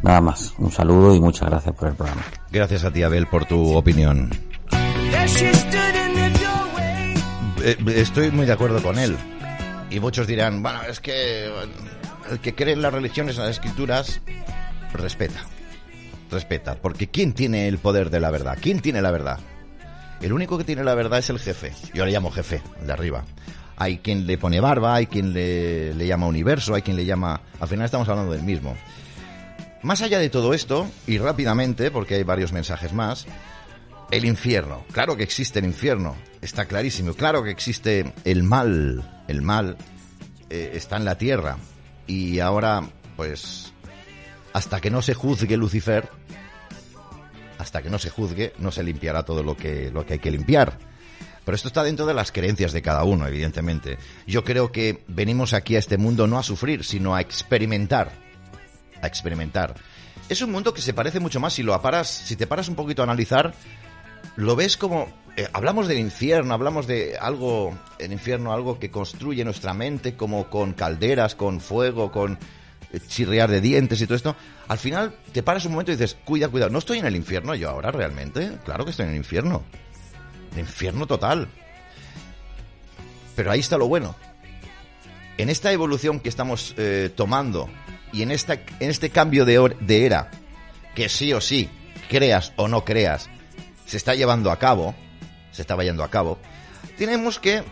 Nada 0.00 0.20
más, 0.20 0.54
un 0.58 0.72
saludo 0.72 1.14
y 1.14 1.20
muchas 1.20 1.50
gracias 1.50 1.74
por 1.74 1.88
el 1.88 1.94
programa. 1.94 2.22
Gracias 2.50 2.84
a 2.84 2.90
ti, 2.90 3.02
Abel, 3.02 3.26
por 3.26 3.44
tu 3.44 3.74
opinión. 3.76 4.30
Eh, 7.64 7.76
estoy 7.94 8.30
muy 8.30 8.46
de 8.46 8.52
acuerdo 8.52 8.82
con 8.82 8.98
él. 8.98 9.16
Y 9.90 10.00
muchos 10.00 10.26
dirán, 10.26 10.62
bueno, 10.62 10.82
es 10.88 11.00
que 11.00 11.50
el 12.30 12.40
que 12.40 12.54
cree 12.54 12.72
en 12.72 12.82
las 12.82 12.92
religiones, 12.92 13.36
en 13.36 13.42
las 13.42 13.52
escrituras, 13.52 14.22
respeta. 14.94 15.44
Respeta. 16.30 16.76
Porque 16.76 17.08
¿quién 17.08 17.34
tiene 17.34 17.68
el 17.68 17.78
poder 17.78 18.10
de 18.10 18.20
la 18.20 18.30
verdad? 18.30 18.58
¿Quién 18.60 18.80
tiene 18.80 19.02
la 19.02 19.10
verdad? 19.10 19.38
El 20.22 20.32
único 20.32 20.56
que 20.56 20.64
tiene 20.64 20.82
la 20.82 20.94
verdad 20.94 21.18
es 21.18 21.30
el 21.30 21.38
jefe. 21.38 21.72
Yo 21.94 22.06
le 22.06 22.12
llamo 22.12 22.30
jefe, 22.30 22.62
el 22.80 22.86
de 22.86 22.92
arriba. 22.92 23.24
Hay 23.76 23.98
quien 23.98 24.26
le 24.26 24.38
pone 24.38 24.60
barba, 24.60 24.94
hay 24.94 25.06
quien 25.06 25.32
le, 25.32 25.94
le 25.94 26.06
llama 26.06 26.26
universo, 26.26 26.74
hay 26.74 26.82
quien 26.82 26.96
le 26.96 27.04
llama... 27.04 27.40
Al 27.60 27.68
final 27.68 27.84
estamos 27.84 28.08
hablando 28.08 28.32
del 28.32 28.42
mismo. 28.42 28.76
Más 29.82 30.00
allá 30.00 30.20
de 30.20 30.30
todo 30.30 30.54
esto, 30.54 30.88
y 31.06 31.18
rápidamente, 31.18 31.90
porque 31.90 32.14
hay 32.14 32.22
varios 32.22 32.52
mensajes 32.52 32.92
más, 32.92 33.26
el 34.12 34.24
infierno. 34.24 34.84
Claro 34.92 35.16
que 35.16 35.24
existe 35.24 35.58
el 35.58 35.64
infierno, 35.64 36.16
está 36.40 36.66
clarísimo. 36.66 37.14
Claro 37.14 37.42
que 37.42 37.50
existe 37.50 38.12
el 38.24 38.44
mal. 38.44 39.24
El 39.26 39.42
mal 39.42 39.76
eh, 40.50 40.72
está 40.74 40.98
en 40.98 41.04
la 41.04 41.18
tierra. 41.18 41.56
Y 42.06 42.38
ahora, 42.38 42.82
pues, 43.16 43.72
hasta 44.52 44.80
que 44.80 44.90
no 44.90 45.02
se 45.02 45.14
juzgue 45.14 45.56
Lucifer, 45.56 46.08
hasta 47.58 47.82
que 47.82 47.90
no 47.90 47.98
se 47.98 48.10
juzgue, 48.10 48.52
no 48.58 48.70
se 48.70 48.84
limpiará 48.84 49.24
todo 49.24 49.42
lo 49.42 49.56
que, 49.56 49.90
lo 49.90 50.06
que 50.06 50.14
hay 50.14 50.18
que 50.20 50.30
limpiar. 50.30 50.78
Pero 51.44 51.56
esto 51.56 51.68
está 51.68 51.82
dentro 51.82 52.06
de 52.06 52.14
las 52.14 52.30
creencias 52.30 52.72
de 52.72 52.82
cada 52.82 53.02
uno, 53.02 53.26
evidentemente. 53.26 53.98
Yo 54.28 54.44
creo 54.44 54.70
que 54.70 55.02
venimos 55.08 55.54
aquí 55.54 55.74
a 55.74 55.80
este 55.80 55.98
mundo 55.98 56.28
no 56.28 56.38
a 56.38 56.44
sufrir, 56.44 56.84
sino 56.84 57.16
a 57.16 57.20
experimentar 57.20 58.12
a 59.02 59.06
experimentar. 59.06 59.74
Es 60.28 60.40
un 60.40 60.50
mundo 60.50 60.72
que 60.72 60.80
se 60.80 60.94
parece 60.94 61.20
mucho 61.20 61.40
más, 61.40 61.52
si 61.52 61.62
lo 61.62 61.74
aparas, 61.74 62.08
si 62.08 62.36
te 62.36 62.46
paras 62.46 62.68
un 62.68 62.74
poquito 62.74 63.02
a 63.02 63.04
analizar, 63.04 63.52
lo 64.36 64.56
ves 64.56 64.76
como 64.76 65.08
eh, 65.36 65.48
hablamos 65.52 65.88
del 65.88 65.98
infierno, 65.98 66.52
hablamos 66.52 66.86
de 66.86 67.16
algo, 67.18 67.76
el 67.98 68.12
infierno, 68.12 68.52
algo 68.52 68.78
que 68.78 68.90
construye 68.90 69.44
nuestra 69.44 69.72
mente, 69.72 70.14
como 70.14 70.50
con 70.50 70.74
calderas, 70.74 71.34
con 71.34 71.60
fuego, 71.60 72.12
con 72.12 72.38
eh, 72.92 73.00
chirriar 73.06 73.50
de 73.50 73.62
dientes 73.62 74.00
y 74.00 74.06
todo 74.06 74.16
esto. 74.16 74.36
Al 74.68 74.78
final 74.78 75.14
te 75.32 75.42
paras 75.42 75.64
un 75.64 75.72
momento 75.72 75.90
y 75.90 75.96
dices, 75.96 76.16
cuida, 76.24 76.48
cuidado, 76.48 76.70
no 76.70 76.78
estoy 76.78 76.98
en 76.98 77.06
el 77.06 77.16
infierno 77.16 77.54
yo 77.54 77.70
ahora 77.70 77.90
realmente. 77.90 78.58
Claro 78.64 78.84
que 78.84 78.90
estoy 78.90 79.06
en 79.06 79.12
el 79.12 79.16
infierno. 79.16 79.62
El 80.52 80.60
infierno 80.60 81.06
total. 81.06 81.48
Pero 83.34 83.50
ahí 83.50 83.60
está 83.60 83.78
lo 83.78 83.88
bueno. 83.88 84.14
En 85.38 85.48
esta 85.48 85.72
evolución 85.72 86.20
que 86.20 86.28
estamos 86.28 86.74
eh, 86.76 87.10
tomando 87.14 87.70
y 88.12 88.22
en, 88.22 88.30
esta, 88.30 88.54
en 88.54 88.90
este 88.90 89.10
cambio 89.10 89.44
de, 89.44 89.76
de 89.80 90.06
era, 90.06 90.30
que 90.94 91.08
sí 91.08 91.32
o 91.32 91.40
sí, 91.40 91.68
creas 92.08 92.52
o 92.56 92.68
no 92.68 92.84
creas, 92.84 93.30
se 93.86 93.96
está 93.96 94.14
llevando 94.14 94.50
a 94.50 94.58
cabo, 94.58 94.94
se 95.50 95.62
está 95.62 95.76
llevando 95.76 96.04
a 96.04 96.10
cabo, 96.10 96.38
tenemos 96.98 97.38
que 97.38 97.62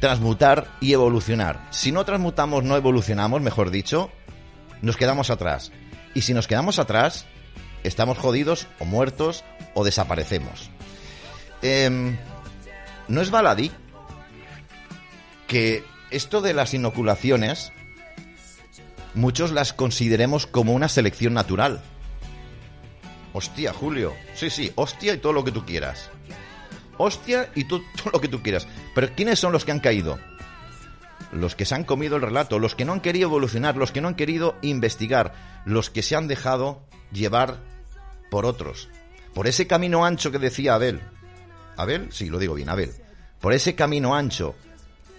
transmutar 0.00 0.66
y 0.80 0.92
evolucionar. 0.92 1.66
Si 1.70 1.92
no 1.92 2.04
transmutamos, 2.04 2.64
no 2.64 2.76
evolucionamos, 2.76 3.40
mejor 3.40 3.70
dicho, 3.70 4.10
nos 4.82 4.96
quedamos 4.96 5.30
atrás. 5.30 5.72
Y 6.14 6.22
si 6.22 6.34
nos 6.34 6.46
quedamos 6.46 6.78
atrás, 6.78 7.26
estamos 7.82 8.18
jodidos 8.18 8.66
o 8.78 8.84
muertos 8.84 9.44
o 9.74 9.84
desaparecemos. 9.84 10.70
Em, 11.62 12.16
no 13.08 13.20
es 13.20 13.30
baladí 13.30 13.70
que 15.46 15.84
esto 16.10 16.40
de 16.40 16.54
las 16.54 16.74
inoculaciones 16.74 17.72
muchos 19.16 19.50
las 19.50 19.72
consideremos 19.72 20.46
como 20.46 20.72
una 20.74 20.88
selección 20.88 21.34
natural. 21.34 21.82
Hostia, 23.32 23.72
Julio. 23.72 24.14
Sí, 24.34 24.50
sí, 24.50 24.72
hostia 24.76 25.14
y 25.14 25.18
todo 25.18 25.32
lo 25.32 25.44
que 25.44 25.52
tú 25.52 25.64
quieras. 25.66 26.10
Hostia 26.98 27.50
y 27.54 27.64
todo 27.68 27.82
lo 28.12 28.20
que 28.20 28.28
tú 28.28 28.42
quieras. 28.42 28.68
Pero 28.94 29.10
¿quiénes 29.16 29.38
son 29.38 29.52
los 29.52 29.64
que 29.64 29.72
han 29.72 29.80
caído? 29.80 30.18
Los 31.32 31.56
que 31.56 31.64
se 31.64 31.74
han 31.74 31.84
comido 31.84 32.16
el 32.16 32.22
relato, 32.22 32.58
los 32.58 32.74
que 32.74 32.84
no 32.84 32.92
han 32.92 33.00
querido 33.00 33.28
evolucionar, 33.28 33.76
los 33.76 33.90
que 33.90 34.00
no 34.00 34.08
han 34.08 34.14
querido 34.14 34.56
investigar, 34.62 35.34
los 35.64 35.90
que 35.90 36.02
se 36.02 36.14
han 36.14 36.28
dejado 36.28 36.84
llevar 37.10 37.58
por 38.30 38.46
otros. 38.46 38.88
por 39.34 39.46
ese 39.46 39.66
camino 39.66 40.04
ancho 40.06 40.30
que 40.32 40.38
decía 40.38 40.74
Abel. 40.74 41.00
Abel, 41.76 42.08
sí, 42.10 42.30
lo 42.30 42.38
digo 42.38 42.54
bien, 42.54 42.70
Abel. 42.70 42.92
Por 43.40 43.52
ese 43.52 43.74
camino 43.74 44.14
ancho, 44.14 44.54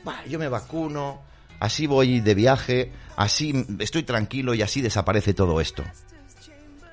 bah, 0.03 0.26
yo 0.28 0.40
me 0.40 0.49
vacuno, 0.49 1.22
así 1.60 1.88
voy 1.88 2.20
de 2.20 2.36
viaje, 2.36 2.92
así 3.16 3.66
estoy 3.80 4.04
tranquilo 4.04 4.54
y 4.54 4.62
así 4.62 4.82
desaparece 4.82 5.34
todo 5.34 5.62
esto. 5.62 5.84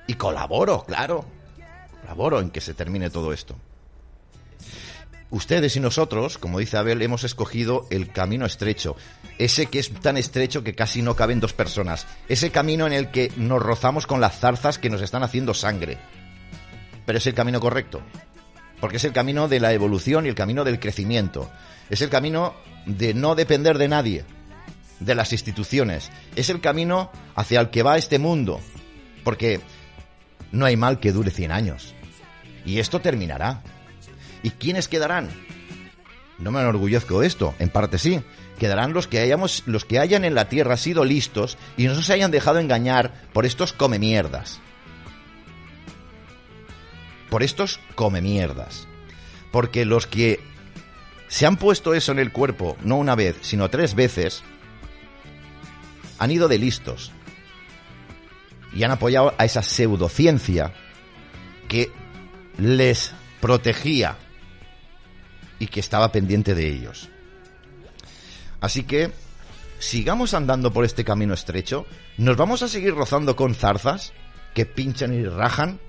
Y 0.07 0.15
colaboro, 0.15 0.83
claro. 0.83 1.25
Colaboro 2.01 2.39
en 2.39 2.51
que 2.51 2.61
se 2.61 2.73
termine 2.73 3.09
todo 3.09 3.33
esto. 3.33 3.55
Ustedes 5.31 5.75
y 5.75 5.79
nosotros, 5.79 6.37
como 6.37 6.59
dice 6.59 6.77
Abel, 6.77 7.01
hemos 7.01 7.23
escogido 7.23 7.87
el 7.89 8.11
camino 8.11 8.45
estrecho. 8.45 8.95
Ese 9.37 9.65
que 9.65 9.79
es 9.79 9.91
tan 9.91 10.17
estrecho 10.17 10.63
que 10.63 10.75
casi 10.75 11.01
no 11.01 11.15
caben 11.15 11.39
dos 11.39 11.53
personas. 11.53 12.05
Ese 12.29 12.51
camino 12.51 12.85
en 12.85 12.93
el 12.93 13.09
que 13.09 13.31
nos 13.35 13.61
rozamos 13.61 14.07
con 14.07 14.21
las 14.21 14.39
zarzas 14.39 14.77
que 14.77 14.89
nos 14.89 15.01
están 15.01 15.23
haciendo 15.23 15.53
sangre. 15.53 15.97
Pero 17.05 17.17
es 17.17 17.27
el 17.27 17.33
camino 17.33 17.59
correcto. 17.59 18.01
Porque 18.79 18.97
es 18.97 19.03
el 19.03 19.13
camino 19.13 19.47
de 19.47 19.59
la 19.59 19.73
evolución 19.73 20.25
y 20.25 20.29
el 20.29 20.35
camino 20.35 20.63
del 20.63 20.79
crecimiento. 20.79 21.49
Es 21.89 22.01
el 22.01 22.09
camino 22.09 22.53
de 22.85 23.13
no 23.13 23.35
depender 23.35 23.77
de 23.77 23.87
nadie, 23.87 24.25
de 24.99 25.15
las 25.15 25.31
instituciones. 25.31 26.11
Es 26.35 26.49
el 26.49 26.61
camino 26.61 27.11
hacia 27.35 27.59
el 27.59 27.69
que 27.69 27.83
va 27.83 27.97
este 27.97 28.19
mundo. 28.19 28.59
Porque 29.23 29.59
no 30.51 30.65
hay 30.65 30.77
mal 30.77 30.99
que 30.99 31.11
dure 31.11 31.31
100 31.31 31.51
años. 31.51 31.93
Y 32.65 32.79
esto 32.79 32.99
terminará. 32.99 33.61
¿Y 34.43 34.51
quiénes 34.51 34.87
quedarán? 34.87 35.29
No 36.37 36.51
me 36.51 36.59
enorgullezco 36.59 37.21
de 37.21 37.27
esto, 37.27 37.55
en 37.59 37.69
parte 37.69 37.97
sí. 37.97 38.21
Quedarán 38.59 38.93
los 38.93 39.07
que 39.07 39.19
hayamos, 39.19 39.63
los 39.65 39.85
que 39.85 39.99
hayan 39.99 40.23
en 40.23 40.35
la 40.35 40.49
tierra 40.49 40.77
sido 40.77 41.03
listos 41.05 41.57
y 41.77 41.85
no 41.85 42.01
se 42.01 42.13
hayan 42.13 42.31
dejado 42.31 42.59
engañar 42.59 43.13
por 43.33 43.45
estos 43.45 43.73
come 43.73 43.99
mierdas. 43.99 44.59
Por 47.29 47.43
estos 47.43 47.79
come 47.95 48.21
mierdas. 48.21 48.87
Porque 49.51 49.85
los 49.85 50.07
que 50.07 50.39
se 51.27 51.45
han 51.45 51.57
puesto 51.57 51.93
eso 51.93 52.11
en 52.11 52.19
el 52.19 52.31
cuerpo 52.31 52.77
no 52.83 52.97
una 52.97 53.15
vez, 53.15 53.37
sino 53.41 53.69
tres 53.69 53.95
veces, 53.95 54.43
han 56.19 56.31
ido 56.31 56.47
de 56.47 56.57
listos 56.57 57.11
y 58.73 58.83
han 58.83 58.91
apoyado 58.91 59.33
a 59.37 59.45
esa 59.45 59.61
pseudociencia 59.61 60.73
que 61.67 61.91
les 62.57 63.13
protegía 63.41 64.17
y 65.59 65.67
que 65.67 65.79
estaba 65.79 66.11
pendiente 66.11 66.53
de 66.53 66.67
ellos. 66.67 67.09
Así 68.59 68.83
que 68.83 69.11
sigamos 69.79 70.33
andando 70.33 70.73
por 70.73 70.85
este 70.85 71.05
camino 71.05 71.33
estrecho, 71.33 71.85
nos 72.17 72.37
vamos 72.37 72.63
a 72.63 72.67
seguir 72.67 72.93
rozando 72.93 73.35
con 73.35 73.55
zarzas 73.55 74.13
que 74.53 74.65
pinchan 74.65 75.13
y 75.13 75.23
rajan. 75.23 75.79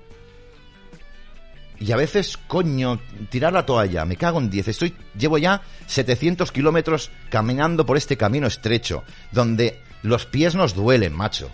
Y 1.79 1.91
a 1.91 1.97
veces, 1.97 2.37
coño, 2.37 2.99
tirar 3.29 3.53
la 3.53 3.65
toalla, 3.65 4.03
me 4.03 4.15
cago 4.15 4.39
en 4.39 4.49
10. 4.49 4.67
Estoy, 4.69 4.95
llevo 5.17 5.37
ya 5.37 5.61
700 5.85 6.51
kilómetros 6.51 7.11
caminando 7.29 7.85
por 7.85 7.97
este 7.97 8.17
camino 8.17 8.47
estrecho, 8.47 9.03
donde 9.31 9.79
los 10.03 10.25
pies 10.25 10.55
nos 10.55 10.75
duelen, 10.75 11.13
macho 11.13 11.49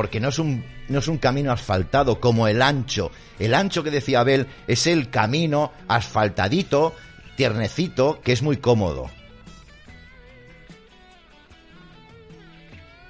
porque 0.00 0.18
no 0.18 0.28
es 0.28 0.38
un 0.38 0.64
no 0.88 0.98
es 0.98 1.08
un 1.08 1.18
camino 1.18 1.52
asfaltado 1.52 2.20
como 2.20 2.48
el 2.48 2.62
ancho. 2.62 3.10
El 3.38 3.54
ancho 3.54 3.82
que 3.82 3.90
decía 3.90 4.20
Abel 4.20 4.46
es 4.66 4.86
el 4.86 5.10
camino 5.10 5.72
asfaltadito, 5.88 6.94
tiernecito, 7.36 8.20
que 8.22 8.32
es 8.32 8.42
muy 8.42 8.56
cómodo. 8.56 9.10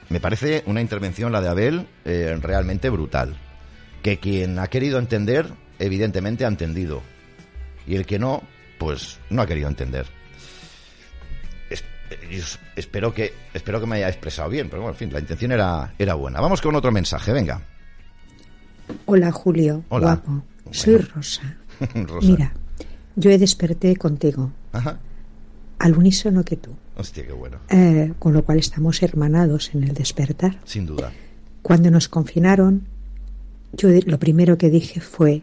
Me 0.08 0.18
parece 0.20 0.64
una 0.66 0.80
intervención, 0.80 1.30
la 1.30 1.40
de 1.40 1.48
Abel, 1.48 1.86
eh, 2.04 2.36
realmente 2.42 2.90
brutal. 2.90 3.36
Que 4.02 4.18
quien 4.18 4.58
ha 4.58 4.66
querido 4.66 4.98
entender, 4.98 5.46
evidentemente 5.78 6.44
ha 6.44 6.48
entendido. 6.48 7.02
Y 7.86 7.94
el 7.94 8.04
que 8.04 8.18
no, 8.18 8.42
pues 8.78 9.20
no 9.30 9.42
ha 9.42 9.46
querido 9.46 9.68
entender 9.68 10.19
espero 12.76 13.14
que 13.14 13.32
espero 13.54 13.80
que 13.80 13.86
me 13.86 13.96
haya 13.96 14.08
expresado 14.08 14.48
bien, 14.48 14.68
pero 14.68 14.82
bueno, 14.82 14.94
en 14.94 14.98
fin, 14.98 15.12
la 15.12 15.20
intención 15.20 15.52
era, 15.52 15.94
era 15.98 16.14
buena. 16.14 16.40
Vamos 16.40 16.60
con 16.60 16.74
otro 16.74 16.92
mensaje, 16.92 17.32
venga. 17.32 17.60
Hola, 19.06 19.30
Julio. 19.32 19.84
Hola. 19.88 20.06
Guapo. 20.06 20.42
Soy 20.70 20.96
Rosa. 21.14 21.56
Mira, 22.22 22.52
yo 23.16 23.30
he 23.30 23.38
desperté 23.38 23.96
contigo. 23.96 24.50
Al 25.78 25.96
unísono 25.96 26.44
que 26.44 26.56
tú. 26.56 26.74
Hostia, 26.96 27.26
qué 27.26 27.32
bueno. 27.32 27.58
Eh, 27.70 28.12
con 28.18 28.34
lo 28.34 28.44
cual 28.44 28.58
estamos 28.58 29.02
hermanados 29.02 29.74
en 29.74 29.84
el 29.84 29.94
despertar. 29.94 30.58
Sin 30.64 30.86
duda. 30.86 31.12
Cuando 31.62 31.90
nos 31.90 32.08
confinaron, 32.08 32.86
yo 33.72 33.88
lo 34.06 34.18
primero 34.18 34.58
que 34.58 34.68
dije 34.70 35.00
fue, 35.00 35.42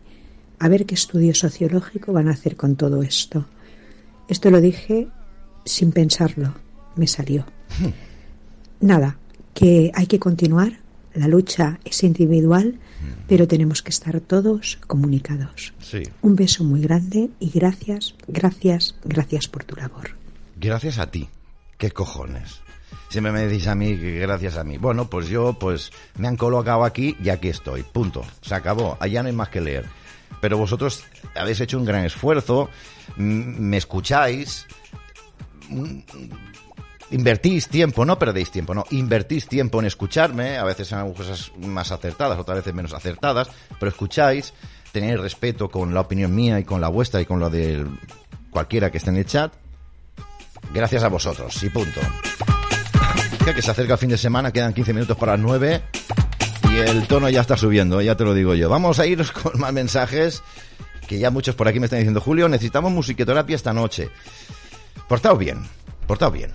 a 0.59 0.67
ver 0.67 0.85
qué 0.85 0.95
estudio 0.95 1.33
sociológico 1.33 2.13
van 2.13 2.27
a 2.27 2.31
hacer 2.31 2.55
con 2.55 2.75
todo 2.75 3.01
esto. 3.01 3.45
Esto 4.27 4.51
lo 4.51 4.61
dije 4.61 5.07
sin 5.67 5.91
pensarlo, 5.91 6.53
me 6.95 7.07
salió. 7.07 7.45
Nada, 8.79 9.17
que 9.53 9.91
hay 9.93 10.07
que 10.07 10.19
continuar, 10.19 10.79
la 11.13 11.27
lucha 11.27 11.79
es 11.83 12.03
individual, 12.03 12.79
pero 13.27 13.47
tenemos 13.47 13.81
que 13.81 13.89
estar 13.89 14.19
todos 14.21 14.79
comunicados. 14.87 15.73
Sí. 15.79 16.03
Un 16.21 16.35
beso 16.35 16.63
muy 16.63 16.81
grande 16.81 17.29
y 17.39 17.49
gracias, 17.49 18.15
gracias, 18.27 18.95
gracias 19.03 19.47
por 19.47 19.63
tu 19.63 19.75
labor. 19.75 20.11
Gracias 20.55 20.97
a 20.97 21.11
ti. 21.11 21.27
¿Qué 21.77 21.91
cojones? 21.91 22.61
Siempre 23.09 23.31
me 23.31 23.47
decís 23.47 23.67
a 23.67 23.75
mí 23.75 23.97
que 23.97 24.19
gracias 24.19 24.57
a 24.57 24.63
mí. 24.63 24.77
Bueno, 24.77 25.09
pues 25.09 25.27
yo 25.27 25.53
pues 25.53 25.91
me 26.17 26.27
han 26.27 26.35
colocado 26.35 26.83
aquí 26.83 27.15
y 27.23 27.29
aquí 27.29 27.49
estoy. 27.49 27.83
Punto. 27.83 28.23
Se 28.41 28.55
acabó. 28.55 28.97
Allá 28.99 29.21
no 29.21 29.29
hay 29.29 29.35
más 29.35 29.49
que 29.49 29.61
leer. 29.61 29.85
Pero 30.41 30.57
vosotros 30.57 31.03
habéis 31.35 31.61
hecho 31.61 31.77
un 31.77 31.85
gran 31.85 32.05
esfuerzo, 32.05 32.69
me 33.15 33.77
escucháis, 33.77 34.67
invertís 37.11 37.67
tiempo, 37.67 38.05
no 38.05 38.19
perdéis 38.19 38.51
tiempo, 38.51 38.73
no, 38.73 38.85
invertís 38.91 39.47
tiempo 39.47 39.79
en 39.79 39.85
escucharme, 39.85 40.57
a 40.57 40.63
veces 40.63 40.87
son 40.87 41.13
cosas 41.13 41.51
más 41.57 41.91
acertadas, 41.91 42.37
otras 42.37 42.59
veces 42.59 42.73
menos 42.73 42.93
acertadas, 42.93 43.49
pero 43.79 43.89
escucháis, 43.89 44.53
tenéis 44.91 45.19
respeto 45.19 45.69
con 45.69 45.93
la 45.93 46.01
opinión 46.01 46.33
mía 46.35 46.59
y 46.59 46.63
con 46.63 46.81
la 46.81 46.89
vuestra 46.89 47.21
y 47.21 47.25
con 47.25 47.39
la 47.39 47.49
de 47.49 47.85
cualquiera 48.49 48.91
que 48.91 48.97
esté 48.97 49.09
en 49.09 49.17
el 49.17 49.25
chat. 49.25 49.53
Gracias 50.73 51.03
a 51.03 51.07
vosotros, 51.07 51.61
y 51.63 51.69
punto. 51.69 51.99
Que 53.47 53.61
se 53.61 53.71
acerca 53.71 53.93
el 53.93 53.99
fin 53.99 54.09
de 54.09 54.17
semana, 54.17 54.51
quedan 54.51 54.73
15 54.73 54.91
minutos 54.91 55.15
para 55.15 55.31
las 55.31 55.41
9 55.41 55.81
y 56.69 56.75
el 56.75 57.07
tono 57.07 57.29
ya 57.29 57.39
está 57.39 57.55
subiendo, 57.55 58.01
ya 58.01 58.15
te 58.15 58.25
lo 58.25 58.33
digo 58.33 58.55
yo. 58.55 58.67
Vamos 58.67 58.99
a 58.99 59.05
ir 59.05 59.25
con 59.41 59.57
más 59.57 59.71
mensajes, 59.71 60.43
que 61.07 61.17
ya 61.17 61.31
muchos 61.31 61.55
por 61.55 61.69
aquí 61.69 61.79
me 61.79 61.85
están 61.85 61.99
diciendo, 61.99 62.19
Julio, 62.19 62.49
necesitamos 62.49 62.91
musiqueterapia 62.91 63.55
esta 63.55 63.71
noche. 63.71 64.09
Portado 65.07 65.37
bien, 65.37 65.59
portado 66.05 66.31
bien, 66.31 66.51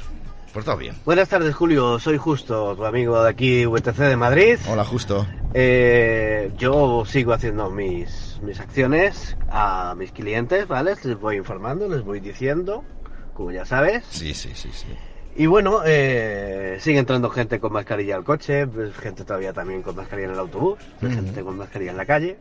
portado 0.53 0.77
bien. 0.77 0.95
Buenas 1.07 1.31
tardes, 1.31 1.55
Julio. 1.55 1.99
Soy 1.99 2.19
Justo, 2.19 2.77
tu 2.77 2.85
amigo 2.85 3.23
de 3.23 3.31
aquí, 3.31 3.67
UTC 3.67 3.97
de 3.97 4.17
Madrid. 4.17 4.59
Hola, 4.69 4.85
Justo. 4.85 5.27
Eh, 5.55 6.53
yo 6.59 7.05
sigo 7.07 7.33
haciendo 7.33 7.71
mis, 7.71 8.39
mis 8.43 8.61
acciones 8.61 9.39
a 9.49 9.95
mis 9.97 10.13
clientes, 10.13 10.69
¿vale? 10.69 10.97
Les 11.03 11.19
voy 11.19 11.37
informando, 11.37 11.89
les 11.89 12.03
voy 12.03 12.21
diciendo, 12.21 12.85
como 13.33 13.53
ya 13.53 13.65
sabes. 13.65 14.05
Sí, 14.11 14.35
sí, 14.35 14.51
sí, 14.55 14.69
sí. 14.71 14.87
Y 15.35 15.47
bueno, 15.47 15.81
eh, 15.87 16.77
sigue 16.79 16.99
entrando 16.99 17.31
gente 17.31 17.59
con 17.59 17.73
mascarilla 17.73 18.17
al 18.17 18.25
coche, 18.25 18.67
pues, 18.67 18.95
gente 18.97 19.25
todavía 19.25 19.55
también 19.55 19.81
con 19.81 19.97
mascarilla 19.97 20.29
en 20.29 20.35
el 20.35 20.41
autobús, 20.41 20.79
pues, 21.01 21.15
gente 21.15 21.43
con 21.43 21.57
mascarilla 21.57 21.93
en 21.93 21.97
la 21.97 22.05
calle. 22.05 22.37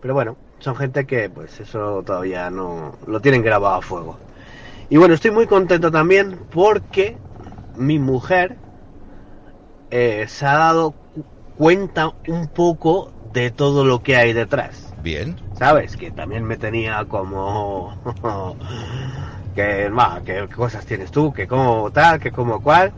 Pero 0.00 0.14
bueno, 0.14 0.38
son 0.58 0.74
gente 0.76 1.06
que 1.06 1.28
pues 1.28 1.60
eso 1.60 2.02
todavía 2.02 2.48
no 2.48 2.96
lo 3.06 3.20
tienen 3.20 3.42
grabado 3.42 3.74
a 3.74 3.82
fuego. 3.82 4.18
Y 4.90 4.96
bueno, 4.96 5.14
estoy 5.14 5.30
muy 5.30 5.46
contento 5.46 5.92
también 5.92 6.36
porque 6.50 7.16
mi 7.76 8.00
mujer 8.00 8.56
eh, 9.92 10.26
se 10.28 10.44
ha 10.44 10.54
dado 10.54 10.94
cuenta 11.56 12.12
un 12.26 12.48
poco 12.48 13.12
de 13.32 13.52
todo 13.52 13.84
lo 13.84 14.02
que 14.02 14.16
hay 14.16 14.32
detrás. 14.32 14.92
Bien. 15.00 15.36
¿Sabes? 15.56 15.96
Que 15.96 16.10
también 16.10 16.44
me 16.44 16.56
tenía 16.56 17.04
como... 17.04 17.96
que, 19.54 19.88
va, 19.90 20.22
que 20.24 20.48
cosas 20.48 20.84
tienes 20.84 21.12
tú, 21.12 21.32
que 21.32 21.46
como 21.46 21.92
tal, 21.92 22.18
que 22.18 22.32
como 22.32 22.60
cual. 22.60 22.92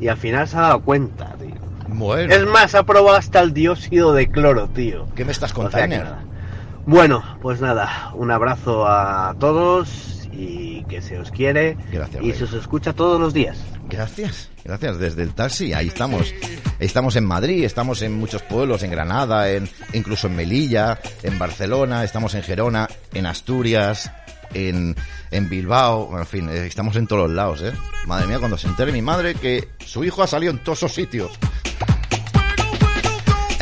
Y 0.00 0.08
al 0.08 0.16
final 0.16 0.48
se 0.48 0.56
ha 0.56 0.62
dado 0.62 0.80
cuenta, 0.80 1.34
tío. 1.38 1.54
Bueno. 1.88 2.32
Es 2.32 2.46
más, 2.46 2.74
ha 2.74 2.84
probado 2.84 3.18
hasta 3.18 3.40
el 3.40 3.52
dióxido 3.52 4.14
de 4.14 4.30
cloro, 4.30 4.68
tío. 4.68 5.06
¿Qué 5.14 5.26
me 5.26 5.32
estás 5.32 5.52
contando? 5.52 6.16
bueno, 6.86 7.22
pues 7.42 7.60
nada, 7.60 8.12
un 8.14 8.30
abrazo 8.30 8.86
a 8.86 9.34
todos 9.38 10.23
y 10.36 10.84
que 10.88 11.00
se 11.00 11.18
os 11.18 11.30
quiere 11.30 11.76
Gracias, 11.92 12.22
y 12.22 12.32
se 12.32 12.44
os 12.44 12.52
escucha 12.54 12.92
todos 12.92 13.20
los 13.20 13.32
días. 13.32 13.58
Gracias, 13.88 14.50
gracias. 14.64 14.98
Desde 14.98 15.22
el 15.22 15.34
taxi, 15.34 15.72
ahí 15.72 15.88
estamos. 15.88 16.34
Estamos 16.78 17.16
en 17.16 17.24
Madrid, 17.24 17.64
estamos 17.64 18.02
en 18.02 18.12
muchos 18.14 18.42
pueblos, 18.42 18.82
en 18.82 18.90
Granada, 18.90 19.50
en, 19.50 19.68
incluso 19.92 20.26
en 20.26 20.36
Melilla, 20.36 20.98
en 21.22 21.38
Barcelona, 21.38 22.04
estamos 22.04 22.34
en 22.34 22.42
Gerona, 22.42 22.88
en 23.12 23.26
Asturias, 23.26 24.10
en, 24.52 24.96
en 25.30 25.48
Bilbao, 25.48 26.18
en 26.18 26.26
fin, 26.26 26.48
eh, 26.48 26.66
estamos 26.66 26.96
en 26.96 27.06
todos 27.06 27.28
los 27.28 27.36
lados, 27.36 27.62
¿eh? 27.62 27.72
Madre 28.06 28.26
mía, 28.26 28.38
cuando 28.38 28.58
se 28.58 28.66
entere 28.66 28.92
mi 28.92 29.02
madre 29.02 29.34
que 29.34 29.68
su 29.84 30.04
hijo 30.04 30.22
ha 30.22 30.26
salido 30.26 30.52
en 30.52 30.58
todos 30.58 30.78
esos 30.78 30.94
sitios. 30.94 31.32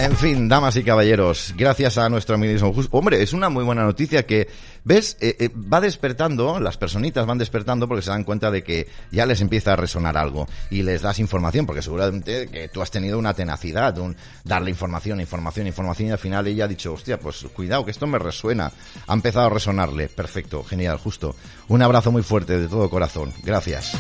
En 0.03 0.17
fin, 0.17 0.49
damas 0.49 0.75
y 0.75 0.83
caballeros, 0.83 1.55
gracias 1.57 1.97
a 1.97 2.09
nuestro 2.09 2.35
amigo 2.35 2.75
Hombre, 2.91 3.23
es 3.23 3.33
una 3.33 3.49
muy 3.49 3.63
buena 3.63 3.85
noticia 3.85 4.27
que, 4.27 4.49
¿ves? 4.83 5.17
Eh, 5.21 5.37
eh, 5.39 5.49
va 5.49 5.81
despertando, 5.81 6.59
las 6.59 6.77
personitas 6.77 7.25
van 7.25 7.39
despertando 7.39 7.87
porque 7.87 8.03
se 8.03 8.11
dan 8.11 8.25
cuenta 8.25 8.51
de 8.51 8.65
que 8.65 8.89
ya 9.13 9.27
les 9.27 9.41
empieza 9.41 9.75
a 9.75 9.77
resonar 9.77 10.17
algo 10.17 10.49
y 10.71 10.83
les 10.83 11.03
das 11.03 11.21
información, 11.21 11.67
porque 11.67 11.83
seguramente 11.83 12.49
que 12.49 12.69
tú 12.69 12.83
has 12.83 12.91
tenido 12.91 13.17
una 13.17 13.33
tenacidad, 13.33 13.97
un 13.99 14.17
darle 14.43 14.71
información, 14.71 15.21
información, 15.21 15.69
información 15.69 16.09
y 16.09 16.11
al 16.11 16.19
final 16.19 16.49
ella 16.49 16.65
ha 16.65 16.69
dicho, 16.69 16.95
hostia, 16.95 17.21
pues 17.21 17.47
cuidado 17.55 17.85
que 17.85 17.93
esto 17.93 18.09
me 18.09 18.19
resuena. 18.19 18.73
Ha 19.07 19.15
empezado 19.15 19.47
a 19.47 19.51
resonarle. 19.51 20.09
Perfecto, 20.09 20.65
genial, 20.65 20.99
justo. 20.99 21.37
Un 21.69 21.81
abrazo 21.81 22.11
muy 22.11 22.25
fuerte 22.25 22.59
de 22.59 22.67
todo 22.67 22.91
corazón. 22.91 23.33
Gracias. 23.45 23.97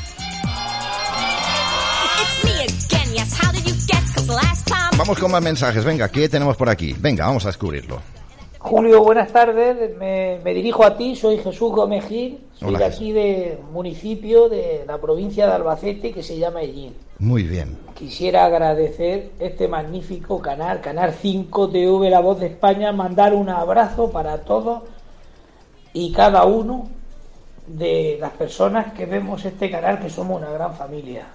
Vamos 4.98 5.19
con 5.19 5.31
más 5.32 5.43
mensajes. 5.43 5.85
Venga, 5.85 6.09
¿qué 6.09 6.28
tenemos 6.28 6.56
por 6.56 6.69
aquí? 6.69 6.94
Venga, 6.98 7.27
vamos 7.27 7.44
a 7.44 7.48
descubrirlo. 7.48 8.01
Julio, 8.59 9.02
buenas 9.02 9.32
tardes. 9.32 9.97
Me, 9.98 10.55
dirijo 10.55 10.85
a 10.85 10.97
ti. 10.97 11.16
Soy 11.16 11.39
Jesús 11.39 11.73
Gómez 11.73 12.06
Gil. 12.06 12.39
Soy 12.55 12.77
de 12.77 12.85
aquí 12.85 13.10
de 13.10 13.59
municipio 13.73 14.48
de 14.48 14.85
la 14.86 14.98
provincia 14.98 15.47
de 15.47 15.52
Albacete 15.55 16.12
que 16.12 16.23
se 16.23 16.39
llama 16.39 16.62
Ellín. 16.62 16.94
Muy 17.19 17.43
bien. 17.43 17.77
Quisiera 17.94 18.44
agradecer 18.44 19.32
este 19.40 19.66
magnífico 19.66 20.40
canal, 20.40 20.81
Canal 20.81 21.12
5 21.12 21.70
TV 21.70 22.10
La 22.10 22.20
Voz 22.20 22.39
de 22.39 22.47
España, 22.47 22.93
mandar 22.93 23.35
un 23.35 23.48
abrazo 23.48 24.10
para 24.10 24.43
todos 24.43 24.82
y 25.93 26.12
cada 26.12 26.44
uno 26.44 26.89
de 27.66 28.19
las 28.20 28.32
personas 28.32 28.93
que 28.93 29.06
vemos 29.06 29.44
este 29.44 29.70
canal, 29.70 29.98
que 29.98 30.10
somos 30.10 30.40
una 30.40 30.51
gran 30.51 30.74
familia 30.74 31.27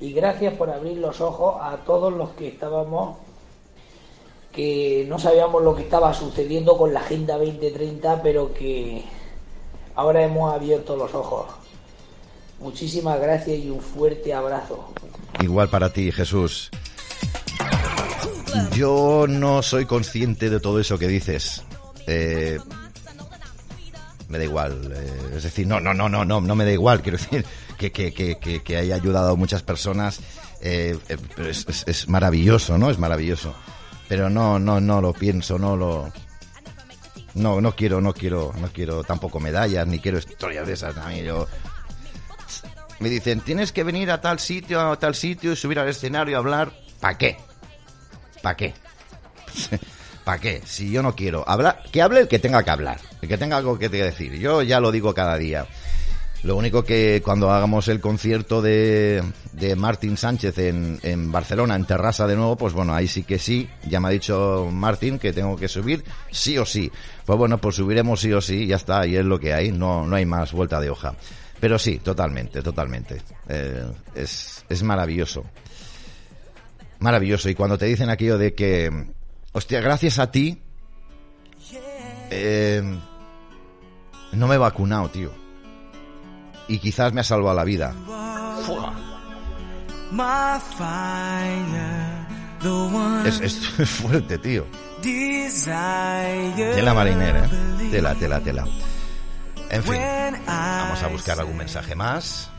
y 0.00 0.12
gracias 0.12 0.54
por 0.54 0.70
abrir 0.70 0.98
los 0.98 1.20
ojos 1.20 1.56
a 1.60 1.76
todos 1.78 2.12
los 2.12 2.30
que 2.30 2.48
estábamos 2.48 3.16
que 4.56 5.04
no 5.06 5.18
sabíamos 5.18 5.62
lo 5.62 5.76
que 5.76 5.82
estaba 5.82 6.14
sucediendo 6.14 6.78
con 6.78 6.94
la 6.94 7.00
Agenda 7.00 7.36
2030, 7.36 8.22
pero 8.22 8.54
que 8.54 9.04
ahora 9.94 10.22
hemos 10.22 10.52
abierto 10.54 10.96
los 10.96 11.14
ojos. 11.14 11.46
Muchísimas 12.58 13.20
gracias 13.20 13.58
y 13.58 13.68
un 13.68 13.82
fuerte 13.82 14.32
abrazo. 14.32 14.88
Igual 15.40 15.68
para 15.68 15.92
ti, 15.92 16.10
Jesús. 16.10 16.70
Yo 18.74 19.26
no 19.28 19.62
soy 19.62 19.84
consciente 19.84 20.48
de 20.48 20.58
todo 20.58 20.80
eso 20.80 20.98
que 20.98 21.08
dices. 21.08 21.62
Eh, 22.06 22.58
me 24.28 24.38
da 24.38 24.44
igual. 24.44 24.90
Eh, 24.90 25.36
es 25.36 25.42
decir, 25.42 25.66
no, 25.66 25.80
no, 25.80 25.92
no, 25.92 26.08
no, 26.08 26.24
no, 26.24 26.40
no 26.40 26.54
me 26.54 26.64
da 26.64 26.72
igual. 26.72 27.02
Quiero 27.02 27.18
decir, 27.18 27.44
que, 27.76 27.92
que, 27.92 28.12
que, 28.12 28.62
que 28.62 28.76
haya 28.76 28.94
ayudado 28.94 29.32
a 29.32 29.36
muchas 29.36 29.62
personas, 29.62 30.20
eh, 30.60 30.98
eh 31.08 31.16
es, 31.38 31.84
es, 31.86 32.08
maravilloso, 32.08 32.78
¿no? 32.78 32.90
Es 32.90 32.98
maravilloso. 32.98 33.54
Pero 34.08 34.30
no, 34.30 34.58
no, 34.58 34.80
no 34.80 35.00
lo 35.00 35.12
pienso, 35.12 35.58
no 35.58 35.76
lo... 35.76 36.12
No, 37.34 37.60
no 37.60 37.76
quiero, 37.76 38.00
no 38.00 38.14
quiero, 38.14 38.54
no 38.58 38.68
quiero 38.68 39.04
tampoco 39.04 39.40
medallas, 39.40 39.86
ni 39.86 39.98
quiero 39.98 40.18
historias 40.18 40.66
de 40.66 40.72
esas. 40.72 40.96
A 40.96 41.12
yo... 41.14 41.46
Me 42.98 43.10
dicen, 43.10 43.40
tienes 43.40 43.72
que 43.72 43.84
venir 43.84 44.10
a 44.10 44.20
tal 44.20 44.38
sitio, 44.38 44.80
a 44.80 44.98
tal 44.98 45.14
sitio, 45.14 45.52
y 45.52 45.56
subir 45.56 45.78
al 45.78 45.88
escenario 45.88 46.32
y 46.32 46.34
hablar. 46.34 46.72
¿Para 46.98 47.18
qué? 47.18 47.36
¿Para 48.42 48.56
qué? 48.56 48.74
¿Para 50.24 50.40
qué? 50.40 50.62
Si 50.64 50.90
yo 50.90 51.02
no 51.02 51.14
quiero 51.14 51.48
hablar, 51.48 51.82
que 51.92 52.02
hable 52.02 52.20
el 52.20 52.28
que 52.28 52.38
tenga 52.38 52.62
que 52.62 52.70
hablar, 52.70 53.00
el 53.20 53.28
que 53.28 53.38
tenga 53.38 53.58
algo 53.58 53.78
que 53.78 53.88
decir. 53.88 54.32
Yo 54.38 54.62
ya 54.62 54.80
lo 54.80 54.90
digo 54.90 55.14
cada 55.14 55.36
día. 55.36 55.66
Lo 56.46 56.54
único 56.54 56.84
que 56.84 57.22
cuando 57.24 57.50
hagamos 57.50 57.88
el 57.88 58.00
concierto 58.00 58.62
de, 58.62 59.20
de 59.52 59.74
Martín 59.74 60.16
Sánchez 60.16 60.56
en, 60.58 61.00
en 61.02 61.32
Barcelona, 61.32 61.74
en 61.74 61.84
Terrassa 61.86 62.28
de 62.28 62.36
nuevo, 62.36 62.56
pues 62.56 62.72
bueno, 62.72 62.94
ahí 62.94 63.08
sí 63.08 63.24
que 63.24 63.40
sí. 63.40 63.68
Ya 63.88 63.98
me 63.98 64.06
ha 64.06 64.10
dicho 64.12 64.68
Martín 64.70 65.18
que 65.18 65.32
tengo 65.32 65.56
que 65.56 65.66
subir 65.66 66.04
sí 66.30 66.56
o 66.56 66.64
sí. 66.64 66.92
Pues 67.24 67.36
bueno, 67.36 67.58
pues 67.58 67.74
subiremos 67.74 68.20
sí 68.20 68.32
o 68.32 68.40
sí, 68.40 68.68
ya 68.68 68.76
está, 68.76 69.04
y 69.08 69.16
es 69.16 69.24
lo 69.24 69.40
que 69.40 69.54
hay, 69.54 69.72
no, 69.72 70.06
no 70.06 70.14
hay 70.14 70.24
más 70.24 70.52
vuelta 70.52 70.80
de 70.80 70.88
hoja. 70.88 71.16
Pero 71.58 71.80
sí, 71.80 71.98
totalmente, 71.98 72.62
totalmente. 72.62 73.22
Eh, 73.48 73.84
es, 74.14 74.64
es 74.68 74.84
maravilloso. 74.84 75.42
Maravilloso. 77.00 77.48
Y 77.48 77.56
cuando 77.56 77.76
te 77.76 77.86
dicen 77.86 78.08
aquello 78.08 78.38
de 78.38 78.54
que, 78.54 79.08
hostia, 79.50 79.80
gracias 79.80 80.20
a 80.20 80.30
ti, 80.30 80.62
eh, 82.30 82.82
no 84.30 84.46
me 84.46 84.54
he 84.54 84.58
vacunado, 84.58 85.08
tío 85.08 85.45
y 86.68 86.78
quizás 86.78 87.12
me 87.12 87.20
ha 87.20 87.24
salvado 87.24 87.54
la 87.54 87.64
vida. 87.64 87.94
Es, 93.26 93.40
es, 93.40 93.58
fuerte, 93.88 94.38
tío. 94.38 94.66
Tela 96.56 96.94
marinera, 96.94 97.44
¿eh? 97.44 97.88
tela, 97.90 98.14
tela, 98.14 98.40
tela. 98.40 98.64
En 99.70 99.82
fin, 99.82 100.00
vamos 100.46 101.02
a 101.02 101.08
buscar 101.08 101.38
algún 101.40 101.56
mensaje 101.56 101.94
más. 101.94 102.50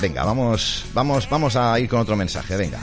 Venga, 0.00 0.24
vamos, 0.24 0.86
vamos, 0.94 1.28
vamos 1.28 1.56
a 1.56 1.78
ir 1.78 1.88
con 1.88 2.00
otro 2.00 2.16
mensaje, 2.16 2.56
venga. 2.56 2.80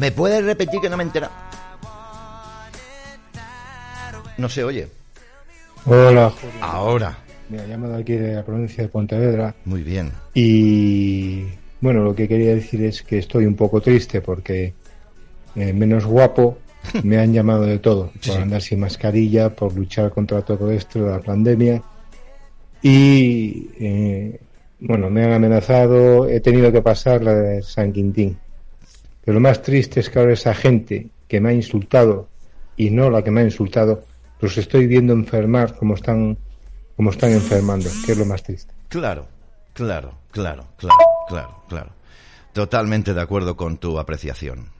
¿Me 0.00 0.10
puedes 0.10 0.42
repetir 0.42 0.80
que 0.80 0.88
no 0.88 0.96
me 0.96 1.02
entera? 1.02 1.30
No 4.38 4.48
se 4.48 4.64
oye. 4.64 4.88
Hola, 5.84 6.32
Ahora. 6.62 7.18
Me 7.50 7.60
ha 7.60 7.66
llamado 7.66 7.96
aquí 7.96 8.14
de 8.14 8.32
la 8.32 8.42
provincia 8.42 8.82
de 8.82 8.88
Pontevedra. 8.88 9.54
Muy 9.66 9.82
bien. 9.82 10.10
Y 10.32 11.44
bueno, 11.82 12.02
lo 12.02 12.14
que 12.14 12.26
quería 12.26 12.54
decir 12.54 12.82
es 12.82 13.02
que 13.02 13.18
estoy 13.18 13.44
un 13.44 13.56
poco 13.56 13.82
triste 13.82 14.22
porque 14.22 14.72
eh, 15.54 15.72
menos 15.74 16.06
guapo 16.06 16.56
me 17.02 17.18
han 17.18 17.34
llamado 17.34 17.66
de 17.66 17.78
todo. 17.78 18.10
Por 18.26 18.38
andar 18.38 18.62
sin 18.62 18.80
mascarilla, 18.80 19.54
por 19.54 19.76
luchar 19.76 20.10
contra 20.12 20.40
todo 20.40 20.70
esto 20.70 21.04
de 21.04 21.10
la 21.10 21.20
pandemia. 21.20 21.82
Y 22.80 23.68
eh, 23.78 24.40
bueno, 24.78 25.10
me 25.10 25.24
han 25.24 25.32
amenazado, 25.34 26.26
he 26.26 26.40
tenido 26.40 26.72
que 26.72 26.80
pasar 26.80 27.22
la 27.22 27.34
de 27.34 27.62
San 27.62 27.92
Quintín. 27.92 28.38
Pero 29.24 29.34
lo 29.34 29.40
más 29.40 29.62
triste 29.62 30.00
es 30.00 30.10
que 30.10 30.18
ahora 30.18 30.32
esa 30.32 30.54
gente 30.54 31.08
que 31.28 31.40
me 31.40 31.50
ha 31.50 31.52
insultado 31.52 32.28
y 32.76 32.90
no 32.90 33.10
la 33.10 33.22
que 33.22 33.30
me 33.30 33.42
ha 33.42 33.44
insultado, 33.44 34.02
los 34.40 34.56
estoy 34.56 34.86
viendo 34.86 35.12
enfermar 35.12 35.76
como 35.76 35.94
están, 35.94 36.38
como 36.96 37.10
están 37.10 37.32
enfermando, 37.32 37.88
que 38.04 38.12
es 38.12 38.18
lo 38.18 38.24
más 38.24 38.42
triste. 38.42 38.72
Claro, 38.88 39.26
claro, 39.74 40.14
claro, 40.30 40.66
claro, 40.76 40.96
claro, 41.28 41.62
claro. 41.68 41.90
Totalmente 42.52 43.14
de 43.14 43.20
acuerdo 43.20 43.56
con 43.56 43.76
tu 43.76 43.98
apreciación. 43.98 44.70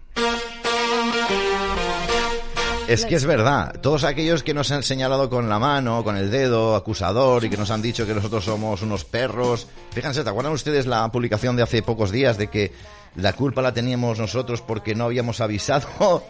Es 2.89 3.07
que 3.07 3.15
es 3.15 3.25
verdad, 3.25 3.81
todos 3.81 4.03
aquellos 4.03 4.43
que 4.43 4.53
nos 4.53 4.73
han 4.73 4.83
señalado 4.83 5.31
con 5.31 5.49
la 5.49 5.61
mano, 5.61 6.03
con 6.03 6.17
el 6.17 6.29
dedo 6.29 6.75
acusador 6.75 7.45
y 7.45 7.49
que 7.49 7.57
nos 7.57 7.71
han 7.71 7.83
dicho 7.83 8.05
que 8.05 8.15
nosotros 8.15 8.45
somos 8.45 8.83
unos 8.83 9.05
perros. 9.05 9.69
Fíjense, 9.93 10.25
¿te 10.25 10.31
acuerdan 10.31 10.55
ustedes 10.55 10.87
la 10.87 11.13
publicación 11.13 11.55
de 11.55 11.63
hace 11.63 11.83
pocos 11.83 12.11
días 12.11 12.37
de 12.37 12.49
que 12.49 12.73
la 13.17 13.33
culpa 13.33 13.63
la 13.63 13.73
teníamos 13.73 14.19
nosotros 14.19 14.63
porque 14.63 14.95
no 14.95 15.05
habíamos 15.05 15.41
avisado 15.41 16.23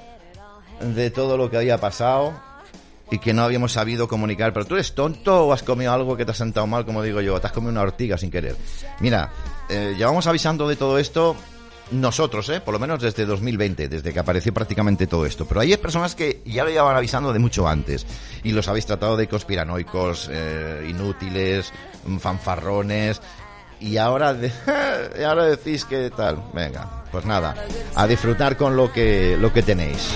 de 0.80 1.10
todo 1.10 1.36
lo 1.36 1.50
que 1.50 1.56
había 1.56 1.78
pasado 1.78 2.32
y 3.10 3.18
que 3.18 3.34
no 3.34 3.42
habíamos 3.42 3.72
sabido 3.72 4.08
comunicar. 4.08 4.52
Pero 4.52 4.66
tú 4.66 4.74
eres 4.74 4.94
tonto 4.94 5.46
o 5.46 5.52
has 5.52 5.62
comido 5.62 5.92
algo 5.92 6.16
que 6.16 6.24
te 6.24 6.30
ha 6.30 6.34
sentado 6.34 6.66
mal, 6.66 6.86
como 6.86 7.02
digo 7.02 7.20
yo, 7.20 7.40
te 7.40 7.48
has 7.48 7.52
comido 7.52 7.72
una 7.72 7.82
ortiga 7.82 8.16
sin 8.16 8.30
querer. 8.30 8.56
Mira, 9.00 9.30
eh, 9.68 9.94
llevamos 9.96 10.26
avisando 10.26 10.68
de 10.68 10.76
todo 10.76 10.98
esto 10.98 11.36
nosotros, 11.90 12.48
¿eh? 12.50 12.60
por 12.60 12.72
lo 12.72 12.78
menos 12.78 13.00
desde 13.00 13.26
2020, 13.26 13.88
desde 13.88 14.12
que 14.12 14.18
apareció 14.20 14.54
prácticamente 14.54 15.06
todo 15.06 15.26
esto. 15.26 15.44
Pero 15.46 15.60
hay 15.60 15.76
personas 15.76 16.14
que 16.14 16.40
ya 16.44 16.64
lo 16.64 16.70
llevaban 16.70 16.96
avisando 16.96 17.32
de 17.32 17.38
mucho 17.38 17.66
antes 17.66 18.06
y 18.44 18.52
los 18.52 18.68
habéis 18.68 18.86
tratado 18.86 19.16
de 19.16 19.26
conspiranoicos, 19.26 20.28
eh, 20.30 20.86
inútiles, 20.88 21.72
fanfarrones 22.20 23.20
y 23.80 23.96
ahora, 23.96 24.34
de, 24.34 24.52
y 25.18 25.22
ahora 25.22 25.46
decís 25.46 25.84
que 25.84 26.10
tal. 26.10 26.38
Venga, 26.52 26.86
pues 27.10 27.24
nada, 27.24 27.54
a 27.94 28.06
disfrutar 28.06 28.56
con 28.56 28.76
lo 28.76 28.92
que, 28.92 29.36
lo 29.38 29.52
que 29.52 29.62
tenéis. 29.62 30.14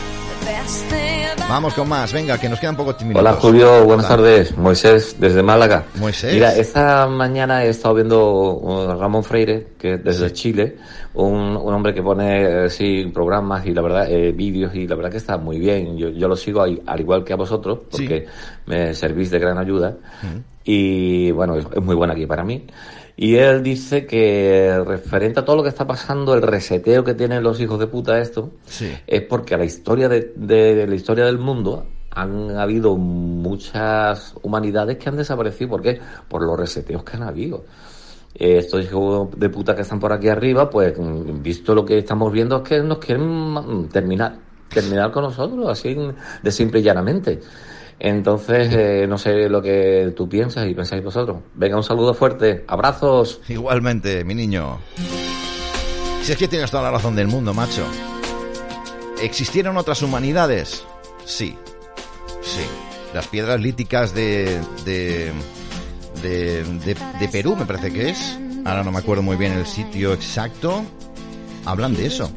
Vamos 1.48 1.74
con 1.74 1.88
más, 1.88 2.12
venga, 2.12 2.38
que 2.38 2.48
nos 2.48 2.58
quedan 2.58 2.76
pocos 2.76 3.00
minutos. 3.02 3.20
Hola 3.20 3.32
Julio, 3.34 3.84
buenas 3.84 4.08
tardes. 4.08 4.56
Moisés, 4.56 5.16
desde 5.18 5.42
Málaga. 5.42 5.84
Moisés. 5.96 6.32
Mira, 6.32 6.54
esta 6.54 7.06
mañana 7.06 7.64
he 7.64 7.68
estado 7.68 7.94
viendo 7.94 8.86
a 8.90 8.94
Ramón 8.94 9.22
Freire, 9.22 9.68
que 9.78 9.98
desde 9.98 10.32
Chile, 10.32 10.76
un, 11.14 11.56
un, 11.56 11.74
hombre 11.74 11.92
que 11.92 12.02
pone, 12.02 12.64
eh, 12.64 12.70
sí, 12.70 13.10
programas 13.12 13.66
y 13.66 13.74
la 13.74 13.82
verdad, 13.82 14.10
eh, 14.10 14.32
vídeos 14.32 14.74
y 14.74 14.86
la 14.86 14.96
verdad 14.96 15.10
que 15.10 15.18
está 15.18 15.36
muy 15.36 15.58
bien. 15.58 15.96
Yo, 15.98 16.08
yo 16.08 16.28
lo 16.28 16.36
sigo 16.36 16.62
al 16.62 17.00
igual 17.00 17.24
que 17.24 17.34
a 17.34 17.36
vosotros, 17.36 17.80
porque 17.90 18.26
me 18.66 18.94
servís 18.94 19.30
de 19.30 19.38
gran 19.38 19.58
ayuda. 19.58 19.96
Y 20.64 21.30
bueno, 21.32 21.56
es, 21.56 21.66
es, 21.74 21.82
muy 21.82 21.94
bueno 21.94 22.14
aquí 22.14 22.26
para 22.26 22.42
mí. 22.42 22.66
Y 23.16 23.36
él 23.36 23.62
dice 23.62 24.06
que 24.06 24.82
referente 24.84 25.40
a 25.40 25.44
todo 25.44 25.56
lo 25.56 25.62
que 25.62 25.68
está 25.68 25.86
pasando, 25.86 26.34
el 26.34 26.42
reseteo 26.42 27.04
que 27.04 27.14
tienen 27.14 27.42
los 27.42 27.60
hijos 27.60 27.78
de 27.78 27.86
puta 27.86 28.18
esto, 28.18 28.50
es 29.06 29.22
porque 29.22 29.54
a 29.54 29.58
la 29.58 29.64
historia 29.64 30.08
de, 30.08 30.32
de, 30.34 30.86
la 30.86 30.94
historia 30.94 31.24
del 31.24 31.38
mundo 31.38 31.86
han 32.10 32.56
habido 32.56 32.96
muchas 32.96 34.34
humanidades 34.42 34.98
que 34.98 35.08
han 35.08 35.16
desaparecido. 35.16 35.70
¿Por 35.70 35.82
qué? 35.82 36.00
Por 36.28 36.42
los 36.42 36.58
reseteos 36.58 37.04
que 37.04 37.16
han 37.16 37.22
habido. 37.22 37.64
Eh, 38.34 38.58
estos 38.58 38.84
hijos 38.84 39.28
de 39.36 39.48
puta 39.48 39.76
que 39.76 39.82
están 39.82 40.00
por 40.00 40.12
aquí 40.12 40.28
arriba, 40.28 40.68
pues 40.68 40.92
visto 41.40 41.72
lo 41.72 41.84
que 41.84 41.98
estamos 41.98 42.32
viendo 42.32 42.56
es 42.56 42.68
que 42.68 42.80
nos 42.80 42.98
quieren 42.98 43.88
terminar, 43.92 44.38
terminar 44.68 45.12
con 45.12 45.22
nosotros, 45.22 45.68
así 45.68 45.96
de 46.42 46.50
simple 46.50 46.80
y 46.80 46.82
llanamente. 46.82 47.40
Entonces, 48.04 48.68
eh, 48.70 49.06
no 49.08 49.16
sé 49.16 49.48
lo 49.48 49.62
que 49.62 50.12
tú 50.14 50.28
piensas 50.28 50.68
y 50.68 50.74
pensáis 50.74 51.02
vosotros. 51.02 51.38
Venga, 51.54 51.78
un 51.78 51.82
saludo 51.82 52.12
fuerte. 52.12 52.62
Abrazos. 52.68 53.40
Igualmente, 53.48 54.24
mi 54.24 54.34
niño. 54.34 54.78
Si 56.20 56.32
es 56.32 56.36
que 56.36 56.46
tienes 56.46 56.70
toda 56.70 56.82
la 56.82 56.90
razón 56.90 57.16
del 57.16 57.28
mundo, 57.28 57.54
macho. 57.54 57.82
¿Existieron 59.22 59.78
otras 59.78 60.02
humanidades? 60.02 60.84
Sí. 61.24 61.56
Sí. 62.42 62.60
Las 63.14 63.26
piedras 63.28 63.58
líticas 63.58 64.14
de, 64.14 64.60
de, 64.84 65.32
de, 66.20 66.62
de, 67.20 67.28
Perú, 67.32 67.56
me 67.56 67.64
parece 67.64 67.90
que 67.90 68.10
es. 68.10 68.38
Ahora 68.66 68.84
no 68.84 68.92
me 68.92 68.98
acuerdo 68.98 69.22
muy 69.22 69.38
bien 69.38 69.54
el 69.54 69.64
sitio 69.64 70.12
exacto. 70.12 70.84
Hablan 71.64 71.94
de 71.94 72.04
eso. 72.04 72.30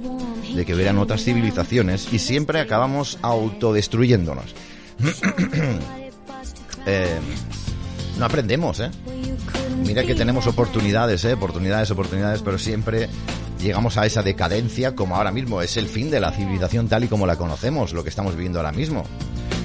De 0.56 0.65
que 0.65 0.73
hubieran 0.73 0.98
otras 0.98 1.26
civilizaciones 1.26 2.07
y 2.14 2.19
siempre 2.19 2.61
acabamos 2.61 3.19
autodestruyéndonos. 3.22 4.56
Eh, 6.90 7.19
no 8.18 8.24
aprendemos, 8.24 8.80
¿eh? 8.80 8.90
Mira 9.86 10.06
que 10.06 10.15
tenemos 10.15 10.48
oportunidades, 10.48 11.26
¿eh? 11.26 11.34
Oportunidades, 11.34 11.91
oportunidades, 11.91 12.41
pero 12.41 12.57
siempre 12.57 13.10
llegamos 13.60 13.98
a 13.98 14.06
esa 14.06 14.24
decadencia 14.24 14.95
como 14.95 15.18
ahora 15.18 15.32
mismo. 15.32 15.61
Es 15.61 15.76
el 15.76 15.88
fin 15.88 16.10
de 16.10 16.22
la 16.22 16.32
civilización 16.32 16.88
tal 16.88 17.03
y 17.03 17.07
como 17.10 17.28
la 17.28 17.36
conocemos, 17.36 17.91
lo 17.91 18.03
que 18.03 18.10
estamos 18.10 18.36
viviendo 18.36 18.60
ahora 18.60 18.72
mismo. 18.72 19.03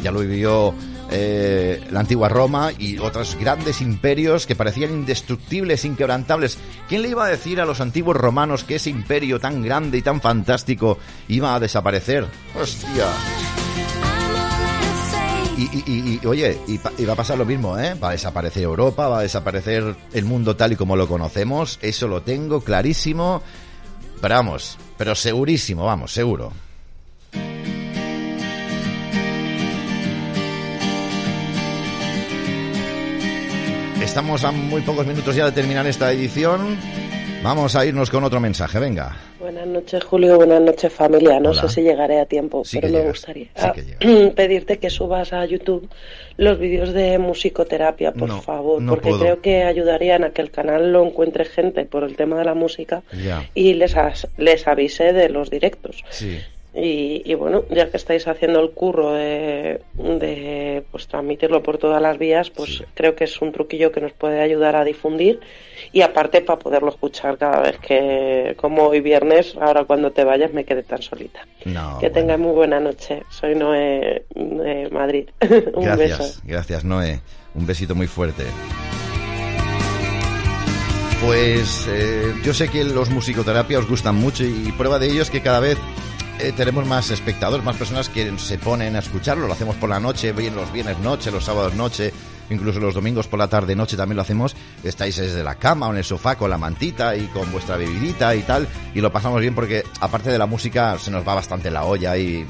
Ya 0.02 0.10
lo 0.10 0.18
vivió 0.18 0.74
eh, 1.12 1.80
la 1.90 2.00
antigua 2.00 2.28
Roma 2.28 2.70
y 2.76 2.98
otros 2.98 3.36
grandes 3.38 3.80
imperios 3.80 4.46
que 4.46 4.56
parecían 4.56 4.90
indestructibles, 4.90 5.84
inquebrantables. 5.84 6.58
¿Quién 6.88 7.02
le 7.02 7.08
iba 7.08 7.24
a 7.24 7.28
decir 7.28 7.60
a 7.60 7.66
los 7.66 7.80
antiguos 7.80 8.16
romanos 8.16 8.64
que 8.64 8.76
ese 8.76 8.90
imperio 8.90 9.38
tan 9.38 9.62
grande 9.62 9.98
y 9.98 10.02
tan 10.02 10.20
fantástico 10.20 10.98
iba 11.28 11.54
a 11.54 11.60
desaparecer? 11.60 12.26
¡Hostia! 12.60 13.06
Y, 15.56 16.26
oye, 16.26 16.58
y, 16.66 17.04
va 17.04 17.12
a 17.12 17.16
pasar 17.16 17.38
lo 17.38 17.44
mismo, 17.44 17.78
¿eh? 17.78 17.94
Va 17.94 18.08
a 18.08 18.12
desaparecer 18.12 18.62
Europa, 18.62 19.08
va 19.08 19.18
a 19.18 19.22
desaparecer 19.22 19.96
el 20.12 20.24
mundo 20.24 20.56
tal 20.56 20.72
y 20.72 20.76
como 20.76 20.96
lo 20.96 21.06
conocemos, 21.06 21.78
eso 21.82 22.08
lo 22.08 22.22
tengo 22.22 22.62
clarísimo. 22.62 23.42
Pero 24.20 24.34
vamos, 24.36 24.78
pero 24.96 25.14
segurísimo, 25.14 25.84
vamos, 25.84 26.12
seguro. 26.12 26.52
Estamos 34.02 34.44
a 34.44 34.50
muy 34.50 34.82
pocos 34.82 35.06
minutos 35.06 35.34
ya 35.34 35.46
de 35.46 35.52
terminar 35.52 35.86
esta 35.86 36.12
edición. 36.12 36.76
Vamos 37.42 37.74
a 37.74 37.84
irnos 37.84 38.08
con 38.08 38.22
otro 38.22 38.38
mensaje, 38.38 38.78
venga. 38.78 39.16
Buenas 39.40 39.66
noches, 39.66 40.04
Julio. 40.04 40.36
Buenas 40.36 40.60
noches, 40.60 40.92
familia. 40.92 41.40
No 41.40 41.52
sé 41.52 41.68
si 41.68 41.82
llegaré 41.82 42.20
a 42.20 42.26
tiempo, 42.26 42.62
pero 42.72 42.88
me 42.88 43.02
gustaría 43.02 43.48
ah, 43.56 43.74
pedirte 44.36 44.78
que 44.78 44.88
subas 44.88 45.32
a 45.32 45.44
YouTube 45.44 45.88
los 46.36 46.58
vídeos 46.60 46.92
de 46.92 47.18
musicoterapia, 47.18 48.12
por 48.12 48.42
favor, 48.42 48.84
porque 48.86 49.10
creo 49.18 49.40
que 49.40 49.64
ayudarían 49.64 50.22
a 50.22 50.30
que 50.30 50.40
el 50.40 50.52
canal 50.52 50.92
lo 50.92 51.04
encuentre 51.04 51.44
gente 51.44 51.84
por 51.84 52.04
el 52.04 52.14
tema 52.14 52.38
de 52.38 52.44
la 52.44 52.54
música 52.54 53.02
y 53.54 53.74
les, 53.74 53.96
les 54.38 54.68
avise 54.68 55.12
de 55.12 55.28
los 55.28 55.50
directos. 55.50 56.04
Sí. 56.10 56.38
Y, 56.74 57.34
bueno, 57.34 57.64
ya 57.70 57.90
que 57.90 57.98
estáis 57.98 58.26
haciendo 58.26 58.60
el 58.60 58.70
curro 58.70 59.12
de, 59.12 59.80
de 59.94 60.82
pues 60.90 61.06
transmitirlo 61.06 61.62
por 61.62 61.76
todas 61.76 62.00
las 62.00 62.18
vías, 62.18 62.48
pues 62.50 62.84
creo 62.94 63.14
que 63.14 63.24
es 63.24 63.42
un 63.42 63.52
truquillo 63.52 63.92
que 63.92 64.00
nos 64.00 64.12
puede 64.12 64.40
ayudar 64.40 64.76
a 64.76 64.84
difundir 64.84 65.40
y 65.92 66.00
aparte 66.00 66.40
para 66.40 66.58
poderlo 66.58 66.88
escuchar 66.88 67.36
cada 67.36 67.60
vez 67.60 67.78
que, 67.78 68.54
como 68.56 68.84
hoy 68.84 69.00
viernes, 69.00 69.54
ahora 69.60 69.84
cuando 69.84 70.10
te 70.10 70.24
vayas 70.24 70.52
me 70.52 70.64
quede 70.64 70.82
tan 70.82 71.02
solita. 71.02 71.46
que 72.00 72.10
tengas 72.10 72.38
muy 72.38 72.52
buena 72.52 72.80
noche. 72.80 73.22
Soy 73.28 73.54
Noé 73.54 74.24
de 74.34 74.88
Madrid. 74.90 75.28
un 75.74 75.84
gracias, 75.84 76.18
beso. 76.18 76.40
Gracias, 76.44 76.84
Noé. 76.84 77.20
Un 77.54 77.66
besito 77.66 77.94
muy 77.94 78.06
fuerte. 78.06 78.44
Pues 81.24 81.86
eh, 81.88 82.34
yo 82.42 82.52
sé 82.52 82.68
que 82.68 82.82
los 82.82 83.10
musicoterapia 83.10 83.78
os 83.78 83.88
gustan 83.88 84.16
mucho 84.16 84.44
y 84.44 84.72
prueba 84.76 84.98
de 84.98 85.08
ello 85.08 85.22
es 85.22 85.30
que 85.30 85.40
cada 85.40 85.60
vez 85.60 85.78
eh, 86.40 86.52
tenemos 86.56 86.84
más 86.86 87.10
espectadores, 87.10 87.64
más 87.64 87.76
personas 87.76 88.08
que 88.08 88.36
se 88.38 88.58
ponen 88.58 88.96
a 88.96 89.00
escucharlo. 89.00 89.46
Lo 89.46 89.52
hacemos 89.52 89.76
por 89.76 89.88
la 89.88 90.00
noche, 90.00 90.32
bien 90.32 90.56
los 90.56 90.72
viernes 90.72 90.98
noche, 90.98 91.30
los 91.30 91.44
sábados 91.44 91.74
noche, 91.74 92.12
incluso 92.52 92.80
los 92.80 92.94
domingos 92.94 93.26
por 93.26 93.38
la 93.38 93.48
tarde 93.48 93.74
noche 93.74 93.96
también 93.96 94.16
lo 94.16 94.22
hacemos. 94.22 94.54
Estáis 94.84 95.16
desde 95.16 95.42
la 95.42 95.56
cama 95.56 95.88
o 95.88 95.92
en 95.92 95.98
el 95.98 96.04
sofá 96.04 96.36
con 96.36 96.50
la 96.50 96.58
mantita 96.58 97.16
y 97.16 97.26
con 97.28 97.50
vuestra 97.50 97.76
bebidita 97.76 98.34
y 98.34 98.42
tal. 98.42 98.68
Y 98.94 99.00
lo 99.00 99.12
pasamos 99.12 99.40
bien 99.40 99.54
porque 99.54 99.84
aparte 100.00 100.30
de 100.30 100.38
la 100.38 100.46
música 100.46 100.98
se 100.98 101.10
nos 101.10 101.26
va 101.26 101.34
bastante 101.34 101.70
la 101.70 101.84
olla 101.84 102.16
y 102.16 102.46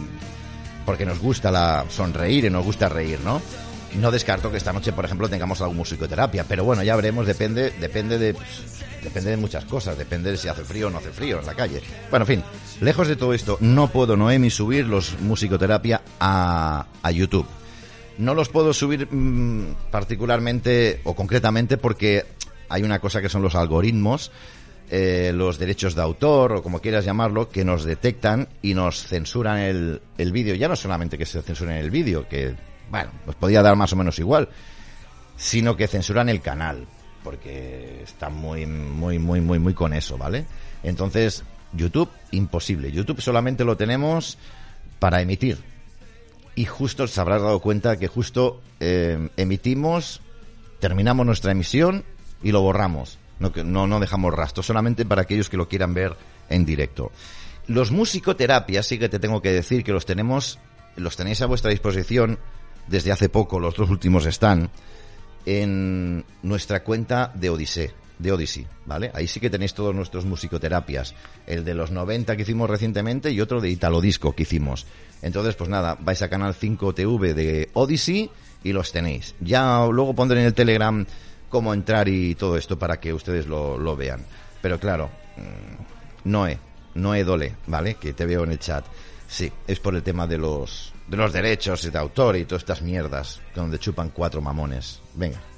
porque 0.85 1.07
nos 1.07 1.19
gusta 1.19 1.51
la 1.51 1.85
sonreír 1.89 2.45
y 2.45 2.51
nos 2.51 2.65
gusta 2.65 2.89
reír, 2.89 3.21
¿no? 3.21 3.41
No 4.01 4.11
descarto 4.11 4.51
que 4.51 4.57
esta 4.57 4.73
noche, 4.73 4.93
por 4.93 5.05
ejemplo, 5.05 5.29
tengamos 5.29 5.61
algo 5.61 5.75
musicoterapia, 5.75 6.45
pero 6.45 6.65
bueno, 6.65 6.83
ya 6.83 6.97
veremos, 6.97 7.27
depende, 7.27 7.71
depende 7.79 8.19
de 8.19 8.35
Depende 9.03 9.31
de 9.31 9.37
muchas 9.37 9.65
cosas, 9.65 9.99
depende 9.99 10.31
de 10.31 10.37
si 10.37 10.49
hace 10.49 10.63
frío 10.65 10.87
o 10.87 10.91
no 10.91 10.99
hace 10.99 11.11
frío 11.11 11.41
en 11.41 11.47
la 11.47 11.55
calle. 11.55 11.83
Bueno, 12.11 12.25
en 12.25 12.27
fin, 12.29 12.45
lejos 12.81 13.09
de 13.09 13.17
todo 13.17 13.35
esto, 13.35 13.59
no 13.61 13.89
puedo, 13.89 14.17
Noemi, 14.17 14.51
subir 14.51 14.87
los 14.87 15.19
musicoterapia 15.21 16.03
a, 16.21 16.87
a 17.03 17.11
YouTube. 17.11 17.47
No 18.19 18.35
los 18.35 18.49
puedo 18.49 18.73
subir 18.73 19.09
mm, 19.11 19.91
particularmente 19.91 21.01
o 21.05 21.15
concretamente 21.15 21.77
porque 21.77 22.25
hay 22.69 22.83
una 22.83 22.99
cosa 22.99 23.21
que 23.21 23.29
son 23.29 23.43
los 23.43 23.55
algoritmos, 23.55 24.31
eh, 24.91 25.33
los 25.35 25.59
derechos 25.59 25.95
de 25.95 26.03
autor 26.03 26.53
o 26.53 26.63
como 26.63 26.81
quieras 26.81 27.05
llamarlo, 27.05 27.49
que 27.49 27.65
nos 27.65 27.85
detectan 27.85 28.49
y 28.61 28.75
nos 28.75 29.03
censuran 29.03 29.59
el, 29.59 30.03
el 30.19 30.33
vídeo. 30.33 30.55
Ya 30.55 30.69
no 30.69 30.77
solamente 30.77 31.19
que 31.19 31.27
se 31.27 31.43
censuren 31.43 31.77
el 31.77 31.91
vídeo, 31.91 32.29
que, 32.29 32.55
bueno, 32.91 33.11
pues 33.25 33.37
podría 33.37 33.63
dar 33.63 33.77
más 33.77 33.93
o 33.93 33.97
menos 33.97 34.19
igual, 34.19 34.49
sino 35.37 35.77
que 35.77 35.89
censuran 35.89 36.29
el 36.29 36.41
canal 36.41 36.87
porque 37.23 38.03
está 38.03 38.29
muy, 38.29 38.67
muy, 38.67 39.19
muy, 39.19 39.41
muy, 39.41 39.59
muy 39.59 39.75
con 39.75 39.93
eso, 39.93 40.19
¿vale? 40.19 40.45
Entonces, 40.83 41.45
YouTube, 41.73 42.11
imposible. 42.33 42.91
YouTube 42.91 43.21
solamente 43.21 43.65
lo 43.65 43.77
tenemos 43.77 44.39
para 44.99 45.21
emitir. 45.23 45.59
Y 46.55 46.67
justo 46.67 47.07
se 47.07 47.21
habrás 47.21 47.43
dado 47.43 47.61
cuenta 47.61 47.97
que 47.97 48.09
justo 48.09 48.61
eh, 48.81 49.31
emitimos, 49.37 50.21
terminamos 50.81 51.25
nuestra 51.25 51.53
emisión 51.53 52.05
y 52.43 52.53
lo 52.53 52.61
borramos. 52.61 53.19
No, 53.39 53.51
no, 53.65 53.87
no 53.87 54.01
dejamos 54.01 54.35
rastro, 54.35 54.63
solamente 54.63 55.05
para 55.05 55.23
aquellos 55.23 55.49
que 55.49 55.57
lo 55.57 55.69
quieran 55.69 55.95
ver 55.95 56.17
en 56.49 56.65
directo. 56.65 57.11
Los 57.67 57.91
musicoterapias, 57.91 58.87
sí 58.87 58.99
que 58.99 59.09
te 59.09 59.19
tengo 59.19 59.41
que 59.41 59.53
decir 59.53 59.83
que 59.83 59.93
los 59.93 60.07
tenemos, 60.07 60.59
los 60.97 61.17
tenéis 61.17 61.43
a 61.43 61.47
vuestra 61.47 61.71
disposición 61.71 62.39
desde 62.87 63.13
hace 63.13 63.29
poco, 63.29 63.61
los 63.61 63.77
dos 63.77 63.91
últimos 63.91 64.27
están 64.27 64.71
en 65.47 66.25
nuestra 66.43 66.85
cuenta 66.85 67.33
de 67.35 67.51
Odyssey, 67.51 67.91
de 68.19 68.33
Odyssey, 68.33 68.67
¿vale? 68.87 69.11
Ahí 69.15 69.27
sí 69.27 69.41
que 69.41 69.51
tenéis 69.51 69.75
todos 69.75 69.95
nuestros 69.95 70.25
musicoterapias. 70.25 71.15
El 71.47 71.65
de 71.65 71.75
los 71.75 71.91
90 71.91 72.37
que 72.37 72.43
hicimos 72.43 72.71
recientemente 72.71 73.31
y 73.31 73.41
otro 73.41 73.61
de 73.61 73.71
Italo 73.71 74.01
Disco 74.01 74.35
que 74.35 74.45
hicimos. 74.45 74.87
Entonces, 75.23 75.55
pues 75.55 75.71
nada, 75.71 75.97
vais 76.01 76.23
a 76.23 76.29
canal 76.29 76.55
5TV 76.55 77.35
de 77.35 77.71
Odyssey 77.75 78.31
y 78.65 78.73
los 78.73 78.93
tenéis. 78.93 79.35
Ya 79.41 79.87
luego 79.91 80.15
pondré 80.15 80.41
en 80.41 80.47
el 80.47 80.55
Telegram 80.55 81.05
cómo 81.49 81.75
entrar 81.75 82.09
y 82.09 82.35
todo 82.35 82.57
esto 82.57 82.79
para 82.79 82.99
que 82.99 83.13
ustedes 83.13 83.47
lo, 83.47 83.79
lo 83.79 83.97
vean. 83.97 84.25
Pero 84.61 84.79
claro, 84.79 85.11
mm, 85.37 86.31
Noé, 86.31 86.59
Noé 86.95 87.25
Dole, 87.25 87.57
¿vale? 87.67 87.95
Que 87.95 88.13
te 88.13 88.27
veo 88.27 88.45
en 88.45 88.53
el 88.53 88.59
chat. 88.59 88.85
Sí, 89.27 89.51
es 89.67 89.81
por 89.81 89.95
el 89.95 90.03
tema 90.03 90.27
de 90.27 90.39
los 90.39 90.93
de 91.09 91.17
los 91.17 91.33
derechos 91.33 91.91
de 91.91 91.99
autor 91.99 92.37
y 92.37 92.45
todas 92.45 92.63
estas 92.63 92.83
mierdas 92.83 93.41
donde 93.55 93.79
chupan 93.79 94.11
cuatro 94.11 94.41
mamones. 94.41 95.01
Venga. 95.15 95.52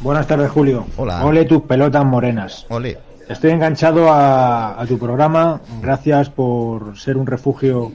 Buenas 0.00 0.26
tardes, 0.26 0.50
Julio. 0.50 0.86
Hola. 0.96 1.24
Ole 1.24 1.44
tus 1.44 1.62
pelotas 1.62 2.04
morenas. 2.04 2.66
Ole. 2.68 2.98
Estoy 3.28 3.50
enganchado 3.50 4.06
a, 4.10 4.82
tu 4.88 4.98
programa. 4.98 5.60
Gracias 5.82 6.30
por 6.30 6.96
ser 6.96 7.16
un 7.16 7.26
refugio 7.26 7.92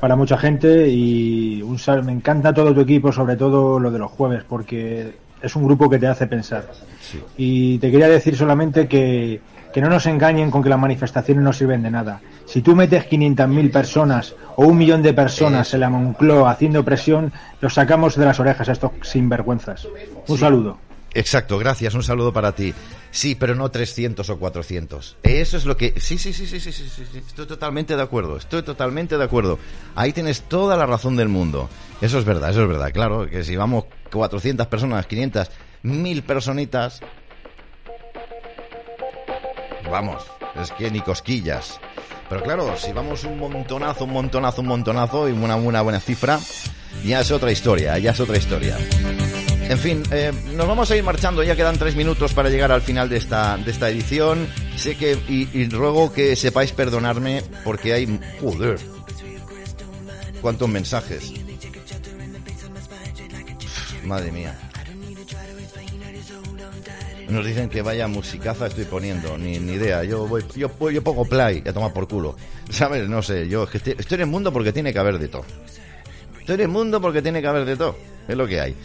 para 0.00 0.16
mucha 0.16 0.36
gente 0.38 0.88
y 0.88 1.62
un, 1.62 1.78
me 2.04 2.12
encanta 2.12 2.52
todo 2.52 2.74
tu 2.74 2.80
equipo, 2.80 3.12
sobre 3.12 3.36
todo 3.36 3.78
lo 3.78 3.90
de 3.90 3.98
los 3.98 4.10
jueves, 4.10 4.44
porque 4.48 5.14
es 5.40 5.54
un 5.54 5.64
grupo 5.64 5.88
que 5.88 5.98
te 5.98 6.08
hace 6.08 6.26
pensar. 6.26 6.68
Y 7.36 7.78
te 7.78 7.90
quería 7.92 8.08
decir 8.08 8.36
solamente 8.36 8.88
que, 8.88 9.40
que 9.72 9.80
no 9.80 9.88
nos 9.88 10.06
engañen 10.06 10.50
con 10.50 10.62
que 10.62 10.68
las 10.68 10.80
manifestaciones 10.80 11.44
no 11.44 11.52
sirven 11.52 11.82
de 11.82 11.90
nada. 11.90 12.20
Si 12.46 12.62
tú 12.62 12.74
metes 12.74 13.08
500.000 13.08 13.70
personas 13.70 14.34
o 14.56 14.66
un 14.66 14.78
millón 14.78 15.02
de 15.02 15.12
personas 15.12 15.72
en 15.74 15.80
la 15.80 15.90
Moncloa 15.90 16.50
haciendo 16.50 16.84
presión, 16.84 17.32
los 17.60 17.74
sacamos 17.74 18.16
de 18.16 18.24
las 18.24 18.40
orejas 18.40 18.68
a 18.68 18.72
estos 18.72 18.90
sinvergüenzas. 19.02 19.86
Un 20.26 20.38
saludo. 20.38 20.85
Exacto, 21.16 21.56
gracias, 21.58 21.94
un 21.94 22.02
saludo 22.02 22.30
para 22.30 22.52
ti. 22.52 22.74
Sí, 23.10 23.34
pero 23.34 23.54
no 23.54 23.70
300 23.70 24.28
o 24.28 24.38
400. 24.38 25.16
Eso 25.22 25.56
es 25.56 25.64
lo 25.64 25.74
que... 25.74 25.94
Sí, 25.98 26.18
sí, 26.18 26.34
sí, 26.34 26.46
sí, 26.46 26.60
sí, 26.60 26.70
sí, 26.70 26.90
sí, 26.90 27.18
estoy 27.26 27.46
totalmente 27.46 27.96
de 27.96 28.02
acuerdo, 28.02 28.36
estoy 28.36 28.62
totalmente 28.62 29.16
de 29.16 29.24
acuerdo. 29.24 29.58
Ahí 29.94 30.12
tienes 30.12 30.42
toda 30.42 30.76
la 30.76 30.84
razón 30.84 31.16
del 31.16 31.30
mundo. 31.30 31.70
Eso 32.02 32.18
es 32.18 32.26
verdad, 32.26 32.50
eso 32.50 32.64
es 32.64 32.68
verdad, 32.68 32.92
claro, 32.92 33.26
que 33.30 33.44
si 33.44 33.56
vamos 33.56 33.84
400 34.12 34.66
personas, 34.66 35.06
500, 35.06 35.50
1000 35.84 36.22
personitas... 36.22 37.00
Vamos, 39.90 40.22
es 40.60 40.70
que 40.72 40.90
ni 40.90 41.00
cosquillas. 41.00 41.80
Pero 42.28 42.42
claro, 42.42 42.76
si 42.76 42.92
vamos 42.92 43.24
un 43.24 43.38
montonazo, 43.38 44.04
un 44.04 44.12
montonazo, 44.12 44.60
un 44.60 44.68
montonazo 44.68 45.28
y 45.30 45.32
una, 45.32 45.56
una 45.56 45.80
buena 45.80 46.00
cifra, 46.00 46.38
ya 47.06 47.20
es 47.20 47.30
otra 47.30 47.50
historia, 47.50 47.96
ya 47.96 48.10
es 48.10 48.20
otra 48.20 48.36
historia. 48.36 48.76
En 49.68 49.78
fin, 49.78 50.02
eh, 50.12 50.32
nos 50.54 50.68
vamos 50.68 50.90
a 50.90 50.96
ir 50.96 51.02
marchando, 51.02 51.42
ya 51.42 51.56
quedan 51.56 51.76
tres 51.76 51.96
minutos 51.96 52.32
para 52.32 52.48
llegar 52.48 52.70
al 52.70 52.82
final 52.82 53.08
de 53.08 53.16
esta, 53.16 53.56
de 53.56 53.70
esta 53.70 53.90
edición. 53.90 54.46
Sé 54.76 54.96
que, 54.96 55.18
y, 55.28 55.68
ruego 55.68 56.12
que 56.12 56.36
sepáis 56.36 56.70
perdonarme 56.70 57.42
porque 57.64 57.92
hay, 57.92 58.20
joder, 58.40 58.78
cuántos 60.40 60.68
mensajes. 60.68 61.32
madre 64.04 64.30
mía. 64.30 64.56
Nos 67.28 67.44
dicen 67.44 67.68
que 67.68 67.82
vaya 67.82 68.06
musicaza 68.06 68.68
estoy 68.68 68.84
poniendo, 68.84 69.36
ni, 69.36 69.58
ni 69.58 69.72
idea. 69.72 70.04
Yo 70.04 70.28
voy, 70.28 70.44
yo, 70.54 70.70
yo 70.90 71.02
pongo 71.02 71.24
play 71.24 71.64
a 71.66 71.72
tomar 71.72 71.92
por 71.92 72.06
culo. 72.06 72.36
¿Sabes? 72.70 73.08
No 73.08 73.20
sé, 73.20 73.48
yo 73.48 73.64
estoy, 73.64 73.96
estoy 73.98 74.14
en 74.14 74.20
el 74.20 74.26
mundo 74.28 74.52
porque 74.52 74.72
tiene 74.72 74.92
que 74.92 75.00
haber 75.00 75.18
de 75.18 75.26
todo. 75.26 75.44
Estoy 76.38 76.54
en 76.54 76.60
el 76.60 76.68
mundo 76.68 77.00
porque 77.00 77.20
tiene 77.20 77.42
que 77.42 77.48
haber 77.48 77.64
de 77.64 77.76
todo. 77.76 77.96
Es 78.28 78.36
lo 78.36 78.46
que 78.46 78.60
hay. 78.60 78.76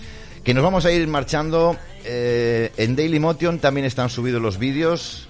Que 0.43 0.55
nos 0.55 0.63
vamos 0.63 0.85
a 0.85 0.91
ir 0.91 1.07
marchando. 1.07 1.77
Eh, 2.03 2.71
en 2.77 2.95
Daily 2.95 3.19
Motion 3.19 3.59
también 3.59 3.85
están 3.85 4.09
subidos 4.09 4.41
los 4.41 4.57
vídeos. 4.57 5.27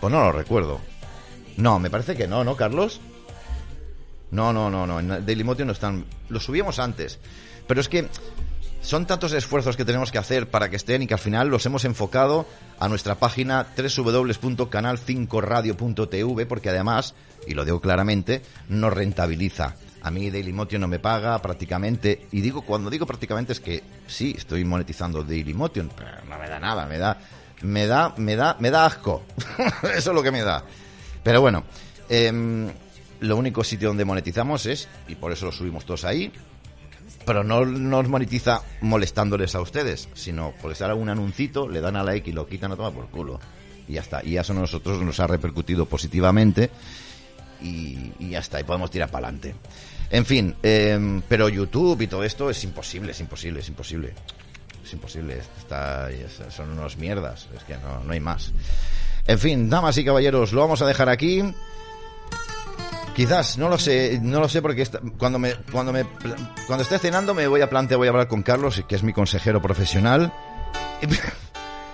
Pues 0.00 0.12
no 0.12 0.20
lo 0.20 0.30
recuerdo. 0.30 0.80
No, 1.56 1.80
me 1.80 1.90
parece 1.90 2.14
que 2.16 2.28
no, 2.28 2.44
¿no, 2.44 2.54
Carlos? 2.56 3.00
No, 4.30 4.52
no, 4.52 4.70
no, 4.70 4.86
no. 4.86 5.00
En 5.00 5.26
Daily 5.26 5.42
Motion 5.42 5.66
no 5.66 5.72
están. 5.72 6.04
Los 6.28 6.44
subíamos 6.44 6.78
antes. 6.78 7.18
Pero 7.66 7.80
es 7.80 7.88
que 7.88 8.06
son 8.82 9.06
tantos 9.06 9.32
esfuerzos 9.32 9.76
que 9.76 9.84
tenemos 9.84 10.12
que 10.12 10.18
hacer 10.18 10.48
para 10.48 10.70
que 10.70 10.76
estén 10.76 11.02
y 11.02 11.06
que 11.06 11.14
al 11.14 11.20
final 11.20 11.48
los 11.48 11.66
hemos 11.66 11.84
enfocado 11.84 12.46
a 12.78 12.88
nuestra 12.88 13.16
página 13.16 13.66
www.canal5radio.tv 13.76 16.46
porque 16.46 16.70
además, 16.70 17.14
y 17.46 17.54
lo 17.54 17.64
digo 17.64 17.80
claramente, 17.80 18.42
nos 18.68 18.92
rentabiliza. 18.92 19.76
A 20.02 20.10
mí 20.10 20.30
Dailymotion 20.30 20.80
no 20.80 20.88
me 20.88 20.98
paga 20.98 21.40
prácticamente, 21.40 22.26
y 22.32 22.40
digo 22.40 22.62
cuando 22.62 22.90
digo 22.90 23.06
prácticamente 23.06 23.52
es 23.52 23.60
que 23.60 23.82
sí, 24.06 24.34
estoy 24.36 24.64
monetizando 24.64 25.22
Dailymotion, 25.22 25.90
pero 25.96 26.10
no 26.28 26.38
me 26.38 26.48
da 26.48 26.58
nada, 26.58 26.86
me 26.86 26.98
da, 26.98 27.18
me 27.62 27.86
da, 27.86 28.14
me 28.16 28.36
da, 28.36 28.56
me 28.58 28.70
da 28.70 28.86
asco. 28.86 29.22
Eso 29.82 30.10
es 30.10 30.14
lo 30.14 30.22
que 30.22 30.32
me 30.32 30.42
da. 30.42 30.64
Pero 31.22 31.40
bueno, 31.40 31.64
em, 32.08 32.68
lo 33.20 33.36
único 33.36 33.62
sitio 33.62 33.88
donde 33.88 34.04
monetizamos 34.04 34.66
es, 34.66 34.88
y 35.06 35.14
por 35.14 35.30
eso 35.30 35.46
lo 35.46 35.52
subimos 35.52 35.84
todos 35.84 36.04
ahí, 36.04 36.32
pero 37.24 37.44
no 37.44 37.64
nos 37.64 38.08
monetiza 38.08 38.62
molestándoles 38.80 39.54
a 39.54 39.60
ustedes, 39.60 40.08
sino 40.14 40.52
por 40.60 40.72
estar 40.72 40.92
un 40.94 41.08
anuncito, 41.08 41.68
le 41.68 41.80
dan 41.80 41.96
a 41.96 42.02
like 42.02 42.30
y 42.30 42.32
lo 42.32 42.46
quitan 42.46 42.72
a 42.72 42.76
tomar 42.76 42.92
por 42.92 43.08
culo. 43.08 43.38
Y 43.86 43.94
ya 43.94 44.00
está. 44.00 44.24
Y 44.24 44.36
eso 44.36 44.52
a 44.52 44.56
nosotros 44.56 45.00
nos 45.02 45.20
ha 45.20 45.26
repercutido 45.28 45.86
positivamente 45.86 46.70
y, 47.60 48.12
y 48.18 48.30
ya 48.30 48.40
está. 48.40 48.60
Y 48.60 48.64
podemos 48.64 48.90
tirar 48.90 49.10
para 49.10 49.28
adelante. 49.28 49.54
En 50.12 50.26
fin, 50.26 50.54
em, 50.62 51.22
pero 51.26 51.48
YouTube 51.48 52.02
y 52.02 52.06
todo 52.06 52.22
esto 52.22 52.50
es 52.50 52.62
imposible, 52.64 53.12
es 53.12 53.20
imposible, 53.20 53.60
es 53.60 53.68
imposible. 53.68 54.12
Es 54.84 54.92
imposible, 54.92 55.40
está, 55.58 56.10
son 56.50 56.72
unos 56.72 56.98
mierdas, 56.98 57.48
es 57.56 57.64
que 57.64 57.78
no, 57.78 58.04
no 58.04 58.12
hay 58.12 58.20
más. 58.20 58.52
En 59.26 59.38
fin, 59.38 59.70
damas 59.70 59.96
y 59.96 60.04
caballeros, 60.04 60.52
lo 60.52 60.60
vamos 60.60 60.82
a 60.82 60.86
dejar 60.86 61.08
aquí. 61.08 61.42
Quizás, 63.16 63.56
no 63.56 63.70
lo 63.70 63.78
sé, 63.78 64.18
no 64.20 64.38
lo 64.40 64.50
sé 64.50 64.60
porque 64.60 64.86
cuando 65.16 65.38
me, 65.38 65.54
cuando 65.70 65.94
me, 65.94 66.04
cuando 66.66 66.82
esté 66.82 66.98
cenando 66.98 67.32
me 67.32 67.46
voy 67.46 67.62
a 67.62 67.70
plantear, 67.70 67.96
voy 67.96 68.08
a 68.08 68.10
hablar 68.10 68.28
con 68.28 68.42
Carlos, 68.42 68.82
que 68.86 68.94
es 68.94 69.02
mi 69.02 69.14
consejero 69.14 69.62
profesional. 69.62 70.30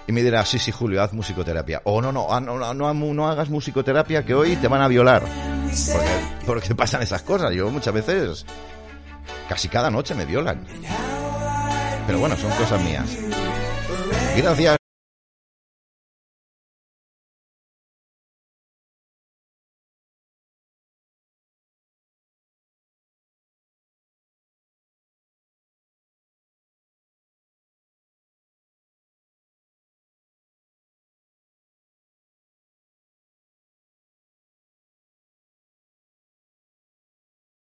Y 0.08 0.12
me 0.12 0.22
dirá, 0.22 0.42
sí, 0.46 0.58
sí, 0.58 0.72
Julio, 0.72 1.02
haz 1.02 1.12
musicoterapia. 1.12 1.82
O 1.84 2.00
no, 2.00 2.10
no, 2.10 2.40
no, 2.40 2.74
no, 2.74 2.94
no, 2.94 3.28
hagas 3.28 3.50
musicoterapia 3.50 4.24
que 4.24 4.32
hoy 4.34 4.56
te 4.56 4.66
van 4.66 4.80
a 4.80 4.88
violar. 4.88 5.22
Porque, 5.22 6.10
porque 6.46 6.74
pasan 6.74 7.02
esas 7.02 7.20
cosas. 7.20 7.52
Yo 7.54 7.70
muchas 7.70 7.92
veces, 7.92 8.46
casi 9.50 9.68
cada 9.68 9.90
noche 9.90 10.14
me 10.14 10.24
violan. 10.24 10.64
Pero 12.06 12.20
bueno, 12.20 12.38
son 12.38 12.50
cosas 12.52 12.82
mías. 12.82 13.18
Gracias. 14.34 14.77